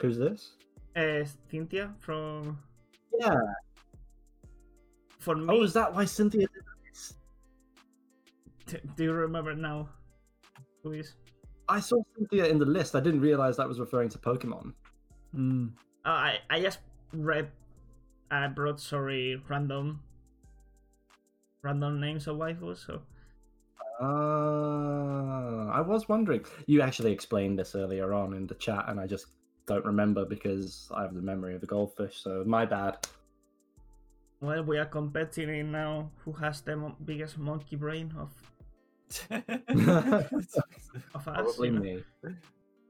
Who's 0.00 0.18
this? 0.18 0.52
Uh, 0.96 1.24
Cynthia 1.50 1.92
from. 1.98 2.58
Yeah. 3.18 3.34
For 5.18 5.36
me, 5.36 5.46
Oh, 5.48 5.62
is 5.62 5.72
that 5.74 5.94
why 5.94 6.04
Cynthia 6.04 6.46
did 6.46 6.64
this? 6.88 7.14
t- 8.66 8.78
do 8.96 9.04
you 9.04 9.12
remember 9.12 9.54
now? 9.54 9.88
Who 10.82 10.92
is? 10.92 11.14
I 11.68 11.80
saw 11.80 12.02
Cynthia 12.16 12.46
in 12.46 12.58
the 12.58 12.64
list. 12.64 12.96
I 12.96 13.00
didn't 13.00 13.20
realize 13.20 13.56
that 13.58 13.68
was 13.68 13.78
referring 13.78 14.08
to 14.10 14.18
Pokemon. 14.18 14.72
Mm. 15.36 15.72
Uh, 16.04 16.08
I 16.08 16.38
I 16.48 16.60
just 16.60 16.78
read. 17.12 17.50
I 18.30 18.46
brought 18.48 18.80
sorry 18.80 19.40
random. 19.48 20.00
Random 21.62 22.00
names 22.00 22.26
of 22.26 22.36
waifus, 22.38 22.86
so 22.86 23.02
Uh, 24.00 25.66
I 25.70 25.80
was 25.82 26.08
wondering. 26.08 26.44
You 26.66 26.80
actually 26.80 27.12
explained 27.12 27.58
this 27.58 27.74
earlier 27.74 28.14
on 28.14 28.32
in 28.34 28.46
the 28.46 28.54
chat, 28.54 28.86
and 28.88 28.98
I 28.98 29.06
just 29.06 29.26
don't 29.66 29.84
remember 29.84 30.24
because 30.24 30.90
I 30.94 31.02
have 31.02 31.14
the 31.14 31.20
memory 31.22 31.54
of 31.54 31.60
the 31.60 31.66
goldfish. 31.66 32.22
So 32.22 32.42
my 32.46 32.64
bad. 32.64 32.96
well 34.40 34.62
we 34.64 34.78
are 34.78 34.86
competing 34.86 35.70
now. 35.70 36.10
Who 36.24 36.32
has 36.32 36.62
the 36.62 36.76
mo- 36.76 36.96
biggest 37.04 37.38
monkey 37.38 37.76
brain 37.76 38.12
of 38.16 38.32
of 41.14 41.28
us? 41.28 41.56
Probably 41.56 41.68
you 41.68 41.74
know? 41.74 41.80
me. 41.80 42.02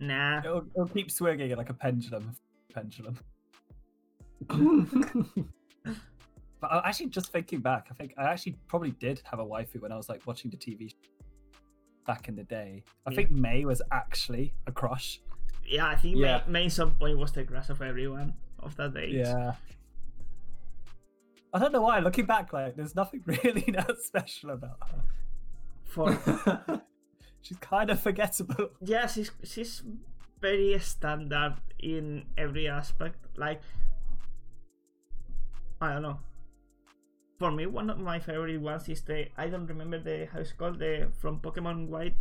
Nah. 0.01 0.39
it'll, 0.39 0.65
it'll 0.75 0.89
keep 0.89 1.11
swinging 1.11 1.51
it 1.51 1.59
like 1.59 1.71
a 1.71 1.75
pendulum. 1.75 2.35
Pendulum. 2.73 3.19
But 6.61 6.73
I 6.73 6.89
actually 6.89 7.07
just 7.09 7.33
thinking 7.33 7.61
back, 7.61 7.87
I 7.91 7.95
think 7.95 8.13
I 8.19 8.25
actually 8.25 8.57
probably 8.69 8.91
did 8.93 9.23
have 9.25 9.39
a 9.41 9.45
waifu 9.45 9.81
when 9.81 9.93
I 9.93 9.97
was 9.97 10.09
like 10.09 10.27
watching 10.27 10.51
the 10.51 10.57
TV 10.59 10.93
back 12.07 12.29
in 12.29 12.37
the 12.37 12.45
day. 12.45 12.85
I 13.07 13.11
Yeah. 13.11 13.17
think 13.17 13.31
May 13.31 13.65
was 13.65 13.81
actually 13.91 14.53
a 14.67 14.73
crush. 14.73 15.21
Yeah, 15.65 15.87
I 15.87 15.97
think 15.97 16.17
Yeah. 16.19 16.43
main, 16.45 16.53
main 16.53 16.71
some 16.71 16.95
point 16.97 17.17
was 17.19 17.33
the 17.33 17.45
grass 17.45 17.71
of 17.71 17.81
everyone 17.81 18.35
of 18.59 18.77
that 18.77 18.97
age. 18.97 19.15
Yeah. 19.15 19.55
I 21.53 21.59
don't 21.59 21.73
know 21.73 21.81
why. 21.83 21.99
Looking 22.01 22.27
back, 22.27 22.53
like 22.53 22.77
there's 22.77 22.95
nothing 22.95 23.23
really 23.27 23.63
that 23.73 23.97
special 24.03 24.51
about 24.51 24.79
her. 24.91 25.03
For 25.85 26.83
She's 27.43 27.57
kind 27.57 27.91
of 27.91 27.99
forgettable. 28.01 28.69
yeah, 28.83 29.07
she's 29.07 29.31
she's 29.45 29.83
very 30.41 30.79
standard 30.79 31.57
in 31.79 32.27
every 32.37 32.69
aspect. 32.69 33.17
Like 33.37 33.63
I 35.81 35.95
don't 35.95 36.03
know. 36.03 36.21
For 37.41 37.51
me, 37.51 37.65
one 37.65 37.89
of 37.89 37.99
my 37.99 38.19
favorite 38.19 38.61
ones 38.61 38.87
is 38.91 39.01
the 39.01 39.29
I 39.39 39.49
don't 39.49 39.67
remember 39.67 39.99
the 39.99 40.29
how 40.31 40.41
it's 40.41 40.53
called 40.53 40.79
the 40.79 41.09
from 41.21 41.41
Pokemon 41.41 41.89
White, 41.89 42.15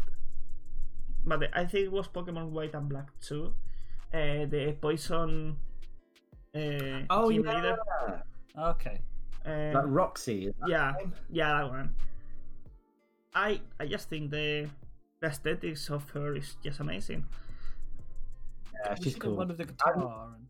but 1.25 1.41
the, 1.41 1.47
I 1.51 1.65
think 1.65 1.87
it 1.87 1.91
was 1.91 2.07
Pokemon 2.07 2.51
White 2.51 2.73
and 2.73 2.87
Black 2.87 3.09
too. 3.19 3.53
Uh, 4.13 4.47
the 4.47 4.77
poison. 4.79 5.57
Uh, 6.55 7.03
Oh 7.09 7.29
gym 7.29 7.43
yeah, 7.43 7.53
leader. 7.53 7.77
Okay. 8.57 9.01
Uh, 9.45 9.71
like 9.75 9.83
Roxie. 9.87 10.47
is 10.47 10.53
that 10.61 10.69
yeah, 10.69 10.93
her 10.93 10.99
name? 10.99 11.13
yeah, 11.29 11.51
that 11.51 11.69
one. 11.69 11.95
I 13.35 13.59
I 13.77 13.87
just 13.87 14.07
think 14.07 14.31
the 14.31 14.69
the 15.19 15.27
aesthetics 15.27 15.89
of 15.89 16.09
her 16.11 16.37
is 16.37 16.55
just 16.63 16.79
amazing. 16.79 17.25
yeah, 18.85 18.95
she's 18.95 19.11
should 19.13 19.21
cool. 19.21 19.35
One 19.35 19.51
of 19.51 19.57
the 19.57 19.65
guitar. 19.65 19.99
And... 20.33 20.47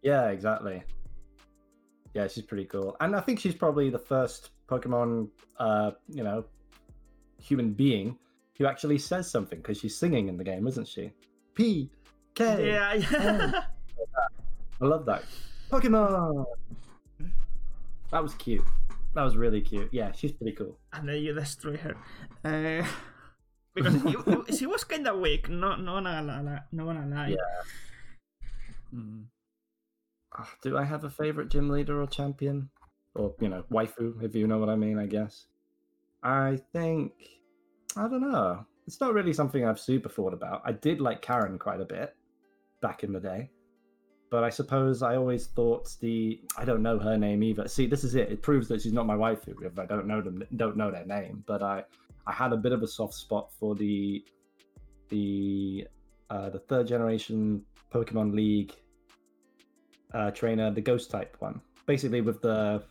Yeah, 0.00 0.30
exactly. 0.30 0.82
Yeah, 2.14 2.28
she's 2.28 2.44
pretty 2.44 2.66
cool, 2.66 2.96
and 3.00 3.16
I 3.16 3.20
think 3.20 3.40
she's 3.40 3.54
probably 3.54 3.88
the 3.90 3.98
first 3.98 4.50
Pokemon, 4.68 5.28
uh, 5.58 5.92
you 6.08 6.22
know, 6.22 6.44
human 7.38 7.72
being 7.72 8.18
who 8.58 8.66
actually 8.66 8.98
says 8.98 9.30
something 9.30 9.58
because 9.58 9.78
she's 9.78 9.96
singing 9.96 10.28
in 10.28 10.36
the 10.36 10.44
game, 10.44 10.66
isn't 10.66 10.86
she? 10.86 11.10
P 11.54 11.90
K. 12.34 12.68
Yeah, 12.68 12.94
yeah. 12.94 13.62
I 14.80 14.84
love 14.84 15.06
that. 15.06 15.24
Pokemon. 15.70 16.44
That 18.10 18.22
was 18.22 18.34
cute. 18.34 18.62
That 19.14 19.22
was 19.22 19.36
really 19.36 19.60
cute. 19.62 19.88
Yeah, 19.92 20.12
she's 20.12 20.32
pretty 20.32 20.52
cool. 20.52 20.76
and 20.92 21.08
then 21.08 21.16
you 21.22 21.32
destroy 21.34 21.76
her. 21.78 21.96
Uh, 22.44 22.86
because 23.74 23.94
you, 24.04 24.22
you- 24.26 24.44
she 24.56 24.66
was 24.66 24.84
kind 24.84 25.06
of 25.08 25.18
weak. 25.18 25.48
No, 25.48 25.76
no, 25.76 26.00
no, 26.00 26.20
no, 26.22 26.42
no, 26.42 26.58
no, 26.72 26.84
gonna 26.84 27.06
lie. 27.14 27.28
Yeah. 27.28 27.36
Mm. 28.94 29.24
Ah, 30.36 30.48
Do 30.62 30.78
I 30.78 30.84
have 30.84 31.04
a 31.04 31.10
favorite 31.10 31.50
gym 31.50 31.68
leader 31.68 32.00
or 32.00 32.06
champion? 32.06 32.70
Or, 33.14 33.34
you 33.40 33.48
know, 33.48 33.64
waifu, 33.70 34.22
if 34.22 34.34
you 34.34 34.46
know 34.46 34.58
what 34.58 34.70
I 34.70 34.76
mean, 34.76 34.98
I 34.98 35.06
guess. 35.06 35.46
I 36.22 36.58
think. 36.72 37.12
I 37.96 38.08
don't 38.08 38.30
know. 38.30 38.64
It's 38.86 39.00
not 39.00 39.12
really 39.12 39.32
something 39.32 39.66
I've 39.66 39.78
super 39.78 40.08
thought 40.08 40.32
about. 40.32 40.62
I 40.64 40.72
did 40.72 41.00
like 41.00 41.20
Karen 41.20 41.58
quite 41.58 41.80
a 41.80 41.84
bit 41.84 42.14
back 42.80 43.04
in 43.04 43.12
the 43.12 43.20
day. 43.20 43.50
But 44.30 44.44
I 44.44 44.50
suppose 44.50 45.02
I 45.02 45.16
always 45.16 45.46
thought 45.46 45.94
the. 46.00 46.40
I 46.56 46.64
don't 46.64 46.82
know 46.82 46.98
her 46.98 47.18
name 47.18 47.42
either. 47.42 47.68
See, 47.68 47.86
this 47.86 48.02
is 48.02 48.14
it. 48.14 48.30
It 48.30 48.40
proves 48.40 48.66
that 48.68 48.80
she's 48.80 48.94
not 48.94 49.06
my 49.06 49.14
waifu 49.14 49.62
if 49.62 49.78
I 49.78 49.84
don't 49.84 50.06
know 50.06 50.22
them, 50.22 50.42
don't 50.56 50.76
know 50.76 50.90
their 50.90 51.04
name. 51.04 51.44
But 51.46 51.62
I, 51.62 51.84
I 52.26 52.32
had 52.32 52.54
a 52.54 52.56
bit 52.56 52.72
of 52.72 52.82
a 52.82 52.88
soft 52.88 53.12
spot 53.12 53.50
for 53.60 53.74
the, 53.74 54.24
the, 55.10 55.86
uh, 56.30 56.48
the 56.48 56.60
third 56.60 56.86
generation 56.86 57.62
Pokemon 57.92 58.34
League 58.34 58.74
uh, 60.14 60.30
trainer, 60.30 60.70
the 60.70 60.80
ghost 60.80 61.10
type 61.10 61.36
one, 61.40 61.60
basically 61.86 62.20
with 62.20 62.40
the 62.42 62.82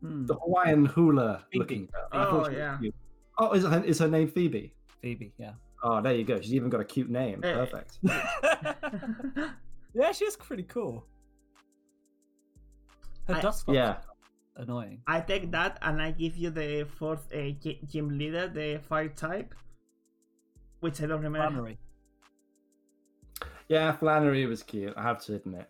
Hmm. 0.00 0.26
the 0.26 0.34
Hawaiian 0.34 0.84
hula 0.84 1.44
Phoebe. 1.50 1.58
looking. 1.58 1.86
girl. 1.86 2.08
Oh, 2.12 2.30
thought 2.30 2.44
she 2.46 2.50
was 2.50 2.58
yeah. 2.58 2.78
cute. 2.78 2.94
Oh, 3.38 3.52
is 3.52 3.64
her, 3.64 3.82
is 3.84 3.98
her 3.98 4.06
name 4.08 4.28
Phoebe? 4.28 4.72
Phoebe, 5.02 5.32
yeah. 5.38 5.54
Oh, 5.82 6.00
there 6.00 6.14
you 6.14 6.22
go. 6.22 6.40
She's 6.40 6.54
even 6.54 6.70
got 6.70 6.80
a 6.80 6.84
cute 6.84 7.10
name. 7.10 7.42
Eh. 7.42 7.52
Perfect. 7.52 7.98
yeah, 9.94 10.12
she's 10.12 10.36
pretty 10.36 10.62
cool. 10.64 11.04
Her 13.26 13.34
I- 13.34 13.40
dust 13.40 13.64
Yeah. 13.66 13.96
annoying. 14.56 15.02
I 15.08 15.20
take 15.20 15.50
that 15.50 15.78
and 15.82 16.00
I 16.00 16.12
give 16.12 16.36
you 16.36 16.50
the 16.50 16.86
fourth 16.98 17.26
uh, 17.34 17.50
gym 17.90 18.16
leader, 18.18 18.46
the 18.46 18.78
fire 18.88 19.08
type, 19.08 19.52
which 20.78 21.02
I 21.02 21.06
don't 21.06 21.22
remember. 21.22 21.48
Flannery. 21.50 21.78
Yeah, 23.68 23.92
Flannery 23.92 24.46
was 24.46 24.62
cute. 24.62 24.94
I 24.96 25.02
have 25.02 25.20
to 25.26 25.34
admit. 25.34 25.68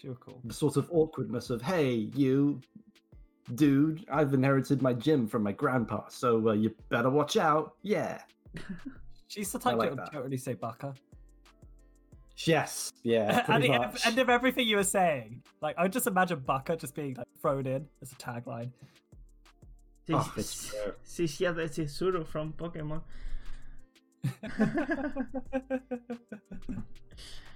She 0.00 0.08
was 0.08 0.16
cool. 0.18 0.40
The 0.44 0.54
sort 0.54 0.76
of 0.76 0.88
awkwardness 0.92 1.50
of, 1.50 1.60
hey, 1.60 1.92
you, 2.14 2.60
dude, 3.56 4.04
I've 4.12 4.32
inherited 4.32 4.80
my 4.80 4.92
gym 4.92 5.26
from 5.26 5.42
my 5.42 5.50
grandpa, 5.52 6.06
so 6.08 6.48
uh, 6.48 6.52
you 6.52 6.72
better 6.88 7.10
watch 7.10 7.36
out. 7.36 7.74
Yeah. 7.82 8.20
She's 9.28 9.50
the 9.52 9.58
type 9.58 9.76
like 9.76 9.90
that 9.90 9.96
that. 9.96 10.12
don't 10.12 10.22
really 10.22 10.36
say 10.36 10.54
baka. 10.54 10.94
Yes. 12.44 12.92
Yeah. 13.02 13.22
At 13.38 13.46
Pretty 13.46 13.66
the 13.68 13.74
end, 13.74 13.82
much. 13.92 14.06
end 14.06 14.18
of 14.20 14.30
everything 14.30 14.68
you 14.68 14.76
were 14.76 14.84
saying, 14.84 15.42
like 15.60 15.76
I 15.76 15.82
would 15.82 15.92
just 15.92 16.06
imagine 16.06 16.38
baka 16.46 16.76
just 16.76 16.94
being 16.94 17.14
like 17.14 17.26
thrown 17.42 17.66
in 17.66 17.86
as 18.00 18.12
a 18.12 18.14
tagline. 18.14 18.70
She's, 20.06 20.16
Oh, 20.16 20.32
it's 20.36 20.68
true. 20.68 20.92
she's 21.06 21.40
yeah, 21.40 21.50
the 21.52 21.62
Chizuru 21.64 22.26
from 22.26 22.52
Pokemon. 22.52 23.02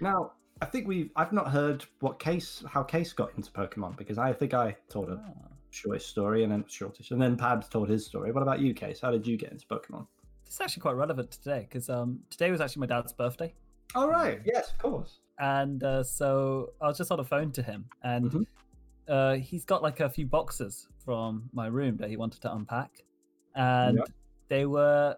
Now, 0.01 0.32
I 0.62 0.64
think 0.64 0.86
we've. 0.86 1.10
I've 1.16 1.32
not 1.32 1.50
heard 1.50 1.84
what 2.00 2.20
case, 2.20 2.62
how 2.68 2.84
Case 2.84 3.12
got 3.12 3.30
into 3.36 3.50
Pokemon 3.50 3.96
because 3.96 4.16
I 4.16 4.32
think 4.32 4.54
I 4.54 4.76
told 4.88 5.08
a 5.10 5.20
Ah. 5.20 5.48
shortish 5.70 6.06
story 6.06 6.44
and 6.44 6.52
then 6.52 6.64
shortish, 6.68 7.10
and 7.10 7.20
then 7.20 7.36
Pabs 7.36 7.68
told 7.68 7.88
his 7.88 8.06
story. 8.06 8.30
What 8.30 8.42
about 8.42 8.60
you, 8.60 8.72
Case? 8.72 9.00
How 9.00 9.10
did 9.10 9.26
you 9.26 9.36
get 9.36 9.50
into 9.50 9.66
Pokemon? 9.66 10.06
This 10.44 10.54
is 10.54 10.60
actually 10.60 10.82
quite 10.82 10.94
relevant 10.96 11.32
today 11.32 11.66
because 11.68 11.88
um 11.90 12.20
today 12.30 12.50
was 12.52 12.60
actually 12.60 12.80
my 12.80 12.86
dad's 12.86 13.12
birthday, 13.12 13.52
All 13.96 14.08
right. 14.08 14.40
Yes, 14.44 14.70
of 14.70 14.78
course. 14.78 15.18
and 15.40 15.82
uh, 15.82 16.04
so 16.04 16.72
I 16.80 16.86
was 16.86 16.96
just 16.96 17.10
on 17.10 17.18
the 17.18 17.24
phone 17.24 17.50
to 17.52 17.62
him, 17.62 17.86
and 18.04 18.30
Mhm. 18.30 18.46
uh, 19.08 19.34
he's 19.34 19.64
got 19.64 19.82
like 19.82 19.98
a 19.98 20.08
few 20.08 20.26
boxes 20.26 20.86
from 21.04 21.48
my 21.52 21.66
room 21.66 21.96
that 21.96 22.08
he 22.08 22.16
wanted 22.16 22.40
to 22.42 22.54
unpack, 22.54 23.04
and 23.56 23.96
Yeah. 23.98 24.04
they 24.46 24.64
were 24.66 25.16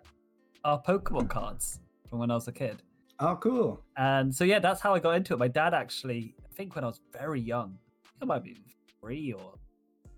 our 0.65 0.81
Pokemon 0.81 1.29
cards 1.29 1.81
from 2.09 2.21
when 2.21 2.31
I 2.31 2.35
was 2.35 2.49
a 2.49 2.53
kid. 2.53 2.83
Oh, 3.21 3.37
cool. 3.37 3.83
And 3.97 4.35
so 4.35 4.45
yeah, 4.45 4.59
that's 4.59 4.81
how 4.81 4.95
I 4.95 4.99
got 4.99 5.15
into 5.17 5.35
it. 5.35 5.39
My 5.39 5.49
dad 5.49 5.73
actually, 5.75 6.35
I 6.45 6.53
think 6.55 6.75
when 6.75 6.85
I 6.85 6.89
was 6.89 7.01
very 7.13 7.41
young, 7.41 7.79
I 8.05 8.09
think 8.09 8.23
I 8.23 8.25
might 8.27 8.43
be 8.45 8.57
three 9.01 9.33
or 9.33 9.55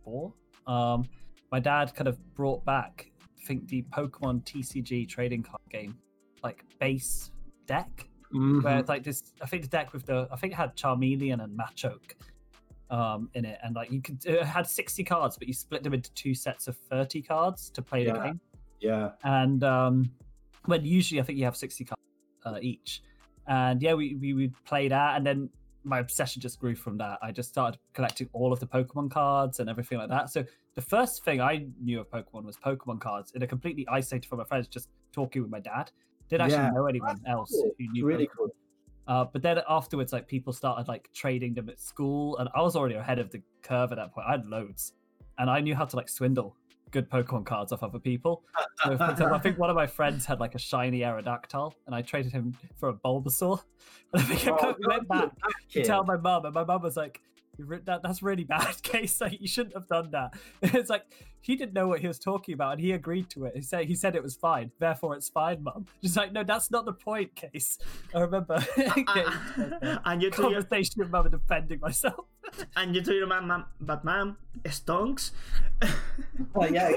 four. 0.05 0.32
Um, 0.66 1.05
my 1.53 1.61
dad 1.61 1.94
kind 1.94 2.09
of 2.09 2.18
brought 2.34 2.64
back, 2.64 3.11
I 3.40 3.44
think 3.47 3.68
the 3.68 3.82
Pokemon 3.90 4.44
TCG 4.44 5.09
trading 5.09 5.42
card 5.42 5.61
game, 5.70 5.97
like 6.42 6.64
base 6.80 7.30
deck, 7.66 8.09
where 8.30 8.40
Mhm. 8.40 8.80
it's 8.80 8.88
like 8.88 9.05
this. 9.05 9.32
I 9.40 9.47
think 9.47 9.62
the 9.62 9.68
deck 9.68 9.92
with 9.92 10.07
the, 10.07 10.26
I 10.32 10.36
think 10.36 10.53
it 10.55 10.57
had 10.57 10.74
Charmeleon 10.76 11.42
and 11.44 11.57
Machoke, 11.57 12.14
um, 12.90 13.30
in 13.34 13.44
it, 13.44 13.59
and 13.62 13.74
like 13.76 13.90
you 13.92 14.01
could, 14.01 14.24
it 14.26 14.42
had 14.44 14.66
sixty 14.66 15.05
cards, 15.05 15.36
but 15.38 15.47
you 15.49 15.55
split 15.55 15.82
them 15.82 15.94
into 15.94 16.11
two 16.14 16.34
sets 16.34 16.66
of 16.66 16.76
thirty 16.76 17.22
cards 17.22 17.70
to 17.70 17.82
play 17.82 18.05
the 18.05 18.14
Yeah. 18.14 18.24
game 18.26 18.40
Yeah. 18.80 19.12
and 19.24 19.62
um 19.64 20.11
when 20.66 20.84
usually 20.84 21.20
i 21.20 21.22
think 21.24 21.38
you 21.38 21.44
have 21.44 21.57
60 21.57 21.84
cards 21.84 21.95
uh, 22.47 22.59
each 22.62 23.03
and 23.49 23.82
yeah 23.82 23.94
we, 23.94 24.14
we 24.16 24.32
we 24.34 24.49
played 24.64 24.90
that 24.92 25.16
and 25.16 25.26
then 25.26 25.49
my 25.84 25.99
obsession 26.01 26.40
just 26.42 26.59
grew 26.59 26.74
from 26.74 26.97
that 26.99 27.18
i 27.22 27.30
just 27.30 27.49
started 27.49 27.78
collecting 27.92 28.28
all 28.32 28.53
of 28.53 28.59
the 28.61 28.66
pokemon 28.66 29.11
cards 29.11 29.61
and 29.61 29.68
everything 29.70 29.99
like 29.99 30.09
that 30.09 30.30
so 30.30 30.44
the 30.74 30.80
first 30.82 31.24
thing 31.24 31.40
i 31.40 31.64
knew 31.82 32.01
of 32.01 32.11
pokemon 32.11 32.44
was 32.44 32.57
pokemon 32.57 32.99
cards 33.01 33.32
in 33.36 33.42
a 33.42 33.47
completely 33.47 33.86
isolated 33.88 34.26
from 34.28 34.38
my 34.38 34.44
friends 34.44 34.66
just 34.66 34.88
talking 35.12 35.42
with 35.42 35.51
my 35.51 35.61
dad 35.61 35.90
didn't 36.28 36.42
actually 36.47 36.64
Yeah. 36.64 36.70
know 36.70 36.86
anyone 36.86 37.20
else 37.28 37.51
cool. 37.53 37.70
who 37.78 37.92
knew 37.92 38.05
really 38.05 38.26
Pokemon. 38.26 38.36
cool. 38.36 38.55
Uh, 39.07 39.24
but 39.32 39.40
then 39.40 39.61
afterwards, 39.68 40.12
like 40.12 40.26
people 40.26 40.53
started 40.53 40.88
like 40.88 41.09
trading 41.14 41.55
them 41.55 41.68
at 41.68 41.78
school, 41.80 42.36
and 42.38 42.49
I 42.57 42.61
was 42.62 42.74
already 42.74 42.97
ahead 42.97 43.20
of 43.20 43.30
the 43.30 43.40
curve 43.62 43.92
at 43.92 43.99
that 43.99 44.12
point. 44.12 44.26
I 44.28 44.32
had 44.32 44.44
loads, 44.49 44.94
and 45.38 45.49
I 45.49 45.61
knew 45.61 45.76
how 45.76 45.84
to 45.84 45.94
like 45.94 46.09
swindle 46.09 46.57
good 46.91 47.11
Pokemon 47.11 47.45
cards 47.47 47.72
off 47.72 47.82
other 47.82 47.99
people. 47.99 48.43
So, 48.84 48.97
for 48.97 49.11
example, 49.11 49.34
I 49.34 49.39
think 49.39 49.59
one 49.59 49.70
of 49.70 49.76
my 49.76 49.87
friends 49.87 50.24
had 50.26 50.41
like 50.41 50.55
a 50.55 50.59
shiny 50.59 51.01
Aerodactyl, 51.01 51.72
and 51.87 51.95
I 51.95 52.03
traded 52.03 52.32
him 52.32 52.57
for 52.76 52.89
a 52.91 52.95
Bulbasaur. 52.95 53.61
And 54.12 54.22
I 54.22 54.24
think 54.24 54.47
I 54.47 54.51
Oh, 54.53 54.57
got- 54.57 54.87
went 54.89 55.09
back 55.09 55.30
to 55.72 55.82
tell 55.82 56.05
my 56.05 56.16
mum, 56.16 56.45
and 56.47 56.55
my 56.55 56.64
mum 56.64 56.82
was 56.82 56.97
like, 56.97 57.20
that, 57.59 58.03
"That's 58.03 58.22
really 58.22 58.45
bad, 58.45 58.80
case. 58.82 59.20
Like 59.20 59.41
you 59.41 59.49
shouldn't 59.49 59.74
have 59.74 59.89
done 59.89 60.11
that." 60.12 60.34
It's 60.62 60.89
like 60.91 61.05
he 61.41 61.57
didn't 61.57 61.72
know 61.74 61.89
what 61.89 62.01
he 62.01 62.07
was 62.09 62.18
talking 62.18 62.55
about, 62.55 62.72
and 62.72 62.80
he 62.80 62.93
agreed 62.93 63.28
to 63.30 63.47
it. 63.47 63.57
He 63.57 63.62
said 63.62 63.87
he 63.87 63.95
said 63.95 64.14
it 64.14 64.22
was 64.22 64.37
fine, 64.37 64.70
therefore 64.78 65.16
it's 65.16 65.28
fine, 65.28 65.62
mum. 65.62 65.87
Just 66.03 66.16
like, 66.16 66.32
no, 66.32 66.45
that's 66.45 66.70
not 66.70 66.84
the 66.84 66.93
point, 66.93 67.34
case. 67.34 67.78
I 68.14 68.20
remember 68.20 68.64
and 70.05 70.22
you 70.22 70.30
told 70.30 70.53
your 70.53 70.62
conversation 70.62 70.95
with 71.01 71.11
mum 71.11 71.26
and 71.26 71.32
defending 71.32 71.80
myself. 71.80 72.26
and 72.76 72.94
you 72.94 73.03
told 73.03 73.16
your 73.16 73.26
mom, 73.26 73.49
mom 73.49 73.64
but 73.80 74.05
mom, 74.05 74.36
stonks. 74.64 75.32
Well, 76.55 76.72
yeah. 76.72 76.90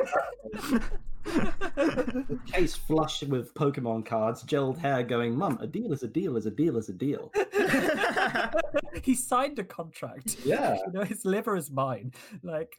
exactly. 1.25 2.39
Case 2.47 2.75
flush 2.75 3.23
with 3.23 3.53
Pokemon 3.53 4.05
cards, 4.05 4.43
gelled 4.43 4.77
hair, 4.77 5.03
going, 5.03 5.35
"Mum, 5.35 5.57
a 5.61 5.67
deal 5.67 5.93
is 5.93 6.03
a 6.03 6.07
deal 6.07 6.37
is 6.37 6.45
a 6.45 6.51
deal 6.51 6.77
is 6.77 6.89
a 6.89 6.93
deal." 6.93 7.31
he 9.03 9.13
signed 9.13 9.59
a 9.59 9.63
contract. 9.63 10.37
Yeah. 10.45 10.77
you 10.85 10.93
know 10.93 11.03
his 11.03 11.25
liver 11.25 11.55
is 11.55 11.71
mine 11.71 12.11
like 12.43 12.77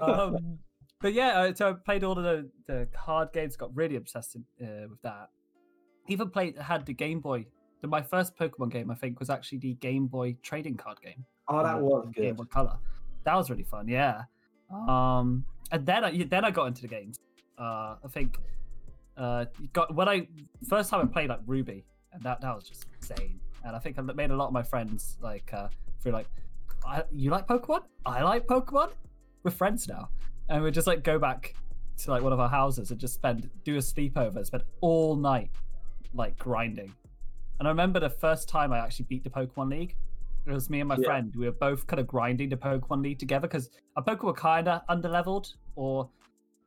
um 0.00 0.58
but 1.00 1.12
yeah 1.12 1.40
uh, 1.40 1.54
so 1.54 1.70
i 1.70 1.72
played 1.72 2.04
all 2.04 2.18
of 2.18 2.24
the 2.24 2.48
the 2.66 2.88
card 2.92 3.32
games 3.32 3.56
got 3.56 3.74
really 3.74 3.96
obsessed 3.96 4.36
uh, 4.36 4.66
with 4.88 5.00
that 5.02 5.28
even 6.08 6.30
played 6.30 6.56
had 6.58 6.86
the 6.86 6.94
game 6.94 7.20
boy 7.20 7.44
the, 7.80 7.88
my 7.88 8.02
first 8.02 8.36
pokemon 8.36 8.70
game 8.70 8.90
i 8.90 8.94
think 8.94 9.18
was 9.18 9.30
actually 9.30 9.58
the 9.58 9.74
game 9.74 10.06
boy 10.06 10.36
trading 10.42 10.76
card 10.76 11.00
game 11.02 11.24
Oh, 11.48 11.62
that 11.62 11.76
uh, 11.76 11.78
was 11.78 12.06
game 12.14 12.34
good. 12.34 12.36
boy 12.36 12.44
color 12.44 12.76
that 13.24 13.34
was 13.34 13.50
really 13.50 13.62
fun 13.62 13.88
yeah 13.88 14.22
um 14.70 15.44
and 15.70 15.86
then 15.86 16.04
i 16.04 16.24
then 16.24 16.44
i 16.44 16.50
got 16.50 16.66
into 16.66 16.82
the 16.82 16.88
games 16.88 17.20
uh 17.58 17.96
i 18.04 18.08
think 18.08 18.38
uh 19.16 19.44
got 19.72 19.94
when 19.94 20.08
i 20.08 20.26
first 20.68 20.90
time 20.90 21.00
i 21.00 21.04
played 21.04 21.28
like 21.28 21.40
ruby 21.46 21.84
and 22.12 22.22
that 22.22 22.40
that 22.40 22.54
was 22.54 22.68
just 22.68 22.86
insane 22.96 23.38
and 23.64 23.76
i 23.76 23.78
think 23.78 23.98
i 23.98 24.02
made 24.02 24.30
a 24.30 24.36
lot 24.36 24.48
of 24.48 24.52
my 24.52 24.62
friends 24.62 25.18
like 25.22 25.50
uh 25.52 25.68
through 26.00 26.12
like 26.12 26.26
I, 26.86 27.02
you 27.10 27.30
like 27.30 27.46
Pokemon? 27.46 27.82
I 28.04 28.22
like 28.22 28.46
Pokemon. 28.46 28.90
We're 29.42 29.50
friends 29.50 29.88
now, 29.88 30.08
and 30.48 30.62
we 30.62 30.70
just 30.70 30.86
like 30.86 31.02
go 31.02 31.18
back 31.18 31.54
to 31.98 32.10
like 32.10 32.22
one 32.22 32.32
of 32.32 32.40
our 32.40 32.48
houses 32.48 32.90
and 32.90 33.00
just 33.00 33.14
spend 33.14 33.50
do 33.64 33.74
a 33.76 33.78
sleepover, 33.78 34.44
spend 34.46 34.62
all 34.80 35.16
night 35.16 35.50
like 36.14 36.38
grinding. 36.38 36.94
And 37.58 37.66
I 37.66 37.70
remember 37.70 38.00
the 38.00 38.10
first 38.10 38.48
time 38.48 38.72
I 38.72 38.78
actually 38.78 39.06
beat 39.06 39.24
the 39.24 39.30
Pokemon 39.30 39.70
League. 39.70 39.96
It 40.46 40.52
was 40.52 40.70
me 40.70 40.80
and 40.80 40.88
my 40.88 40.96
Yeah. 40.96 41.04
friend. 41.06 41.34
We 41.36 41.46
were 41.46 41.52
both 41.52 41.86
kind 41.86 41.98
of 42.00 42.06
grinding 42.06 42.48
the 42.50 42.56
Pokemon 42.56 43.02
League 43.02 43.18
together 43.18 43.48
because 43.48 43.70
our 43.96 44.04
Pokemon 44.04 44.24
were 44.24 44.32
kind 44.32 44.68
of 44.68 44.82
underleveled, 44.88 45.52
or 45.74 46.08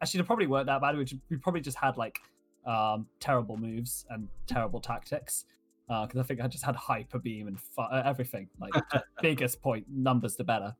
actually 0.01 0.21
they 0.21 0.27
probably 0.27 0.47
weren't 0.47 0.65
that 0.67 0.81
bad. 0.81 0.97
We, 0.97 1.05
ju- 1.05 1.19
we 1.29 1.37
probably 1.37 1.61
just 1.61 1.77
had 1.77 1.95
like 1.97 2.19
um, 2.65 3.07
terrible 3.19 3.57
moves 3.57 4.05
and 4.09 4.27
terrible 4.47 4.79
tactics. 4.81 5.45
Because 5.87 6.19
I 6.19 6.23
think 6.23 6.39
I 6.41 6.47
just 6.47 6.63
had 6.63 6.75
hyper 6.75 7.17
beam 7.17 7.47
and 7.47 7.59
fu- 7.59 7.81
uh, 7.81 8.03
everything. 8.05 8.47
Like 8.59 8.73
biggest 9.23 9.59
point, 9.61 9.85
numbers 9.89 10.35
the 10.35 10.43
better. 10.43 10.75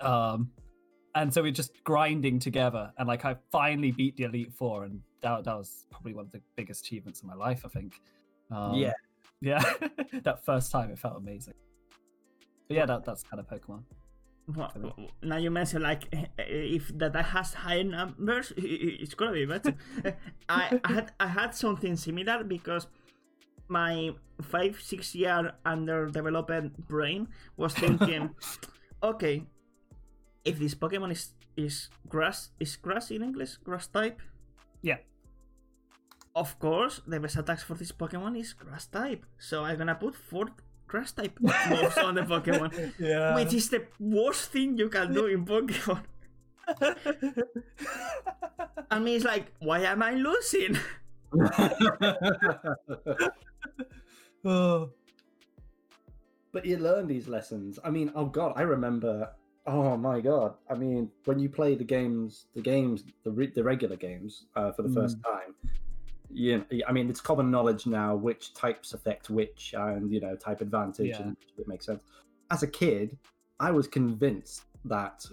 Um, 0.00 0.50
and 1.14 1.32
so 1.32 1.42
we're 1.42 1.52
just 1.52 1.72
grinding 1.84 2.38
together, 2.40 2.92
and 2.98 3.06
like 3.06 3.24
I 3.24 3.36
finally 3.52 3.90
beat 3.92 4.16
the 4.16 4.24
Elite 4.24 4.52
Four, 4.52 4.84
and 4.84 5.00
that, 5.22 5.44
that 5.44 5.56
was 5.56 5.86
probably 5.90 6.12
one 6.12 6.24
of 6.26 6.32
the 6.32 6.40
biggest 6.56 6.84
achievements 6.84 7.20
of 7.20 7.26
my 7.26 7.34
life. 7.34 7.62
I 7.64 7.68
think. 7.68 8.00
Um, 8.50 8.74
Yeah. 8.74 8.92
yeah. 9.40 9.62
that 10.24 10.44
first 10.44 10.72
time, 10.72 10.90
it 10.90 10.98
felt 10.98 11.16
amazing. 11.16 11.54
But 12.68 12.76
yeah, 12.76 12.86
that, 12.86 13.04
that's 13.04 13.22
kind 13.22 13.40
of 13.40 13.48
Pokemon. 13.48 13.82
Well, 14.54 14.72
now 15.22 15.36
you 15.38 15.50
mentioned 15.50 15.82
like 15.82 16.04
if 16.38 16.96
that 16.98 17.14
has 17.16 17.54
higher 17.54 17.82
numbers, 17.84 18.52
it's 18.56 19.14
gonna 19.14 19.32
be 19.32 19.44
better. 19.46 19.74
I, 20.48 20.80
I 20.84 20.92
had 20.92 21.12
I 21.18 21.26
had 21.26 21.54
something 21.54 21.96
similar 21.96 22.44
because 22.44 22.86
my 23.68 24.10
five 24.40 24.78
six 24.80 25.14
year 25.16 25.52
underdeveloped 25.64 26.86
brain 26.86 27.26
was 27.56 27.74
thinking, 27.74 28.30
okay, 29.02 29.42
if 30.44 30.58
this 30.60 30.74
Pokemon 30.76 31.10
is 31.12 31.32
is 31.56 31.88
grass 32.08 32.50
is 32.60 32.76
grass 32.76 33.10
in 33.10 33.22
English 33.22 33.56
grass 33.64 33.86
type, 33.88 34.20
Yeah. 34.82 34.98
of 36.36 36.58
course 36.60 37.00
the 37.06 37.18
best 37.18 37.36
attacks 37.36 37.62
for 37.64 37.74
this 37.74 37.90
Pokemon 37.92 38.38
is 38.38 38.52
grass 38.52 38.86
type. 38.86 39.24
So 39.38 39.64
I'm 39.64 39.78
gonna 39.78 39.94
put 39.96 40.14
four 40.14 40.46
grass 40.86 41.12
type 41.12 41.38
moves 41.40 41.98
on 41.98 42.14
the 42.14 42.22
Pokemon 42.22 42.92
Yeah. 42.98 43.34
which 43.34 43.52
is 43.54 43.68
the 43.70 43.84
worst 43.98 44.50
thing 44.50 44.78
you 44.78 44.88
can 44.88 45.12
do 45.12 45.26
in 45.26 45.44
Pokemon. 45.44 46.02
I 48.90 48.98
mean, 48.98 49.16
it's 49.16 49.24
like, 49.24 49.52
why 49.60 49.80
am 49.80 50.02
I 50.02 50.14
losing? 50.14 50.78
oh. 54.44 54.90
but 56.52 56.64
you 56.64 56.78
learn 56.78 57.06
these 57.06 57.28
lessons. 57.28 57.78
I 57.84 57.90
mean, 57.90 58.10
oh 58.14 58.26
god, 58.26 58.54
I 58.56 58.62
remember. 58.62 59.30
Oh 59.66 59.96
my 59.96 60.20
god! 60.20 60.54
I 60.70 60.74
mean, 60.74 61.10
when 61.24 61.40
you 61.40 61.48
play 61.48 61.74
the 61.74 61.84
games, 61.84 62.46
the 62.54 62.62
games, 62.62 63.02
the 63.24 63.32
re- 63.32 63.50
the 63.52 63.64
regular 63.64 63.96
games 63.96 64.46
uh, 64.54 64.70
for 64.70 64.82
the 64.82 64.88
first 64.88 65.16
time, 65.24 65.54
you 66.30 66.64
I 66.86 66.92
mean, 66.92 67.08
it's 67.08 67.20
common 67.20 67.50
knowledge 67.50 67.86
now 67.86 68.14
which 68.14 68.54
types 68.54 68.94
affect 68.94 69.30
which, 69.30 69.74
and 69.76 70.12
you 70.12 70.20
know, 70.20 70.36
type 70.36 70.60
advantage, 70.60 71.10
Yeah. 71.10 71.22
and 71.22 71.36
it 71.58 71.68
makes 71.68 71.86
sense. 71.86 72.02
As 72.50 72.62
a 72.62 72.66
kid, 72.66 73.16
I 73.60 73.70
was 73.70 73.86
convinced 73.88 74.62
that 74.84 75.24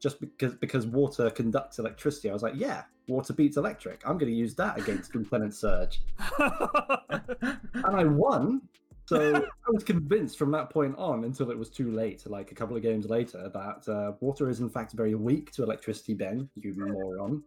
just 0.00 0.20
because 0.20 0.54
because 0.54 0.86
water 0.86 1.30
conducts 1.30 1.78
electricity, 1.78 2.30
I 2.30 2.32
was 2.32 2.42
like, 2.42 2.54
yeah, 2.56 2.84
water 3.08 3.32
beats 3.32 3.56
electric. 3.56 4.02
I'm 4.06 4.18
going 4.18 4.30
to 4.30 4.36
use 4.38 4.54
that 4.56 4.78
against 4.78 5.14
Lieutenant 5.14 5.54
Surge, 5.54 6.02
and 6.38 7.96
I 7.96 8.04
won. 8.04 8.62
So 9.06 9.36
I 9.36 9.70
was 9.70 9.84
convinced 9.84 10.36
from 10.36 10.50
that 10.50 10.68
point 10.68 10.96
on 10.98 11.22
until 11.22 11.52
it 11.52 11.58
was 11.58 11.70
too 11.70 11.92
late, 11.92 12.28
like 12.28 12.50
a 12.50 12.56
couple 12.56 12.76
of 12.76 12.82
games 12.82 13.08
later, 13.08 13.48
that 13.54 13.88
uh, 13.88 14.12
water 14.20 14.48
is 14.50 14.58
in 14.58 14.68
fact 14.68 14.92
very 14.94 15.14
weak 15.14 15.52
to 15.52 15.62
electricity. 15.62 16.12
Ben, 16.14 16.48
you 16.56 16.74
moron. 16.76 17.42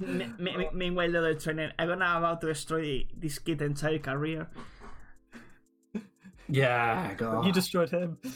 Me- 0.00 0.32
me- 0.38 0.56
me- 0.56 0.68
meanwhile, 0.72 1.10
the 1.10 1.18
other 1.18 1.34
trainer, 1.34 1.72
I'm 1.78 1.88
gonna 1.88 2.04
about 2.18 2.40
to 2.42 2.46
destroy 2.48 3.04
this 3.16 3.38
kid's 3.38 3.62
entire 3.62 3.98
career. 3.98 4.48
Yeah, 6.48 7.14
God. 7.14 7.44
you 7.46 7.52
destroyed 7.52 7.90
him. 7.90 8.18
I 8.24 8.28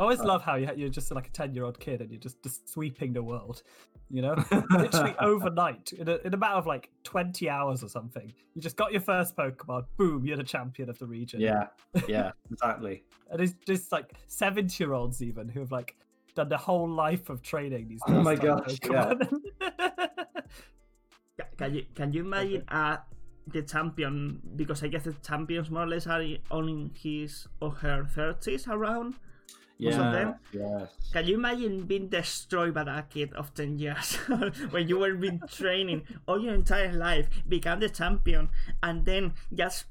Uh, 0.00 0.04
always 0.04 0.20
love 0.20 0.42
how 0.42 0.54
you- 0.54 0.72
you're 0.76 0.88
just 0.88 1.10
like 1.12 1.26
a 1.26 1.30
10 1.30 1.54
year 1.54 1.64
old 1.64 1.78
kid 1.78 2.00
and 2.00 2.10
you're 2.10 2.20
just, 2.20 2.42
just 2.42 2.66
sweeping 2.70 3.12
the 3.12 3.22
world, 3.22 3.62
you 4.08 4.22
know? 4.22 4.34
Literally 4.70 5.14
overnight, 5.20 5.92
in 5.92 6.08
a, 6.08 6.16
in 6.24 6.32
a 6.32 6.36
matter 6.38 6.54
of 6.54 6.66
like 6.66 6.88
20 7.04 7.50
hours 7.50 7.84
or 7.84 7.88
something. 7.88 8.32
You 8.54 8.62
just 8.62 8.76
got 8.76 8.92
your 8.92 9.02
first 9.02 9.36
Pokemon, 9.36 9.84
boom, 9.98 10.24
you're 10.24 10.38
the 10.38 10.44
champion 10.44 10.88
of 10.88 10.98
the 10.98 11.06
region. 11.06 11.40
Yeah, 11.42 11.66
yeah, 12.08 12.32
exactly. 12.50 13.04
And 13.30 13.40
it's 13.42 13.52
just 13.64 13.92
like 13.92 14.14
70 14.26 14.82
year 14.82 14.92
olds, 14.94 15.22
even, 15.22 15.48
who 15.48 15.60
have 15.60 15.70
like 15.70 15.96
done 16.34 16.48
the 16.48 16.56
whole 16.58 16.88
life 16.88 17.28
of 17.30 17.42
training 17.42 17.88
these 17.88 18.02
Oh 18.06 18.20
my 18.20 18.34
first 18.34 18.42
gosh, 18.42 18.80
Pokemon. 18.80 19.40
Ca- 21.38 21.48
Can 21.56 21.74
you 21.74 21.84
can 21.94 22.12
you 22.12 22.20
imagine 22.22 22.64
uh, 22.68 22.98
the 23.46 23.62
champion? 23.62 24.40
Because 24.56 24.82
I 24.82 24.88
guess 24.88 25.04
the 25.04 25.14
champions 25.14 25.70
more 25.70 25.84
or 25.84 25.86
less 25.88 26.06
are 26.06 26.22
on 26.50 26.68
in 26.68 26.90
his 26.94 27.46
or 27.60 27.70
her 27.82 28.04
thirties 28.04 28.66
around. 28.68 29.14
Most 29.78 29.98
of 29.98 30.10
Yeah, 30.10 30.12
them? 30.12 30.34
yes. 30.52 30.92
Can 31.12 31.26
you 31.26 31.34
imagine 31.36 31.84
being 31.86 32.08
destroyed 32.08 32.74
by 32.74 32.84
that 32.84 33.10
kid 33.10 33.32
of 33.32 33.54
10 33.54 33.78
years 33.78 34.16
when 34.70 34.88
you 34.88 34.98
were 34.98 35.14
been 35.14 35.40
training 35.48 36.06
all 36.28 36.38
your 36.40 36.54
entire 36.54 36.92
life, 36.92 37.28
become 37.48 37.80
the 37.80 37.88
champion, 37.88 38.50
and 38.82 39.06
then 39.06 39.32
just, 39.52 39.86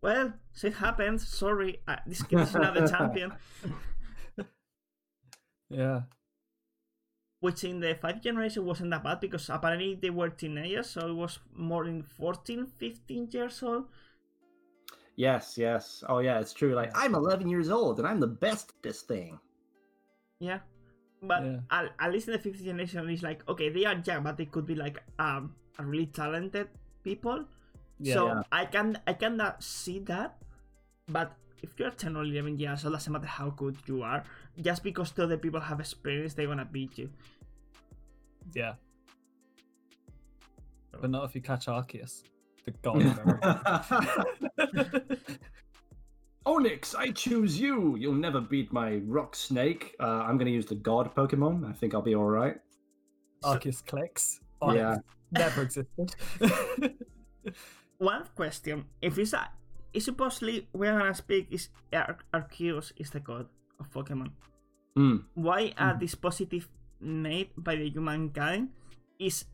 well, 0.00 0.32
shit 0.56 0.74
happens. 0.74 1.28
Sorry, 1.28 1.80
uh, 1.86 1.96
this 2.06 2.22
kid 2.22 2.40
is 2.40 2.54
not 2.54 2.74
the 2.74 2.82
champion. 2.82 3.32
yeah. 5.72 6.00
Which 7.40 7.64
in 7.64 7.80
the 7.80 7.94
5th 7.94 8.22
generation 8.22 8.64
wasn't 8.64 8.90
that 8.90 9.02
bad 9.02 9.18
because 9.20 9.50
apparently 9.50 9.96
they 9.96 10.10
were 10.10 10.30
teenagers, 10.30 10.90
so 10.90 11.08
it 11.08 11.14
was 11.14 11.40
more 11.56 11.86
in 11.86 12.02
14, 12.02 12.66
15 12.78 13.28
years 13.32 13.62
old. 13.62 13.86
Yes, 15.16 15.58
yes. 15.58 16.04
Oh, 16.08 16.20
yeah, 16.20 16.38
it's 16.38 16.52
true. 16.52 16.74
Like, 16.74 16.92
I'm 16.94 17.14
11 17.14 17.48
years 17.48 17.68
old 17.68 17.98
and 17.98 18.06
I'm 18.06 18.20
the 18.20 18.28
best 18.28 18.70
at 18.70 18.82
this 18.82 19.02
thing. 19.02 19.38
Yeah. 20.38 20.60
But 21.20 21.42
Yeah. 21.42 21.58
At, 21.70 21.92
at 21.98 22.12
least 22.12 22.28
in 22.28 22.34
the 22.34 22.38
5th 22.38 22.64
generation, 22.64 23.08
it's 23.10 23.22
like, 23.22 23.46
okay, 23.48 23.68
they 23.68 23.84
are 23.84 24.00
young, 24.04 24.22
but 24.22 24.36
they 24.36 24.46
could 24.46 24.66
be 24.66 24.74
like 24.74 25.02
um, 25.18 25.54
really 25.78 26.06
talented 26.06 26.68
people. 27.02 27.44
Yeah. 27.98 28.14
so 28.14 28.26
Yeah. 28.26 28.42
I 28.50 28.64
can 28.66 28.98
I 29.06 29.12
can 29.14 29.40
uh, 29.40 29.54
see 29.60 29.98
that, 30.10 30.38
but 31.06 31.36
if 31.62 31.78
you're 31.78 31.90
10 31.90 32.16
or 32.16 32.24
11 32.24 32.58
years 32.58 32.84
old, 32.84 32.94
doesn't 32.94 33.12
matter 33.12 33.26
how 33.26 33.50
good 33.50 33.76
you 33.86 34.02
are, 34.02 34.24
just 34.60 34.82
because 34.82 35.12
the 35.12 35.24
other 35.24 35.36
people 35.36 35.60
have 35.60 35.80
experience, 35.80 36.34
they're 36.34 36.46
gonna 36.46 36.64
beat 36.64 36.98
you. 36.98 37.08
Yeah. 38.54 38.74
But 41.00 41.10
not 41.10 41.24
if 41.24 41.34
you 41.34 41.40
catch 41.40 41.66
Arceus, 41.66 42.22
the 42.64 42.72
god 42.82 43.02
of 43.02 43.18
everything. 44.60 45.18
Onix, 46.46 46.94
I 46.96 47.10
choose 47.12 47.58
you. 47.58 47.96
You'll 47.96 48.14
never 48.14 48.40
beat 48.40 48.72
my 48.72 48.96
rock 49.06 49.36
snake. 49.36 49.94
Uh, 50.00 50.24
I'm 50.26 50.36
going 50.36 50.46
to 50.46 50.52
use 50.52 50.66
the 50.66 50.74
god 50.74 51.14
Pokemon. 51.14 51.68
I 51.68 51.72
think 51.72 51.94
I'll 51.94 52.02
be 52.02 52.16
all 52.16 52.24
right. 52.24 52.56
Arceus 53.44 53.84
clicks. 53.86 54.40
Onix 54.60 54.76
Yeah. 54.76 54.96
Never 55.30 55.62
existed. 55.62 56.14
One 57.98 58.24
question: 58.34 58.84
If 59.00 59.18
it's 59.18 59.32
a, 59.32 59.48
is 59.92 60.04
supposedly 60.04 60.68
we're 60.72 60.96
gonna 60.96 61.14
speak 61.14 61.48
is 61.50 61.68
Ar- 61.92 62.18
Arceus 62.32 62.92
is 62.96 63.10
the 63.10 63.20
god 63.20 63.46
of 63.78 63.90
Pokemon. 63.90 64.32
Hmm. 64.96 65.24
Why 65.34 65.72
are 65.78 65.96
this 65.98 66.14
positive 66.14 66.68
made 67.00 67.50
by 67.56 67.76
the 67.76 67.88
humankind 67.88 68.70
is 69.18 69.44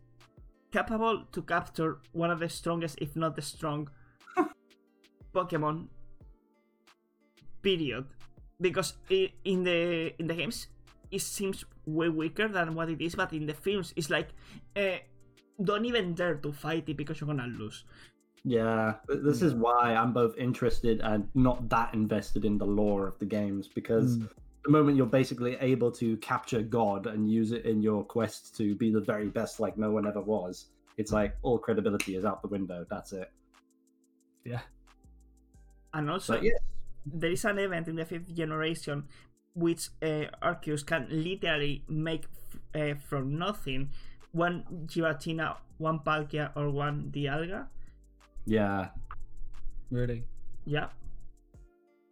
capable 0.71 1.25
to 1.33 1.43
capture 1.43 1.99
one 2.13 2.31
of 2.31 2.41
the 2.41 2.49
strongest, 2.49 2.99
if 3.01 3.17
not 3.17 3.37
the 3.37 3.43
strong, 3.43 3.89
Pokemon. 5.35 5.89
Period. 7.63 8.05
Because 8.61 8.95
i 9.11 9.31
in 9.45 9.63
the 9.63 10.13
in 10.19 10.27
the 10.27 10.35
games, 10.35 10.67
it 11.11 11.23
seems 11.23 11.65
way 11.87 12.09
weaker 12.09 12.49
than 12.49 12.75
what 12.75 12.91
it 12.91 13.01
is, 13.01 13.15
but 13.15 13.33
in 13.33 13.47
the 13.47 13.55
films, 13.55 13.95
it's 13.97 14.11
like, 14.11 14.29
uh, 14.77 14.99
don't 15.63 15.85
even 15.85 16.15
dare 16.15 16.35
to 16.37 16.53
fight 16.53 16.89
it 16.89 16.97
because 16.97 17.21
you're 17.21 17.29
gonna 17.29 17.47
lose. 17.47 17.85
Yeah, 18.45 18.95
this 19.09 19.43
is 19.43 19.55
why 19.55 19.95
I'm 19.95 20.13
both 20.13 20.37
interested 20.37 21.01
and 21.01 21.29
not 21.35 21.69
that 21.69 21.93
invested 21.95 22.45
in 22.45 22.57
the 22.59 22.65
lore 22.67 23.07
of 23.07 23.19
the 23.19 23.27
games 23.27 23.69
because 23.69 24.17
Mm. 24.19 24.29
the 24.65 24.71
moment 24.71 24.97
you're 24.97 25.07
basically 25.07 25.57
able 25.61 25.91
to 25.93 26.17
capture 26.19 26.63
God 26.63 27.07
and 27.07 27.31
use 27.31 27.53
it 27.53 27.65
in 27.65 27.83
your 27.83 28.05
quest 28.05 28.57
to 28.57 28.75
be 28.75 28.91
the 28.91 29.01
very 29.01 29.29
best 29.29 29.61
like 29.61 29.77
no 29.77 29.91
one 29.91 30.07
ever 30.07 30.21
was, 30.21 30.67
it's 30.97 31.13
like 31.13 31.37
all 31.43 31.59
credibility 31.59 32.15
is 32.17 32.25
out 32.25 32.41
the 32.43 32.49
window. 32.49 32.87
That's 32.89 33.13
it. 33.13 33.31
yeah. 34.45 34.61
And 35.95 36.11
also, 36.11 36.35
But 36.35 36.43
yes, 36.45 36.59
there 37.07 37.31
is 37.33 37.45
an 37.45 37.59
event 37.59 37.89
in 37.89 37.97
the 37.97 38.05
fifth 38.05 38.35
generation 38.35 39.05
which 39.55 39.89
uh, 40.03 40.27
Arceus 40.43 40.85
can 40.87 41.07
literally 41.11 41.83
make 41.89 42.25
f- 42.25 42.81
uh, 42.81 42.95
from 43.09 43.39
nothing 43.39 43.91
one 44.33 44.65
Giratina, 44.87 45.57
one 45.79 46.01
Palkia, 46.01 46.53
or 46.55 46.71
one 46.71 47.11
Dialga. 47.11 47.67
Yeah, 48.49 48.89
Really. 49.91 50.25
Yeah. 50.65 50.89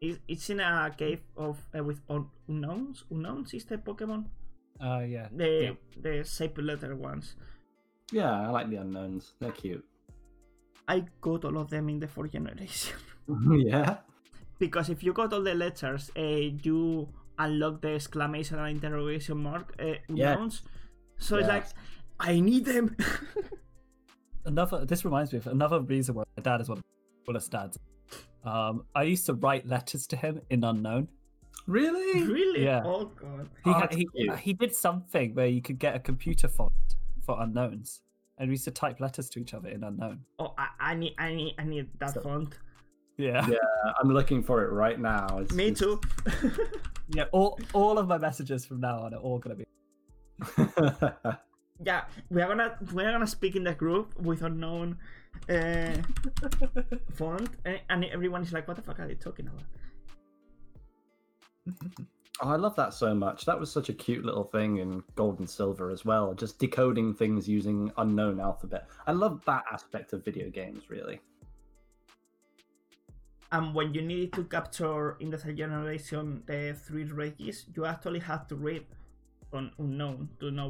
It, 0.01 0.21
it's 0.29 0.49
in 0.51 0.61
a 0.61 0.93
cave 0.97 1.21
of 1.37 1.59
uh, 1.77 1.83
with 1.83 2.01
un- 2.09 2.31
unknowns. 2.49 3.05
Unknowns 3.11 3.55
is 3.55 3.65
the 3.65 3.79
Pokemon. 3.79 4.27
Uh, 4.81 5.01
yeah. 5.09 5.29
The 5.33 5.49
yeah. 5.63 5.73
the 6.01 6.25
shape 6.25 6.59
letter 6.59 6.95
ones. 6.95 7.35
Yeah, 8.13 8.31
I 8.31 8.49
like 8.51 8.69
the 8.71 8.77
unknowns. 8.77 9.35
They're 9.41 9.53
cute. 9.53 9.85
I 10.89 11.05
got 11.21 11.45
all 11.45 11.59
of 11.59 11.71
them 11.71 11.89
in 11.89 11.99
the 11.99 12.07
fourth 12.09 12.33
generation 12.33 12.95
yeah. 13.57 13.97
because 14.59 14.89
if 14.89 15.03
you 15.03 15.13
got 15.13 15.33
all 15.33 15.43
the 15.43 15.55
letters, 15.55 16.11
uh, 16.17 16.21
you 16.63 17.09
unlock 17.39 17.81
the 17.83 17.95
exclamation 17.95 18.59
and 18.59 18.77
interrogation 18.77 19.39
mark 19.43 19.75
uh, 19.81 19.95
Yeah. 20.09 20.33
unknowns. 20.33 20.63
So 21.19 21.37
it's 21.39 21.49
like 21.49 21.67
I 22.21 22.41
need 22.41 22.65
them. 22.65 22.97
Another. 24.47 24.85
This 24.85 25.05
reminds 25.05 25.33
me 25.33 25.39
of 25.39 25.47
another 25.49 25.81
reason 25.81 26.15
why 26.15 26.25
my 26.37 26.43
dad 26.43 26.61
is 26.61 26.69
one 26.69 26.79
of 26.79 26.85
the 26.85 27.27
coolest 27.27 27.51
dads. 27.51 27.79
Um, 28.45 28.85
I 28.95 29.03
used 29.03 29.27
to 29.27 29.35
write 29.35 29.67
letters 29.67 30.07
to 30.09 30.17
him 30.17 30.41
in 30.51 30.63
unknown. 30.65 31.09
Really? 31.67 32.23
really? 32.23 32.65
Yeah. 32.65 32.83
Oh 32.85 33.07
god. 33.07 33.49
He 33.65 33.71
Oh, 33.71 33.73
ha- 33.73 33.89
he, 33.91 34.07
he 34.41 34.53
did 34.53 34.73
something 34.75 35.35
where 35.35 35.47
you 35.49 35.61
could 35.61 35.79
get 35.81 35.97
a 35.97 35.99
computer 35.99 36.47
font 36.49 36.73
for 37.25 37.41
unknowns, 37.43 38.03
and 38.39 38.49
we 38.49 38.53
used 38.53 38.65
to 38.67 38.71
type 38.71 39.01
letters 39.01 39.29
to 39.31 39.41
each 39.41 39.53
other 39.53 39.69
in 39.69 39.83
unknown. 39.83 40.21
Oh, 40.39 40.55
I, 40.57 40.69
I 40.79 40.95
need, 40.95 41.15
I 41.19 41.35
need, 41.35 41.55
I 41.59 41.65
need 41.65 41.89
that 41.99 42.15
So- 42.15 42.21
font. 42.21 42.57
Yeah. 43.19 43.45
Yeah, 43.49 43.57
I'm 44.01 44.11
looking 44.11 44.43
for 44.43 44.63
it 44.65 44.71
right 44.73 45.01
now. 45.01 45.39
It's, 45.39 45.53
Me 45.53 45.69
it's- 45.69 45.81
too. 45.81 46.01
Yeah. 47.09 47.25
All 47.33 47.59
all 47.73 47.99
of 47.99 48.09
my 48.09 48.19
messages 48.19 48.65
from 48.67 48.81
now 48.81 48.99
on 49.01 49.15
are 49.15 49.19
all 49.19 49.39
gonna 49.39 49.55
be. 49.55 49.65
yeah, 51.85 52.05
we 52.31 52.43
are 52.43 52.49
gonna 52.49 52.77
we're 52.93 53.11
gonna 53.11 53.27
speak 53.27 53.57
in 53.57 53.65
the 53.65 53.75
group 53.75 54.19
with 54.21 54.43
unknown 54.43 54.99
uh, 55.49 55.97
font, 57.15 57.51
and, 57.65 57.81
and 57.89 58.05
everyone 58.07 58.43
is 58.43 58.53
like, 58.53 58.67
"What 58.67 58.77
the 58.77 58.83
fuck 58.83 59.01
are 59.01 59.07
they 59.07 59.15
talking 59.15 59.49
about?" 59.49 59.63
Oh, 62.43 62.51
I 62.51 62.57
love 62.57 62.77
that 62.77 62.93
so 62.93 63.15
much. 63.15 63.47
That 63.47 63.59
was 63.59 63.73
such 63.73 63.89
a 63.89 63.95
cute 63.95 64.23
little 64.23 64.45
thing 64.45 64.77
in 64.77 65.03
Gold 65.15 65.39
and 65.39 65.49
Silver 65.49 65.91
as 65.91 66.05
well. 66.05 66.35
Just 66.35 66.59
decoding 66.59 67.15
things 67.15 67.49
using 67.49 67.91
unknown 67.97 68.41
alphabet. 68.41 68.91
I 69.07 69.13
love 69.13 69.41
that 69.47 69.65
aspect 69.73 70.13
of 70.13 70.23
video 70.23 70.51
games, 70.51 70.91
really. 70.91 71.19
And 73.53 73.75
when 73.75 73.95
you 73.95 74.03
needed 74.03 74.35
to 74.35 74.45
capture 74.45 75.17
in 75.19 75.31
the 75.31 75.39
third 75.39 75.57
generation 75.57 76.43
the 76.45 76.77
three 76.79 77.05
Regis, 77.05 77.65
you 77.75 77.87
actually 77.87 78.21
had 78.21 78.47
to 78.51 78.57
read 78.57 78.85
on 79.55 79.73
unknown 79.79 80.29
to 80.41 80.51
know 80.51 80.69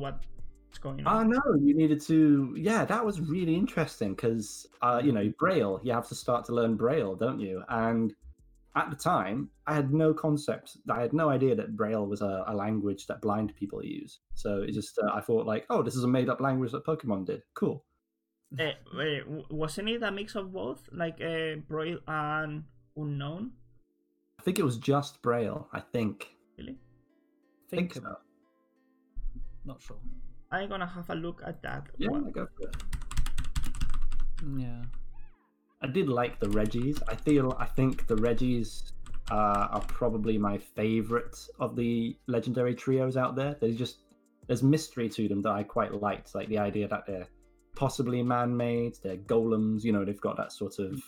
what's 0.76 0.96
going 0.96 1.06
Oh 1.06 1.18
on. 1.18 1.30
no, 1.30 1.40
you 1.60 1.74
needed 1.74 2.00
to. 2.02 2.54
Yeah, 2.58 2.84
that 2.84 3.04
was 3.04 3.20
really 3.20 3.54
interesting 3.54 4.14
because 4.14 4.66
uh, 4.82 5.00
you 5.04 5.12
know 5.12 5.32
Braille. 5.38 5.80
You 5.82 5.92
have 5.92 6.08
to 6.08 6.14
start 6.14 6.44
to 6.46 6.52
learn 6.54 6.76
Braille, 6.76 7.14
don't 7.14 7.40
you? 7.40 7.62
And 7.68 8.14
at 8.74 8.90
the 8.90 8.96
time, 8.96 9.48
I 9.66 9.74
had 9.74 9.92
no 9.92 10.12
concept. 10.12 10.76
I 10.90 11.00
had 11.00 11.12
no 11.12 11.30
idea 11.30 11.54
that 11.54 11.76
Braille 11.76 12.06
was 12.06 12.20
a, 12.20 12.44
a 12.46 12.54
language 12.54 13.06
that 13.06 13.22
blind 13.22 13.54
people 13.56 13.84
use. 13.84 14.20
So 14.34 14.62
it 14.62 14.72
just 14.72 14.98
uh, 14.98 15.10
I 15.14 15.20
thought 15.20 15.46
like, 15.46 15.66
oh, 15.70 15.82
this 15.82 15.96
is 15.96 16.04
a 16.04 16.08
made 16.08 16.28
up 16.28 16.40
language 16.40 16.72
that 16.72 16.84
Pokemon 16.84 17.26
did. 17.26 17.42
Cool. 17.54 17.84
Uh, 18.58 18.70
wasn't 19.50 19.88
it 19.88 20.02
a 20.02 20.10
mix 20.12 20.36
of 20.36 20.52
both, 20.52 20.88
like 20.92 21.20
uh, 21.20 21.56
Braille 21.68 21.98
and 22.06 22.64
unknown? 22.96 23.52
I 24.38 24.42
think 24.42 24.58
it 24.58 24.64
was 24.64 24.76
just 24.78 25.20
Braille. 25.22 25.68
I 25.72 25.80
think. 25.80 26.28
Really? 26.58 26.76
Think 27.68 27.94
Think 27.94 28.04
so. 28.04 28.16
Not 29.64 29.82
sure. 29.82 29.96
I'm 30.50 30.68
gonna 30.68 30.86
have 30.86 31.10
a 31.10 31.14
look 31.14 31.42
at 31.44 31.62
that. 31.62 31.86
Yeah, 31.98 32.10
one. 32.10 32.30
go 32.30 32.46
for 32.56 32.68
it. 32.68 32.76
Yeah. 34.58 34.82
I 35.82 35.86
did 35.86 36.08
like 36.08 36.40
the 36.40 36.48
Regis. 36.50 36.98
I 37.08 37.14
feel 37.14 37.56
I 37.58 37.66
think 37.66 38.06
the 38.06 38.16
Regis 38.16 38.92
uh, 39.30 39.68
are 39.70 39.84
probably 39.88 40.38
my 40.38 40.58
favorite 40.58 41.36
of 41.58 41.76
the 41.76 42.16
legendary 42.26 42.74
trios 42.74 43.16
out 43.16 43.36
there. 43.36 43.56
There's 43.60 43.76
just 43.76 43.98
there's 44.46 44.62
mystery 44.62 45.08
to 45.10 45.28
them 45.28 45.42
that 45.42 45.50
I 45.50 45.62
quite 45.62 45.92
liked, 46.00 46.34
like 46.34 46.48
the 46.48 46.58
idea 46.58 46.86
that 46.88 47.06
they're 47.06 47.26
possibly 47.74 48.22
man-made. 48.22 48.96
They're 49.02 49.16
golems. 49.16 49.82
You 49.84 49.92
know, 49.92 50.04
they've 50.04 50.20
got 50.20 50.36
that 50.36 50.52
sort 50.52 50.78
of 50.78 51.02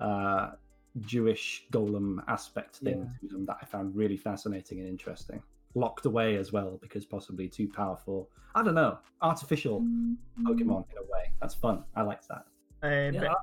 uh, 0.00 0.50
Jewish 1.00 1.66
golem 1.72 2.22
aspect 2.26 2.76
thing 2.76 3.10
to 3.20 3.28
them 3.28 3.46
that 3.46 3.58
I 3.62 3.66
found 3.66 3.94
really 3.94 4.16
fascinating 4.16 4.80
and 4.80 4.88
interesting. 4.88 5.42
Locked 5.74 6.04
away 6.06 6.36
as 6.36 6.52
well 6.52 6.78
because 6.82 7.04
possibly 7.06 7.48
too 7.48 7.68
powerful. 7.68 8.28
I 8.54 8.62
don't 8.62 8.74
know. 8.74 8.98
Artificial 9.22 9.80
Pokemon 10.42 10.84
in 10.90 10.98
a 10.98 11.02
way. 11.02 11.30
That's 11.40 11.54
fun. 11.54 11.84
I 11.94 12.02
liked 12.02 12.26
that. 12.28 12.44
Uh, 12.82 13.12
Yeah. 13.12 13.20
Ben- 13.20 13.34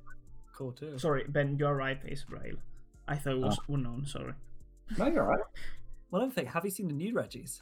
Cool 0.53 0.71
too. 0.71 0.97
sorry, 0.97 1.23
Ben, 1.29 1.55
you're 1.57 1.75
right. 1.75 1.99
It's 2.03 2.23
Braille. 2.23 2.57
I 3.07 3.15
thought 3.15 3.33
it 3.33 3.39
was 3.39 3.59
unknown. 3.69 4.05
Sorry. 4.07 4.33
No, 4.97 5.05
you're 5.07 5.23
right. 5.23 5.39
One 6.09 6.23
other 6.23 6.31
thing, 6.31 6.47
have 6.47 6.65
you 6.65 6.71
seen 6.71 6.87
the 6.87 6.93
new 6.95 7.13
Regis? 7.13 7.61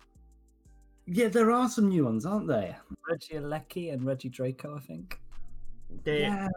Yeah, 1.05 1.27
there 1.27 1.51
are 1.51 1.67
some 1.69 1.89
new 1.89 2.05
ones, 2.05 2.25
aren't 2.25 2.47
there? 2.47 2.77
Regieleki 3.11 3.91
and 3.93 4.01
Regidrago, 4.03 4.77
I 4.77 4.79
think. 4.79 5.19
The 6.05 6.19
Yeah. 6.21 6.47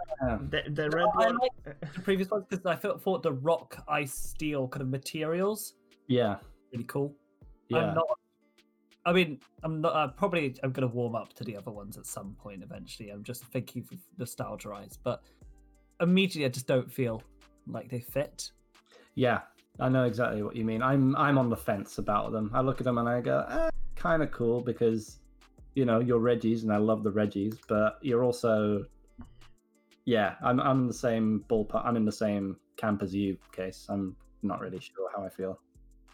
the, 0.48 0.62
the 0.70 0.90
red 0.90 1.06
I 1.14 1.26
one. 1.26 1.39
like 1.39 1.80
The 1.93 2.01
previous 2.01 2.30
ones 2.30 2.44
because 2.48 2.64
I 2.64 2.76
felt, 2.76 3.02
thought 3.02 3.22
the 3.22 3.32
rock, 3.32 3.82
ice, 3.89 4.14
steel 4.14 4.68
kind 4.68 4.82
of 4.82 4.89
materials 4.89 5.74
Yeah. 6.06 6.36
really 6.72 6.85
cool. 6.85 7.14
Yeah. 7.69 7.78
I'm 7.78 7.95
not. 7.95 8.07
I 9.05 9.12
mean, 9.12 9.40
I'm 9.62 9.81
not. 9.81 9.95
Uh, 9.95 10.09
probably, 10.09 10.55
I'm 10.62 10.73
going 10.73 10.89
to 10.89 10.95
warm 10.95 11.15
up 11.15 11.32
to 11.35 11.45
the 11.45 11.57
other 11.57 11.70
ones 11.70 11.97
at 11.97 12.07
some 12.07 12.36
point 12.39 12.62
eventually. 12.62 13.11
I'm 13.11 13.24
just 13.24 13.45
thinking 13.45 13.86
with 13.90 14.01
nostalgia 14.19 14.73
eyes, 14.73 14.99
but 15.03 15.23
immediately 16.01 16.45
I 16.45 16.49
just 16.49 16.66
don't 16.66 16.90
feel 16.93 17.23
like 17.66 17.89
they 17.90 18.01
fit. 18.01 18.51
Yeah. 19.15 19.40
I 19.81 19.89
know 19.89 20.05
exactly 20.05 20.43
what 20.43 20.57
you 20.57 20.65
mean. 20.65 20.82
I'm 20.82 21.15
I'm 21.16 21.39
on 21.39 21.51
the 21.51 21.57
fence 21.57 21.99
about 21.99 22.32
them. 22.32 22.51
I 22.53 22.61
look 22.61 22.81
at 22.81 22.85
them 22.85 22.99
and 22.99 23.09
I 23.09 23.20
go, 23.20 23.47
eh, 23.49 23.70
kind 23.95 24.23
of 24.23 24.31
cool 24.32 24.61
because, 24.61 25.20
you 25.74 25.85
know, 25.85 26.01
you're 26.01 26.19
Regis 26.19 26.65
and 26.65 26.73
I 26.73 26.78
love 26.78 27.05
the 27.05 27.12
Regis, 27.12 27.55
but 27.69 27.99
you're 28.03 28.24
also, 28.24 28.85
yeah, 30.05 30.35
I'm 30.43 30.59
I'm 30.61 30.81
in 30.81 30.86
the 30.89 30.93
same 30.95 31.45
ballpark. 31.49 31.86
I'm 31.86 31.97
in 31.97 32.05
the 32.05 32.12
same 32.12 32.57
camp 32.77 33.03
as 33.03 33.15
you, 33.15 33.36
Case. 33.53 33.86
I'm 33.89 34.16
not 34.43 34.61
really 34.61 34.81
sure 34.81 35.11
how 35.15 35.24
I 35.24 35.28
feel. 35.28 35.61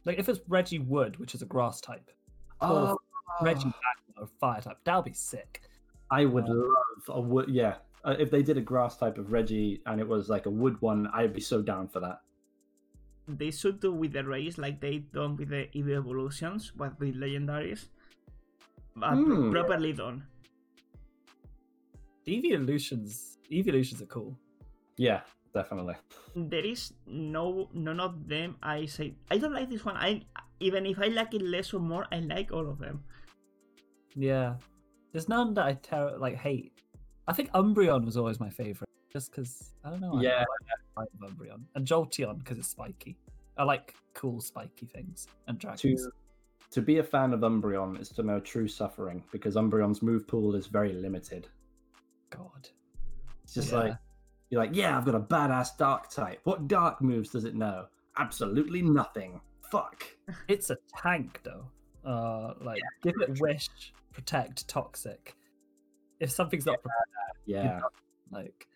Like 0.04 0.18
if 0.18 0.28
it's 0.28 0.40
Regi 0.48 0.78
Wood, 0.78 1.16
which 1.18 1.34
is 1.34 1.42
a 1.42 1.46
grass 1.46 1.80
type, 1.80 2.10
Oh, 2.60 2.98
Regi 3.40 3.66
Magma, 3.68 4.24
a 4.24 4.26
fire 4.26 4.60
type, 4.60 4.78
that 4.84 4.96
would 4.96 5.04
be 5.04 5.12
sick. 5.12 5.62
I 6.10 6.24
would 6.24 6.48
Uh, 6.48 6.54
love 6.54 7.08
a 7.08 7.20
wood. 7.20 7.48
Yeah, 7.50 7.78
uh, 8.04 8.16
if 8.18 8.30
they 8.30 8.42
did 8.42 8.56
a 8.56 8.62
grass 8.62 8.96
type 8.96 9.18
of 9.18 9.32
Regi 9.32 9.82
and 9.86 10.00
it 10.00 10.08
was 10.08 10.28
like 10.28 10.46
a 10.46 10.50
wood 10.50 10.80
one, 10.80 11.06
I'd 11.08 11.32
be 11.34 11.40
so 11.40 11.62
down 11.62 11.88
for 11.88 12.00
that. 12.00 12.22
They 13.28 13.50
should 13.50 13.80
do 13.80 13.92
with 13.92 14.14
the 14.14 14.24
race 14.24 14.56
like 14.56 14.80
they 14.80 15.00
done 15.00 15.36
with 15.36 15.50
the 15.50 15.68
Eevee 15.74 15.94
evolutions, 15.98 16.70
but 16.70 16.98
with 16.98 17.14
legendaries. 17.16 17.90
But 18.96 19.20
Hmm. 19.24 19.50
properly 19.50 19.92
done. 19.92 20.26
Evolutions, 22.26 23.38
evolutions 23.50 24.00
are 24.00 24.06
cool. 24.06 24.38
Yeah, 24.96 25.22
definitely. 25.54 25.94
There 26.34 26.64
is 26.64 26.92
no 27.06 27.68
none 27.72 28.00
of 28.00 28.28
them. 28.28 28.56
I 28.62 28.86
say 28.86 29.14
I 29.30 29.38
don't 29.38 29.52
like 29.54 29.70
this 29.70 29.84
one. 29.84 29.96
I 29.96 30.22
even 30.60 30.86
if 30.86 30.98
I 30.98 31.08
like 31.08 31.34
it 31.34 31.42
less 31.42 31.72
or 31.74 31.80
more, 31.80 32.06
I 32.12 32.20
like 32.20 32.52
all 32.52 32.68
of 32.68 32.78
them. 32.78 33.04
Yeah, 34.14 34.54
there's 35.12 35.28
none 35.28 35.54
that 35.54 35.66
I 35.66 35.74
ter- 35.74 36.16
like 36.18 36.36
hate. 36.36 36.72
I 37.26 37.32
think 37.32 37.50
Umbreon 37.52 38.04
was 38.04 38.16
always 38.16 38.38
my 38.38 38.50
favorite, 38.50 38.88
just 39.12 39.30
because 39.30 39.72
I 39.84 39.90
don't 39.90 40.00
know. 40.00 40.14
I 40.18 40.22
Yeah. 40.22 40.44
like 40.96 41.08
the 41.18 41.26
vibe 41.26 41.30
Umbreon 41.30 41.62
and 41.74 41.86
Jolteon 41.86 42.38
because 42.38 42.58
it's 42.58 42.68
spiky. 42.68 43.16
I 43.56 43.64
like 43.64 43.94
cool 44.14 44.40
spiky 44.40 44.86
things 44.86 45.26
and 45.48 45.58
dragons. 45.58 45.80
to 46.04 46.10
to 46.70 46.82
be 46.82 46.98
a 46.98 47.04
fan 47.04 47.32
of 47.32 47.40
Umbreon 47.40 48.00
is 48.00 48.08
to 48.10 48.22
know 48.22 48.40
true 48.40 48.66
suffering 48.66 49.22
because 49.30 49.54
Umbreon's 49.54 50.02
move 50.02 50.26
pool 50.26 50.54
is 50.56 50.66
very 50.66 50.92
limited. 50.92 51.48
God, 52.30 52.68
It's 53.44 53.54
just 53.54 53.70
Yeah. 53.72 53.78
like 53.78 53.96
you're 54.50 54.60
like, 54.60 54.74
yeah, 54.74 54.96
I've 54.96 55.04
got 55.04 55.14
a 55.14 55.20
badass 55.20 55.76
dark 55.78 56.10
type. 56.10 56.40
What 56.44 56.68
dark 56.68 57.00
moves 57.02 57.30
does 57.30 57.44
it 57.44 57.54
know? 57.54 57.86
Absolutely 58.18 58.82
nothing. 58.82 59.40
Fuck. 59.70 60.04
it's 60.48 60.70
a 60.70 60.76
tank 61.02 61.40
though. 61.42 61.66
Uh, 62.08 62.54
like 62.60 62.82
give 63.02 63.14
it 63.20 63.40
wish, 63.40 63.68
protect, 64.12 64.68
toxic. 64.68 65.34
If 66.20 66.30
something's 66.30 66.66
not 66.66 66.78
Yeah. 67.46 67.80
like 68.30 68.66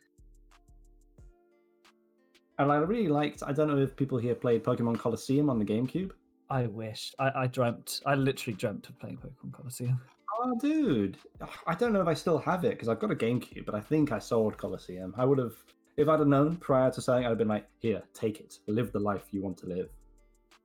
And 2.58 2.72
I 2.72 2.76
really 2.78 3.08
liked 3.08 3.42
I 3.46 3.52
don't 3.52 3.68
know 3.68 3.78
if 3.78 3.94
people 3.94 4.18
here 4.18 4.34
played 4.34 4.64
Pokemon 4.64 4.98
Colosseum 4.98 5.48
on 5.50 5.58
the 5.58 5.64
GameCube. 5.64 6.10
I 6.50 6.66
wish. 6.66 7.14
I, 7.18 7.42
I 7.42 7.46
dreamt. 7.46 8.00
I 8.06 8.14
literally 8.14 8.56
dreamt 8.56 8.88
of 8.88 8.98
playing 8.98 9.18
Pokemon 9.18 9.52
Colosseum. 9.52 10.00
Oh 10.40 10.56
dude. 10.59 11.19
I 11.66 11.74
don't 11.74 11.93
know 11.93 12.01
if 12.01 12.06
I 12.09 12.15
still 12.15 12.39
have 12.39 12.65
it 12.65 12.70
because 12.70 12.89
I've 12.89 13.01
got 13.01 13.10
a 13.10 13.16
GameCube, 13.16 13.66
but 13.66 13.74
I 13.74 13.81
think 13.81 14.12
I 14.12 14.19
sold 14.19 14.56
Colosseum. 14.56 15.15
I 15.16 15.24
would 15.24 15.39
have 15.39 15.55
if 15.98 16.09
I'd 16.09 16.20
have 16.20 16.28
known 16.28 16.56
prior 16.56 16.93
to 16.93 17.02
selling, 17.02 17.24
I'd 17.24 17.31
have 17.31 17.39
been 17.39 17.48
like, 17.48 17.66
here, 17.81 18.02
take 18.15 18.39
it. 18.39 18.59
Live 18.69 18.93
the 18.93 19.01
life 19.01 19.24
you 19.32 19.43
want 19.43 19.56
to 19.59 19.66
live. 19.66 19.89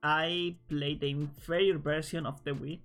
I 0.00 0.54
played 0.68 1.00
the 1.00 1.10
inferior 1.10 1.76
version 1.76 2.24
of 2.24 2.42
the 2.44 2.52
Wii, 2.52 2.78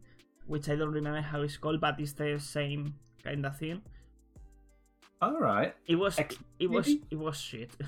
which 0.48 0.68
I 0.68 0.76
don't 0.76 0.92
remember 0.92 1.22
how 1.22 1.42
it's 1.42 1.58
called, 1.58 1.80
but 1.80 2.00
it's 2.00 2.14
the 2.14 2.40
same 2.40 2.96
kind 3.24 3.46
of 3.46 3.56
thing. 3.56 3.84
Alright. 5.22 5.76
It 5.86 5.96
was 5.96 6.18
X, 6.18 6.38
it 6.58 6.72
was 6.72 6.88
it 6.88 7.18
was 7.18 7.38
shit. 7.38 7.72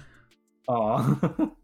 Oh. 0.68 1.18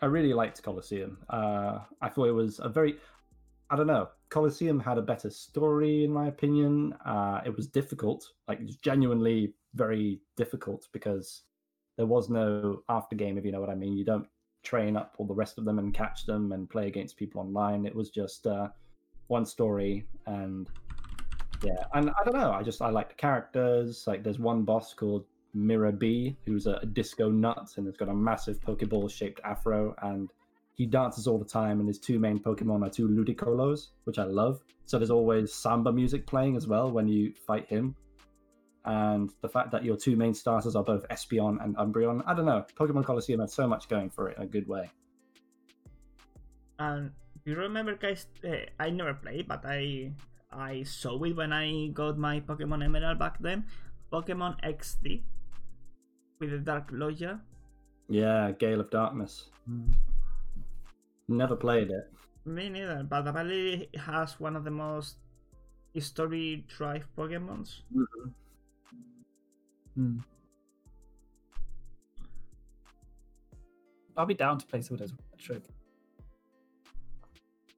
I 0.00 0.06
really 0.06 0.32
liked 0.32 0.62
Colosseum. 0.62 1.18
Uh, 1.28 1.80
I 2.00 2.08
thought 2.08 2.24
it 2.24 2.32
was 2.32 2.58
a 2.58 2.70
very, 2.70 2.96
I 3.68 3.76
don't 3.76 3.86
know, 3.86 4.08
Colosseum 4.30 4.78
had 4.78 4.98
a 4.98 5.02
better 5.02 5.30
story 5.30 6.04
in 6.04 6.12
my 6.12 6.28
opinion. 6.28 6.92
Uh, 7.04 7.40
it 7.44 7.54
was 7.56 7.66
difficult, 7.66 8.26
like 8.46 8.60
it 8.60 8.66
was 8.66 8.76
genuinely 8.76 9.54
very 9.74 10.20
difficult 10.36 10.88
because 10.92 11.42
there 11.96 12.06
was 12.06 12.28
no 12.28 12.82
after 12.88 13.16
game, 13.16 13.38
if 13.38 13.44
you 13.44 13.52
know 13.52 13.60
what 13.60 13.70
I 13.70 13.74
mean. 13.74 13.96
You 13.96 14.04
don't 14.04 14.26
train 14.62 14.96
up 14.96 15.14
all 15.18 15.26
the 15.26 15.34
rest 15.34 15.58
of 15.58 15.64
them 15.64 15.78
and 15.78 15.94
catch 15.94 16.26
them 16.26 16.52
and 16.52 16.68
play 16.68 16.86
against 16.86 17.16
people 17.16 17.40
online. 17.40 17.86
It 17.86 17.94
was 17.94 18.10
just 18.10 18.46
uh, 18.46 18.68
one 19.28 19.46
story 19.46 20.06
and 20.26 20.68
yeah, 21.62 21.84
and 21.94 22.10
I 22.10 22.24
don't 22.24 22.34
know. 22.34 22.52
I 22.52 22.62
just 22.62 22.80
I 22.82 22.90
like 22.90 23.08
the 23.08 23.14
characters. 23.14 24.04
Like 24.06 24.22
there's 24.22 24.38
one 24.38 24.62
boss 24.62 24.94
called 24.94 25.24
Miror 25.54 25.92
B, 25.92 26.36
who's 26.46 26.66
a, 26.66 26.84
disco 26.92 27.30
nut 27.30 27.74
and 27.76 27.86
has 27.86 27.96
got 27.96 28.08
a 28.08 28.14
massive 28.14 28.60
Pokeball 28.60 29.10
shaped 29.10 29.40
afro, 29.44 29.94
and 30.02 30.32
he 30.78 30.86
dances 30.86 31.26
all 31.26 31.38
the 31.38 31.44
time. 31.44 31.80
And 31.80 31.88
his 31.88 31.98
two 31.98 32.18
main 32.18 32.38
Pokemon 32.38 32.86
are 32.86 32.90
two 32.90 33.08
Ludicolo's, 33.08 33.90
which 34.04 34.18
I 34.18 34.24
love. 34.24 34.60
So 34.86 34.98
there's 34.98 35.10
always 35.10 35.52
samba 35.52 35.92
music 35.92 36.26
playing 36.26 36.56
as 36.56 36.66
well 36.66 36.90
when 36.90 37.08
you 37.08 37.34
fight 37.46 37.66
him. 37.66 37.94
And 38.84 39.30
the 39.42 39.48
fact 39.48 39.70
that 39.72 39.84
your 39.84 39.96
two 39.96 40.16
main 40.16 40.32
starters 40.32 40.76
are 40.76 40.84
both 40.84 41.06
Espeon 41.08 41.62
and 41.62 41.76
Umbreon, 41.76 42.22
I 42.26 42.32
don't 42.32 42.46
know. 42.46 42.64
Pokemon 42.78 43.04
Colosseum 43.04 43.40
had 43.40 43.50
so 43.50 43.66
much 43.66 43.88
going 43.88 44.08
for 44.08 44.30
it 44.30 44.38
in 44.38 44.44
a 44.44 44.46
good 44.46 44.66
way. 44.66 44.88
And 46.78 47.10
do 47.44 47.50
you 47.50 47.56
remember, 47.58 47.96
guys? 47.96 48.26
Uh, 48.42 48.70
I 48.78 48.88
never 48.90 49.12
played, 49.12 49.48
but 49.48 49.66
I 49.66 50.12
I 50.52 50.84
saw 50.84 51.20
it 51.24 51.36
when 51.36 51.52
I 51.52 51.88
got 51.92 52.16
my 52.16 52.40
Pokemon 52.40 52.84
Emerald 52.84 53.18
back 53.18 53.36
then. 53.40 53.66
Pokemon 54.12 54.62
XD 54.64 55.22
with 56.38 56.50
the 56.50 56.58
Dark 56.58 56.92
Lugia. 56.92 57.40
Yeah, 58.08 58.52
Gale 58.52 58.80
of 58.80 58.90
Darkness. 58.90 59.50
Mm. 59.68 59.92
Never 61.28 61.56
played 61.56 61.90
it. 61.90 62.10
Me 62.44 62.68
neither, 62.70 63.04
but 63.04 63.26
apparently 63.28 63.88
it 63.92 64.00
has 64.00 64.40
one 64.40 64.56
of 64.56 64.64
the 64.64 64.70
most 64.70 65.16
story 65.98 66.64
drive 66.68 67.06
Pokemons. 67.16 67.80
Mm-hmm. 67.94 68.28
Mm. 69.98 70.24
I'll 74.16 74.26
be 74.26 74.34
down 74.34 74.58
to 74.58 74.66
play 74.66 74.80
some 74.80 74.94
of 74.94 75.00
those 75.00 75.12
retro. 75.32 75.60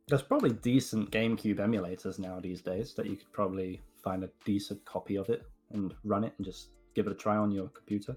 There's 0.09 0.23
probably 0.23 0.51
decent 0.51 1.11
GameCube 1.11 1.57
emulators 1.57 2.19
now 2.19 2.41
these 2.41 2.61
days 2.61 2.95
that 2.95 3.07
you 3.07 3.17
could 3.17 3.33
probably 3.33 3.81
find 4.03 4.25
a 4.25 4.31
decent 4.45 4.85
copy 4.85 5.17
of 5.17 5.29
it 5.29 5.45
and 5.71 5.95
run 6.05 6.25
it 6.25 6.35
and 6.37 6.45
just 6.45 6.69
give 6.95 7.07
it 7.07 7.13
a 7.13 7.15
try 7.15 7.37
on 7.37 7.51
your 7.51 7.69
computer. 7.69 8.17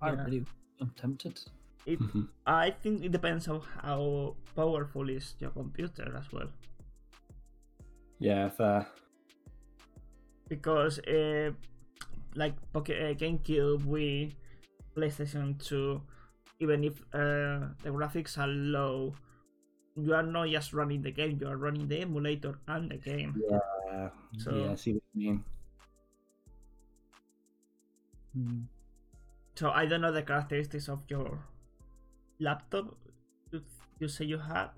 I 0.00 0.12
Yeah. 0.12 0.24
really 0.24 0.44
am 0.80 0.90
tempted. 0.96 1.40
It, 1.86 2.02
I 2.46 2.70
think 2.70 3.04
it 3.04 3.12
depends 3.12 3.48
on 3.48 3.60
how 3.82 4.36
powerful 4.56 5.08
is 5.08 5.34
your 5.38 5.50
computer 5.50 6.14
as 6.16 6.30
well. 6.32 6.50
yeah, 8.18 8.48
fair. 8.50 8.86
because 10.48 10.98
uh, 11.00 11.52
like 12.34 12.54
Poke- 12.72 12.90
uh, 12.90 13.14
GameCube, 13.14 13.84
Wii, 13.84 14.34
PlayStation 14.96 15.58
2, 15.58 16.02
even 16.60 16.84
if 16.84 17.00
uh, 17.14 17.72
the 17.82 17.90
graphics 17.90 18.38
are 18.38 18.48
low, 18.48 19.14
you 19.96 20.14
are 20.14 20.22
not 20.22 20.48
just 20.48 20.72
running 20.72 21.02
the 21.02 21.10
game; 21.12 21.38
you 21.40 21.48
are 21.48 21.56
running 21.56 21.88
the 21.88 22.00
emulator 22.00 22.58
and 22.68 22.90
the 22.90 22.96
game. 22.98 23.42
Yeah, 23.50 24.10
So- 24.38 24.56
yeah, 24.56 24.72
I 24.72 24.74
see 24.76 24.92
what 24.94 25.02
you 25.14 25.20
mean. 25.32 25.44
Mm. 28.36 28.66
So 29.54 29.70
I 29.70 29.86
don't 29.86 30.00
know 30.02 30.12
the 30.12 30.22
characteristics 30.22 30.88
of 30.88 31.02
your 31.08 31.44
laptop. 32.42 32.96
You, 33.50 33.62
you 33.98 34.08
say 34.08 34.24
you 34.24 34.38
had. 34.38 34.70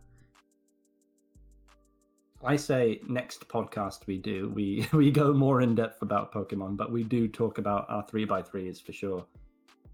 I 2.45 2.57
say 2.57 3.01
next 3.09 3.49
podcast 3.49 4.07
we 4.07 4.19
do, 4.19 4.51
we 4.55 4.87
we 4.93 5.11
go 5.11 5.33
more 5.33 5.63
in 5.63 5.75
depth 5.75 6.03
about 6.03 6.33
Pokemon, 6.33 6.77
but 6.77 6.93
we 6.93 7.03
do 7.03 7.27
talk 7.29 7.59
about 7.59 7.87
our 7.89 8.07
three 8.07 8.25
by 8.27 8.43
threes 8.43 8.81
for 8.81 8.93
sure. 8.93 9.27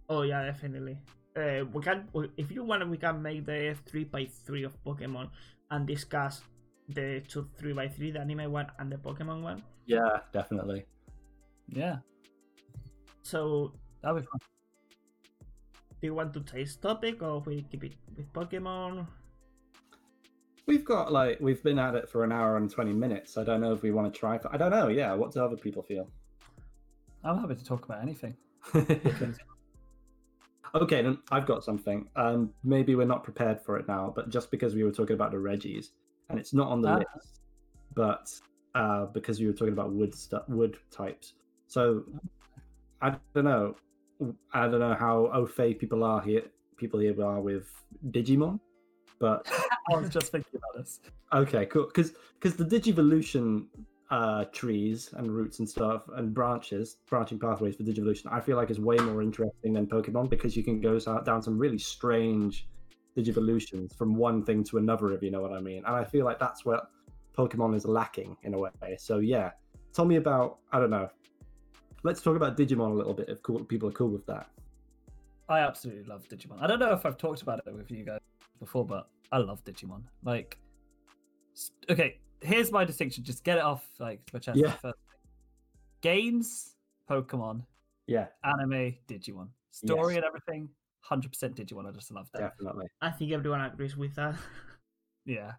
Oh 0.08 0.22
yeah, 0.22 0.44
definitely. 0.44 0.98
Uh, 1.36 1.64
we 1.72 1.80
can, 1.82 2.08
if 2.36 2.50
you 2.50 2.64
want, 2.64 2.88
we 2.88 2.98
can 2.98 3.22
make 3.22 3.46
the 3.46 3.76
three 3.86 4.04
by 4.04 4.26
three 4.26 4.64
of 4.64 4.74
Pokemon 4.82 5.30
and 5.70 5.86
discuss 5.86 6.42
the 6.88 7.22
two 7.28 7.48
three 7.56 7.72
by 7.72 7.86
three, 7.86 8.10
the 8.10 8.20
anime 8.20 8.50
one 8.50 8.66
and 8.80 8.90
the 8.90 8.96
Pokemon 8.96 9.42
one. 9.42 9.62
Yeah, 9.86 10.18
definitely. 10.32 10.86
Yeah, 11.68 11.98
So 13.22 13.72
that'll 14.02 14.18
be 14.18 14.26
fun. 14.26 14.40
Do 16.00 16.06
you 16.06 16.14
want 16.14 16.32
to 16.34 16.40
change 16.40 16.80
topic 16.80 17.22
or 17.22 17.40
we 17.40 17.62
keep 17.70 17.84
it 17.84 17.92
with 18.16 18.32
Pokemon? 18.32 19.06
We've 20.66 20.84
got 20.84 21.12
like 21.12 21.38
we've 21.40 21.62
been 21.62 21.78
at 21.78 21.94
it 21.94 22.08
for 22.08 22.24
an 22.24 22.32
hour 22.32 22.56
and 22.56 22.70
twenty 22.70 22.92
minutes. 22.92 23.36
I 23.36 23.44
don't 23.44 23.60
know 23.60 23.72
if 23.72 23.82
we 23.82 23.90
want 23.90 24.12
to 24.12 24.18
try. 24.18 24.38
I 24.50 24.56
don't 24.56 24.70
know. 24.70 24.88
Yeah, 24.88 25.12
what 25.14 25.32
do 25.32 25.44
other 25.44 25.56
people 25.56 25.82
feel? 25.82 26.08
I'm 27.22 27.38
happy 27.38 27.54
to 27.54 27.64
talk 27.64 27.84
about 27.84 28.00
anything. 28.02 28.34
okay, 30.74 31.02
then 31.02 31.18
I've 31.30 31.46
got 31.46 31.64
something. 31.64 32.08
Um, 32.16 32.50
maybe 32.64 32.94
we're 32.94 33.06
not 33.06 33.24
prepared 33.24 33.60
for 33.60 33.76
it 33.76 33.86
now, 33.86 34.12
but 34.14 34.30
just 34.30 34.50
because 34.50 34.74
we 34.74 34.84
were 34.84 34.92
talking 34.92 35.14
about 35.14 35.32
the 35.32 35.38
Regis, 35.38 35.90
and 36.30 36.38
it's 36.38 36.54
not 36.54 36.68
on 36.68 36.80
the 36.80 36.88
Ah. 36.88 36.96
list, 36.98 37.40
but 37.94 38.32
uh, 38.74 39.06
because 39.06 39.38
we 39.40 39.46
were 39.46 39.52
talking 39.52 39.74
about 39.74 39.92
wood 39.92 40.14
stu- 40.14 40.40
wood 40.48 40.78
types. 40.90 41.34
So 41.66 42.04
I 43.02 43.16
don't 43.34 43.44
know. 43.44 43.76
I 44.52 44.68
don't 44.68 44.80
know 44.80 44.94
how 44.94 45.30
au 45.32 45.46
fait 45.46 45.74
people 45.74 46.04
are 46.04 46.20
here. 46.20 46.42
People 46.76 47.00
here 47.00 47.22
are 47.22 47.40
with 47.40 47.68
Digimon, 48.10 48.60
but 49.18 49.46
I 49.92 49.96
was 49.96 50.10
just 50.10 50.32
thinking 50.32 50.52
about 50.54 50.82
this. 50.82 51.00
Okay, 51.32 51.66
cool. 51.66 51.86
Because 51.86 52.12
because 52.34 52.56
the 52.56 52.64
Digivolution 52.64 53.66
uh, 54.10 54.44
trees 54.46 55.10
and 55.16 55.30
roots 55.30 55.58
and 55.60 55.68
stuff 55.68 56.02
and 56.16 56.34
branches, 56.34 56.96
branching 57.08 57.38
pathways 57.38 57.76
for 57.76 57.84
Digivolution, 57.84 58.32
I 58.32 58.40
feel 58.40 58.56
like 58.56 58.70
is 58.70 58.80
way 58.80 58.96
more 58.96 59.22
interesting 59.22 59.72
than 59.72 59.86
Pokemon 59.86 60.28
because 60.28 60.56
you 60.56 60.64
can 60.64 60.80
go 60.80 60.98
down 60.98 61.42
some 61.42 61.58
really 61.58 61.78
strange 61.78 62.66
Digivolutions 63.16 63.96
from 63.96 64.14
one 64.14 64.44
thing 64.44 64.62
to 64.64 64.78
another, 64.78 65.12
if 65.12 65.22
you 65.22 65.30
know 65.30 65.40
what 65.40 65.52
I 65.52 65.60
mean. 65.60 65.78
And 65.78 65.96
I 65.96 66.04
feel 66.04 66.24
like 66.24 66.38
that's 66.38 66.64
what 66.64 66.90
Pokemon 67.36 67.74
is 67.74 67.84
lacking 67.84 68.36
in 68.44 68.54
a 68.54 68.58
way. 68.58 68.70
So 68.98 69.18
yeah, 69.18 69.50
tell 69.92 70.04
me 70.04 70.16
about 70.16 70.58
I 70.72 70.78
don't 70.78 70.90
know. 70.90 71.08
Let's 72.02 72.22
talk 72.22 72.36
about 72.36 72.56
Digimon 72.56 72.90
a 72.92 72.94
little 72.94 73.12
bit 73.14 73.28
if 73.28 73.42
cool, 73.42 73.62
people 73.64 73.88
are 73.88 73.92
cool 73.92 74.08
with 74.08 74.26
that. 74.26 74.48
I 75.48 75.60
absolutely 75.60 76.04
love 76.04 76.26
Digimon. 76.28 76.60
I 76.60 76.66
don't 76.66 76.78
know 76.78 76.92
if 76.92 77.04
I've 77.04 77.18
talked 77.18 77.42
about 77.42 77.60
it 77.66 77.74
with 77.74 77.90
you 77.90 78.04
guys 78.04 78.20
before, 78.58 78.84
but 78.86 79.08
I 79.32 79.38
love 79.38 79.62
Digimon. 79.64 80.02
Like, 80.24 80.58
okay, 81.90 82.18
here's 82.40 82.70
my 82.72 82.84
distinction. 82.84 83.24
Just 83.24 83.44
get 83.44 83.58
it 83.58 83.64
off 83.64 83.86
like 83.98 84.20
my 84.32 84.38
chest. 84.38 84.58
Yeah. 84.58 84.72
first. 84.72 84.96
Games, 86.00 86.76
Pokemon, 87.08 87.64
Yeah, 88.06 88.28
anime, 88.44 88.94
Digimon, 89.08 89.48
story 89.70 90.14
Yes. 90.14 90.16
and 90.18 90.24
everything. 90.24 90.68
Hundred 91.02 91.32
percent 91.32 91.56
Digimon. 91.56 91.86
I 91.86 91.92
just 91.92 92.10
love 92.12 92.28
that. 92.32 92.40
definitely. 92.56 92.86
I 93.02 93.10
think 93.10 93.32
everyone 93.32 93.60
agrees 93.60 93.96
with 93.96 94.14
that. 94.14 94.36
Yeah, 95.26 95.52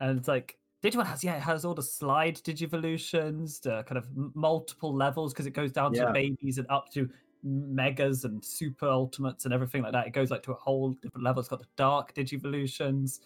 and 0.00 0.18
it's 0.18 0.26
like 0.26 0.58
Digimon 0.90 1.06
has 1.06 1.24
yeah 1.24 1.36
it 1.36 1.42
has 1.42 1.64
all 1.64 1.74
the 1.74 1.82
slide 1.82 2.36
Digivolutions, 2.36 3.60
the 3.62 3.82
kind 3.84 3.98
of 3.98 4.06
multiple 4.34 4.94
levels 4.94 5.32
because 5.32 5.46
it 5.46 5.52
goes 5.52 5.72
down 5.72 5.94
Yeah. 5.94 6.06
to 6.06 6.12
babies 6.12 6.58
and 6.58 6.66
up 6.70 6.90
to 6.92 7.08
megas 7.42 8.24
and 8.24 8.44
super 8.44 8.86
ultimates 8.88 9.44
and 9.44 9.54
everything 9.54 9.82
like 9.82 9.92
that. 9.92 10.06
It 10.06 10.12
goes 10.12 10.30
like 10.30 10.42
to 10.44 10.52
a 10.52 10.56
whole 10.56 10.90
different 11.02 11.24
level. 11.24 11.40
It's 11.40 11.48
got 11.48 11.60
the 11.60 11.66
dark 11.76 12.14
Digivolutions. 12.14 13.20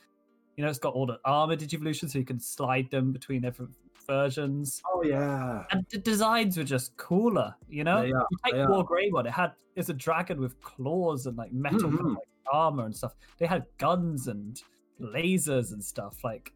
You 0.56 0.64
know, 0.64 0.70
it's 0.70 0.78
got 0.78 0.94
all 0.94 1.06
the 1.06 1.18
armor 1.24 1.56
Digivolutions, 1.56 2.10
so 2.10 2.18
you 2.18 2.24
can 2.24 2.40
slide 2.40 2.90
them 2.90 3.12
between 3.12 3.40
different 3.42 3.70
versions. 4.06 4.82
Oh 4.92 5.02
yeah. 5.02 5.64
And 5.70 5.86
the 5.90 5.98
designs 5.98 6.56
were 6.56 6.64
just 6.64 6.96
cooler, 6.96 7.54
you 7.68 7.84
know. 7.84 7.98
Are, 7.98 8.06
you 8.06 8.26
take 8.44 8.54
they 8.54 8.66
War. 8.66 8.84
Grey 8.84 9.10
one; 9.10 9.26
it 9.26 9.32
had 9.32 9.52
it's 9.76 9.88
a 9.88 9.94
dragon 9.94 10.40
with 10.40 10.60
claws 10.60 11.26
and 11.26 11.36
like 11.36 11.52
metal 11.52 11.90
Mhm. 11.90 12.14
like, 12.16 12.28
armor 12.52 12.84
and 12.84 12.94
stuff. 12.96 13.14
They 13.38 13.46
had 13.46 13.64
guns 13.78 14.26
and 14.26 14.60
lasers 15.00 15.72
and 15.72 15.82
stuff. 15.82 16.22
Like 16.24 16.52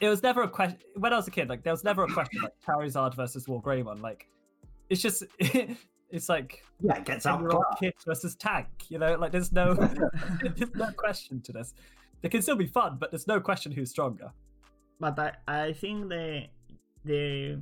it 0.00 0.08
was 0.08 0.22
never 0.22 0.42
a 0.42 0.48
question 0.48 0.78
when 0.96 1.12
I 1.12 1.16
was 1.16 1.28
a 1.28 1.30
kid. 1.30 1.48
Like 1.48 1.62
there 1.62 1.72
was 1.72 1.84
never 1.84 2.04
a 2.04 2.12
question 2.12 2.40
like 2.42 2.54
Charizard 2.66 3.14
versus 3.14 3.46
WarGreymon. 3.46 4.00
Like 4.02 4.28
it's 4.90 5.00
just 5.02 5.24
it's 5.38 6.28
like 6.28 6.62
Yeah, 6.80 6.96
it 6.98 7.04
gets 7.04 7.26
out. 7.26 7.38
ten-year-old 7.38 7.64
kid 7.80 7.94
versus 8.06 8.34
tank. 8.36 8.66
You 8.88 8.98
know, 8.98 9.14
like 9.16 9.32
there's 9.32 9.52
no 9.52 9.74
there's 10.42 10.74
no 10.74 10.90
question 10.92 11.40
to 11.42 11.52
this. 11.52 11.74
They 12.22 12.28
can 12.28 12.42
still 12.42 12.56
be 12.56 12.66
fun, 12.66 12.96
but 12.98 13.10
there's 13.10 13.26
no 13.28 13.40
question 13.40 13.72
who's 13.72 13.90
stronger. 13.90 14.32
but 15.00 15.18
I, 15.18 15.32
I 15.46 15.72
think 15.72 16.08
the 16.08 16.46
the 17.04 17.60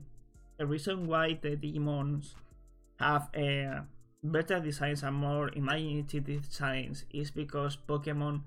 the 0.58 0.66
reason 0.66 1.06
why 1.06 1.38
the 1.40 1.56
demons 1.56 2.34
have 2.98 3.28
a 3.36 3.82
better 4.24 4.58
designs 4.58 5.02
and 5.02 5.14
more 5.14 5.50
imaginative 5.54 6.24
designs 6.48 7.04
is 7.12 7.30
because 7.30 7.76
Pokemon 7.76 8.40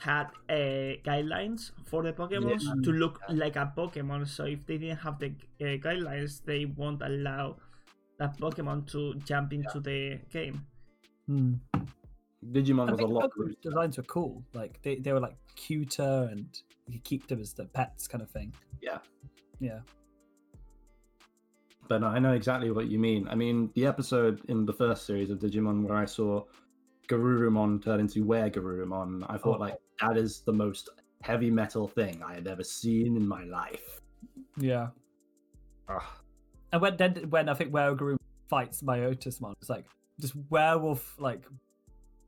had 0.00 0.26
uh, 0.48 0.98
guidelines 1.04 1.70
for 1.84 2.02
the 2.02 2.12
Pokemons 2.12 2.62
Yeah. 2.64 2.74
to 2.82 2.92
look 2.92 3.20
like 3.28 3.56
a 3.56 3.72
Pokemon. 3.76 4.26
So 4.28 4.44
if 4.46 4.66
they 4.66 4.78
didn't 4.78 4.98
have 4.98 5.18
the 5.18 5.28
uh, 5.60 5.64
guidelines, 5.78 6.44
they 6.44 6.64
won't 6.64 7.02
allow 7.02 7.56
that 8.18 8.38
Pokemon 8.38 8.90
to 8.92 9.14
jump 9.24 9.52
into 9.52 9.80
the 9.80 10.18
game. 10.30 10.66
Hmm. 11.26 11.54
Digimon 12.52 12.88
I 12.88 12.92
was 12.92 13.00
a 13.00 13.06
lot. 13.06 13.30
the 13.36 13.42
looser. 13.44 13.56
designs 13.62 13.96
were 13.96 14.02
cool. 14.04 14.42
Like 14.54 14.82
they, 14.82 14.96
they 14.96 15.12
were 15.12 15.20
like 15.20 15.36
cuter 15.54 16.28
and 16.32 16.46
you 16.88 16.94
could 16.94 17.04
keep 17.04 17.28
them 17.28 17.40
as 17.40 17.52
the 17.52 17.66
pets 17.66 18.08
kind 18.08 18.22
of 18.22 18.30
thing. 18.30 18.52
Yeah. 18.80 18.98
Yeah. 19.60 19.80
But 21.88 22.00
no, 22.00 22.08
I 22.08 22.18
know 22.18 22.32
exactly 22.32 22.70
what 22.70 22.88
you 22.88 22.98
mean. 22.98 23.28
I 23.28 23.34
mean, 23.34 23.70
the 23.74 23.86
episode 23.86 24.40
in 24.48 24.64
the 24.66 24.72
first 24.72 25.06
series 25.06 25.30
of 25.30 25.38
Digimon 25.38 25.82
where 25.86 25.96
I 25.96 26.04
saw 26.06 26.44
Garurumon 27.12 27.82
turn 27.84 28.00
into 28.00 28.24
WereGarurumon, 28.24 29.24
I 29.28 29.36
thought 29.38 29.56
Oh. 29.56 29.60
like 29.60 29.78
that 30.00 30.16
is 30.16 30.40
the 30.40 30.52
most 30.52 30.88
heavy 31.22 31.50
metal 31.50 31.86
thing 31.86 32.22
I 32.22 32.34
had 32.34 32.46
ever 32.46 32.64
seen 32.64 33.16
in 33.16 33.26
my 33.26 33.44
life. 33.44 34.00
Yeah. 34.56 34.88
Ugh. 35.88 36.02
And 36.72 36.80
when 36.82 36.96
then 36.96 37.14
when 37.30 37.48
I 37.48 37.54
think 37.54 37.72
Werewolf 37.72 38.18
fights 38.48 38.82
Myotismon, 38.82 39.52
it's 39.60 39.68
like 39.70 39.84
just 40.20 40.34
werewolf 40.50 41.18
like 41.18 41.44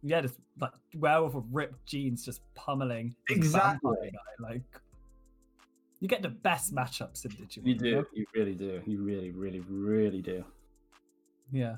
yeah, 0.03 0.21
just 0.21 0.39
like 0.61 0.73
werewolf 0.97 1.35
with 1.35 1.45
ripped 1.51 1.87
jeans 1.87 2.25
just 2.25 2.43
pummeling 2.55 3.17
Exactly. 3.31 4.11
guy. 4.13 4.49
Like 4.51 4.63
you 6.01 6.09
get 6.09 6.21
the 6.21 6.29
best 6.29 6.75
matchups 6.75 7.25
in 7.25 7.31
Digimon. 7.33 7.67
You 7.67 7.75
know? 7.75 8.03
do, 8.03 8.07
you 8.13 8.27
really 8.35 8.55
do, 8.55 8.83
you 8.87 9.03
really, 9.03 9.31
really, 9.31 9.61
really 9.61 10.21
do. 10.21 10.45
Yeah. 11.51 11.77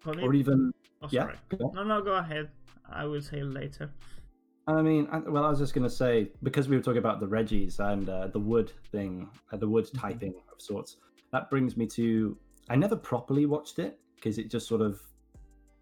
Probably- 0.00 0.22
Or 0.22 0.34
even, 0.34 0.72
oh, 1.02 1.08
yeah. 1.10 1.22
sorry. 1.22 1.36
go. 1.48 1.70
No, 1.74 1.84
no, 1.84 2.02
go 2.02 2.14
ahead. 2.14 2.50
I 2.88 3.04
will 3.04 3.22
say 3.22 3.42
later. 3.42 3.90
I 4.68 4.82
mean, 4.82 5.08
I, 5.12 5.18
well, 5.18 5.44
I 5.44 5.50
was 5.50 5.58
just 5.60 5.74
gonna 5.74 5.88
say 5.90 6.30
because 6.42 6.68
we 6.68 6.76
were 6.76 6.82
talking 6.82 6.98
about 6.98 7.20
the 7.20 7.26
Regis 7.26 7.78
and 7.78 8.08
uh, 8.08 8.26
the 8.28 8.38
wood 8.38 8.72
thing, 8.90 9.28
uh, 9.52 9.56
the 9.56 9.68
wood 9.68 9.88
typing 9.96 10.34
of 10.52 10.60
sorts. 10.60 10.96
That 11.32 11.50
brings 11.50 11.76
me 11.76 11.86
to 11.88 12.36
I 12.68 12.74
never 12.76 12.96
properly 12.96 13.46
watched 13.46 13.78
it 13.78 14.00
because 14.16 14.38
it 14.38 14.50
just 14.50 14.66
sort 14.66 14.80
of 14.80 15.00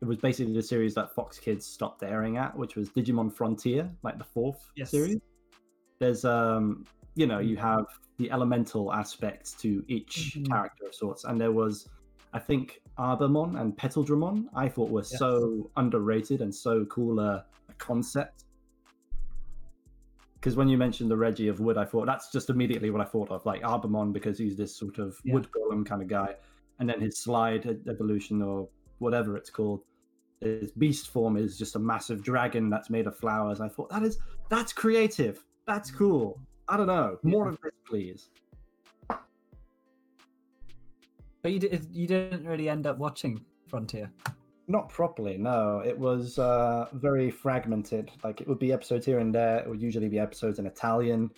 it 0.02 0.04
was 0.06 0.18
basically 0.18 0.52
the 0.52 0.62
series 0.62 0.94
that 0.94 1.14
Fox 1.14 1.38
Kids 1.38 1.64
stopped 1.64 2.02
airing 2.02 2.36
at, 2.36 2.54
which 2.56 2.76
was 2.76 2.90
Digimon 2.90 3.32
Frontier, 3.32 3.90
like 4.02 4.18
the 4.18 4.24
fourth 4.24 4.60
Yes. 4.76 4.90
series. 4.90 5.18
There's 5.98 6.26
um, 6.26 6.84
you 7.14 7.26
know, 7.26 7.38
you 7.38 7.56
have 7.56 7.86
the 8.18 8.30
elemental 8.30 8.92
aspects 8.92 9.54
to 9.62 9.82
each 9.88 10.36
Mhm. 10.36 10.46
character 10.48 10.86
of 10.86 10.94
sorts, 10.94 11.24
and 11.24 11.40
there 11.40 11.52
was, 11.52 11.88
I 12.34 12.38
think, 12.38 12.82
Arbormon 12.98 13.60
and 13.60 13.76
Petaldramon. 13.76 14.46
I 14.54 14.68
thought 14.68 14.90
were 14.90 15.00
Yes. 15.00 15.18
so 15.18 15.70
underrated 15.76 16.40
and 16.40 16.54
so 16.54 16.84
cool 16.86 17.20
a, 17.20 17.44
a 17.68 17.72
concept 17.78 18.44
because 20.44 20.56
when 20.56 20.68
you 20.68 20.76
mentioned 20.76 21.10
the 21.10 21.16
Regi 21.16 21.48
of 21.48 21.58
wood, 21.58 21.78
I 21.78 21.86
thought 21.86 22.04
that's 22.04 22.30
just 22.30 22.50
immediately 22.50 22.90
what 22.90 23.00
I 23.00 23.06
thought 23.06 23.30
of, 23.30 23.46
like 23.46 23.62
Arbormon, 23.62 24.12
because 24.12 24.36
he's 24.36 24.56
this 24.56 24.76
sort 24.76 24.98
of 24.98 25.18
Yeah. 25.24 25.32
wood 25.32 25.48
golem 25.50 25.86
kind 25.86 26.02
of 26.02 26.08
guy, 26.08 26.34
and 26.78 26.86
then 26.86 27.00
his 27.00 27.16
slide 27.16 27.64
evolution 27.88 28.42
or 28.42 28.68
whatever 28.98 29.38
it's 29.38 29.48
called, 29.48 29.80
his 30.42 30.70
beast 30.72 31.08
form 31.08 31.38
is 31.38 31.56
just 31.56 31.76
a 31.76 31.78
massive 31.78 32.22
dragon 32.22 32.68
that's 32.68 32.90
made 32.90 33.06
of 33.06 33.16
flowers. 33.16 33.62
I 33.62 33.68
thought 33.68 33.88
that 33.88 34.02
is 34.02 34.18
that's 34.50 34.74
creative, 34.74 35.42
that's 35.66 35.90
mm. 35.90 35.96
cool. 35.96 36.38
I 36.68 36.76
don't 36.76 36.88
know, 36.88 37.16
more 37.22 37.48
of 37.48 37.58
this, 37.62 37.72
please. 37.86 38.28
But 41.44 41.52
you 41.52 41.58
did, 41.58 41.86
you 41.92 42.06
didn't 42.06 42.46
really 42.46 42.70
end 42.70 42.86
up 42.86 42.96
watching 42.96 43.44
Frontier. 43.68 44.10
Not 44.66 44.88
properly, 44.88 45.36
no. 45.36 45.82
It 45.84 45.96
was 45.96 46.38
uh, 46.38 46.86
very 46.94 47.30
fragmented. 47.30 48.10
Like 48.24 48.40
it 48.40 48.48
would 48.48 48.58
be 48.58 48.72
episodes 48.72 49.04
here 49.04 49.18
and 49.18 49.34
there. 49.34 49.58
It 49.58 49.68
would 49.68 49.82
usually 49.82 50.08
be 50.08 50.18
episodes 50.18 50.58
in 50.58 50.64
Italian. 50.64 51.30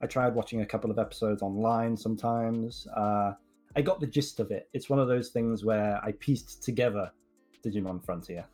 I 0.00 0.08
tried 0.08 0.34
watching 0.34 0.62
a 0.62 0.66
couple 0.66 0.90
of 0.90 0.98
episodes 0.98 1.42
online 1.42 1.96
sometimes. 1.96 2.88
Uh, 2.88 3.34
I 3.76 3.82
got 3.82 4.00
the 4.00 4.06
gist 4.08 4.40
of 4.40 4.50
it. 4.50 4.68
It's 4.72 4.90
one 4.90 4.98
of 4.98 5.06
those 5.06 5.28
things 5.28 5.64
where 5.64 6.00
I 6.02 6.10
pieced 6.18 6.64
together 6.64 7.12
Digimon 7.64 8.04
Frontier. 8.04 8.44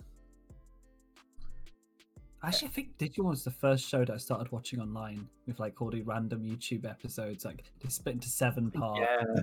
Actually, 2.45 2.69
I 2.69 2.71
think 2.73 2.99
Digimon 2.99 3.31
was 3.31 3.45
the 3.45 3.51
first 3.51 3.89
show 3.89 4.05
that 4.05 4.13
I 4.13 4.19
started 4.19 4.53
watching 4.53 4.79
online 4.79 5.27
with 5.47 5.59
like 5.59 5.81
all 5.81 5.89
the 5.89 6.03
random 6.03 6.45
YouTube 6.45 6.85
episodes. 6.85 7.47
Like 7.47 7.65
they 7.81 7.89
split 7.89 8.17
into 8.17 8.29
seven 8.29 8.71
parts. 8.71 9.01
Yeah, 9.01 9.43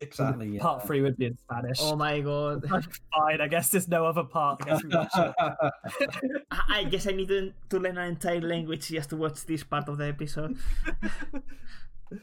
exactly. 0.00 0.48
yeah. 0.48 0.60
Part 0.60 0.86
three 0.86 1.00
would 1.00 1.16
be 1.16 1.26
in 1.26 1.36
Spanish. 1.36 1.78
Oh 1.80 1.96
my 1.96 2.20
god. 2.20 2.64
Fine, 3.14 3.40
I 3.40 3.48
guess 3.48 3.70
there's 3.70 3.88
no 3.88 4.06
other 4.06 4.24
part. 4.24 4.62
I 4.62 4.70
guess 4.70 4.84
we 4.84 4.90
watch 4.90 5.10
it. 5.16 5.34
I 6.50 6.60
I 6.68 6.84
guess 6.84 7.06
I 7.06 7.12
need 7.12 7.28
to, 7.28 7.52
to 7.70 7.78
learn 7.78 7.98
an 7.98 8.08
entire 8.08 8.40
language 8.40 8.88
just 8.88 9.10
to 9.10 9.16
watch 9.16 9.44
this 9.46 9.64
part 9.64 9.88
of 9.88 9.98
the 9.98 10.06
episode. 10.06 10.56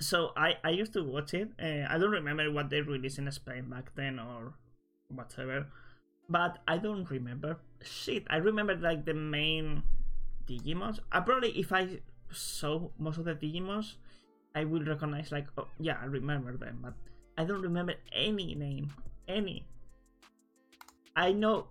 so 0.00 0.32
I, 0.36 0.54
I 0.64 0.70
used 0.70 0.92
to 0.94 1.04
watch 1.04 1.34
it. 1.34 1.50
Uh, 1.60 1.86
I 1.88 1.98
don't 1.98 2.10
remember 2.10 2.50
what 2.50 2.70
they 2.70 2.80
released 2.80 3.18
in 3.18 3.30
Spain 3.30 3.68
back 3.68 3.94
then 3.94 4.18
or 4.18 4.54
whatever. 5.08 5.66
But 6.28 6.58
I 6.66 6.78
don't 6.78 7.10
remember 7.10 7.58
shit. 7.82 8.26
I 8.30 8.36
remember 8.36 8.76
like 8.76 9.04
the 9.04 9.14
main 9.14 9.82
Digimons. 10.46 11.00
I 11.12 11.20
probably 11.20 11.50
if 11.58 11.72
I 11.72 12.00
saw 12.30 12.88
most 12.98 13.18
of 13.18 13.24
the 13.24 13.34
Digimons, 13.34 13.96
I 14.54 14.64
will 14.64 14.84
recognize 14.84 15.30
like 15.32 15.46
oh 15.58 15.68
yeah 15.78 15.96
I 16.02 16.06
remember 16.06 16.56
them, 16.56 16.78
but 16.82 16.94
I 17.38 17.44
don't 17.44 17.62
remember 17.62 17.94
any 18.12 18.54
name, 18.54 18.90
any. 19.28 19.64
I 21.16 21.32
know 21.32 21.66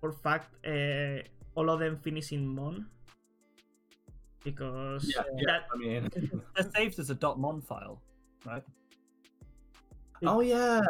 for 0.00 0.12
fact 0.12 0.54
uh, 0.66 1.22
all 1.54 1.70
of 1.70 1.80
them 1.80 1.96
finish 1.96 2.32
in 2.32 2.46
Mon 2.46 2.86
because 4.44 5.12
yeah, 5.14 5.22
yeah. 5.36 5.44
that 5.46 5.62
I 5.72 5.76
mean, 5.78 6.10
They're 6.56 6.70
saved 6.74 6.98
as 6.98 7.10
a 7.10 7.18
.mon 7.36 7.60
file, 7.60 8.00
right? 8.44 8.64
oh 10.24 10.40
yeah. 10.40 10.80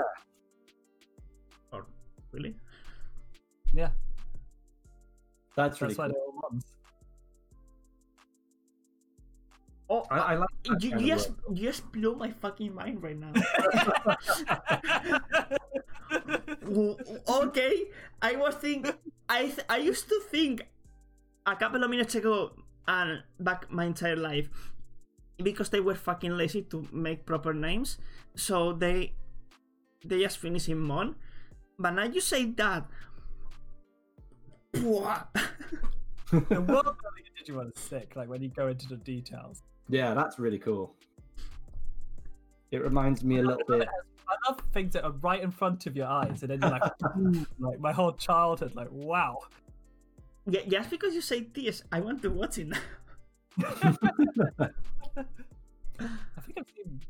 or 1.73 1.87
really 2.33 2.55
Yeah, 3.73 3.91
That's 5.57 5.81
really 5.81 5.95
that's 5.95 6.13
why 6.13 6.21
cool. 6.41 6.61
Oh 9.93 10.07
I, 10.11 10.19
I 10.19 10.35
like 10.41 10.49
you, 10.81 10.97
you 10.99 11.07
just 11.13 11.31
you 11.53 11.69
just 11.69 11.85
blew 11.93 12.15
my 12.17 12.31
fucking 12.31 12.75
mind 12.75 13.03
right 13.03 13.19
now. 13.19 13.33
Okay, 17.29 17.75
I 18.21 18.37
was 18.37 18.55
think 18.57 18.89
I 19.29 19.47
th- 19.53 19.67
I 19.69 19.79
used 19.79 20.09
to 20.09 20.21
think 20.31 20.67
a 21.47 21.57
couple 21.57 21.83
of 21.83 21.91
minutes 21.91 22.15
ago 22.15 22.53
and 22.89 23.23
back 23.41 23.71
my 23.71 23.85
entire 23.85 24.17
life 24.17 24.49
because 25.43 25.71
they 25.71 25.81
were 25.81 25.95
fucking 25.95 26.37
lazy 26.37 26.63
to 26.71 26.87
make 26.93 27.27
proper 27.27 27.53
names, 27.55 27.99
so 28.37 28.73
they 28.73 29.15
they 30.05 30.21
just 30.21 30.39
finish 30.39 30.69
in 30.69 30.79
Mon. 30.79 31.17
But 31.79 31.93
now 31.93 32.05
you 32.05 32.21
say 32.21 32.47
that. 32.57 32.87
What? 34.81 35.29
The 36.31 36.61
world 36.63 36.97
Digimon 37.39 37.69
is 37.75 37.81
sick. 37.83 38.17
Like 38.17 38.29
when 38.29 38.43
you 38.43 38.49
go 38.49 38.69
into 38.69 38.89
the 38.89 38.97
details. 38.97 39.63
Yeah, 39.93 40.15
that's 40.15 40.39
really 40.39 40.59
cool. 40.59 40.95
It 42.71 42.83
reminds 42.83 43.23
me 43.23 43.41
a 43.41 43.43
little 43.43 43.63
bit. 43.69 43.87
I 44.27 44.49
love 44.49 44.63
things 44.73 44.95
that 44.95 45.05
are 45.05 45.13
right 45.21 45.43
in 45.43 45.51
front 45.51 45.87
of 45.87 45.95
your 45.95 46.07
eyes, 46.07 46.43
and 46.43 46.51
then 46.51 46.63
you're 46.63 46.71
like, 46.71 46.91
hmm, 47.13 47.43
like 47.59 47.79
my 47.79 47.93
whole 47.93 48.13
childhood, 48.13 48.75
like 48.75 48.89
wow. 48.91 49.41
yeah, 50.47 50.61
just 50.67 50.89
because 50.89 51.15
you 51.15 51.21
say 51.21 51.47
this, 51.53 51.83
I 51.93 52.01
want 52.01 52.23
to 52.23 52.31
watch 52.31 52.57
it 52.57 52.69
now. 52.69 52.79
I 53.63 53.71
think 56.41 56.59
I've 56.59 56.67
seen 56.75 57.01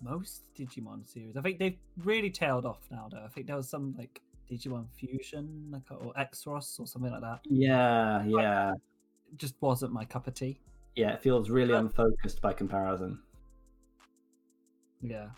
most 0.00 0.42
Digimon 0.56 1.04
series. 1.12 1.36
I 1.36 1.42
think 1.42 1.58
they've 1.58 1.78
really 2.04 2.30
tailed 2.30 2.66
off 2.66 2.86
now, 2.92 3.08
though. 3.10 3.24
I 3.24 3.28
think 3.28 3.48
there 3.48 3.56
was 3.56 3.68
some 3.68 3.96
like 3.98 4.22
Digimon 4.48 4.86
Fusion, 4.96 5.70
like 5.72 5.82
or 5.90 6.12
Exros 6.12 6.78
or 6.78 6.86
something 6.86 7.10
like 7.10 7.22
that. 7.22 7.40
Yeah, 7.50 8.24
yeah, 8.24 8.74
It 9.32 9.38
just 9.38 9.56
wasn't 9.60 9.92
my 9.92 10.04
cup 10.04 10.28
of 10.28 10.34
tea. 10.34 10.60
Yeah. 10.96 11.12
It 11.14 11.22
feels 11.22 11.50
really 11.50 11.74
unfocused 11.74 12.40
by 12.40 12.52
comparison. 12.52 13.18
Yeah. 15.02 15.28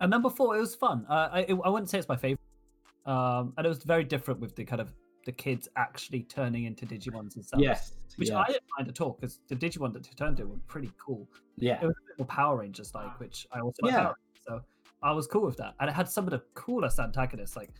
And 0.00 0.10
number 0.10 0.30
four, 0.30 0.56
it 0.56 0.60
was 0.60 0.74
fun. 0.74 1.06
Uh, 1.08 1.28
I 1.32 1.46
I 1.64 1.68
wouldn't 1.68 1.88
say 1.90 1.98
it's 1.98 2.08
my 2.08 2.16
favorite, 2.16 2.40
um, 3.06 3.54
and 3.56 3.64
it 3.64 3.68
was 3.68 3.82
very 3.82 4.04
different 4.04 4.40
with 4.40 4.54
the 4.54 4.64
kind 4.64 4.80
of 4.80 4.92
the 5.26 5.32
kids 5.32 5.68
actually 5.76 6.22
turning 6.22 6.64
into 6.64 6.86
Digimons 6.86 7.34
themselves. 7.34 7.62
Yes, 7.62 7.92
Which 8.16 8.30
yeah, 8.30 8.38
I 8.38 8.46
didn't 8.46 8.62
mind 8.78 8.88
at 8.88 9.00
all 9.00 9.18
because 9.20 9.40
the 9.48 9.56
Digimon 9.56 9.92
that 9.92 10.08
turned 10.16 10.38
into 10.38 10.46
were 10.46 10.58
pretty 10.68 10.92
cool. 10.98 11.28
yeah. 11.58 11.80
It 11.82 11.86
was 11.86 11.96
a 11.96 12.06
bit 12.06 12.18
more 12.18 12.26
Power 12.26 12.58
Rangers 12.58 12.94
like, 12.94 13.18
which 13.18 13.46
I 13.52 13.60
also 13.60 13.82
like 13.82 13.92
Yeah. 13.92 14.12
So 14.46 14.60
I 15.02 15.12
was 15.12 15.26
cool 15.26 15.44
with 15.44 15.56
that. 15.56 15.74
And 15.80 15.90
it 15.90 15.92
had 15.92 16.08
some 16.08 16.24
of 16.24 16.30
the 16.30 16.42
coolest 16.54 17.00
antagonists, 17.00 17.56
like 17.56 17.70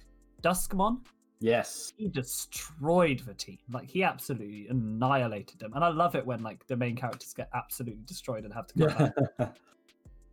Duskmon. 0.42 0.98
Yes. 1.40 1.92
He 1.96 2.08
destroyed 2.08 3.20
the 3.20 3.34
team. 3.34 3.58
Like 3.70 3.88
he 3.88 4.02
absolutely 4.02 4.68
annihilated 4.68 5.58
them. 5.58 5.72
And 5.74 5.84
I 5.84 5.88
love 5.88 6.14
it 6.14 6.24
when 6.24 6.42
like 6.42 6.66
the 6.66 6.76
main 6.76 6.96
characters 6.96 7.34
get 7.34 7.50
absolutely 7.54 8.02
destroyed 8.06 8.44
and 8.44 8.54
have 8.54 8.66
to 8.68 8.78
go 8.78 8.86
back. 8.86 9.14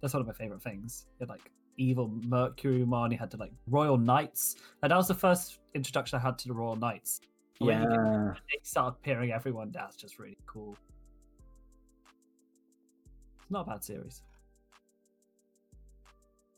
That's 0.01 0.13
one 0.13 0.21
of 0.21 0.27
my 0.27 0.33
favorite 0.33 0.61
things. 0.61 1.05
Had 1.19 1.29
like 1.29 1.51
evil 1.77 2.09
Mercurymon. 2.09 3.11
He 3.11 3.17
had 3.17 3.31
to 3.31 3.37
like 3.37 3.51
Royal 3.67 3.97
Knights, 3.97 4.57
and 4.81 4.91
that 4.91 4.95
was 4.95 5.07
the 5.07 5.13
first 5.13 5.59
introduction 5.73 6.19
I 6.19 6.21
had 6.21 6.37
to 6.39 6.47
the 6.47 6.53
Royal 6.53 6.75
Knights. 6.75 7.21
And 7.59 7.67
when 7.67 7.81
yeah. 7.81 8.33
they 8.33 8.59
start 8.63 8.95
appearing 8.99 9.31
everyone. 9.31 9.71
That's 9.71 9.95
just 9.95 10.19
really 10.19 10.37
cool. 10.45 10.75
It's 13.41 13.51
not 13.51 13.67
a 13.67 13.71
bad 13.71 13.83
series. 13.83 14.23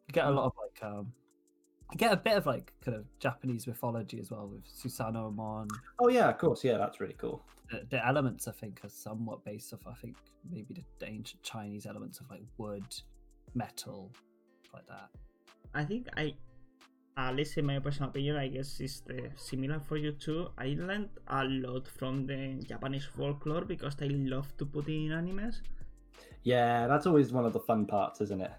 You 0.07 0.13
get 0.13 0.25
a 0.25 0.31
lot 0.31 0.45
of 0.45 0.53
like 0.57 0.83
um, 0.83 1.11
get 1.97 2.11
a 2.11 2.17
bit 2.17 2.37
of 2.37 2.45
like 2.45 2.73
kind 2.83 2.97
of 2.97 3.05
Japanese 3.19 3.67
mythology 3.67 4.19
as 4.19 4.31
well 4.31 4.47
with 4.47 4.65
Susanoo-mon. 4.65 5.67
Oh 5.99 6.09
yeah, 6.09 6.29
of 6.29 6.37
course. 6.37 6.63
Yeah, 6.63 6.77
that's 6.77 6.99
really 6.99 7.15
cool. 7.17 7.43
The, 7.71 7.85
the 7.89 8.05
elements 8.05 8.47
I 8.47 8.51
think 8.51 8.81
are 8.83 8.89
somewhat 8.89 9.43
based 9.43 9.73
off 9.73 9.81
I 9.87 9.93
think 9.93 10.17
maybe 10.49 10.73
the, 10.73 10.83
the 10.99 11.07
ancient 11.07 11.41
Chinese 11.43 11.85
elements 11.85 12.19
of 12.19 12.29
like 12.29 12.43
wood, 12.57 12.85
metal, 13.53 14.11
like 14.73 14.87
that. 14.87 15.09
I 15.73 15.83
think 15.83 16.07
I, 16.17 16.33
at 17.17 17.35
least 17.35 17.57
in 17.57 17.65
my 17.65 17.79
personal 17.79 18.09
opinion, 18.09 18.35
I 18.37 18.47
guess 18.47 18.79
it's 18.79 19.01
the 19.01 19.29
similar 19.35 19.79
for 19.79 19.97
you 19.97 20.11
too. 20.11 20.49
I 20.57 20.75
learned 20.77 21.09
a 21.27 21.43
lot 21.45 21.87
from 21.87 22.25
the 22.25 22.63
Japanese 22.67 23.05
folklore 23.17 23.65
because 23.65 23.95
they 23.95 24.09
love 24.09 24.55
to 24.57 24.65
put 24.65 24.87
in 24.87 25.09
animes. 25.09 25.57
Yeah, 26.43 26.87
that's 26.87 27.07
always 27.07 27.31
one 27.31 27.45
of 27.45 27.53
the 27.53 27.59
fun 27.59 27.85
parts, 27.85 28.21
isn't 28.21 28.41
it? 28.41 28.51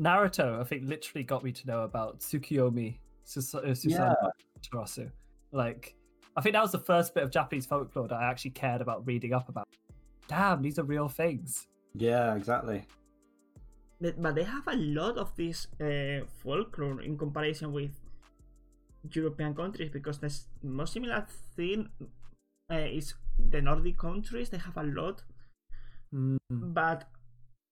Naruto, 0.00 0.60
I 0.60 0.64
think, 0.64 0.88
literally 0.88 1.24
got 1.24 1.44
me 1.44 1.52
to 1.52 1.66
know 1.66 1.82
about 1.82 2.20
Tsukiyomi 2.20 2.98
Sus- 3.24 3.54
uh, 3.54 3.60
Susanoo 3.62 4.14
Terasu. 4.62 5.10
Like, 5.52 5.94
I 6.36 6.40
think 6.40 6.54
that 6.54 6.62
was 6.62 6.72
the 6.72 6.78
first 6.78 7.14
bit 7.14 7.22
of 7.24 7.30
Japanese 7.30 7.66
folklore 7.66 8.08
that 8.08 8.14
I 8.14 8.30
actually 8.30 8.52
cared 8.52 8.80
about 8.80 9.06
reading 9.06 9.32
up 9.34 9.48
about. 9.48 9.68
Damn, 10.28 10.62
these 10.62 10.78
are 10.78 10.84
real 10.84 11.08
things. 11.08 11.66
Yeah, 11.94 12.34
exactly. 12.34 12.86
But, 14.00 14.22
but 14.22 14.34
they 14.36 14.44
have 14.44 14.66
a 14.68 14.76
lot 14.76 15.18
of 15.18 15.34
this 15.36 15.66
uh, 15.80 16.24
folklore 16.42 17.02
in 17.02 17.18
comparison 17.18 17.72
with 17.72 17.90
European 19.12 19.54
countries 19.54 19.90
because 19.90 20.18
the 20.18 20.32
most 20.62 20.92
similar 20.94 21.26
thing 21.56 21.88
uh, 22.72 22.76
is 22.76 23.14
the 23.38 23.60
Nordic 23.60 23.98
countries. 23.98 24.48
They 24.50 24.58
have 24.58 24.76
a 24.76 24.84
lot, 24.84 25.22
Mm. 26.12 26.38
but 26.50 27.04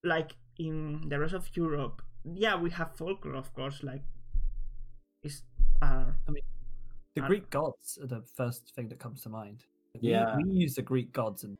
like 0.01 0.31
in 0.57 1.09
the 1.09 1.19
rest 1.19 1.33
of 1.33 1.49
Europe, 1.57 2.01
yeah, 2.23 2.55
we 2.59 2.69
have 2.71 2.95
folklore, 2.95 3.35
of 3.35 3.53
course. 3.53 3.83
Like, 3.83 4.03
is 5.23 5.43
uh, 5.81 6.05
I 6.27 6.31
mean 6.31 6.43
The 7.15 7.23
I- 7.23 7.27
Greek 7.27 7.49
gods 7.49 7.97
are 8.01 8.07
the 8.07 8.21
first 8.35 8.73
thing 8.75 8.87
that 8.89 8.99
comes 8.99 9.21
to 9.23 9.29
mind. 9.29 9.63
Yeah. 9.99 10.37
we, 10.37 10.49
use 10.51 10.75
the 10.75 10.81
Greek 10.83 11.11
gods 11.11 11.43
and 11.43 11.57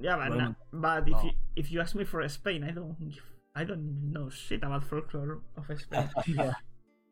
Yeah, 0.00 0.16
but, 0.16 0.30
Roman- 0.30 0.56
na- 0.72 0.80
but 0.80 1.08
if 1.08 1.14
Oh. 1.16 1.24
you 1.24 1.30
if 1.56 1.70
you 1.72 1.80
ask 1.80 1.94
me 1.94 2.04
for 2.04 2.26
Spain, 2.28 2.64
I 2.64 2.70
don't 2.72 2.98
give, 2.98 3.22
I 3.54 3.64
don't 3.64 4.12
know 4.12 4.28
shit 4.28 4.62
about 4.64 4.84
folklore 4.84 5.40
of 5.56 5.80
Spain. 5.80 6.10
yeah, 6.26 6.52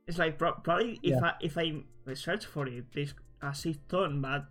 it's 0.07 0.19
like 0.19 0.37
pro- 0.39 0.55
probably 0.67 0.99
if 1.03 1.15
Yeah. 1.15 1.25
I 1.25 1.33
if 1.41 1.57
I 1.57 1.85
search 2.15 2.45
for 2.47 2.67
it, 2.67 2.87
there's 2.93 3.15
a 3.41 3.55
shit 3.55 3.89
ton, 3.89 4.21
but 4.21 4.47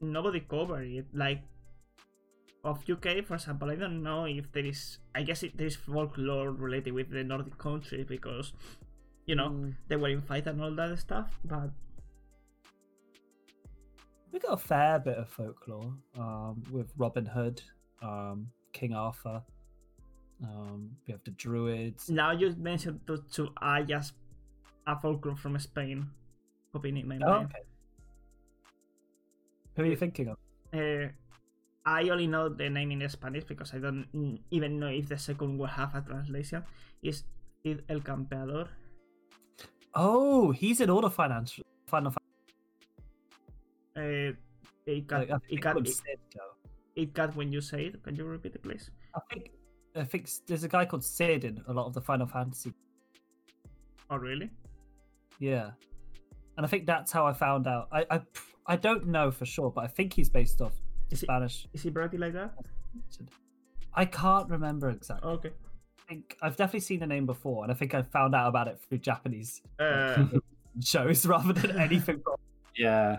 nobody 0.00 0.40
cover 0.40 0.82
it. 0.82 1.06
Like 1.14 1.42
of 2.68 2.84
UK, 2.88 3.24
for 3.24 3.34
example, 3.34 3.70
I 3.70 3.76
don't 3.76 4.02
know 4.02 4.24
if 4.26 4.50
there 4.52 4.64
is. 4.64 4.98
I 5.14 5.22
guess 5.22 5.42
it, 5.42 5.56
there 5.56 5.66
is 5.66 5.76
folklore 5.76 6.50
related 6.52 6.92
with 6.92 7.10
the 7.10 7.24
Nordic 7.24 7.56
countries 7.58 8.06
because 8.08 8.52
you 9.26 9.34
know 9.34 9.48
Mm. 9.50 9.74
they 9.88 9.96
were 9.96 10.08
in 10.10 10.22
fight 10.22 10.46
and 10.46 10.60
all 10.62 10.74
that 10.74 10.98
stuff. 10.98 11.38
But 11.44 11.70
we 14.32 14.38
got 14.38 14.52
a 14.52 14.56
fair 14.56 14.98
bit 14.98 15.16
of 15.18 15.28
folklore 15.28 15.92
um, 16.18 16.62
with 16.70 16.92
Robin 16.96 17.26
Hood, 17.26 17.62
um, 18.02 18.48
King 18.72 18.94
Arthur. 18.94 19.42
Um, 20.42 20.90
we 21.06 21.12
have 21.12 21.24
the 21.24 21.32
Druids. 21.32 22.08
now 22.10 22.30
you 22.30 22.54
mentioned 22.58 23.00
to, 23.08 23.18
to 23.32 23.48
I 23.60 23.82
just 23.82 24.12
a 24.86 24.94
folklore 24.98 25.36
from 25.36 25.58
Spain 25.58 26.06
popping 26.72 26.96
in 26.96 27.08
my 27.08 27.16
Oh, 27.22 27.28
mind. 27.30 27.46
okay. 27.50 27.64
Who 29.76 29.82
are 29.82 29.86
you 29.86 29.96
thinking 29.96 30.28
of? 30.28 30.36
Uh, 30.72 31.08
I 31.88 32.10
only 32.10 32.26
know 32.26 32.50
the 32.50 32.68
name 32.68 32.92
in 32.92 33.08
Spanish 33.08 33.44
because 33.44 33.72
I 33.72 33.78
don't 33.78 34.04
even 34.50 34.78
know 34.78 34.88
if 34.88 35.08
the 35.08 35.16
second 35.16 35.56
will 35.56 35.72
have 35.72 35.94
a 35.94 36.02
translation. 36.02 36.62
Is 37.02 37.24
Cid 37.64 37.82
el 37.88 38.00
Campeador? 38.00 38.68
Oh, 39.94 40.52
he's 40.52 40.82
in 40.82 40.90
all 40.90 41.00
the 41.00 41.10
financial 41.10 41.64
Final 41.86 42.12
Uh, 43.96 44.36
it 44.84 45.06
got, 45.06 45.28
Like, 45.28 45.40
it 45.48 45.60
got, 45.60 45.78
it, 45.78 45.88
Cid, 45.88 46.20
though. 46.36 46.52
it 46.94 47.14
got 47.14 47.34
when 47.34 47.50
you 47.50 47.62
say 47.62 47.86
it. 47.86 48.02
Can 48.02 48.16
you 48.16 48.24
repeat 48.24 48.54
it, 48.54 48.62
please? 48.62 48.90
I 49.14 49.20
think 49.32 49.50
I 49.96 50.04
think 50.04 50.28
there's 50.46 50.64
a 50.64 50.68
guy 50.68 50.84
called 50.84 51.02
Cid 51.04 51.44
in 51.44 51.62
a 51.68 51.72
lot 51.72 51.86
of 51.86 51.94
the 51.94 52.02
Final 52.02 52.26
Fantasy. 52.26 52.74
Oh, 54.10 54.16
really? 54.16 54.50
Yeah, 55.40 55.70
and 56.56 56.66
I 56.66 56.68
think 56.68 56.84
that's 56.84 57.12
how 57.12 57.26
I 57.26 57.32
found 57.32 57.66
out. 57.66 57.88
I 57.90 58.04
I, 58.10 58.20
I 58.66 58.76
don't 58.76 59.06
know 59.06 59.30
for 59.30 59.46
sure, 59.46 59.70
but 59.70 59.84
I 59.84 59.88
think 59.88 60.12
he's 60.12 60.28
based 60.28 60.60
off 60.60 60.74
Is 61.10 61.22
it, 61.22 61.26
Spanish. 61.26 61.66
is 61.72 61.82
he 61.82 61.90
pretty 61.90 62.18
like 62.18 62.32
that? 62.34 62.52
I 63.94 64.04
can't 64.04 64.48
remember 64.50 64.90
exactly. 64.90 65.30
Okay. 65.30 65.50
I 65.50 66.02
think 66.08 66.36
I've 66.42 66.56
definitely 66.56 66.80
seen 66.80 67.00
the 67.00 67.06
name 67.06 67.26
before, 67.26 67.64
and 67.64 67.72
I 67.72 67.74
think 67.74 67.94
I 67.94 68.02
found 68.02 68.34
out 68.34 68.48
about 68.48 68.68
it 68.68 68.80
through 68.80 68.98
Japanese 68.98 69.62
Uh, 69.78 70.24
shows 70.84 71.26
rather 71.26 71.52
than 71.52 71.78
anything 71.86 72.22
Yeah. 72.76 73.18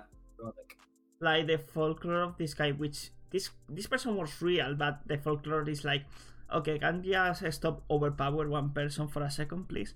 Like 1.20 1.48
the 1.48 1.58
folklore 1.58 2.24
of 2.24 2.38
this 2.38 2.54
guy, 2.54 2.72
which 2.72 3.12
this 3.30 3.50
this 3.68 3.88
person 3.88 4.16
was 4.16 4.42
real, 4.42 4.74
but 4.76 5.02
the 5.06 5.18
folklore 5.18 5.68
is 5.70 5.84
like, 5.84 6.06
okay, 6.54 6.80
can 6.80 7.04
you 7.04 7.14
just 7.14 7.44
stop 7.60 7.84
overpower 7.92 8.48
one 8.48 8.70
person 8.72 9.08
for 9.08 9.24
a 9.24 9.30
second, 9.30 9.68
please? 9.68 9.94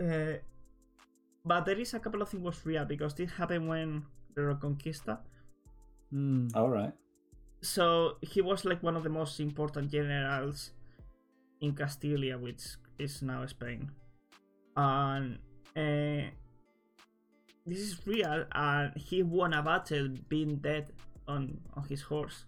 Uh, 0.00 0.40
but 1.44 1.66
there 1.66 1.78
is 1.78 1.92
a 1.92 2.00
couple 2.00 2.22
of 2.22 2.28
things 2.30 2.42
was 2.42 2.64
real 2.64 2.84
because 2.86 3.14
this 3.14 3.30
happened 3.32 3.68
when 3.68 4.06
the 4.34 4.40
Reconquista. 4.40 5.18
Hmm. 6.10 6.48
All 6.54 6.70
right. 6.70 6.92
So 7.62 8.16
he 8.22 8.40
was 8.42 8.64
like 8.64 8.82
one 8.82 8.96
of 8.96 9.04
the 9.04 9.08
most 9.08 9.38
important 9.40 9.90
generals 9.90 10.70
in 11.60 11.74
Castilla, 11.74 12.36
which 12.38 12.62
is 12.98 13.22
now 13.22 13.46
Spain, 13.46 13.90
and 14.76 15.38
uh, 15.76 16.26
this 17.66 17.78
is 17.78 18.00
real. 18.06 18.44
And 18.52 18.96
he 18.96 19.22
won 19.22 19.52
a 19.54 19.62
battle 19.62 20.08
being 20.28 20.56
dead 20.56 20.92
on 21.28 21.60
on 21.74 21.84
his 21.88 22.02
horse 22.02 22.46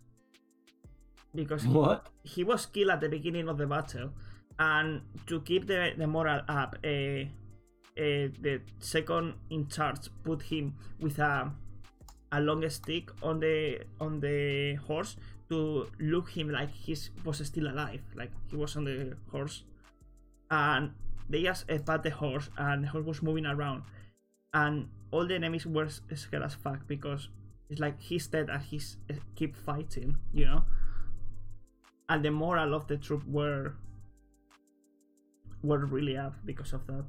because 1.34 1.62
he, 1.62 1.68
What? 1.68 2.08
he 2.24 2.42
was 2.44 2.66
killed 2.66 2.90
at 2.90 3.00
the 3.00 3.08
beginning 3.08 3.48
of 3.48 3.56
the 3.58 3.66
battle, 3.66 4.10
and 4.58 5.02
to 5.28 5.40
keep 5.42 5.66
the, 5.68 5.92
the 5.96 6.06
moral 6.08 6.40
up, 6.48 6.76
uh, 6.84 6.88
uh, 6.88 7.26
the 7.96 8.60
second 8.80 9.34
in 9.50 9.68
charge 9.68 10.08
put 10.24 10.42
him 10.42 10.74
with 11.00 11.18
a 11.20 11.52
a 12.34 12.40
long 12.40 12.68
stick 12.68 13.10
on 13.22 13.40
the 13.40 13.80
on 14.00 14.20
the 14.20 14.74
horse 14.86 15.16
to 15.48 15.86
look 16.00 16.30
him 16.30 16.50
like 16.50 16.70
he 16.70 16.96
was 17.24 17.46
still 17.46 17.68
alive, 17.68 18.02
like 18.14 18.30
he 18.50 18.56
was 18.56 18.76
on 18.76 18.84
the 18.84 19.16
horse, 19.30 19.62
and 20.50 20.92
they 21.28 21.42
just 21.42 21.70
uh, 21.70 21.78
pat 21.78 22.02
the 22.02 22.10
horse, 22.10 22.50
and 22.58 22.84
the 22.84 22.88
horse 22.88 23.06
was 23.06 23.22
moving 23.22 23.46
around, 23.46 23.82
and 24.52 24.88
all 25.10 25.26
the 25.26 25.34
enemies 25.34 25.66
were 25.66 25.88
scared 26.14 26.42
as 26.42 26.54
fuck 26.54 26.86
because 26.88 27.28
it's 27.70 27.80
like 27.80 28.00
he's 28.00 28.26
dead 28.26 28.50
and 28.50 28.62
he's 28.62 28.96
uh, 29.10 29.14
keep 29.36 29.54
fighting, 29.56 30.16
you 30.32 30.46
know 30.46 30.64
and 32.08 32.24
the 32.24 32.30
moral 32.30 32.74
of 32.74 32.86
the 32.86 32.96
troop 32.96 33.26
were 33.26 33.74
were 35.62 35.86
really 35.86 36.16
up 36.16 36.34
because 36.44 36.72
of 36.72 36.86
that. 36.86 37.04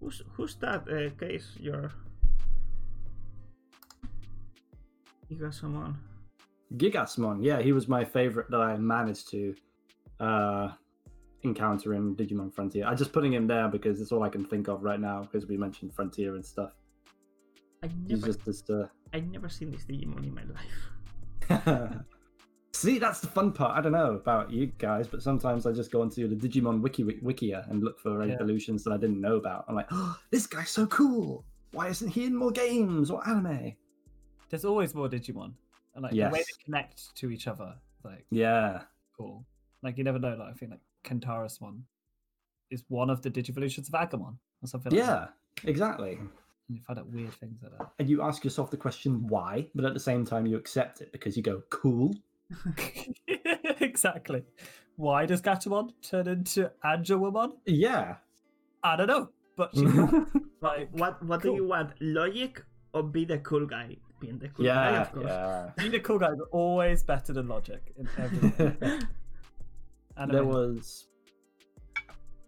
Who's 0.00 0.22
who's 0.34 0.54
that 0.56 0.86
uh, 0.88 1.10
case? 1.18 1.56
Your 1.58 1.92
you 5.28 5.36
got 5.38 5.54
someone. 5.54 5.98
Gigasmon. 6.76 7.44
Yeah, 7.44 7.60
he 7.62 7.72
was 7.72 7.86
my 7.88 8.04
favorite 8.04 8.50
that 8.50 8.60
I 8.60 8.76
managed 8.76 9.30
to 9.30 9.54
uh, 10.20 10.72
encounter 11.42 11.94
in 11.94 12.16
Digimon 12.16 12.52
Frontier. 12.52 12.84
I'm 12.86 12.96
just 12.96 13.12
putting 13.12 13.32
him 13.32 13.46
there 13.46 13.68
because 13.68 14.00
it's 14.00 14.10
all 14.12 14.22
I 14.22 14.28
can 14.28 14.44
think 14.44 14.68
of 14.68 14.82
right 14.82 14.98
now 15.00 15.22
because 15.22 15.46
we 15.46 15.56
mentioned 15.56 15.94
Frontier 15.94 16.34
and 16.34 16.44
stuff. 16.44 16.72
I 17.82 17.88
He's 18.08 18.20
never 18.20 18.26
just 18.26 18.44
just 18.44 18.70
uh, 18.70 18.86
I 19.12 19.20
never 19.20 19.48
seen 19.48 19.70
this 19.70 19.84
Digimon 19.84 20.24
in 20.24 20.34
my 20.34 20.42
life. 20.44 21.92
See, 22.72 22.98
that's 22.98 23.20
the 23.20 23.26
fun 23.28 23.52
part. 23.52 23.78
I 23.78 23.80
don't 23.80 23.92
know 23.92 24.12
about 24.14 24.50
you 24.50 24.66
guys, 24.66 25.06
but 25.08 25.22
sometimes 25.22 25.64
I 25.66 25.72
just 25.72 25.90
go 25.90 26.02
onto 26.02 26.28
the 26.28 26.34
Digimon 26.36 26.82
Wiki 26.82 27.04
Wikia 27.04 27.70
and 27.70 27.82
look 27.82 27.98
for 27.98 28.22
Yeah. 28.26 28.34
evolutions 28.34 28.84
that 28.84 28.92
I 28.92 28.98
didn't 28.98 29.20
know 29.20 29.36
about. 29.36 29.64
I'm 29.68 29.74
like, 29.74 29.86
oh, 29.92 30.18
this 30.30 30.46
guy's 30.46 30.70
so 30.70 30.86
cool. 30.86 31.44
Why 31.72 31.88
isn't 31.88 32.08
he 32.08 32.24
in 32.26 32.34
more 32.36 32.50
games 32.50 33.10
or 33.10 33.26
anime? 33.28 33.72
There's 34.48 34.64
always 34.64 34.94
more 34.94 35.08
Digimon, 35.08 35.52
and 35.94 36.02
like 36.02 36.12
the 36.12 36.28
way 36.30 36.38
they 36.40 36.64
connect 36.64 37.14
to 37.16 37.30
each 37.30 37.46
other, 37.46 37.74
like 38.04 38.24
Yeah, 38.30 38.82
cool. 39.16 39.44
Like 39.82 39.98
you 39.98 40.04
never 40.04 40.18
know. 40.18 40.36
Like 40.38 40.50
I 40.50 40.52
think 40.52 40.72
like 40.72 40.80
Kentaurosmon 41.04 41.80
is 42.70 42.84
one 42.88 43.10
of 43.10 43.22
the 43.22 43.30
Digivolutions 43.30 43.88
of 43.88 43.94
Agumon 43.94 44.36
or 44.62 44.66
something. 44.66 44.92
like 44.92 45.04
that. 45.04 45.32
yeah, 45.64 45.68
exactly. 45.70 46.18
And 46.68 46.76
you 46.76 46.82
find 46.84 46.98
out 46.98 47.08
weird 47.08 47.32
things 47.34 47.60
like 47.62 47.78
that. 47.78 47.90
And 47.98 48.08
you 48.10 48.22
ask 48.22 48.42
yourself 48.42 48.70
the 48.70 48.76
question 48.76 49.26
why, 49.28 49.68
but 49.74 49.84
at 49.84 49.94
the 49.94 50.00
same 50.00 50.24
time 50.24 50.46
you 50.46 50.56
accept 50.56 51.00
it 51.00 51.12
because 51.12 51.36
you 51.36 51.42
go, 51.42 51.62
cool. 51.70 52.14
exactly. 53.80 54.42
Why 54.96 55.26
does 55.26 55.42
Gatomon 55.42 55.90
turn 56.02 56.26
into 56.26 56.70
Angewomon? 56.84 57.52
Yeah. 57.66 58.16
I 58.82 58.96
don't 58.96 59.06
know, 59.06 59.28
but 59.56 59.70
she 59.74 59.84
like 60.60 60.88
What 60.92 61.22
what 61.24 61.42
do 61.42 61.54
you 61.54 61.66
want? 61.66 61.92
Logic 62.00 62.62
or 62.92 63.02
be 63.02 63.24
the 63.24 63.38
cool 63.38 63.66
guy? 63.66 63.96
Being 64.26 64.38
the 64.38 64.48
cool 64.48 64.66
guy, 64.66 64.90
yeah, 64.90 65.02
of 65.02 65.12
course. 65.12 65.26
yeah. 65.26 65.70
being 65.78 65.94
a 65.94 66.00
cool 66.00 66.18
guy 66.18 66.32
is 66.32 66.40
always 66.50 67.02
better 67.04 67.32
than 67.32 67.46
logic 67.48 67.92
in 67.96 68.08
everything. 68.18 69.02
there 70.28 70.44
was 70.44 71.06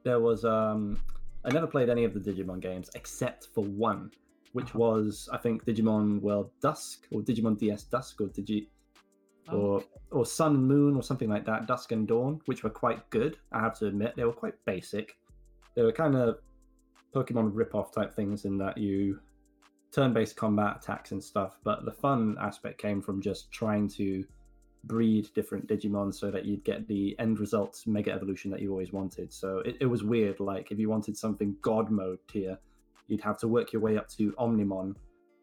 there 0.04 0.20
was 0.20 0.44
um 0.44 1.00
I 1.44 1.52
never 1.52 1.66
played 1.66 1.88
any 1.88 2.04
of 2.04 2.14
the 2.14 2.20
Digimon 2.20 2.60
games 2.60 2.90
except 2.94 3.48
for 3.54 3.62
one, 3.64 4.10
which 4.52 4.70
Uh-huh. 4.70 4.78
was 4.80 5.28
I 5.32 5.38
think 5.38 5.64
Digimon 5.64 6.20
World 6.20 6.50
Dusk 6.60 7.06
or 7.12 7.20
Digimon 7.22 7.58
DS 7.58 7.84
Dusk 7.84 8.20
or 8.20 8.26
Digi 8.28 8.66
Oh, 9.50 9.56
or 9.56 9.84
or 10.10 10.26
Sun 10.26 10.56
and 10.56 10.66
Moon 10.68 10.94
or 10.96 11.02
something 11.02 11.30
like 11.30 11.46
that, 11.46 11.66
Dusk 11.66 11.92
and 11.92 12.06
Dawn, 12.06 12.40
which 12.46 12.62
were 12.64 12.70
quite 12.70 13.08
good. 13.10 13.38
I 13.52 13.60
have 13.60 13.78
to 13.78 13.86
admit, 13.86 14.14
they 14.16 14.24
were 14.24 14.32
quite 14.44 14.54
basic. 14.66 15.16
They 15.74 15.82
were 15.82 15.92
kind 15.92 16.16
of 16.16 16.38
Pokemon 17.14 17.52
rip-off 17.54 17.90
type 17.92 18.12
things 18.12 18.44
in 18.44 18.58
that 18.58 18.76
you 18.76 19.20
turn-based 19.92 20.36
combat 20.36 20.78
attacks 20.82 21.12
and 21.12 21.22
stuff, 21.22 21.58
but 21.64 21.84
the 21.84 21.92
fun 21.92 22.36
aspect 22.40 22.80
came 22.80 23.00
from 23.00 23.22
just 23.22 23.50
trying 23.50 23.88
to 23.88 24.24
breed 24.84 25.28
different 25.34 25.66
Digimon 25.66 26.14
so 26.14 26.30
that 26.30 26.44
you'd 26.44 26.64
get 26.64 26.86
the 26.86 27.16
end 27.18 27.40
results 27.40 27.86
Mega 27.86 28.12
Evolution 28.12 28.50
that 28.50 28.60
you 28.60 28.70
always 28.70 28.92
wanted. 28.92 29.32
So 29.32 29.58
it, 29.60 29.76
it 29.80 29.86
was 29.86 30.04
weird. 30.04 30.40
Like 30.40 30.70
if 30.70 30.78
you 30.78 30.88
wanted 30.88 31.16
something 31.16 31.56
God 31.62 31.90
mode 31.90 32.18
tier, 32.28 32.58
you'd 33.08 33.20
have 33.22 33.38
to 33.38 33.48
work 33.48 33.72
your 33.72 33.82
way 33.82 33.96
up 33.96 34.08
to 34.10 34.32
Omnimon, 34.32 34.94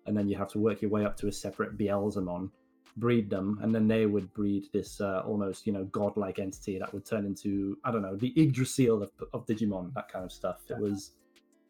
and 0.06 0.16
then 0.16 0.28
you 0.28 0.38
have 0.38 0.50
to 0.50 0.60
work 0.60 0.82
your 0.82 0.92
way 0.92 1.06
up 1.06 1.18
to 1.18 1.28
a 1.28 1.32
separate 1.32 1.78
Beelzemon 1.78 2.50
breed 2.98 3.30
them, 3.30 3.60
and 3.62 3.74
then 3.74 3.88
they 3.88 4.06
would 4.06 4.34
breed 4.34 4.68
this 4.72 5.02
uh, 5.02 5.22
almost 5.26 5.68
you 5.68 5.74
know 5.74 5.84
godlike 5.86 6.40
entity 6.40 6.80
that 6.80 6.94
would 6.94 7.06
turn 7.06 7.26
into 7.26 7.78
I 7.84 7.92
don't 7.92 8.02
know 8.02 8.16
the 8.16 8.34
Yggdrasil 8.36 9.04
of, 9.04 9.12
of 9.34 9.46
Digimon, 9.46 9.94
that 9.94 10.12
kind 10.12 10.24
of 10.24 10.32
stuff. 10.32 10.62
It 10.70 10.80
was 10.80 11.12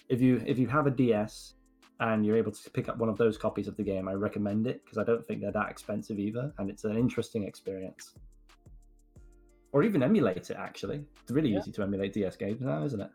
if 0.09 0.21
you 0.21 0.41
if 0.45 0.59
you 0.59 0.67
have 0.67 0.87
a 0.87 0.91
DS 0.91 1.53
and 1.99 2.25
you're 2.25 2.37
able 2.37 2.51
to 2.51 2.69
pick 2.71 2.89
up 2.89 2.97
one 2.97 3.09
of 3.09 3.17
those 3.17 3.37
copies 3.37 3.67
of 3.67 3.75
the 3.77 3.83
game, 3.83 4.07
I 4.07 4.13
recommend 4.13 4.67
it 4.67 4.83
because 4.83 4.97
I 4.97 5.03
don't 5.03 5.25
think 5.25 5.41
they're 5.41 5.51
that 5.51 5.69
expensive 5.69 6.19
either, 6.19 6.53
and 6.57 6.69
it's 6.69 6.83
an 6.83 6.97
interesting 6.97 7.43
experience. 7.43 8.13
Or 9.71 9.83
even 9.83 10.03
emulate 10.03 10.49
it. 10.49 10.57
Actually, 10.57 11.05
it's 11.21 11.31
really 11.31 11.49
Yeah. 11.51 11.59
easy 11.59 11.71
to 11.71 11.83
emulate 11.83 12.13
DS 12.13 12.35
games 12.37 12.61
now, 12.61 12.83
isn't 12.83 13.01
it? 13.01 13.11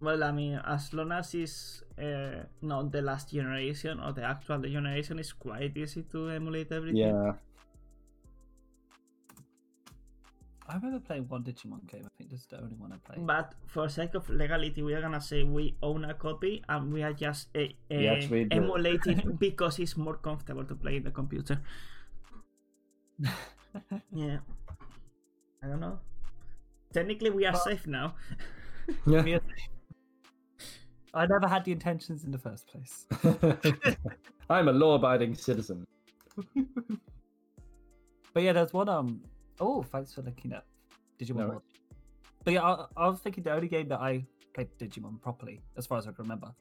Well, 0.00 0.24
I 0.24 0.32
mean, 0.32 0.60
as 0.64 0.94
long 0.94 1.12
as 1.12 1.34
it's 1.34 1.82
uh, 1.98 2.44
not 2.62 2.90
the 2.90 3.02
last 3.02 3.30
generation 3.30 4.00
or 4.00 4.12
the 4.12 4.24
actual 4.24 4.58
generation, 4.60 5.18
it's 5.18 5.32
quite 5.32 5.76
easy 5.76 6.02
to 6.04 6.30
emulate 6.30 6.72
everything. 6.72 6.96
Yeah. 6.96 7.32
I 10.70 10.74
remember 10.76 11.00
playing 11.00 11.26
one 11.28 11.42
Digimon 11.42 11.84
game. 11.90 12.02
I 12.06 12.10
think 12.16 12.30
this 12.30 12.40
is 12.42 12.46
the 12.46 12.58
only 12.62 12.76
one 12.76 12.92
I 12.92 12.98
played. 12.98 13.26
But 13.26 13.54
for 13.66 13.88
sake 13.88 14.14
of 14.14 14.28
legality, 14.30 14.82
we 14.82 14.94
are 14.94 15.00
gonna 15.00 15.20
say 15.20 15.42
we 15.42 15.74
own 15.82 16.04
a 16.04 16.14
copy 16.14 16.62
and 16.68 16.92
we 16.92 17.02
are 17.02 17.12
just 17.12 17.48
uh, 17.56 17.64
Yes, 17.88 18.30
we 18.30 18.46
emulating 18.52 19.36
because 19.40 19.80
it's 19.80 19.96
more 19.96 20.14
comfortable 20.16 20.64
to 20.64 20.74
play 20.76 20.96
in 20.96 21.02
the 21.04 21.10
computer. 21.10 21.60
Yeah. 24.12 24.38
I 25.62 25.68
don't 25.68 25.78
know. 25.80 26.00
Technically, 26.92 27.30
we 27.30 27.46
are 27.46 27.52
Well- 27.52 27.62
safe 27.62 27.86
now. 27.86 28.14
Yeah. 29.06 29.38
I 31.14 31.26
never 31.26 31.46
had 31.48 31.64
the 31.64 31.72
intentions 31.72 32.24
in 32.24 32.30
the 32.32 32.38
first 32.38 32.66
place. 32.66 33.06
I'm 34.50 34.68
a 34.68 34.72
law-abiding 34.72 35.34
citizen. 35.34 35.86
But 38.32 38.42
yeah, 38.42 38.52
there's 38.52 38.72
one. 38.72 38.88
Um. 38.88 39.20
Oh, 39.60 39.82
thanks 39.82 40.12
for 40.14 40.22
looking 40.22 40.52
up 40.52 40.66
Digimon. 41.20 41.36
No 41.48 41.62
But 42.44 42.54
yeah, 42.54 42.62
I, 42.62 42.86
I 42.96 43.08
was 43.08 43.20
thinking 43.20 43.44
the 43.44 43.52
only 43.52 43.68
game 43.68 43.88
that 43.88 44.00
I 44.00 44.24
played 44.54 44.68
Digimon 44.78 45.20
properly, 45.20 45.60
as 45.76 45.86
far 45.86 45.98
as 45.98 46.06
I 46.06 46.12
can 46.12 46.22
remember, 46.24 46.52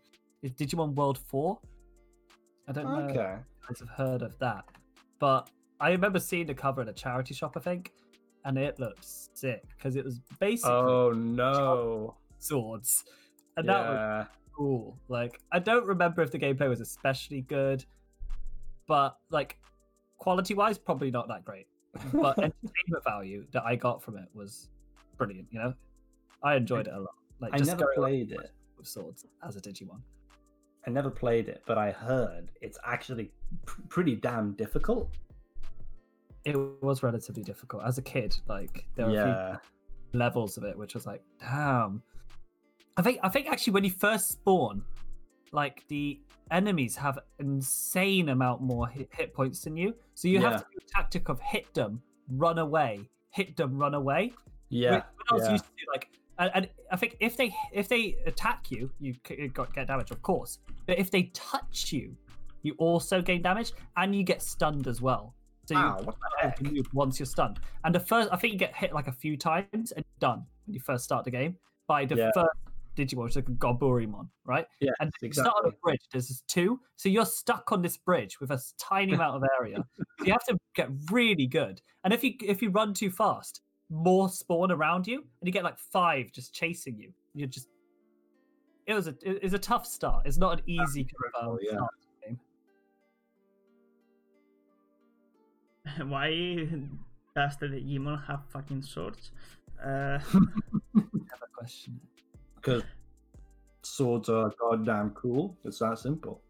is 0.42 0.52
Digimon 0.52 0.94
World 0.94 1.18
Four. 1.18 1.60
I 2.68 2.72
don't 2.74 2.86
know 2.94 3.08
if 3.08 3.16
you 3.16 3.20
guys 3.68 3.80
have 3.80 3.90
heard 3.90 4.22
of 4.22 4.38
that, 4.40 4.66
but 5.20 5.50
I 5.80 5.92
remember 5.92 6.20
seeing 6.20 6.46
the 6.46 6.54
cover 6.54 6.82
at 6.82 6.90
a 6.90 6.94
charity 6.94 7.34
shop, 7.34 7.54
I 7.56 7.62
think, 7.62 7.94
and 8.46 8.58
it 8.58 8.80
looked 8.80 9.06
sick 9.34 9.64
because 9.78 9.96
it 9.96 10.04
was 10.06 10.20
basically 10.40 10.74
Oh 10.74 11.12
no. 11.14 12.16
swords, 12.38 13.06
and 13.58 13.68
that 13.70 13.88
was 13.88 13.98
Yeah. 13.98 14.26
cool. 14.56 15.00
Like, 15.08 15.40
I 15.52 15.60
don't 15.60 15.86
remember 15.86 16.22
if 16.22 16.32
the 16.32 16.38
gameplay 16.38 16.68
was 16.68 16.82
especially 16.82 17.42
good, 17.42 17.86
but 18.88 19.18
like 19.32 19.58
quality 20.18 20.54
wise, 20.54 20.78
probably 20.78 21.12
not 21.12 21.30
that 21.30 21.46
great. 21.46 21.68
But 22.14 22.38
entertainment 22.38 23.04
value 23.04 23.46
that 23.52 23.64
I 23.64 23.76
got 23.76 24.02
from 24.02 24.18
it 24.18 24.28
was 24.34 24.70
brilliant. 25.18 25.48
You 25.52 25.60
know, 25.60 25.74
I 26.44 26.56
enjoyed 26.56 26.88
it 26.88 26.94
a 26.94 27.00
lot. 27.00 27.16
Like, 27.40 27.54
I 27.54 27.58
just 27.58 27.70
never 27.72 27.92
played 27.96 28.32
it. 28.32 28.52
with 28.78 28.88
swords 28.88 29.26
as 29.46 29.56
a 29.56 29.62
Digimon. 29.62 30.00
I 30.88 30.90
never 30.90 31.10
played 31.10 31.50
it, 31.50 31.62
but 31.66 31.78
I 31.78 31.92
heard 31.92 32.50
it's 32.62 32.78
actually 32.86 33.32
pr- 33.66 33.82
pretty 33.90 34.16
damn 34.16 34.54
difficult. 34.54 35.10
It 36.46 36.56
was 36.82 37.04
relatively 37.04 37.44
difficult 37.44 37.84
as 37.86 37.98
a 37.98 38.02
kid. 38.02 38.36
Like, 38.48 38.86
there 38.96 39.06
were 39.08 39.12
a 39.12 39.16
few 39.16 39.32
Yeah. 39.32 39.58
levels 40.14 40.58
of 40.58 40.64
it, 40.64 40.78
which 40.78 40.94
was 40.94 41.06
like, 41.06 41.22
damn. 41.42 42.02
I 42.96 43.02
think 43.02 43.20
I 43.24 43.30
think 43.30 43.48
actually 43.48 43.74
when 43.74 43.84
you 43.84 43.92
first 43.92 44.30
spawn, 44.30 44.84
like 45.52 45.86
the 45.90 46.20
enemies 46.52 46.96
have 46.96 47.20
insane 47.40 48.30
amount 48.30 48.62
more 48.62 48.88
hit, 48.88 49.10
hit 49.12 49.34
points 49.34 49.62
than 49.62 49.76
you, 49.78 49.94
so 50.16 50.28
you 50.28 50.40
Yeah. 50.40 50.52
have 50.52 50.62
to 50.62 50.66
do 50.72 50.78
a 50.86 50.90
tactic 50.90 51.30
of 51.30 51.40
hit 51.40 51.74
them, 51.74 52.02
run 52.30 52.60
away, 52.60 53.10
hit 53.32 53.56
them, 53.56 53.78
run 53.78 53.94
away. 53.94 54.34
Yeah. 54.70 54.92
When 55.30 55.42
I 55.42 55.46
yeah. 55.46 55.52
used 55.52 55.66
to 55.66 55.72
do, 55.72 55.86
like, 55.92 56.10
and, 56.38 56.52
and 56.54 56.70
I 56.92 56.96
think 56.96 57.18
if 57.20 57.36
they 57.36 57.54
if 57.74 57.88
they 57.88 58.18
attack 58.26 58.72
you, 58.72 58.92
you 59.00 59.16
got 59.54 59.74
get 59.74 59.88
damage, 59.88 60.12
of 60.12 60.22
course. 60.22 60.60
But 60.86 60.98
if 60.98 61.12
they 61.12 61.24
touch 61.34 61.92
you, 61.92 62.16
you 62.62 62.76
also 62.78 63.22
gain 63.22 63.42
damage, 63.42 63.74
and 63.98 64.16
you 64.16 64.24
get 64.24 64.42
stunned 64.42 64.88
as 64.88 65.02
well. 65.02 65.34
So 65.66 65.76
you 65.76 65.82
Wow, 65.82 66.02
what 66.04 66.16
the 66.42 66.50
heck? 66.50 66.94
once 66.94 67.20
you're 67.20 67.26
stunned. 67.28 67.60
And 67.84 67.94
the 67.94 68.00
first, 68.00 68.30
I 68.32 68.38
think 68.38 68.54
you 68.54 68.60
get 68.60 68.76
hit 68.76 68.92
like 68.94 69.08
a 69.08 69.12
few 69.12 69.38
times 69.38 69.92
and 69.92 70.04
done 70.20 70.46
when 70.66 70.74
you 70.74 70.80
first 70.80 71.04
start 71.04 71.26
the 71.26 71.32
game 71.32 71.58
by 71.88 72.06
the 72.06 72.16
Yeah. 72.16 72.32
first 72.34 72.50
Digimon, 73.00 73.36
like 73.36 73.48
a 73.48 73.52
Goburimon, 73.52 74.28
right? 74.46 74.66
Yeah, 74.80 74.92
And 75.00 75.12
you 75.22 75.32
start 75.32 75.56
on 75.64 75.70
a 75.70 75.72
bridge. 75.84 76.02
There's 76.12 76.44
two, 76.48 76.80
so 76.96 77.10
you're 77.10 77.26
stuck 77.26 77.72
on 77.72 77.82
this 77.82 77.98
bridge 77.98 78.40
with 78.40 78.52
a 78.52 78.62
tiny 78.78 79.14
amount 79.14 79.38
of 79.38 79.44
area. 79.60 79.84
so 80.20 80.26
you 80.26 80.32
have 80.32 80.44
to 80.46 80.58
get 80.76 80.90
really 81.12 81.48
good. 81.48 81.82
And 82.04 82.14
if 82.14 82.24
you 82.24 82.34
if 82.42 82.62
you 82.62 82.70
run 82.70 82.94
too 82.94 83.10
fast, 83.10 83.62
more 83.90 84.30
spawn 84.30 84.72
around 84.72 85.08
you, 85.08 85.18
and 85.18 85.48
you 85.48 85.52
get 85.52 85.64
like 85.64 85.78
five 85.78 86.32
just 86.32 86.54
chasing 86.54 86.98
you. 86.98 87.12
You're 87.34 87.48
just. 87.48 87.68
It 88.86 88.94
was 88.94 89.08
a 89.08 89.16
it 89.24 89.44
was 89.44 89.54
a 89.54 89.60
tough 89.60 89.86
start. 89.86 90.26
It's 90.26 90.38
not 90.38 90.60
an 90.60 90.64
easy 90.66 91.06
kind 91.06 91.60
yeah. 91.62 91.72
start 91.72 91.94
game. 92.26 92.40
Why 96.10 96.30
does 97.36 97.58
the 97.58 97.68
Digimon 97.68 98.26
have 98.26 98.42
fucking 98.50 98.82
swords? 98.84 99.32
Uh, 99.84 100.20
Have 101.30 101.42
a 101.42 101.58
question. 101.58 102.00
Because 102.62 102.84
swords 103.84 104.30
are 104.30 104.52
goddamn 104.60 105.12
cool. 105.12 105.58
It's 105.64 105.80
that 105.80 105.98
simple. 106.00 106.42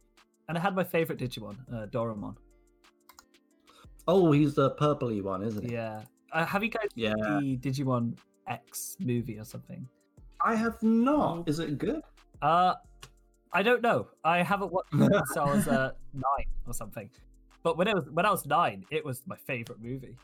And 0.48 0.58
I 0.58 0.62
had 0.62 0.76
my 0.76 0.84
favorite 0.84 1.20
Digimon, 1.20 1.58
uh, 1.72 1.86
Dorumon. 1.88 2.36
Oh, 4.08 4.32
he's 4.32 4.56
the 4.56 4.72
purpley 4.72 5.22
one, 5.22 5.44
isn't 5.44 5.64
he? 5.64 5.74
Yeah. 5.74 6.02
Uh, 6.32 6.46
have 6.46 6.64
you 6.64 6.70
guys 6.70 6.88
Yeah. 6.96 7.14
seen 7.14 7.60
the 7.62 7.70
Digimon 7.70 8.18
X 8.48 8.98
movie 9.00 9.38
or 9.38 9.46
something? 9.46 9.88
I 10.44 10.56
have 10.56 10.82
not. 10.82 11.48
Is 11.48 11.60
it 11.60 11.78
good? 11.78 12.02
Uh, 12.42 12.76
I 13.54 13.62
don't 13.62 13.82
know. 13.84 14.08
I 14.24 14.42
haven't 14.42 14.72
watched 14.72 14.94
it 14.94 15.12
since 15.28 15.38
I 15.38 15.44
was 15.46 15.68
uh, 15.78 15.92
nine 16.14 16.46
or 16.66 16.74
something. 16.74 17.10
But 17.62 17.78
when 17.78 17.88
I 17.88 17.94
was 17.94 18.10
when 18.10 18.26
I 18.26 18.32
was 18.32 18.46
nine, 18.46 18.86
it 18.90 19.04
was 19.06 19.22
my 19.28 19.36
favorite 19.36 19.82
movie. 19.82 20.16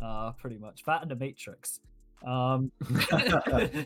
Uh, 0.00 0.32
pretty 0.32 0.58
much 0.58 0.84
that 0.84 1.02
and 1.02 1.10
The 1.10 1.16
Matrix. 1.16 1.80
Um, 2.26 2.70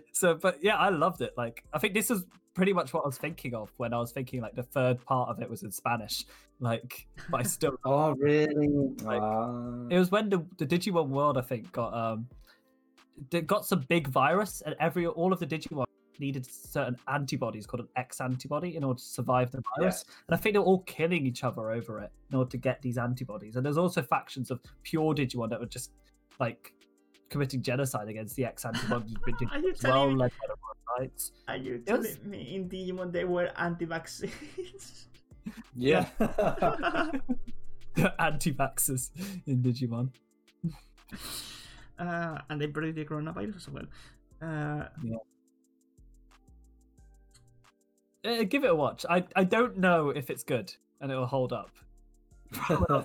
so, 0.13 0.35
but 0.35 0.59
yeah, 0.63 0.77
I 0.77 0.91
loved 0.91 1.23
it. 1.23 1.35
Like, 1.37 1.65
I 1.73 1.79
think 1.79 1.95
this 1.95 2.11
is 2.11 2.25
pretty 2.55 2.73
much 2.73 2.95
what 2.95 3.05
I 3.05 3.07
was 3.07 3.19
thinking 3.19 3.55
of 3.55 3.71
when 3.77 3.93
I 3.93 3.99
was 3.99 4.13
thinking 4.13 4.41
like 4.41 4.55
the 4.55 4.63
third 4.63 5.05
part 5.05 5.29
of 5.29 5.41
it 5.43 5.49
was 5.49 5.63
in 5.63 5.71
Spanish. 5.71 6.25
Like, 6.59 7.07
but 7.31 7.41
I 7.41 7.43
still 7.45 7.77
oh, 7.85 8.15
really? 8.15 8.69
Like, 9.03 9.21
Ah. 9.23 9.87
It 9.91 9.99
was 9.99 10.11
when 10.11 10.29
the, 10.31 10.45
the 10.59 10.67
Digimon 10.67 11.09
world, 11.09 11.37
I 11.39 11.43
think, 11.43 11.71
got 11.73 11.95
um, 11.95 12.27
got 13.47 13.67
some 13.67 13.85
big 13.89 14.09
virus, 14.09 14.63
and 14.65 14.75
every 14.81 15.07
all 15.07 15.33
of 15.33 15.39
the 15.39 15.47
Digimon 15.47 15.85
needed 16.19 16.47
certain 16.47 16.97
antibodies 17.09 17.67
called 17.67 17.83
an 17.83 17.89
X 17.97 18.21
antibody 18.23 18.77
in 18.77 18.85
order 18.85 18.99
to 18.99 19.05
survive 19.05 19.51
the 19.51 19.63
virus. 19.77 20.05
And 20.27 20.35
I 20.35 20.41
think 20.41 20.55
they're 20.55 20.63
all 20.63 20.81
killing 20.81 21.27
each 21.27 21.45
other 21.45 21.71
over 21.71 22.01
it 22.01 22.11
in 22.31 22.39
order 22.39 22.51
to 22.51 22.57
get 22.57 22.81
these 22.81 22.97
antibodies. 22.97 23.57
And 23.57 23.65
there's 23.67 23.77
also 23.77 24.03
factions 24.03 24.51
of 24.51 24.61
pure 24.83 25.15
Digimon 25.15 25.51
that 25.51 25.61
were 25.61 25.67
just 25.67 25.93
like 26.41 26.73
committing 27.31 27.63
genocide 27.63 28.09
against 28.09 28.37
the 28.37 28.45
X 28.45 28.65
antibody 28.65 29.15
Are 29.51 29.59
you 29.59 29.67
well, 29.67 29.75
telling 29.75 30.15
me- 30.15 30.21
led 30.21 30.31
by 30.31 30.47
the 30.49 30.55
Royal 30.63 31.01
Knights. 31.01 31.33
are 31.49 31.57
you 31.57 31.83
It 31.87 31.93
was- 31.99 32.19
me 32.25 32.55
in 32.55 32.69
Digimon 32.69 33.13
they 33.13 33.25
were 33.25 33.51
anti-vaccines? 33.57 35.09
yeah. 35.75 36.07
Anti-vaxxers 38.19 39.11
in 39.47 39.63
Digimon. 39.63 40.11
uh, 41.99 42.39
and 42.51 42.61
they 42.61 42.67
brought 42.67 42.95
the 42.95 43.05
coronavirus 43.05 43.57
as 43.57 43.69
well. 43.71 43.87
Uh, 44.43 44.85
Uh, 48.25 48.43
give 48.43 48.65
it 48.65 48.71
a 48.71 48.75
watch. 48.75 49.07
I, 49.09 49.25
I 49.37 49.45
don't 49.45 49.79
know 49.79 50.11
if 50.11 50.31
it's 50.31 50.43
good 50.43 50.75
and 51.01 51.13
it 51.13 51.17
will 51.17 51.27
hold 51.27 51.53
up. 51.53 51.71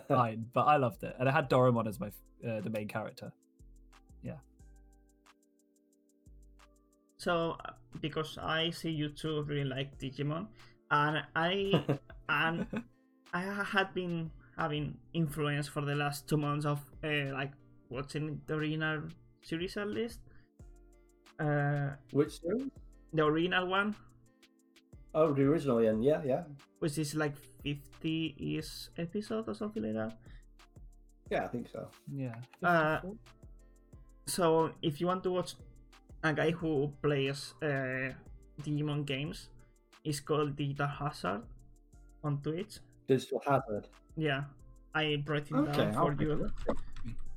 Fine, 0.07 0.48
but 0.53 0.61
I 0.64 0.77
loved 0.77 1.03
it, 1.03 1.15
and 1.19 1.27
I 1.30 1.31
had 1.31 1.48
Dorumon 1.49 1.88
as 1.88 1.99
my 1.99 2.07
uh, 2.48 2.60
the 2.61 2.69
main 2.69 2.88
character. 2.88 3.31
So 7.18 7.56
uh, 7.65 7.72
because 8.02 8.38
I 8.41 8.72
see 8.72 8.89
you 8.91 9.10
two 9.10 9.43
really 9.43 9.65
like 9.65 9.98
Digimon, 9.99 10.48
and 10.89 11.23
I 11.35 11.84
and 12.30 12.65
I 13.34 13.41
had 13.64 13.93
been 13.93 14.31
having 14.57 14.98
influence 15.14 15.68
for 15.68 15.81
the 15.81 15.95
last 15.95 16.27
two 16.27 16.38
months 16.38 16.65
of 16.65 16.80
uh, 17.03 17.34
like 17.34 17.52
watching 17.89 18.41
the 18.48 18.56
original 18.56 19.03
series 19.41 19.77
at 19.77 19.88
least. 19.88 20.19
Uh, 21.39 21.91
Which 22.11 22.39
series? 22.41 22.69
the 23.14 23.23
original 23.26 23.68
one, 23.68 23.95
Oh, 25.14 25.34
the 25.34 25.41
original 25.43 25.84
one. 25.84 26.02
Yeah, 26.03 26.22
yeah, 26.26 26.43
which 26.80 26.98
is 26.98 27.15
like 27.15 27.35
50 27.64 28.35
is 28.39 28.89
episode 28.98 29.48
or 29.49 29.53
something 29.56 29.84
like 29.84 29.93
that. 29.93 30.18
yeah. 31.30 31.45
I 31.45 31.48
think 31.48 31.68
so. 31.69 31.88
Yeah. 32.14 32.35
Uh, 32.64 32.99
54? 33.02 33.15
So 34.26 34.72
if 34.81 35.02
you 35.02 35.07
want 35.07 35.23
to 35.23 35.31
watch 35.31 35.56
a 36.23 36.34
guy 36.34 36.52
who 36.52 36.91
plays 37.02 37.53
uh, 37.61 38.14
Digimon 38.61 39.06
games, 39.06 39.49
it's 40.03 40.19
called 40.19 40.56
Digital 40.56 40.88
Hazard 40.88 41.41
on 42.23 42.39
Twitch. 42.41 42.80
Digital 43.07 43.41
Hazard. 43.45 43.88
Yeah, 44.15 44.43
I 44.93 45.22
brought 45.26 45.49
it 45.49 45.53
Okay, 45.53 45.91
down 45.91 45.93
for 46.18 46.23
you. 46.23 46.49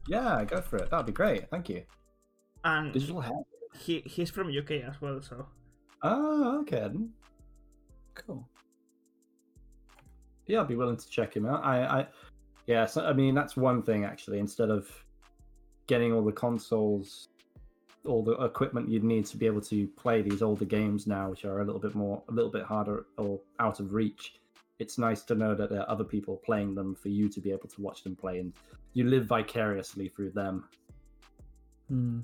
Yeah, 0.07 0.45
go 0.45 0.61
for 0.61 0.77
it. 0.77 0.91
That'd 0.91 1.07
be 1.07 1.13
great. 1.13 1.49
Thank 1.51 1.69
you. 1.69 1.83
And 2.65 2.93
Digital 2.93 3.21
Hazard. 3.21 3.45
he 3.79 4.01
he's 4.01 4.31
from 4.31 4.49
UK 4.49 4.73
as 4.87 5.01
well, 5.01 5.21
so 5.23 5.47
Oh, 6.03 6.61
okay. 6.61 6.91
Cool. 8.15 8.47
Yeah, 10.47 10.61
I'd 10.61 10.69
be 10.69 10.77
willing 10.77 10.99
to 10.99 11.09
check 11.09 11.35
him 11.35 11.47
out. 11.47 11.65
I, 11.65 12.01
I, 12.01 12.07
yeah. 12.67 12.85
So, 12.85 13.05
I 13.07 13.15
mean, 13.15 13.35
that's 13.35 13.57
one 13.57 13.83
thing 13.83 14.05
actually. 14.05 14.39
Instead 14.39 14.69
of 14.71 14.87
getting 15.87 16.13
all 16.13 16.25
the 16.25 16.33
consoles, 16.33 17.29
all 18.07 18.23
the 18.23 18.33
equipment 18.33 18.89
you'd 18.89 19.05
need 19.05 19.27
to 19.27 19.37
be 19.37 19.47
able 19.47 19.61
to 19.63 19.87
play 19.89 20.23
these 20.23 20.43
older 20.43 20.65
games 20.65 21.07
now, 21.07 21.31
which 21.31 21.45
are 21.45 21.61
a 21.61 21.65
little 21.65 21.81
bit 21.81 21.95
more, 21.95 22.23
a 22.29 22.33
little 22.33 22.51
bit 22.51 22.65
harder 22.65 23.07
or 23.19 23.41
out 23.61 23.81
of 23.81 23.93
reach. 23.93 24.35
It's 24.79 24.99
nice 24.99 25.23
to 25.23 25.35
know 25.35 25.55
that 25.55 25.71
there 25.71 25.81
are 25.81 25.91
other 25.91 26.05
people 26.05 26.41
playing 26.45 26.75
them 26.75 26.95
for 26.95 27.09
you 27.09 27.29
to 27.29 27.41
be 27.41 27.51
able 27.51 27.69
to 27.69 27.81
watch 27.81 28.03
them 28.03 28.17
play, 28.17 28.41
and 28.41 28.53
you 28.93 29.05
live 29.05 29.27
vicariously 29.27 30.09
through 30.09 30.31
them. 30.33 30.65
Hmm. 31.89 32.21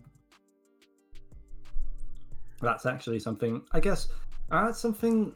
That's 2.61 2.87
actually 2.87 3.21
something. 3.21 3.63
I 3.73 3.81
guess 3.81 4.09
uh, 4.51 4.67
that's 4.67 4.81
something. 4.81 5.33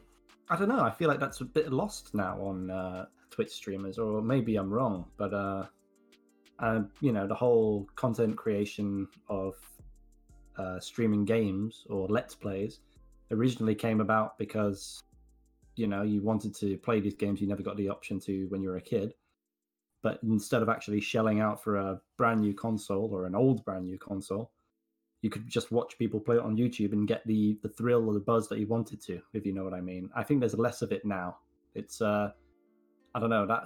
I 0.50 0.56
don't 0.56 0.68
know. 0.68 0.80
I 0.80 0.90
feel 0.90 1.08
like 1.08 1.20
that's 1.20 1.40
a 1.40 1.44
bit 1.44 1.72
lost 1.72 2.14
now 2.14 2.38
on 2.40 2.70
uh, 2.70 3.06
Twitch 3.30 3.52
streamers, 3.52 3.98
or 3.98 4.20
maybe 4.20 4.56
I'm 4.56 4.70
wrong. 4.70 5.06
But 5.16 5.32
uh, 5.32 5.66
uh, 6.58 6.82
you 7.00 7.12
know, 7.12 7.26
the 7.26 7.34
whole 7.34 7.86
content 7.96 8.36
creation 8.36 9.08
of 9.28 9.54
uh, 10.56 10.78
streaming 10.78 11.24
games 11.24 11.84
or 11.90 12.06
let's 12.08 12.34
plays 12.34 12.80
originally 13.30 13.74
came 13.74 14.00
about 14.00 14.38
because 14.38 15.02
you 15.76 15.86
know 15.86 16.02
you 16.02 16.22
wanted 16.22 16.54
to 16.54 16.76
play 16.78 17.00
these 17.00 17.14
games 17.14 17.40
you 17.40 17.48
never 17.48 17.62
got 17.62 17.76
the 17.76 17.88
option 17.88 18.20
to 18.20 18.46
when 18.46 18.62
you 18.62 18.68
were 18.68 18.76
a 18.76 18.80
kid. 18.80 19.14
But 20.02 20.20
instead 20.22 20.62
of 20.62 20.68
actually 20.68 21.00
shelling 21.00 21.40
out 21.40 21.62
for 21.62 21.76
a 21.76 22.00
brand 22.18 22.40
new 22.40 22.54
console 22.54 23.08
or 23.12 23.26
an 23.26 23.34
old 23.34 23.64
brand 23.64 23.86
new 23.86 23.98
console, 23.98 24.52
you 25.22 25.30
could 25.30 25.48
just 25.48 25.72
watch 25.72 25.98
people 25.98 26.20
play 26.20 26.36
it 26.36 26.42
on 26.42 26.56
YouTube 26.56 26.92
and 26.92 27.08
get 27.08 27.26
the 27.26 27.58
the 27.62 27.68
thrill 27.68 28.06
or 28.06 28.14
the 28.14 28.20
buzz 28.20 28.48
that 28.48 28.58
you 28.58 28.66
wanted 28.66 29.00
to, 29.02 29.20
if 29.32 29.46
you 29.46 29.52
know 29.52 29.64
what 29.64 29.74
I 29.74 29.80
mean. 29.80 30.10
I 30.14 30.22
think 30.22 30.40
there's 30.40 30.54
less 30.54 30.82
of 30.82 30.92
it 30.92 31.04
now. 31.04 31.38
It's 31.74 32.00
uh 32.00 32.30
I 33.14 33.20
don't 33.20 33.30
know, 33.30 33.46
that 33.46 33.64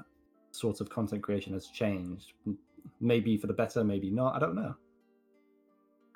sort 0.53 0.81
of 0.81 0.89
content 0.89 1.23
creation 1.23 1.53
has 1.55 1.67
changed. 1.67 2.33
M- 2.89 2.91
Maybe 3.01 3.37
for 3.37 3.47
the 3.47 3.53
better, 3.53 3.85
maybe 3.85 4.11
not. 4.11 4.35
I 4.35 4.39
don't 4.39 4.55
know. 4.55 4.75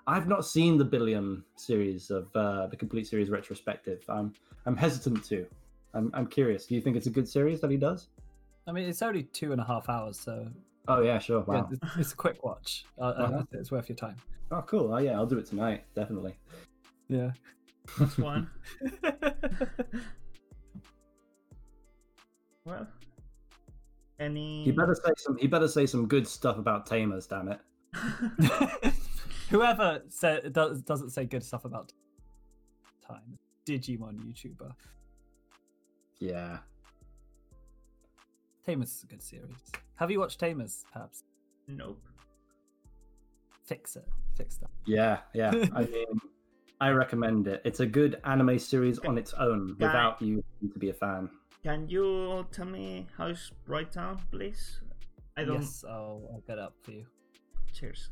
I've 0.06 0.26
not 0.26 0.44
seen 0.44 0.78
the 0.78 0.84
Billion 0.84 1.44
series 1.56 2.10
of 2.10 2.28
uh, 2.34 2.66
the 2.66 2.76
complete 2.76 3.06
series 3.06 3.30
retrospective. 3.30 4.02
I'm 4.08 4.32
I'm 4.66 4.76
hesitant 4.76 5.24
to. 5.26 5.46
I'm 5.94 6.10
I'm 6.14 6.26
curious. 6.26 6.66
Do 6.66 6.74
you 6.74 6.80
think 6.80 6.96
it's 6.96 7.06
a 7.06 7.10
good 7.10 7.28
series 7.28 7.60
that 7.60 7.70
he 7.70 7.76
does? 7.76 8.08
I 8.66 8.72
mean, 8.72 8.88
it's 8.88 9.02
only 9.02 9.24
two 9.24 9.52
and 9.52 9.60
a 9.60 9.64
half 9.64 9.88
hours, 9.88 10.18
so 10.18 10.48
Oh 10.88 11.00
yeah, 11.02 11.18
sure. 11.20 11.40
Wow. 11.42 11.68
it's, 11.70 11.80
it's 11.98 12.12
a 12.12 12.16
quick 12.16 12.42
watch. 12.44 12.84
Uh, 12.98 13.02
uh, 13.02 13.12
Uh-huh. 13.12 13.42
It's 13.52 13.70
worth 13.70 13.88
your 13.88 13.96
time. 13.96 14.16
Oh 14.50 14.62
cool. 14.62 14.92
Oh 14.92 14.98
yeah, 14.98 15.12
I'll 15.12 15.26
do 15.26 15.38
it 15.38 15.46
tonight. 15.46 15.84
Definitely. 15.94 16.34
Yeah. 17.08 17.30
that's 17.98 18.18
one. 18.18 18.48
well, 22.64 22.86
any 24.22 24.64
He 24.64 24.72
better 24.72 24.94
say 24.94 25.12
some. 25.16 25.36
He 25.36 25.46
better 25.46 25.68
say 25.68 25.86
some 25.86 26.06
good 26.06 26.26
stuff 26.26 26.58
about 26.58 26.86
Tamers. 26.86 27.26
Damn 27.26 27.48
it. 27.48 27.60
Whoever 29.50 30.02
said 30.08 30.52
does, 30.52 30.80
doesn't 30.82 31.10
say 31.10 31.24
good 31.24 31.44
stuff 31.44 31.64
about 31.64 31.92
time, 33.06 33.38
Digimon 33.66 34.18
YouTuber. 34.24 34.72
Yeah. 36.18 36.58
Tamers 38.64 38.92
is 38.92 39.02
a 39.02 39.06
good 39.06 39.22
series. 39.22 39.56
Have 39.96 40.10
you 40.10 40.20
watched 40.20 40.40
Tamers? 40.40 40.84
Perhaps 40.92 41.24
nope. 41.68 42.00
fix 43.64 43.96
it. 43.96 44.08
Fix 44.36 44.56
that. 44.58 44.70
Yeah, 44.86 45.18
yeah. 45.34 45.50
I 45.74 45.82
mean, 45.82 46.20
I 46.80 46.90
recommend 46.90 47.46
it. 47.46 47.60
It's 47.64 47.80
a 47.80 47.86
good 47.86 48.20
anime 48.24 48.58
series 48.58 48.98
on 49.00 49.18
its 49.18 49.34
own 49.34 49.76
without 49.78 50.22
you 50.22 50.42
to 50.72 50.78
be 50.78 50.90
a 50.90 50.94
fan. 50.94 51.28
Can 51.64 51.88
you 51.88 52.44
tell 52.50 52.66
me 52.66 53.06
how 53.16 53.26
is 53.28 53.38
it's 53.38 53.52
right 53.68 53.90
down, 53.90 54.20
please? 54.32 54.80
I 55.36 55.44
don't. 55.44 55.60
Yes, 55.60 55.84
I'll, 55.88 56.28
I'll 56.32 56.42
get 56.46 56.58
up 56.58 56.74
for 56.82 56.90
you. 56.90 57.06
Cheers. 57.72 58.10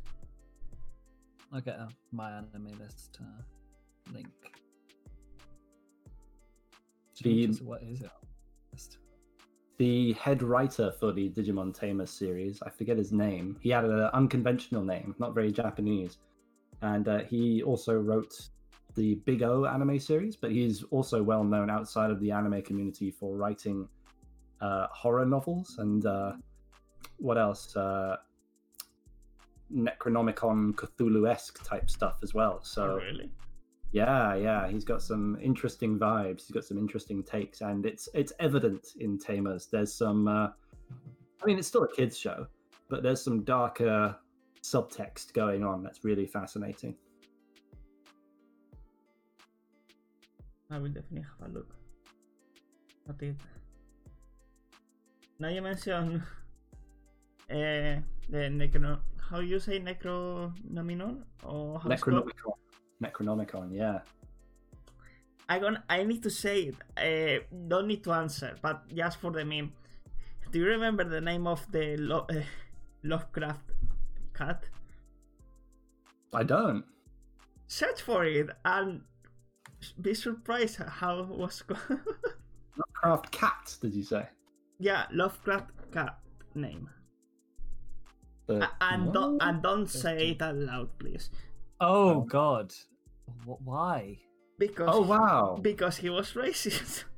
I'll 1.52 1.60
get 1.60 1.76
uh, 1.80 1.88
my 2.12 2.30
anime 2.30 2.68
list 2.78 3.18
uh, 3.20 4.12
link. 4.12 4.28
The- 7.22 7.48
what 7.64 7.82
is 7.82 8.02
it? 8.02 8.10
The 9.78 10.12
head 10.12 10.42
writer 10.42 10.92
for 11.00 11.10
the 11.10 11.30
Digimon 11.30 11.74
Tamer 11.74 12.06
series, 12.06 12.62
I 12.62 12.68
forget 12.70 12.98
his 12.98 13.12
name. 13.12 13.56
He 13.60 13.70
had 13.70 13.84
an 13.84 14.10
unconventional 14.12 14.84
name, 14.84 15.14
not 15.18 15.34
very 15.34 15.50
Japanese, 15.50 16.18
and 16.82 17.08
uh, 17.08 17.20
he 17.20 17.62
also 17.62 17.94
wrote 17.94 18.50
the 18.94 19.16
Big 19.26 19.42
O 19.42 19.64
anime 19.64 19.98
series. 19.98 20.36
But 20.36 20.52
he's 20.52 20.82
also 20.84 21.22
well 21.22 21.44
known 21.44 21.70
outside 21.70 22.10
of 22.10 22.20
the 22.20 22.30
anime 22.30 22.62
community 22.62 23.10
for 23.10 23.36
writing 23.36 23.88
uh, 24.60 24.86
horror 24.90 25.26
novels 25.26 25.76
and 25.78 26.04
uh, 26.06 26.32
what 27.18 27.38
else? 27.38 27.76
Uh, 27.76 28.16
Necronomicon 29.72 30.74
Cthulhu 30.74 31.30
esque 31.30 31.64
type 31.64 31.88
stuff 31.88 32.18
as 32.22 32.34
well. 32.34 32.60
So 32.62 32.92
oh, 32.92 32.96
really? 32.96 33.30
yeah, 33.92 34.34
yeah, 34.34 34.68
he's 34.68 34.84
got 34.84 35.02
some 35.02 35.38
interesting 35.40 35.98
vibes. 35.98 36.46
He's 36.46 36.50
got 36.50 36.64
some 36.64 36.78
interesting 36.78 37.22
takes, 37.22 37.60
and 37.60 37.86
it's 37.86 38.08
it's 38.14 38.32
evident 38.40 38.94
in 38.98 39.18
Tamers. 39.18 39.68
There's 39.70 39.92
some, 39.92 40.26
uh, 40.26 40.48
I 41.42 41.46
mean, 41.46 41.58
it's 41.58 41.68
still 41.68 41.84
a 41.84 41.92
kids 41.92 42.18
show, 42.18 42.46
but 42.88 43.02
there's 43.02 43.22
some 43.22 43.44
darker 43.44 44.16
subtext 44.62 45.32
going 45.32 45.64
on 45.64 45.82
that's 45.82 46.04
really 46.04 46.26
fascinating. 46.26 46.96
I 50.70 50.78
will 50.78 50.88
definitely 50.88 51.26
have 51.26 51.50
a 51.50 51.52
look 51.52 51.74
at 53.08 53.22
it. 53.22 53.36
Now 55.38 55.48
you 55.48 55.62
mentioned 55.62 56.22
uh, 57.50 57.98
the 58.30 58.50
necro. 58.50 58.98
How 59.30 59.40
you 59.40 59.58
say 59.60 59.80
necronominon 59.80 61.22
or? 61.44 61.80
Necronomicon, 61.80 62.52
Necronomicon, 63.02 63.68
yeah. 63.72 64.00
I 65.48 65.58
gon 65.58 65.82
I 65.88 66.04
need 66.04 66.22
to 66.22 66.30
say 66.30 66.70
it. 66.70 66.76
Uh, 66.96 67.44
don't 67.68 67.88
need 67.88 68.04
to 68.04 68.12
answer, 68.12 68.54
but 68.62 68.86
just 68.94 69.18
for 69.18 69.32
the 69.32 69.44
meme. 69.44 69.72
Do 70.52 70.58
you 70.58 70.66
remember 70.66 71.04
the 71.04 71.20
name 71.20 71.46
of 71.46 71.66
the 71.72 71.96
Lo- 71.96 72.26
uh, 72.28 72.42
Lovecraft 73.02 73.70
cat? 74.34 74.64
I 76.32 76.44
don't. 76.44 76.84
Search 77.66 78.02
for 78.02 78.24
it 78.24 78.50
and 78.64 79.02
be 80.00 80.14
surprised 80.14 80.76
how 80.76 81.20
it 81.20 81.28
was 81.28 81.62
called. 81.68 82.00
Lovecraft 82.76 83.30
cat, 83.32 83.76
did 83.80 83.94
you 83.94 84.02
say? 84.04 84.26
yeah, 84.78 85.06
Lovecraft 85.12 85.70
cat 85.92 86.18
name. 86.54 86.88
The- 88.46 88.64
A- 88.64 88.70
and 88.80 89.12
don't 89.12 89.40
and 89.42 89.62
don't 89.62 89.86
say 89.88 90.30
it 90.30 90.42
out 90.42 90.56
loud, 90.56 90.88
please, 90.98 91.30
Oh 91.80 92.20
Um, 92.22 92.26
God, 92.26 92.72
Wh- 93.46 93.60
why? 93.66 94.18
because 94.58 94.88
Oh 94.92 95.02
wow! 95.02 95.58
because 95.62 95.96
he 95.98 96.10
was 96.10 96.32
racist. 96.32 97.04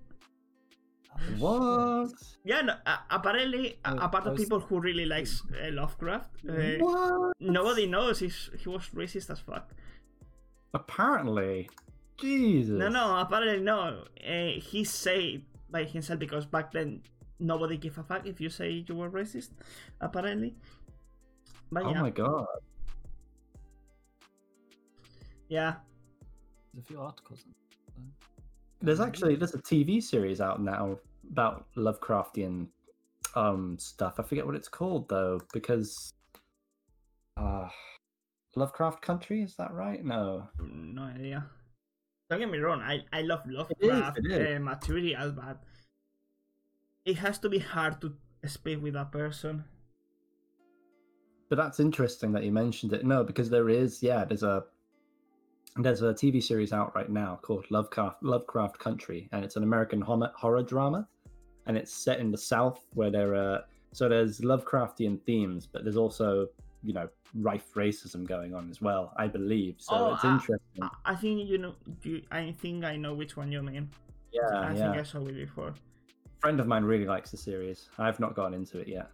Oh, 1.40 2.08
What? 2.08 2.12
yeah, 2.44 2.62
no, 2.62 2.74
uh, 2.86 2.96
apparently, 3.10 3.78
uh, 3.84 3.96
apart 4.00 4.26
I 4.26 4.30
of 4.30 4.36
people 4.36 4.58
who 4.60 4.80
really 4.80 5.04
likes 5.04 5.42
uh, 5.54 5.70
Lovecraft, 5.70 6.30
uh, 6.48 6.52
What? 6.80 7.36
nobody 7.38 7.86
knows 7.86 8.18
he's, 8.20 8.48
he 8.58 8.68
was 8.68 8.88
racist 8.94 9.30
as 9.30 9.38
fuck. 9.40 9.70
Apparently, 10.74 11.68
Jesus. 12.22 12.78
No, 12.78 12.88
no, 12.88 13.16
apparently 13.18 13.60
no. 13.60 14.04
Uh, 14.26 14.60
he 14.60 14.84
said 14.84 15.42
by 15.70 15.84
himself 15.84 16.18
because 16.20 16.46
back 16.46 16.72
then 16.72 17.02
nobody 17.40 17.76
gave 17.76 17.98
a 17.98 18.02
fuck 18.02 18.26
if 18.26 18.40
you 18.40 18.48
say 18.48 18.84
you 18.86 18.94
were 18.94 19.10
racist. 19.10 19.50
Apparently, 20.00 20.54
but 21.70 21.82
Oh 21.84 21.90
yeah, 21.90 22.00
my 22.02 22.10
god. 22.10 22.46
yeah. 25.48 25.74
There's 26.72 26.84
a 26.84 26.86
few 26.88 27.00
articles. 27.00 27.44
on- 27.46 28.12
There's 28.80 29.00
actually 29.00 29.36
there's 29.36 29.54
a 29.54 29.62
TV 29.62 30.02
series 30.02 30.40
out 30.40 30.60
now 30.62 30.98
about 31.30 31.66
Lovecraftian 31.76 32.68
um 33.34 33.78
stuff. 33.78 34.14
I 34.18 34.22
forget 34.22 34.46
what 34.46 34.54
it's 34.54 34.68
called 34.68 35.08
though, 35.08 35.40
because 35.52 36.12
uh 37.36 37.68
Lovecraft 38.56 39.00
Country, 39.02 39.42
is 39.42 39.56
that 39.56 39.72
right? 39.72 40.04
No. 40.04 40.48
No 40.60 41.02
idea. 41.04 41.46
Don't 42.32 42.40
get 42.40 42.50
me 42.50 42.60
wrong, 42.60 42.80
I, 42.80 43.04
I 43.12 43.20
love 43.20 43.42
Lovecraft 43.46 44.20
it 44.24 44.32
is. 44.32 44.56
uh, 44.56 44.58
material, 44.58 45.32
but 45.32 45.62
it 47.04 47.18
has 47.18 47.38
to 47.40 47.50
be 47.50 47.58
hard 47.58 48.00
to 48.00 48.14
speak 48.46 48.82
with 48.82 48.96
a 48.96 49.04
person. 49.04 49.64
But 51.50 51.56
that's 51.56 51.78
interesting 51.78 52.32
that 52.32 52.42
you 52.42 52.50
mentioned 52.50 52.94
it. 52.94 53.04
No, 53.04 53.22
because 53.22 53.50
there 53.50 53.68
is, 53.68 54.02
yeah, 54.02 54.24
there's 54.24 54.44
a 54.44 54.64
there's 55.76 56.00
a 56.00 56.14
TV 56.14 56.42
series 56.42 56.72
out 56.72 56.96
right 56.96 57.10
now 57.10 57.38
called 57.42 57.66
Lovecraft 57.70 58.22
Lovecraft 58.22 58.78
Country, 58.78 59.28
and 59.32 59.44
it's 59.44 59.56
an 59.56 59.62
American 59.62 60.00
horror, 60.00 60.32
horror 60.34 60.62
drama, 60.62 61.06
and 61.66 61.76
it's 61.76 61.92
set 61.92 62.18
in 62.18 62.30
the 62.30 62.38
South 62.38 62.86
where 62.94 63.10
there 63.10 63.34
are 63.34 63.64
so 63.92 64.08
there's 64.08 64.40
Lovecraftian 64.40 65.20
themes, 65.26 65.68
but 65.70 65.84
there's 65.84 65.98
also 65.98 66.48
you 66.84 66.92
know 66.92 67.08
rife 67.34 67.68
racism 67.74 68.26
going 68.26 68.54
on 68.54 68.68
as 68.70 68.80
well, 68.82 69.12
I 69.16 69.26
believe. 69.28 69.76
So 69.78 69.94
Oh, 69.94 70.14
it's 70.14 70.24
I- 70.24 70.32
interesting. 70.34 70.82
I, 71.04 71.14
think 71.14 71.48
you 71.48 71.58
know. 71.58 71.74
You, 72.02 72.22
I 72.30 72.52
think 72.52 72.84
I 72.84 72.96
know 72.96 73.14
which 73.14 73.36
one 73.36 73.50
you 73.52 73.62
mean. 73.62 73.88
yeah, 74.32 74.42
I 74.52 74.72
yeah. 74.72 74.74
think 74.92 74.96
I 74.96 75.02
saw 75.02 75.24
it 75.26 75.34
before. 75.34 75.68
A 75.68 76.40
friend 76.40 76.58
of 76.60 76.66
mine 76.66 76.84
really 76.84 77.06
likes 77.06 77.30
the 77.30 77.36
series. 77.36 77.88
I've 77.98 78.18
not 78.20 78.34
gone 78.34 78.52
into 78.54 78.78
it 78.80 78.88
yet. 78.88 79.08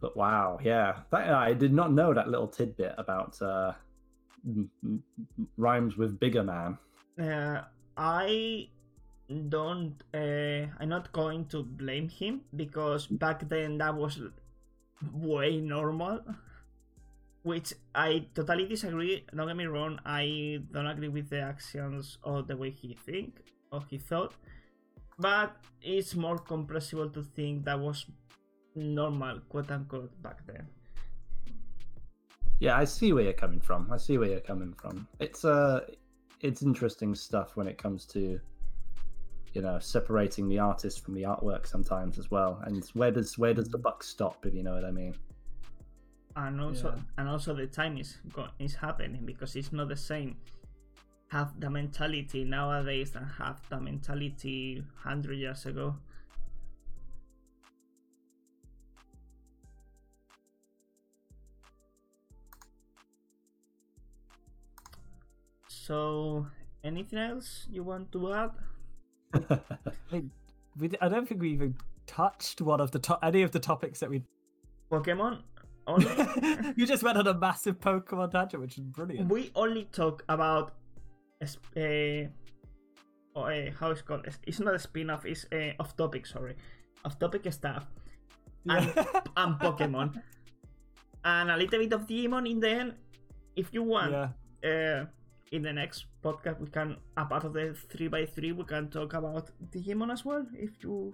But 0.00 0.16
wow, 0.16 0.58
yeah, 0.62 1.00
that, 1.10 1.28
I 1.28 1.52
did 1.52 1.72
not 1.74 1.92
know 1.92 2.14
that 2.14 2.28
little 2.28 2.48
tidbit 2.48 2.94
about 2.96 3.40
uh, 3.42 3.72
m- 4.46 4.70
m- 4.82 5.02
rhymes 5.58 5.98
with 5.98 6.18
bigger 6.18 6.42
man. 6.42 6.78
Uh, 7.20 7.64
I 7.98 8.68
don't. 9.50 9.94
Uh, 10.14 10.66
I'm 10.80 10.88
not 10.88 11.12
going 11.12 11.44
to 11.46 11.62
blame 11.62 12.08
him 12.08 12.40
because 12.56 13.06
back 13.06 13.46
then 13.48 13.76
that 13.78 13.94
was 13.94 14.18
way 15.12 15.60
normal. 15.60 16.20
Which 17.42 17.72
I 17.94 18.26
totally 18.34 18.68
disagree. 18.68 19.24
Don't 19.34 19.46
get 19.46 19.56
me 19.56 19.64
wrong. 19.64 19.98
I 20.04 20.60
don't 20.72 20.86
agree 20.86 21.08
with 21.08 21.30
the 21.30 21.40
actions 21.40 22.18
or 22.22 22.42
the 22.42 22.54
way 22.54 22.70
he 22.70 22.92
think 22.92 23.40
or 23.72 23.82
he 23.88 23.96
thought, 23.96 24.34
but 25.18 25.56
it's 25.80 26.14
more 26.14 26.36
compressible 26.36 27.08
to 27.10 27.22
think 27.22 27.64
that 27.64 27.80
was 27.80 28.04
normal, 28.74 29.40
quote 29.48 29.70
unquote, 29.70 30.10
back 30.22 30.46
then. 30.46 30.66
Yeah, 32.58 32.76
I 32.76 32.84
see 32.84 33.14
where 33.14 33.24
you're 33.24 33.32
coming 33.32 33.60
from. 33.60 33.90
I 33.90 33.96
see 33.96 34.18
where 34.18 34.28
you're 34.28 34.40
coming 34.40 34.74
from. 34.74 35.08
It's 35.18 35.44
uh, 35.44 35.80
it's 36.40 36.62
interesting 36.62 37.14
stuff 37.14 37.56
when 37.56 37.66
it 37.66 37.78
comes 37.78 38.04
to, 38.06 38.38
you 39.52 39.62
know, 39.62 39.78
separating 39.78 40.48
the 40.48 40.58
artist 40.58 41.04
from 41.04 41.14
the 41.14 41.22
artwork 41.22 41.66
sometimes 41.66 42.18
as 42.18 42.30
well. 42.30 42.60
And 42.64 42.84
where 42.94 43.10
does 43.10 43.36
where 43.38 43.54
does 43.54 43.68
the 43.68 43.78
mm. 43.78 43.82
buck 43.82 44.02
stop? 44.02 44.46
If 44.46 44.54
you 44.54 44.62
know 44.62 44.74
what 44.74 44.84
I 44.84 44.90
mean. 44.90 45.14
and 46.36 46.60
also 46.60 46.94
Yeah. 46.94 47.02
and 47.18 47.28
also 47.28 47.54
the 47.54 47.66
time 47.66 47.98
is 47.98 48.18
go- 48.32 48.50
is 48.58 48.74
happening 48.76 49.26
because 49.26 49.56
it's 49.56 49.72
not 49.72 49.88
the 49.88 49.96
same 49.96 50.36
have 51.28 51.58
the 51.60 51.70
mentality 51.70 52.44
nowadays 52.44 53.12
than 53.12 53.24
have 53.24 53.60
the 53.68 53.80
mentality 53.80 54.82
100 55.02 55.34
years 55.34 55.66
ago 55.66 55.96
so 65.68 66.46
anything 66.84 67.18
else 67.18 67.66
you 67.70 67.82
want 67.82 68.10
to 68.12 68.32
add 68.32 68.50
We, 70.78 70.88
d- 70.88 70.96
I 71.00 71.08
don't 71.08 71.26
think 71.28 71.40
we 71.40 71.50
even 71.50 71.74
touched 72.06 72.60
one 72.60 72.80
of 72.80 72.90
the 72.90 72.98
to- 73.00 73.18
any 73.22 73.42
of 73.42 73.50
the 73.50 73.58
topics 73.60 74.00
that 74.00 74.10
we. 74.10 74.22
pokemon 74.90 75.42
only 75.86 76.06
you 76.76 76.86
just 76.86 77.02
went 77.02 77.18
on 77.18 77.26
a 77.26 77.34
massive 77.34 77.80
Pokemon 77.80 78.30
tangent, 78.30 78.62
which 78.62 78.78
is 78.78 78.84
brilliant. 78.84 79.28
we 79.30 79.50
only 79.54 79.84
talk 79.92 80.22
about 80.28 80.74
a, 81.76 82.28
or 83.34 83.50
a 83.50 83.72
how 83.78 83.90
it's 83.90 84.02
called 84.02 84.26
it's 84.46 84.60
not 84.60 84.74
a 84.74 84.78
spin-off 84.78 85.24
it's 85.24 85.46
eh, 85.52 85.56
a 85.56 85.76
off 85.80 85.96
topic 85.96 86.26
sorry 86.26 86.54
off 87.04 87.18
topic 87.18 87.50
stuff 87.52 87.86
and, 88.68 88.86
and 89.36 89.58
pokemon 89.58 90.20
and 91.24 91.50
a 91.50 91.56
little 91.56 91.78
bit 91.78 91.92
of 91.92 92.06
Demon 92.06 92.46
in 92.46 92.60
the 92.60 92.70
end 92.70 92.94
if 93.56 93.72
you 93.72 93.82
want 93.82 94.12
yeah. 94.12 94.28
Eh, 94.62 95.04
uh, 95.52 95.56
in 95.56 95.62
the 95.62 95.72
next 95.72 96.06
podcast 96.22 96.60
we 96.60 96.68
can 96.68 96.96
a 97.16 97.24
part 97.24 97.44
of 97.44 97.52
the 97.52 97.76
3x3 97.94 98.56
we 98.56 98.64
can 98.64 98.88
talk 98.90 99.14
about 99.14 99.50
digimon 99.70 100.12
as 100.12 100.24
well 100.24 100.46
if 100.54 100.70
you 100.82 101.12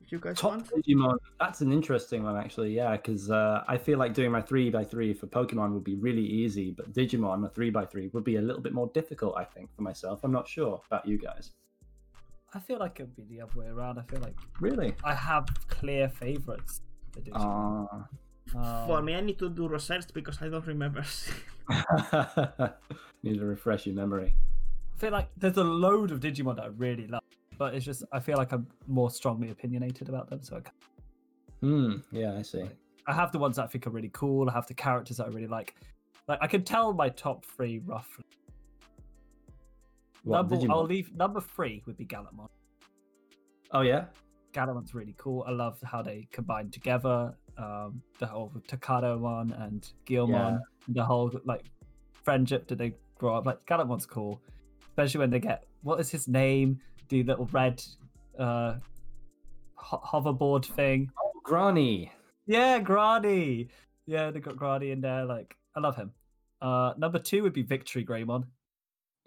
if 0.00 0.12
you 0.12 0.18
guys 0.18 0.38
Top 0.38 0.52
want 0.52 0.70
Digimon. 0.70 1.18
That's 1.38 1.60
an 1.60 1.70
interesting 1.70 2.22
one, 2.22 2.36
actually. 2.38 2.72
Yeah, 2.74 2.92
because 2.96 3.30
uh, 3.30 3.62
I 3.68 3.76
feel 3.76 3.98
like 3.98 4.14
doing 4.14 4.30
my 4.30 4.40
three 4.40 4.70
by 4.70 4.82
three 4.82 5.12
for 5.12 5.26
Pokemon 5.26 5.72
would 5.74 5.84
be 5.84 5.96
really 5.96 6.22
easy, 6.24 6.70
but 6.70 6.94
Digimon, 6.94 7.44
a 7.44 7.50
three 7.50 7.68
by 7.68 7.84
three, 7.84 8.08
would 8.14 8.24
be 8.24 8.36
a 8.36 8.40
little 8.40 8.62
bit 8.62 8.72
more 8.72 8.86
difficult. 8.94 9.36
I 9.36 9.44
think 9.44 9.74
for 9.76 9.82
myself. 9.82 10.20
I'm 10.22 10.32
not 10.32 10.48
sure 10.48 10.80
about 10.90 11.06
you 11.06 11.18
guys. 11.18 11.50
I 12.54 12.60
feel 12.60 12.78
like 12.78 13.00
it'd 13.00 13.16
be 13.16 13.24
the 13.24 13.42
other 13.42 13.52
way 13.54 13.66
around. 13.66 13.98
I 13.98 14.02
feel 14.02 14.20
like 14.20 14.36
Really? 14.60 14.94
I 15.04 15.14
have 15.14 15.46
clear 15.68 16.08
favorites. 16.08 16.80
for 17.12 17.20
Digimon. 17.20 18.08
Ah. 18.56 18.86
for 18.86 18.98
Um, 18.98 19.04
me 19.04 19.14
i 19.14 19.20
need 19.20 19.38
to 19.38 19.48
do 19.50 19.68
research 19.68 20.06
because 20.14 20.40
i 20.42 20.48
don't 20.48 20.66
remember 20.66 21.04
Need 23.22 23.38
to 23.40 23.44
refresh 23.44 23.84
your 23.86 23.94
memory. 23.96 24.34
I 24.94 24.98
feel 24.98 25.12
like 25.12 25.28
there's 25.36 25.56
a 25.56 25.64
load 25.64 26.10
of 26.12 26.20
Digimon 26.20 26.56
that 26.56 26.64
I 26.64 26.68
really 26.68 27.06
love, 27.06 27.22
but 27.58 27.74
it's 27.74 27.84
just 27.84 28.04
I 28.12 28.20
feel 28.20 28.36
like 28.38 28.52
I'm 28.52 28.66
more 28.86 29.10
strongly 29.10 29.50
opinionated 29.50 30.08
about 30.08 30.30
them. 30.30 30.40
So 30.42 30.56
I, 30.56 30.60
ca- 30.60 30.72
Hmm. 31.60 31.96
Yeah, 32.12 32.34
I 32.38 32.42
see. 32.42 32.64
I 33.06 33.12
have 33.12 33.32
the 33.32 33.38
ones 33.38 33.56
that 33.56 33.64
I 33.64 33.66
think 33.66 33.86
are 33.86 33.90
really 33.90 34.10
cool. 34.12 34.48
I 34.48 34.52
have 34.52 34.66
the 34.66 34.74
characters 34.74 35.16
that 35.18 35.26
I 35.26 35.30
really 35.30 35.46
like. 35.48 35.74
Like 36.28 36.38
I 36.40 36.46
can 36.46 36.62
tell 36.62 36.92
my 36.92 37.08
top 37.08 37.44
three 37.44 37.80
roughly. 37.84 38.24
What, 40.24 40.36
number, 40.48 40.56
Digimon? 40.56 40.70
I'll 40.70 40.84
leave 40.84 41.12
number 41.14 41.40
three 41.40 41.82
would 41.86 41.96
be 41.96 42.06
Guilmon. 42.06 42.48
Oh 43.72 43.80
yeah. 43.82 44.04
Guilmon's 44.52 44.94
really 44.94 45.14
cool. 45.18 45.44
I 45.46 45.50
love 45.50 45.78
how 45.82 46.02
they 46.02 46.28
combine 46.32 46.70
together. 46.70 47.34
Um, 47.58 48.00
the 48.20 48.26
whole 48.26 48.52
Takato 48.68 49.18
one 49.18 49.52
and 49.52 49.86
Guilmon, 50.06 50.30
Yeah. 50.30 50.58
the 50.88 51.04
whole 51.04 51.32
like 51.44 51.64
friendship 52.12 52.68
that 52.68 52.78
they 52.78 52.94
grow 53.18 53.34
up. 53.34 53.46
Like 53.46 53.64
Guilmon's 53.66 54.06
cool, 54.06 54.40
especially 54.90 55.18
when 55.18 55.30
they 55.30 55.40
get 55.40 55.64
what 55.82 55.98
is 56.00 56.10
his 56.10 56.28
name? 56.28 56.80
The 57.08 57.22
little 57.24 57.46
red 57.52 57.82
uh, 58.38 58.76
ho- 59.74 60.02
hoverboard 60.04 60.64
thing. 60.66 61.10
Oh, 61.20 61.32
Granny. 61.42 62.12
Yeah, 62.46 62.78
Grani. 62.78 63.68
Yeah, 64.06 64.30
they 64.30 64.40
got 64.40 64.56
Grani 64.56 64.90
in 64.92 65.00
there. 65.00 65.24
Like 65.24 65.56
I 65.74 65.80
love 65.80 65.96
him. 65.96 66.12
Uh, 66.62 66.94
number 66.96 67.18
two 67.18 67.42
would 67.42 67.52
be 67.52 67.64
VictoryGreymon. 67.64 68.44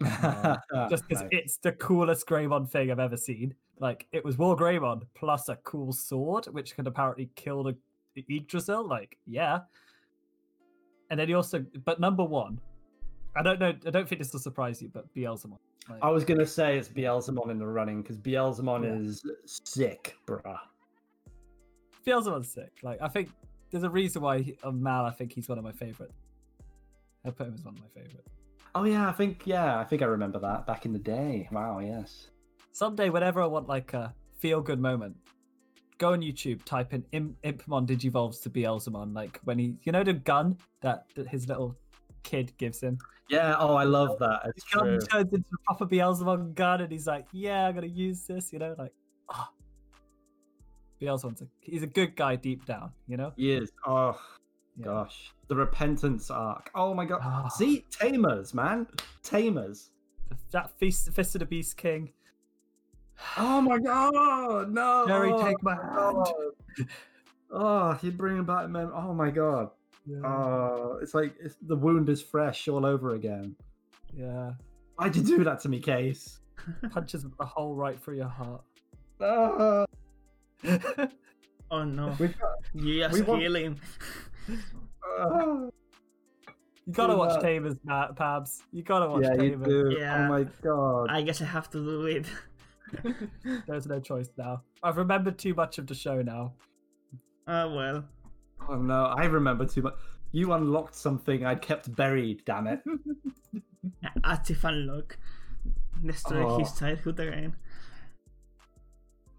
just 0.90 1.06
because 1.08 1.22
Nice. 1.22 1.28
it's 1.30 1.56
the 1.58 1.72
coolest 1.72 2.26
Greymon 2.26 2.68
thing 2.68 2.90
I've 2.90 2.98
ever 2.98 3.16
seen. 3.16 3.54
Like 3.78 4.06
it 4.12 4.24
was 4.24 4.36
WarGreymon 4.36 5.02
plus 5.14 5.48
a 5.48 5.56
cool 5.56 5.92
sword, 5.92 6.46
which 6.46 6.74
can 6.76 6.86
apparently 6.86 7.30
kill 7.36 7.62
the 7.62 7.76
Yggdrasil. 8.16 8.86
Like 8.86 9.16
yeah. 9.26 9.60
And 11.10 11.20
then 11.20 11.28
he 11.28 11.34
also, 11.34 11.64
but 11.84 12.00
number 12.00 12.24
one, 12.24 12.58
I 13.36 13.42
don't 13.42 13.60
know. 13.60 13.74
I 13.86 13.90
don't 13.90 14.08
think 14.08 14.18
this 14.20 14.32
will 14.32 14.40
surprise 14.40 14.80
you, 14.80 14.90
but 14.92 15.12
Beelzemon. 15.14 15.58
Like, 15.90 15.98
I 16.02 16.10
was 16.10 16.24
gonna 16.24 16.46
say 16.46 16.78
it's 16.78 16.88
Beelzemon 16.88 17.50
in 17.50 17.58
the 17.58 17.66
running 17.66 18.02
because 18.02 18.16
Beelzemon 18.16 18.84
Yeah. 18.84 19.08
is 19.08 19.22
sick, 19.44 20.16
bruh. 20.26 20.58
Beelzemon's 22.06 22.50
sick. 22.50 22.72
Like 22.82 23.00
I 23.02 23.08
think 23.08 23.30
there's 23.70 23.84
a 23.84 23.90
reason 23.90 24.22
why 24.22 24.40
he, 24.40 24.56
Mal. 24.70 25.04
I 25.04 25.10
think 25.10 25.32
he's 25.32 25.48
one 25.48 25.58
of 25.58 25.64
my 25.64 25.72
favorite. 25.72 26.12
I 27.24 27.30
put 27.30 27.46
him 27.46 27.54
as 27.54 27.64
one 27.64 27.74
of 27.74 27.80
my 27.80 27.88
favorite. 27.88 28.26
Oh 28.74 28.84
yeah, 28.84 29.08
I 29.08 29.12
think 29.12 29.42
yeah, 29.44 29.78
I 29.78 29.84
think 29.84 30.02
I 30.02 30.06
remember 30.06 30.38
that 30.38 30.66
back 30.66 30.86
in 30.86 30.92
the 30.92 30.98
day. 30.98 31.48
Wow, 31.52 31.80
yes. 31.80 32.28
Someday, 32.72 33.10
whenever 33.10 33.42
I 33.42 33.46
want 33.46 33.68
like 33.68 33.92
a 33.92 34.14
feel 34.38 34.60
good 34.60 34.80
moment, 34.80 35.16
go 36.02 36.12
on 36.12 36.20
YouTube, 36.20 36.64
type 36.64 36.92
in 36.92 37.04
Im- 37.12 37.36
Impmon 37.44 37.86
Digivolves 37.86 38.42
to 38.42 38.50
Beelzemon. 38.50 39.14
Like 39.14 39.40
when 39.44 39.58
he, 39.58 39.74
you 39.84 39.92
know, 39.92 40.02
the 40.04 40.12
gun 40.14 40.56
that, 40.80 41.06
that 41.14 41.28
his 41.28 41.48
little 41.48 41.76
kid 42.24 42.52
gives 42.58 42.80
him. 42.80 42.98
Yeah. 43.28 43.54
Oh, 43.58 43.74
I 43.74 43.84
love 43.84 44.18
that. 44.18 44.40
His 44.46 44.54
It's 44.56 44.74
gun 44.74 44.84
true. 44.84 44.98
turns 45.00 45.32
into 45.32 45.48
a 45.54 45.58
proper 45.66 45.86
Beelzemon 45.86 46.54
gun, 46.54 46.80
and 46.82 46.90
he's 46.92 47.06
like, 47.06 47.26
"Yeah, 47.32 47.66
I'm 47.66 47.74
gonna 47.74 47.86
use 47.86 48.26
this." 48.26 48.52
You 48.52 48.58
know, 48.58 48.74
like, 48.78 48.92
ah, 49.30 49.48
Beelzemon's 51.00 51.42
a, 51.42 51.46
he's 51.60 51.82
a 51.82 51.86
good 51.86 52.14
guy 52.16 52.36
deep 52.36 52.64
down. 52.66 52.90
You 53.08 53.16
know. 53.16 53.32
He 53.36 53.52
is. 53.52 53.70
Oh 53.86 54.18
Yeah. 54.76 54.84
gosh, 54.86 55.32
the 55.48 55.56
repentance 55.56 56.30
arc. 56.30 56.70
Oh 56.74 56.94
my 56.94 57.04
god. 57.04 57.20
Ah. 57.22 57.48
See, 57.48 57.84
tamers, 57.90 58.52
man, 58.54 58.86
tamers. 59.22 59.90
That 60.50 60.70
feast, 60.78 61.12
Fist 61.12 61.34
of 61.34 61.40
the 61.40 61.46
Beast 61.46 61.76
King. 61.76 62.12
Oh 63.38 63.60
my 63.60 63.78
god, 63.78 64.70
no. 64.72 65.06
Jeri, 65.08 65.32
oh, 65.32 65.44
take 65.44 65.62
my 65.62 65.74
my 65.74 65.82
hand. 65.82 65.92
God. 66.16 66.32
Oh, 67.54 67.98
you're 68.00 68.12
bringing 68.12 68.44
back 68.44 68.70
mem. 68.70 68.90
Oh 68.94 69.12
my 69.12 69.30
god. 69.30 69.68
Yeah. 70.06 70.20
Oh, 70.26 70.98
it's 71.02 71.12
like 71.14 71.34
it's, 71.38 71.56
the 71.60 71.76
wound 71.76 72.08
is 72.08 72.22
fresh 72.22 72.66
all 72.66 72.86
over 72.86 73.14
again. 73.14 73.54
yeah. 74.16 74.52
Why'd 74.96 75.14
you 75.16 75.22
do 75.22 75.44
that 75.44 75.60
to 75.60 75.68
me, 75.68 75.78
Case? 75.78 76.40
Punches 76.92 77.24
the 77.38 77.44
hole 77.44 77.74
right 77.74 78.00
through 78.00 78.16
your 78.16 78.28
heart. 78.28 78.62
Ah, 79.20 79.84
Oh 81.70 81.84
no, 81.84 82.14
we've 82.18 82.38
got, 82.38 82.50
you 82.74 83.06
we 83.12 83.20
want- 83.22 83.42
kill 83.42 83.54
him. 83.56 83.76
ah. 85.06 85.68
You 86.86 86.92
gotta 86.92 87.12
Do 87.12 87.18
watch 87.18 87.34
that. 87.34 87.42
Tamers, 87.42 87.76
Matt 87.84 88.16
Pabs. 88.16 88.62
You 88.72 88.82
gotta 88.82 89.08
watch 89.10 89.24
yeah, 89.24 89.42
you 89.42 89.56
do. 89.56 89.94
Yeah. 89.98 90.26
Oh 90.26 90.28
my 90.28 90.46
god. 90.62 91.10
I 91.10 91.22
guess 91.22 91.40
I 91.42 91.44
have 91.44 91.68
to 91.70 91.78
do 91.84 92.06
it. 92.06 92.26
There's 93.66 93.86
no 93.86 94.00
choice 94.00 94.28
now. 94.36 94.62
I've 94.82 94.96
remembered 94.96 95.38
too 95.38 95.54
much 95.54 95.78
of 95.78 95.86
the 95.86 95.94
show 95.94 96.22
now. 96.22 96.52
Oh 97.48 97.74
well. 97.74 98.04
Oh 98.68 98.76
no, 98.76 99.04
I 99.06 99.24
remember 99.24 99.66
too 99.66 99.82
much. 99.82 99.94
You 100.32 100.52
unlocked 100.52 100.94
something 100.94 101.44
I'd 101.44 101.60
kept 101.62 101.94
buried. 101.94 102.42
Damn 102.44 102.66
it. 102.68 102.80
Active 104.24 104.64
unlock. 104.64 105.18
Destroy 106.04 106.46
Oh. 106.46 106.58
his 106.58 106.72
childhood 106.78 107.20
again. 107.20 107.56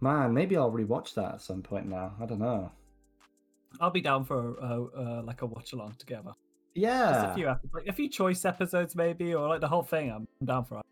Man, 0.01 0.33
maybe 0.33 0.57
I'll 0.57 0.71
rewatch 0.71 1.13
that 1.15 1.35
at 1.35 1.41
some 1.41 1.61
point 1.61 1.87
now. 1.87 2.13
I 2.21 2.25
don't 2.25 2.39
know. 2.39 2.71
I'll 3.79 3.89
be 3.89 4.01
down 4.01 4.25
for 4.25 4.55
uh, 4.61 4.83
uh, 4.99 5.23
like 5.23 5.41
a 5.41 5.45
watch 5.45 5.73
along 5.73 5.95
together. 5.97 6.31
Just 6.75 6.83
Yeah. 6.85 7.31
a 7.31 7.35
few 7.35 7.47
episodes, 7.49 7.73
like 7.73 7.87
a 7.87 7.93
few 7.93 8.09
choice 8.09 8.45
episodes 8.45 8.95
maybe, 8.95 9.33
or 9.33 9.47
like 9.47 9.61
the 9.61 9.67
whole 9.67 9.83
thing. 9.83 10.11
I'm 10.11 10.27
I'm 10.41 10.47
down 10.47 10.65
for 10.65 10.79
it. 10.79 10.82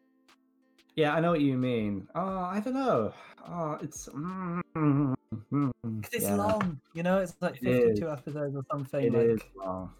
Yeah, 0.96 1.14
I 1.14 1.20
know 1.20 1.32
what 1.32 1.42
you 1.42 1.58
mean. 1.58 2.08
Oh, 2.16 2.40
I 2.40 2.60
don't 2.60 2.74
know. 2.74 3.14
Oh, 3.48 3.78
it's. 3.82 4.10
Mm, 4.10 4.62
mm, 4.76 5.16
mm, 5.54 5.72
mm, 5.86 6.06
it's 6.12 6.26
yeah, 6.26 6.36
long, 6.36 6.82
you 6.94 7.04
know. 7.04 7.20
It's 7.20 7.36
like 7.40 7.54
52 7.60 8.06
is. 8.06 8.12
episodes 8.12 8.56
or 8.56 8.64
something. 8.70 9.06
It 9.06 9.14
like, 9.14 9.28
is 9.28 9.42
long. 9.56 9.92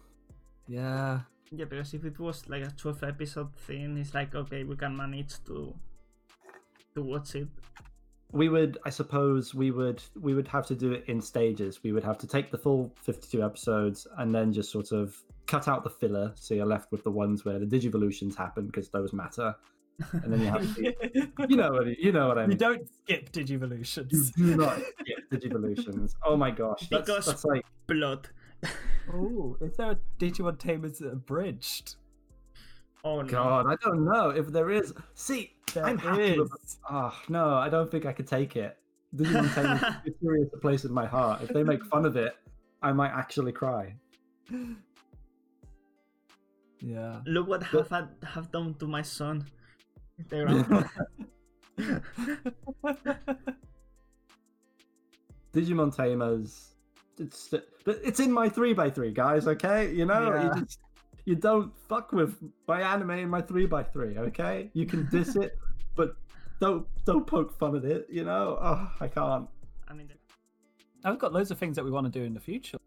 Yeah. 0.68 1.20
Yeah, 1.50 1.66
because 1.66 1.92
if 1.94 2.04
it 2.04 2.18
was 2.18 2.48
like 2.48 2.62
a 2.62 2.70
12 2.70 3.04
episode 3.04 3.54
thing, 3.56 3.98
it's 3.98 4.14
like 4.14 4.34
okay, 4.34 4.64
we 4.64 4.76
can 4.76 4.96
manage 4.96 5.42
to 5.44 5.74
to 6.94 7.02
watch 7.02 7.34
it. 7.34 7.48
We 8.32 8.48
would, 8.48 8.78
I 8.86 8.90
suppose, 8.90 9.54
we 9.54 9.70
would, 9.70 10.02
we 10.18 10.32
would 10.32 10.48
have 10.48 10.66
to 10.68 10.74
do 10.74 10.92
it 10.92 11.04
in 11.08 11.20
stages. 11.20 11.82
We 11.82 11.92
would 11.92 12.04
have 12.04 12.16
to 12.18 12.26
take 12.26 12.50
the 12.50 12.56
full 12.56 12.90
fifty-two 12.96 13.42
episodes 13.42 14.06
and 14.16 14.34
then 14.34 14.52
just 14.52 14.70
sort 14.70 14.92
of 14.92 15.14
cut 15.46 15.68
out 15.68 15.84
the 15.84 15.90
filler, 15.90 16.32
so 16.34 16.54
you're 16.54 16.64
left 16.64 16.90
with 16.90 17.04
the 17.04 17.10
ones 17.10 17.44
where 17.44 17.58
the 17.58 17.66
digivolutions 17.66 18.34
happen 18.34 18.66
because 18.66 18.88
those 18.88 19.12
matter. 19.12 19.54
And 20.12 20.32
then 20.32 20.40
you 20.40 20.46
have, 20.46 20.74
to, 20.76 20.94
you 21.48 21.56
know 21.56 21.70
what, 21.72 21.98
you 21.98 22.12
know 22.12 22.28
what 22.28 22.38
I 22.38 22.42
mean. 22.42 22.52
you 22.52 22.56
don't 22.58 22.88
skip 23.04 23.30
digivolutions. 23.32 24.32
You 24.36 24.46
do 24.46 24.56
not 24.56 24.78
skip 25.00 25.30
digivolutions. 25.30 26.14
Oh 26.24 26.36
my 26.36 26.50
gosh, 26.50 26.88
that's, 26.90 27.06
Because- 27.06 27.26
that's 27.26 27.44
like 27.44 27.64
Blood. 27.86 28.28
Oh, 29.12 29.56
is 29.60 29.76
there 29.76 29.90
a 29.92 29.98
Digimon 30.18 30.58
Tamers 30.58 31.00
abridged? 31.00 31.96
Oh 33.04 33.20
no. 33.22 33.28
God, 33.28 33.66
I 33.66 33.74
don't 33.84 34.04
know 34.04 34.30
if 34.30 34.46
there 34.48 34.70
is. 34.70 34.92
See, 35.14 35.52
There 35.74 35.84
I'm 35.84 35.98
happy 35.98 36.38
with. 36.38 36.50
Oh 36.88 37.12
no, 37.28 37.54
I 37.54 37.68
don't 37.68 37.90
think 37.90 38.06
I 38.06 38.12
could 38.12 38.28
take 38.28 38.54
it. 38.56 38.76
Digimon 39.16 39.52
Tamers 39.54 39.82
is 40.06 40.14
serious 40.22 40.48
a 40.54 40.58
place 40.58 40.84
in 40.84 40.92
my 40.92 41.06
heart. 41.06 41.42
If 41.42 41.48
they 41.50 41.64
make 41.64 41.84
fun 41.86 42.04
of 42.06 42.16
it, 42.16 42.36
I 42.82 42.92
might 42.92 43.10
actually 43.10 43.50
cry. 43.52 43.94
Yeah. 46.80 47.20
Look 47.26 47.48
what 47.48 47.62
have 47.64 47.92
I 47.92 48.04
have 48.26 48.50
done 48.52 48.74
to 48.78 48.86
my 48.86 49.02
son. 49.02 49.46
They're 50.28 50.48
out. 50.48 50.86
Digimon 55.52 55.94
Tamers, 55.94 56.74
it's 57.18 57.48
but 57.48 58.00
it's 58.02 58.20
in 58.20 58.32
my 58.32 58.48
three 58.48 58.74
x 58.76 58.94
three, 58.94 59.12
guys. 59.12 59.46
Okay, 59.46 59.92
you 59.92 60.06
know 60.06 60.34
Yeah. 60.34 60.54
you 60.56 60.62
just 60.64 60.78
you 61.24 61.34
don't 61.36 61.72
fuck 61.88 62.12
with 62.12 62.36
my 62.66 62.80
anime 62.82 63.10
in 63.10 63.28
my 63.28 63.42
three 63.42 63.68
x 63.70 63.90
three. 63.92 64.16
Okay, 64.18 64.70
you 64.72 64.86
can 64.86 65.06
diss 65.10 65.36
it, 65.36 65.58
but 65.94 66.16
don't 66.60 66.86
don't 67.04 67.26
poke 67.26 67.56
fun 67.58 67.76
at 67.76 67.84
it. 67.84 68.06
You 68.10 68.24
know, 68.24 68.58
oh, 68.60 68.90
I 69.00 69.08
can't. 69.08 69.46
I 69.88 69.94
mean, 69.94 70.10
I've 71.04 71.18
got 71.18 71.32
loads 71.34 71.50
of 71.50 71.58
things 71.58 71.76
that 71.76 71.84
we 71.84 71.90
want 71.90 72.10
to 72.10 72.18
do 72.18 72.24
in 72.24 72.32
the 72.32 72.40
future. 72.40 72.78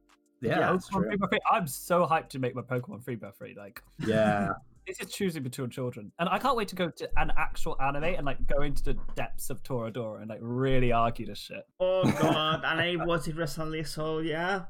Yeah, 0.42 0.60
Yeah, 0.60 0.72
that's 0.72 0.88
true. 0.90 1.04
free 1.06 1.18
by 1.18 1.28
free. 1.28 1.40
I'm 1.52 1.68
so 1.68 2.06
hyped 2.08 2.30
to 2.30 2.40
make 2.40 2.56
my 2.56 2.62
Pokemon 2.62 3.04
free 3.04 3.16
by 3.16 3.32
free. 3.32 3.54
Like 3.58 3.82
Yeah. 4.06 4.50
this 4.88 5.00
is 5.00 5.12
choosing 5.12 5.44
between 5.44 5.70
children, 5.70 6.12
and 6.20 6.30
I 6.30 6.38
can't 6.38 6.56
wait 6.56 6.68
to 6.70 6.76
go 6.76 6.90
to 6.90 7.10
an 7.18 7.32
actual 7.38 7.76
anime 7.82 8.04
and 8.04 8.26
like 8.26 8.46
go 8.48 8.62
into 8.62 8.84
the 8.84 8.98
depths 9.16 9.50
of 9.50 9.64
Toradora 9.64 10.22
and 10.22 10.30
like 10.30 10.40
really 10.42 10.92
argue 10.92 11.26
this 11.26 11.40
shit. 11.40 11.66
oh 11.80 12.04
god, 12.04 12.62
and 12.66 12.80
I 12.80 12.96
watched 13.06 13.28
it 13.28 13.36
recently, 13.36 13.84
so 13.84 14.20
yeah. 14.20 14.64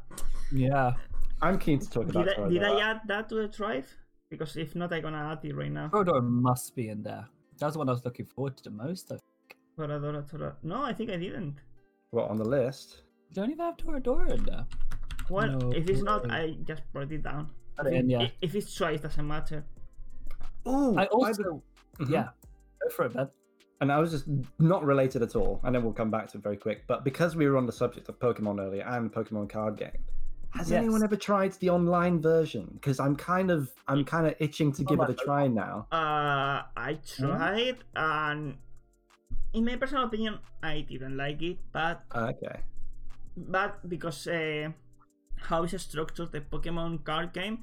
Yeah. 0.52 0.94
I'm 1.42 1.60
keen 1.60 1.80
to 1.80 1.90
talk 1.90 2.10
about 2.10 2.26
Did 2.26 2.40
I, 2.40 2.50
did 2.50 2.64
I 2.64 2.92
add 2.92 3.02
that 3.08 3.30
to 3.30 3.36
the 3.36 3.48
drive? 3.50 3.88
Because 4.30 4.56
if 4.56 4.74
not, 4.76 4.94
I'm 4.94 5.02
gonna 5.02 5.32
add 5.32 5.44
it 5.44 5.56
right 5.56 5.72
now. 5.72 5.90
Toradora 5.90 6.24
must 6.24 6.76
be 6.76 6.90
in 6.90 7.04
there. 7.04 7.28
That's 7.58 7.64
was 7.70 7.74
the 7.74 7.80
one 7.80 7.90
I 7.90 7.92
was 7.92 8.06
looking 8.06 8.26
forward 8.26 8.58
to 8.58 8.64
the 8.64 8.72
most. 8.72 9.12
I 9.12 9.16
think. 9.18 9.58
Toradora, 9.78 10.30
Toradora. 10.30 10.56
No, 10.64 10.82
I 10.82 10.94
think 10.94 11.10
I 11.10 11.18
didn't. 11.18 11.56
What 12.12 12.30
on 12.30 12.38
the 12.38 12.46
list? 12.46 13.02
You 13.30 13.36
don't 13.36 13.52
even 13.52 13.66
have 13.66 13.78
Toradora 13.78 14.32
in 14.38 14.44
there. 14.46 14.66
Well, 15.30 15.48
No 15.60 15.72
if 15.72 15.90
it's 15.90 16.02
not, 16.02 16.28
way. 16.28 16.34
I 16.34 16.58
just 16.64 16.82
brought 16.94 17.12
it 17.12 17.24
down. 17.24 17.50
Put 17.78 17.88
If, 17.88 17.94
it 17.94 17.96
in, 17.98 18.10
yeah. 18.10 18.28
if 18.42 18.56
it's 18.56 18.74
twice, 18.74 19.02
doesn't 19.02 19.28
matter. 19.28 19.66
Oh, 20.66 20.96
I 20.98 21.06
also, 21.08 21.62
Mhm. 22.00 22.10
yeah. 22.10 22.30
Go 22.82 22.90
for 22.90 23.06
it, 23.06 23.14
Ben. 23.14 23.30
And 23.82 23.92
I 23.92 24.00
was 24.00 24.12
just 24.12 24.26
not 24.60 24.84
related 24.86 25.22
at 25.22 25.36
all, 25.36 25.60
and 25.64 25.76
then 25.76 25.84
we'll 25.84 25.94
come 25.94 26.10
back 26.10 26.28
to 26.32 26.38
it 26.38 26.44
very 26.44 26.58
quick. 26.58 26.86
But 26.88 27.04
because 27.04 27.36
we 27.36 27.48
were 27.48 27.58
on 27.58 27.66
the 27.66 27.72
subject 27.74 28.08
of 28.10 28.18
Pokemon 28.20 28.60
earlier 28.62 28.84
and 28.84 29.12
Pokemon 29.12 29.50
card 29.50 29.78
game, 29.78 29.92
has 30.52 30.72
Yes. 30.72 30.78
anyone 30.80 31.04
ever 31.04 31.18
tried 31.18 31.52
the 31.54 31.70
online 31.70 32.22
version? 32.22 32.70
Because 32.74 33.00
I'm 33.00 33.16
kind 33.16 33.52
of 33.52 33.72
I'm 33.88 34.06
kind 34.06 34.26
of 34.28 34.36
itching 34.40 34.72
to 34.74 34.84
give 34.86 35.00
it 35.00 35.04
a 35.04 35.06
Online 35.08 35.26
try 35.26 35.48
now. 35.48 35.88
Uh, 35.92 36.64
I 36.78 37.00
tried, 37.06 37.84
and 37.96 38.58
in 39.54 39.66
my 39.66 39.76
personal 39.76 40.06
opinion, 40.06 40.40
I 40.64 40.82
didn't 40.82 41.18
like 41.18 41.42
it. 41.42 41.58
But 41.74 42.04
Uh, 42.12 42.32
Okay. 42.32 42.62
but 43.36 43.88
because 43.90 44.26
uh, 44.28 44.72
how 45.36 45.64
it's 45.64 45.82
structured, 45.84 46.32
the 46.32 46.40
Pokemon 46.42 47.04
card 47.04 47.34
game, 47.34 47.60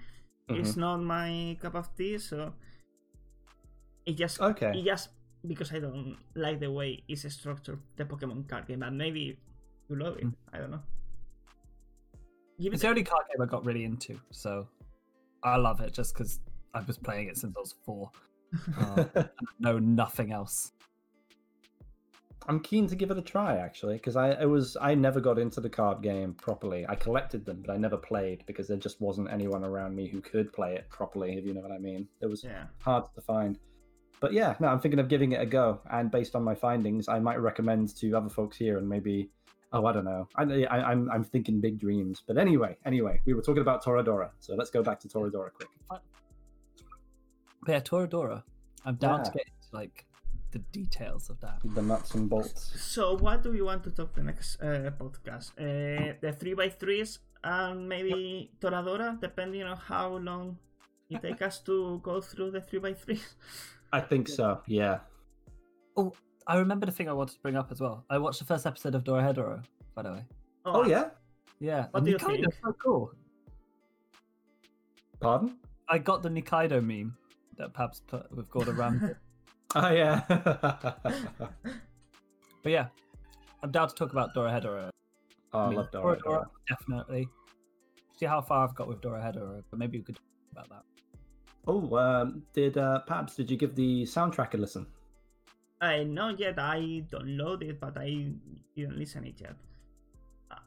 it's 0.48 0.76
not 0.76 0.98
my 1.00 1.56
cup 1.62 1.74
of 1.74 1.88
tea. 1.96 2.18
So 2.18 2.52
it 4.06 4.16
just 4.16 4.40
Okay. 4.40 4.72
it 4.78 4.84
just 4.84 5.10
because 5.46 5.72
I 5.72 5.80
don't 5.80 6.16
like 6.34 6.60
the 6.60 6.70
way 6.70 7.02
it's 7.08 7.28
structured, 7.32 7.80
the 7.96 8.04
Pokemon 8.04 8.48
card 8.48 8.66
game. 8.66 8.80
But 8.80 8.92
maybe 8.92 9.38
you 9.88 9.96
love 9.96 10.16
it. 10.16 10.24
Mm. 10.24 10.34
I 10.52 10.58
don't 10.58 10.70
know. 10.70 10.82
Give 12.60 12.72
It's 12.72 12.82
it 12.82 12.86
the 12.86 12.90
only 12.90 13.04
card 13.04 13.24
game 13.28 13.42
I 13.42 13.46
got 13.46 13.64
really 13.64 13.84
into, 13.84 14.20
so 14.30 14.68
I 15.42 15.56
love 15.56 15.80
it 15.80 15.92
just 15.92 16.14
because 16.14 16.40
I 16.74 16.82
was 16.82 16.98
playing 16.98 17.28
it 17.28 17.36
since 17.36 17.54
I 17.56 17.60
was 17.60 17.74
four. 17.84 18.10
Uh, 18.78 19.04
know 19.60 19.78
nothing 19.78 20.30
else. 20.30 20.72
I'm 22.48 22.60
keen 22.60 22.86
to 22.88 22.96
give 22.96 23.10
it 23.10 23.16
a 23.16 23.22
try 23.22 23.56
actually, 23.56 23.94
because 23.94 24.14
I 24.14 24.32
it 24.32 24.48
was 24.48 24.76
I 24.78 24.94
never 24.94 25.20
got 25.20 25.38
into 25.38 25.60
the 25.60 25.70
card 25.70 26.02
game 26.02 26.34
properly. 26.34 26.84
I 26.86 26.94
collected 26.94 27.46
them, 27.46 27.62
but 27.64 27.72
I 27.72 27.78
never 27.78 27.96
played 27.96 28.44
because 28.46 28.68
there 28.68 28.76
just 28.76 29.00
wasn't 29.00 29.30
anyone 29.30 29.64
around 29.64 29.96
me 29.96 30.06
who 30.06 30.20
could 30.20 30.52
play 30.52 30.74
it 30.74 30.88
properly. 30.90 31.38
If 31.38 31.46
you 31.46 31.54
know 31.54 31.62
what 31.62 31.72
I 31.72 31.78
mean, 31.78 32.08
it 32.20 32.26
was 32.26 32.44
yeah. 32.44 32.64
hard 32.80 33.04
to 33.14 33.20
find. 33.22 33.58
But 34.22 34.32
yeah, 34.32 34.54
no, 34.60 34.68
I'm 34.68 34.78
thinking 34.78 35.00
of 35.00 35.08
giving 35.08 35.32
it 35.32 35.40
a 35.40 35.46
go, 35.46 35.80
and 35.90 36.08
based 36.08 36.36
on 36.36 36.44
my 36.44 36.54
findings, 36.54 37.08
I 37.08 37.18
might 37.18 37.40
recommend 37.40 37.96
to 37.96 38.14
other 38.14 38.28
folks 38.28 38.56
here, 38.56 38.78
and 38.78 38.88
maybe, 38.88 39.28
oh, 39.72 39.84
I 39.84 39.92
don't 39.92 40.04
know, 40.04 40.28
I, 40.36 40.44
I, 40.44 40.90
I'm 40.92 41.10
I'm 41.10 41.24
thinking 41.24 41.60
big 41.60 41.80
dreams. 41.80 42.22
But 42.24 42.38
anyway, 42.38 42.76
anyway, 42.86 43.20
we 43.26 43.34
were 43.34 43.42
talking 43.42 43.62
about 43.62 43.84
Toradora, 43.84 44.30
so 44.38 44.54
let's 44.54 44.70
go 44.70 44.80
back 44.80 45.00
to 45.00 45.08
Toradora 45.08 45.52
quick. 45.52 45.68
But 45.90 46.02
yeah, 47.66 47.80
Toradora. 47.80 48.44
I'm 48.84 48.94
down 48.94 49.24
to 49.24 49.30
get 49.32 49.42
into 49.42 49.76
like 49.76 50.06
the 50.52 50.60
details 50.70 51.28
of 51.28 51.40
that. 51.40 51.58
The 51.64 51.82
nuts 51.82 52.14
and 52.14 52.30
bolts. 52.30 52.72
So, 52.80 53.16
what 53.16 53.42
do 53.42 53.54
you 53.54 53.64
want 53.64 53.82
to 53.84 53.90
talk 53.90 54.14
the 54.14 54.22
next 54.22 54.62
uh, 54.62 54.90
podcast? 55.02 55.50
Uh, 55.58 56.14
the 56.20 56.32
three 56.32 56.54
by 56.54 56.68
threes 56.68 57.18
and 57.42 57.88
maybe 57.88 58.52
Toradora, 58.60 59.20
depending 59.20 59.64
on 59.64 59.76
how 59.76 60.16
long 60.16 60.58
it 61.10 61.20
take 61.20 61.42
us 61.42 61.58
to 61.60 62.00
go 62.04 62.20
through 62.20 62.52
the 62.52 62.60
three 62.60 62.78
by 62.78 62.94
threes. 62.94 63.34
I 63.92 64.00
think 64.00 64.28
so. 64.28 64.60
Yeah. 64.66 64.98
Oh, 65.96 66.12
I 66.46 66.56
remember 66.56 66.86
the 66.86 66.92
thing 66.92 67.08
I 67.08 67.12
wanted 67.12 67.34
to 67.34 67.40
bring 67.40 67.56
up 67.56 67.70
as 67.70 67.80
well. 67.80 68.04
I 68.10 68.18
watched 68.18 68.38
the 68.38 68.44
first 68.44 68.66
episode 68.66 68.94
of 68.94 69.04
Dorohedoro, 69.04 69.62
by 69.94 70.02
the 70.02 70.12
way. 70.12 70.24
Oh, 70.64 70.82
oh 70.82 70.86
yeah. 70.86 71.10
Yeah, 71.60 71.86
What 71.90 71.98
and 71.98 72.06
do 72.06 72.10
you 72.12 72.18
Nikaido's 72.18 72.54
so 72.64 72.72
cool. 72.82 73.12
Pardon? 75.20 75.56
I 75.88 75.98
got 75.98 76.22
the 76.22 76.28
Nikaido 76.28 76.84
meme 76.84 77.16
that 77.56 77.72
Pabs 77.72 78.00
put 78.06 78.30
with 78.34 78.50
Gordon 78.50 78.76
Ramsay. 78.76 79.14
Oh 79.74 79.90
yeah. 79.90 80.20
Oh, 80.28 80.94
but 82.62 82.72
yeah, 82.72 82.88
I'm 83.62 83.70
down 83.70 83.88
to 83.88 83.94
talk 83.94 84.12
about 84.12 84.34
Dorohedoro. 84.34 84.90
oh, 85.54 85.58
I 85.58 85.68
mean, 85.68 85.78
love 85.78 85.90
Dora. 85.90 86.18
Toradora, 86.18 86.44
definitely. 86.68 87.26
See 88.18 88.26
how 88.26 88.42
far 88.42 88.68
I've 88.68 88.74
got 88.74 88.86
with 88.86 89.00
Dorohedoro, 89.00 89.62
but 89.70 89.78
maybe 89.78 89.96
we 89.96 90.04
could 90.04 90.16
talk 90.16 90.24
about 90.52 90.68
that. 90.68 90.82
Oh, 91.66 91.96
um, 91.96 92.42
did 92.52 92.76
uh, 92.76 93.00
Pabs? 93.06 93.36
Did 93.36 93.50
you 93.50 93.56
give 93.56 93.74
the 93.74 94.02
soundtrack 94.02 94.54
a 94.54 94.56
listen? 94.56 94.86
I 95.80 96.04
not 96.04 96.38
yet. 96.38 96.58
I 96.58 97.04
downloaded 97.10 97.70
it, 97.70 97.80
but 97.80 97.96
I 97.96 98.32
didn't 98.74 98.98
listen 98.98 99.24
it 99.24 99.40
yet. 99.40 99.56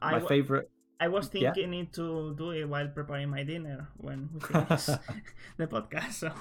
I, 0.00 0.12
My 0.12 0.18
wa- 0.18 0.28
favorite. 0.28 0.70
I 0.98 1.08
was 1.08 1.30
yeah. 1.34 1.52
thinking 1.52 1.88
to 1.92 2.34
do 2.36 2.50
it 2.52 2.64
while 2.64 2.88
preparing 2.88 3.28
my 3.28 3.42
dinner 3.42 3.88
when 3.98 4.30
we 4.32 4.40
finish 4.40 4.86
the 5.56 5.66
podcast. 5.66 6.12
So 6.14 6.32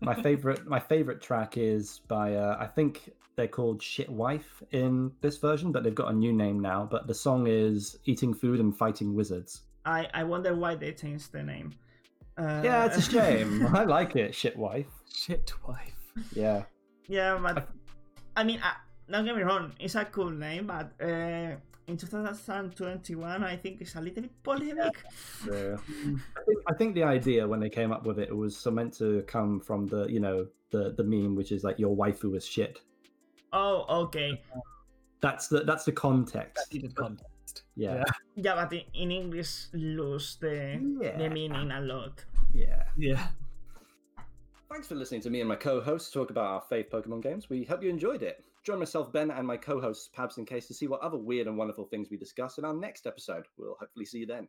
my 0.00 0.14
favorite 0.14 0.66
my 0.66 0.80
favorite 0.80 1.20
track 1.20 1.56
is 1.56 2.00
by 2.08 2.34
uh, 2.34 2.56
I 2.58 2.66
think 2.66 3.10
they're 3.36 3.48
called 3.48 3.82
Shit 3.82 4.08
Wife 4.08 4.62
in 4.70 5.12
this 5.20 5.36
version, 5.36 5.72
but 5.72 5.82
they've 5.82 5.94
got 5.94 6.10
a 6.10 6.16
new 6.16 6.32
name 6.32 6.60
now. 6.60 6.88
But 6.90 7.06
the 7.06 7.14
song 7.14 7.46
is 7.46 7.98
Eating 8.06 8.32
Food 8.32 8.60
and 8.60 8.76
Fighting 8.76 9.14
Wizards. 9.14 9.62
I 9.84 10.08
I 10.14 10.24
wonder 10.24 10.54
why 10.54 10.74
they 10.74 10.92
changed 10.92 11.32
the 11.32 11.42
name. 11.42 11.74
Uh, 12.38 12.60
Yeah, 12.64 12.86
it's 12.86 12.96
a 12.98 13.02
shame. 13.12 13.66
I 13.74 13.84
like 13.84 14.16
it, 14.16 14.34
Shit 14.34 14.56
Wife. 14.56 14.86
Shit 15.12 15.52
wife. 15.66 15.94
Yeah. 16.34 16.64
Yeah, 17.08 17.38
but 17.42 17.68
I 18.36 18.44
mean, 18.44 18.60
uh, 18.62 18.72
don't 19.10 19.24
get 19.24 19.36
me 19.36 19.42
wrong, 19.42 19.72
it's 19.80 19.94
a 19.94 20.04
cool 20.04 20.30
name, 20.30 20.66
but 20.66 20.92
uh, 21.00 21.56
in 21.86 21.96
2021, 21.96 23.44
I 23.44 23.56
think 23.56 23.80
it's 23.80 23.94
a 23.94 24.00
little 24.00 24.22
bit 24.22 24.42
polemic. 24.42 25.02
Yeah. 25.46 25.76
I 26.36 26.40
think, 26.44 26.58
I 26.66 26.74
think 26.74 26.94
the 26.94 27.04
idea 27.04 27.46
when 27.46 27.60
they 27.60 27.70
came 27.70 27.92
up 27.92 28.04
with 28.04 28.18
it, 28.18 28.28
it 28.28 28.36
was 28.36 28.56
so 28.56 28.70
meant 28.70 28.92
to 28.98 29.22
come 29.26 29.60
from 29.60 29.86
the 29.86 30.06
you 30.06 30.20
know 30.20 30.46
the 30.70 30.92
the 30.96 31.04
meme, 31.04 31.36
which 31.36 31.52
is 31.52 31.62
like 31.64 31.78
your 31.78 31.96
waifu 31.96 32.36
is 32.36 32.44
shit. 32.44 32.80
Oh, 33.52 33.84
okay. 34.04 34.42
That's 35.20 35.48
the 35.48 35.60
that's 35.60 35.84
the 35.84 35.92
context. 35.92 36.72
Needed 36.72 36.94
context. 36.94 37.32
Yeah. 37.74 38.04
Yeah, 38.34 38.54
but 38.54 38.72
in, 38.72 38.82
in 38.94 39.10
English, 39.10 39.66
lose 39.72 40.36
the, 40.40 40.80
Yeah. 41.00 41.16
the 41.16 41.28
meaning 41.30 41.70
a 41.70 41.80
lot. 41.80 42.24
Yeah. 42.52 42.84
Yeah. 42.96 43.26
Thanks 44.70 44.88
for 44.88 44.94
listening 44.94 45.20
to 45.22 45.30
me 45.30 45.40
and 45.40 45.48
my 45.48 45.56
co-hosts 45.56 46.10
talk 46.10 46.30
about 46.30 46.46
our 46.46 46.62
fave 46.70 46.90
Pokemon 46.90 47.22
games. 47.22 47.48
We 47.48 47.64
hope 47.64 47.82
you 47.82 47.88
enjoyed 47.90 48.22
it. 48.22 48.44
Join 48.64 48.78
myself, 48.80 49.12
Ben, 49.12 49.30
and 49.30 49.46
my 49.46 49.56
co-hosts 49.56 50.10
Pabs 50.12 50.38
and 50.38 50.46
Case 50.46 50.66
to 50.66 50.74
see 50.74 50.88
what 50.88 51.00
other 51.00 51.16
weird 51.16 51.46
and 51.46 51.56
wonderful 51.56 51.84
things 51.84 52.08
we 52.10 52.16
discuss 52.16 52.58
in 52.58 52.64
our 52.64 52.74
next 52.74 53.06
episode. 53.06 53.46
We'll 53.56 53.76
hopefully 53.78 54.04
see 54.04 54.18
you 54.18 54.26
then. 54.26 54.48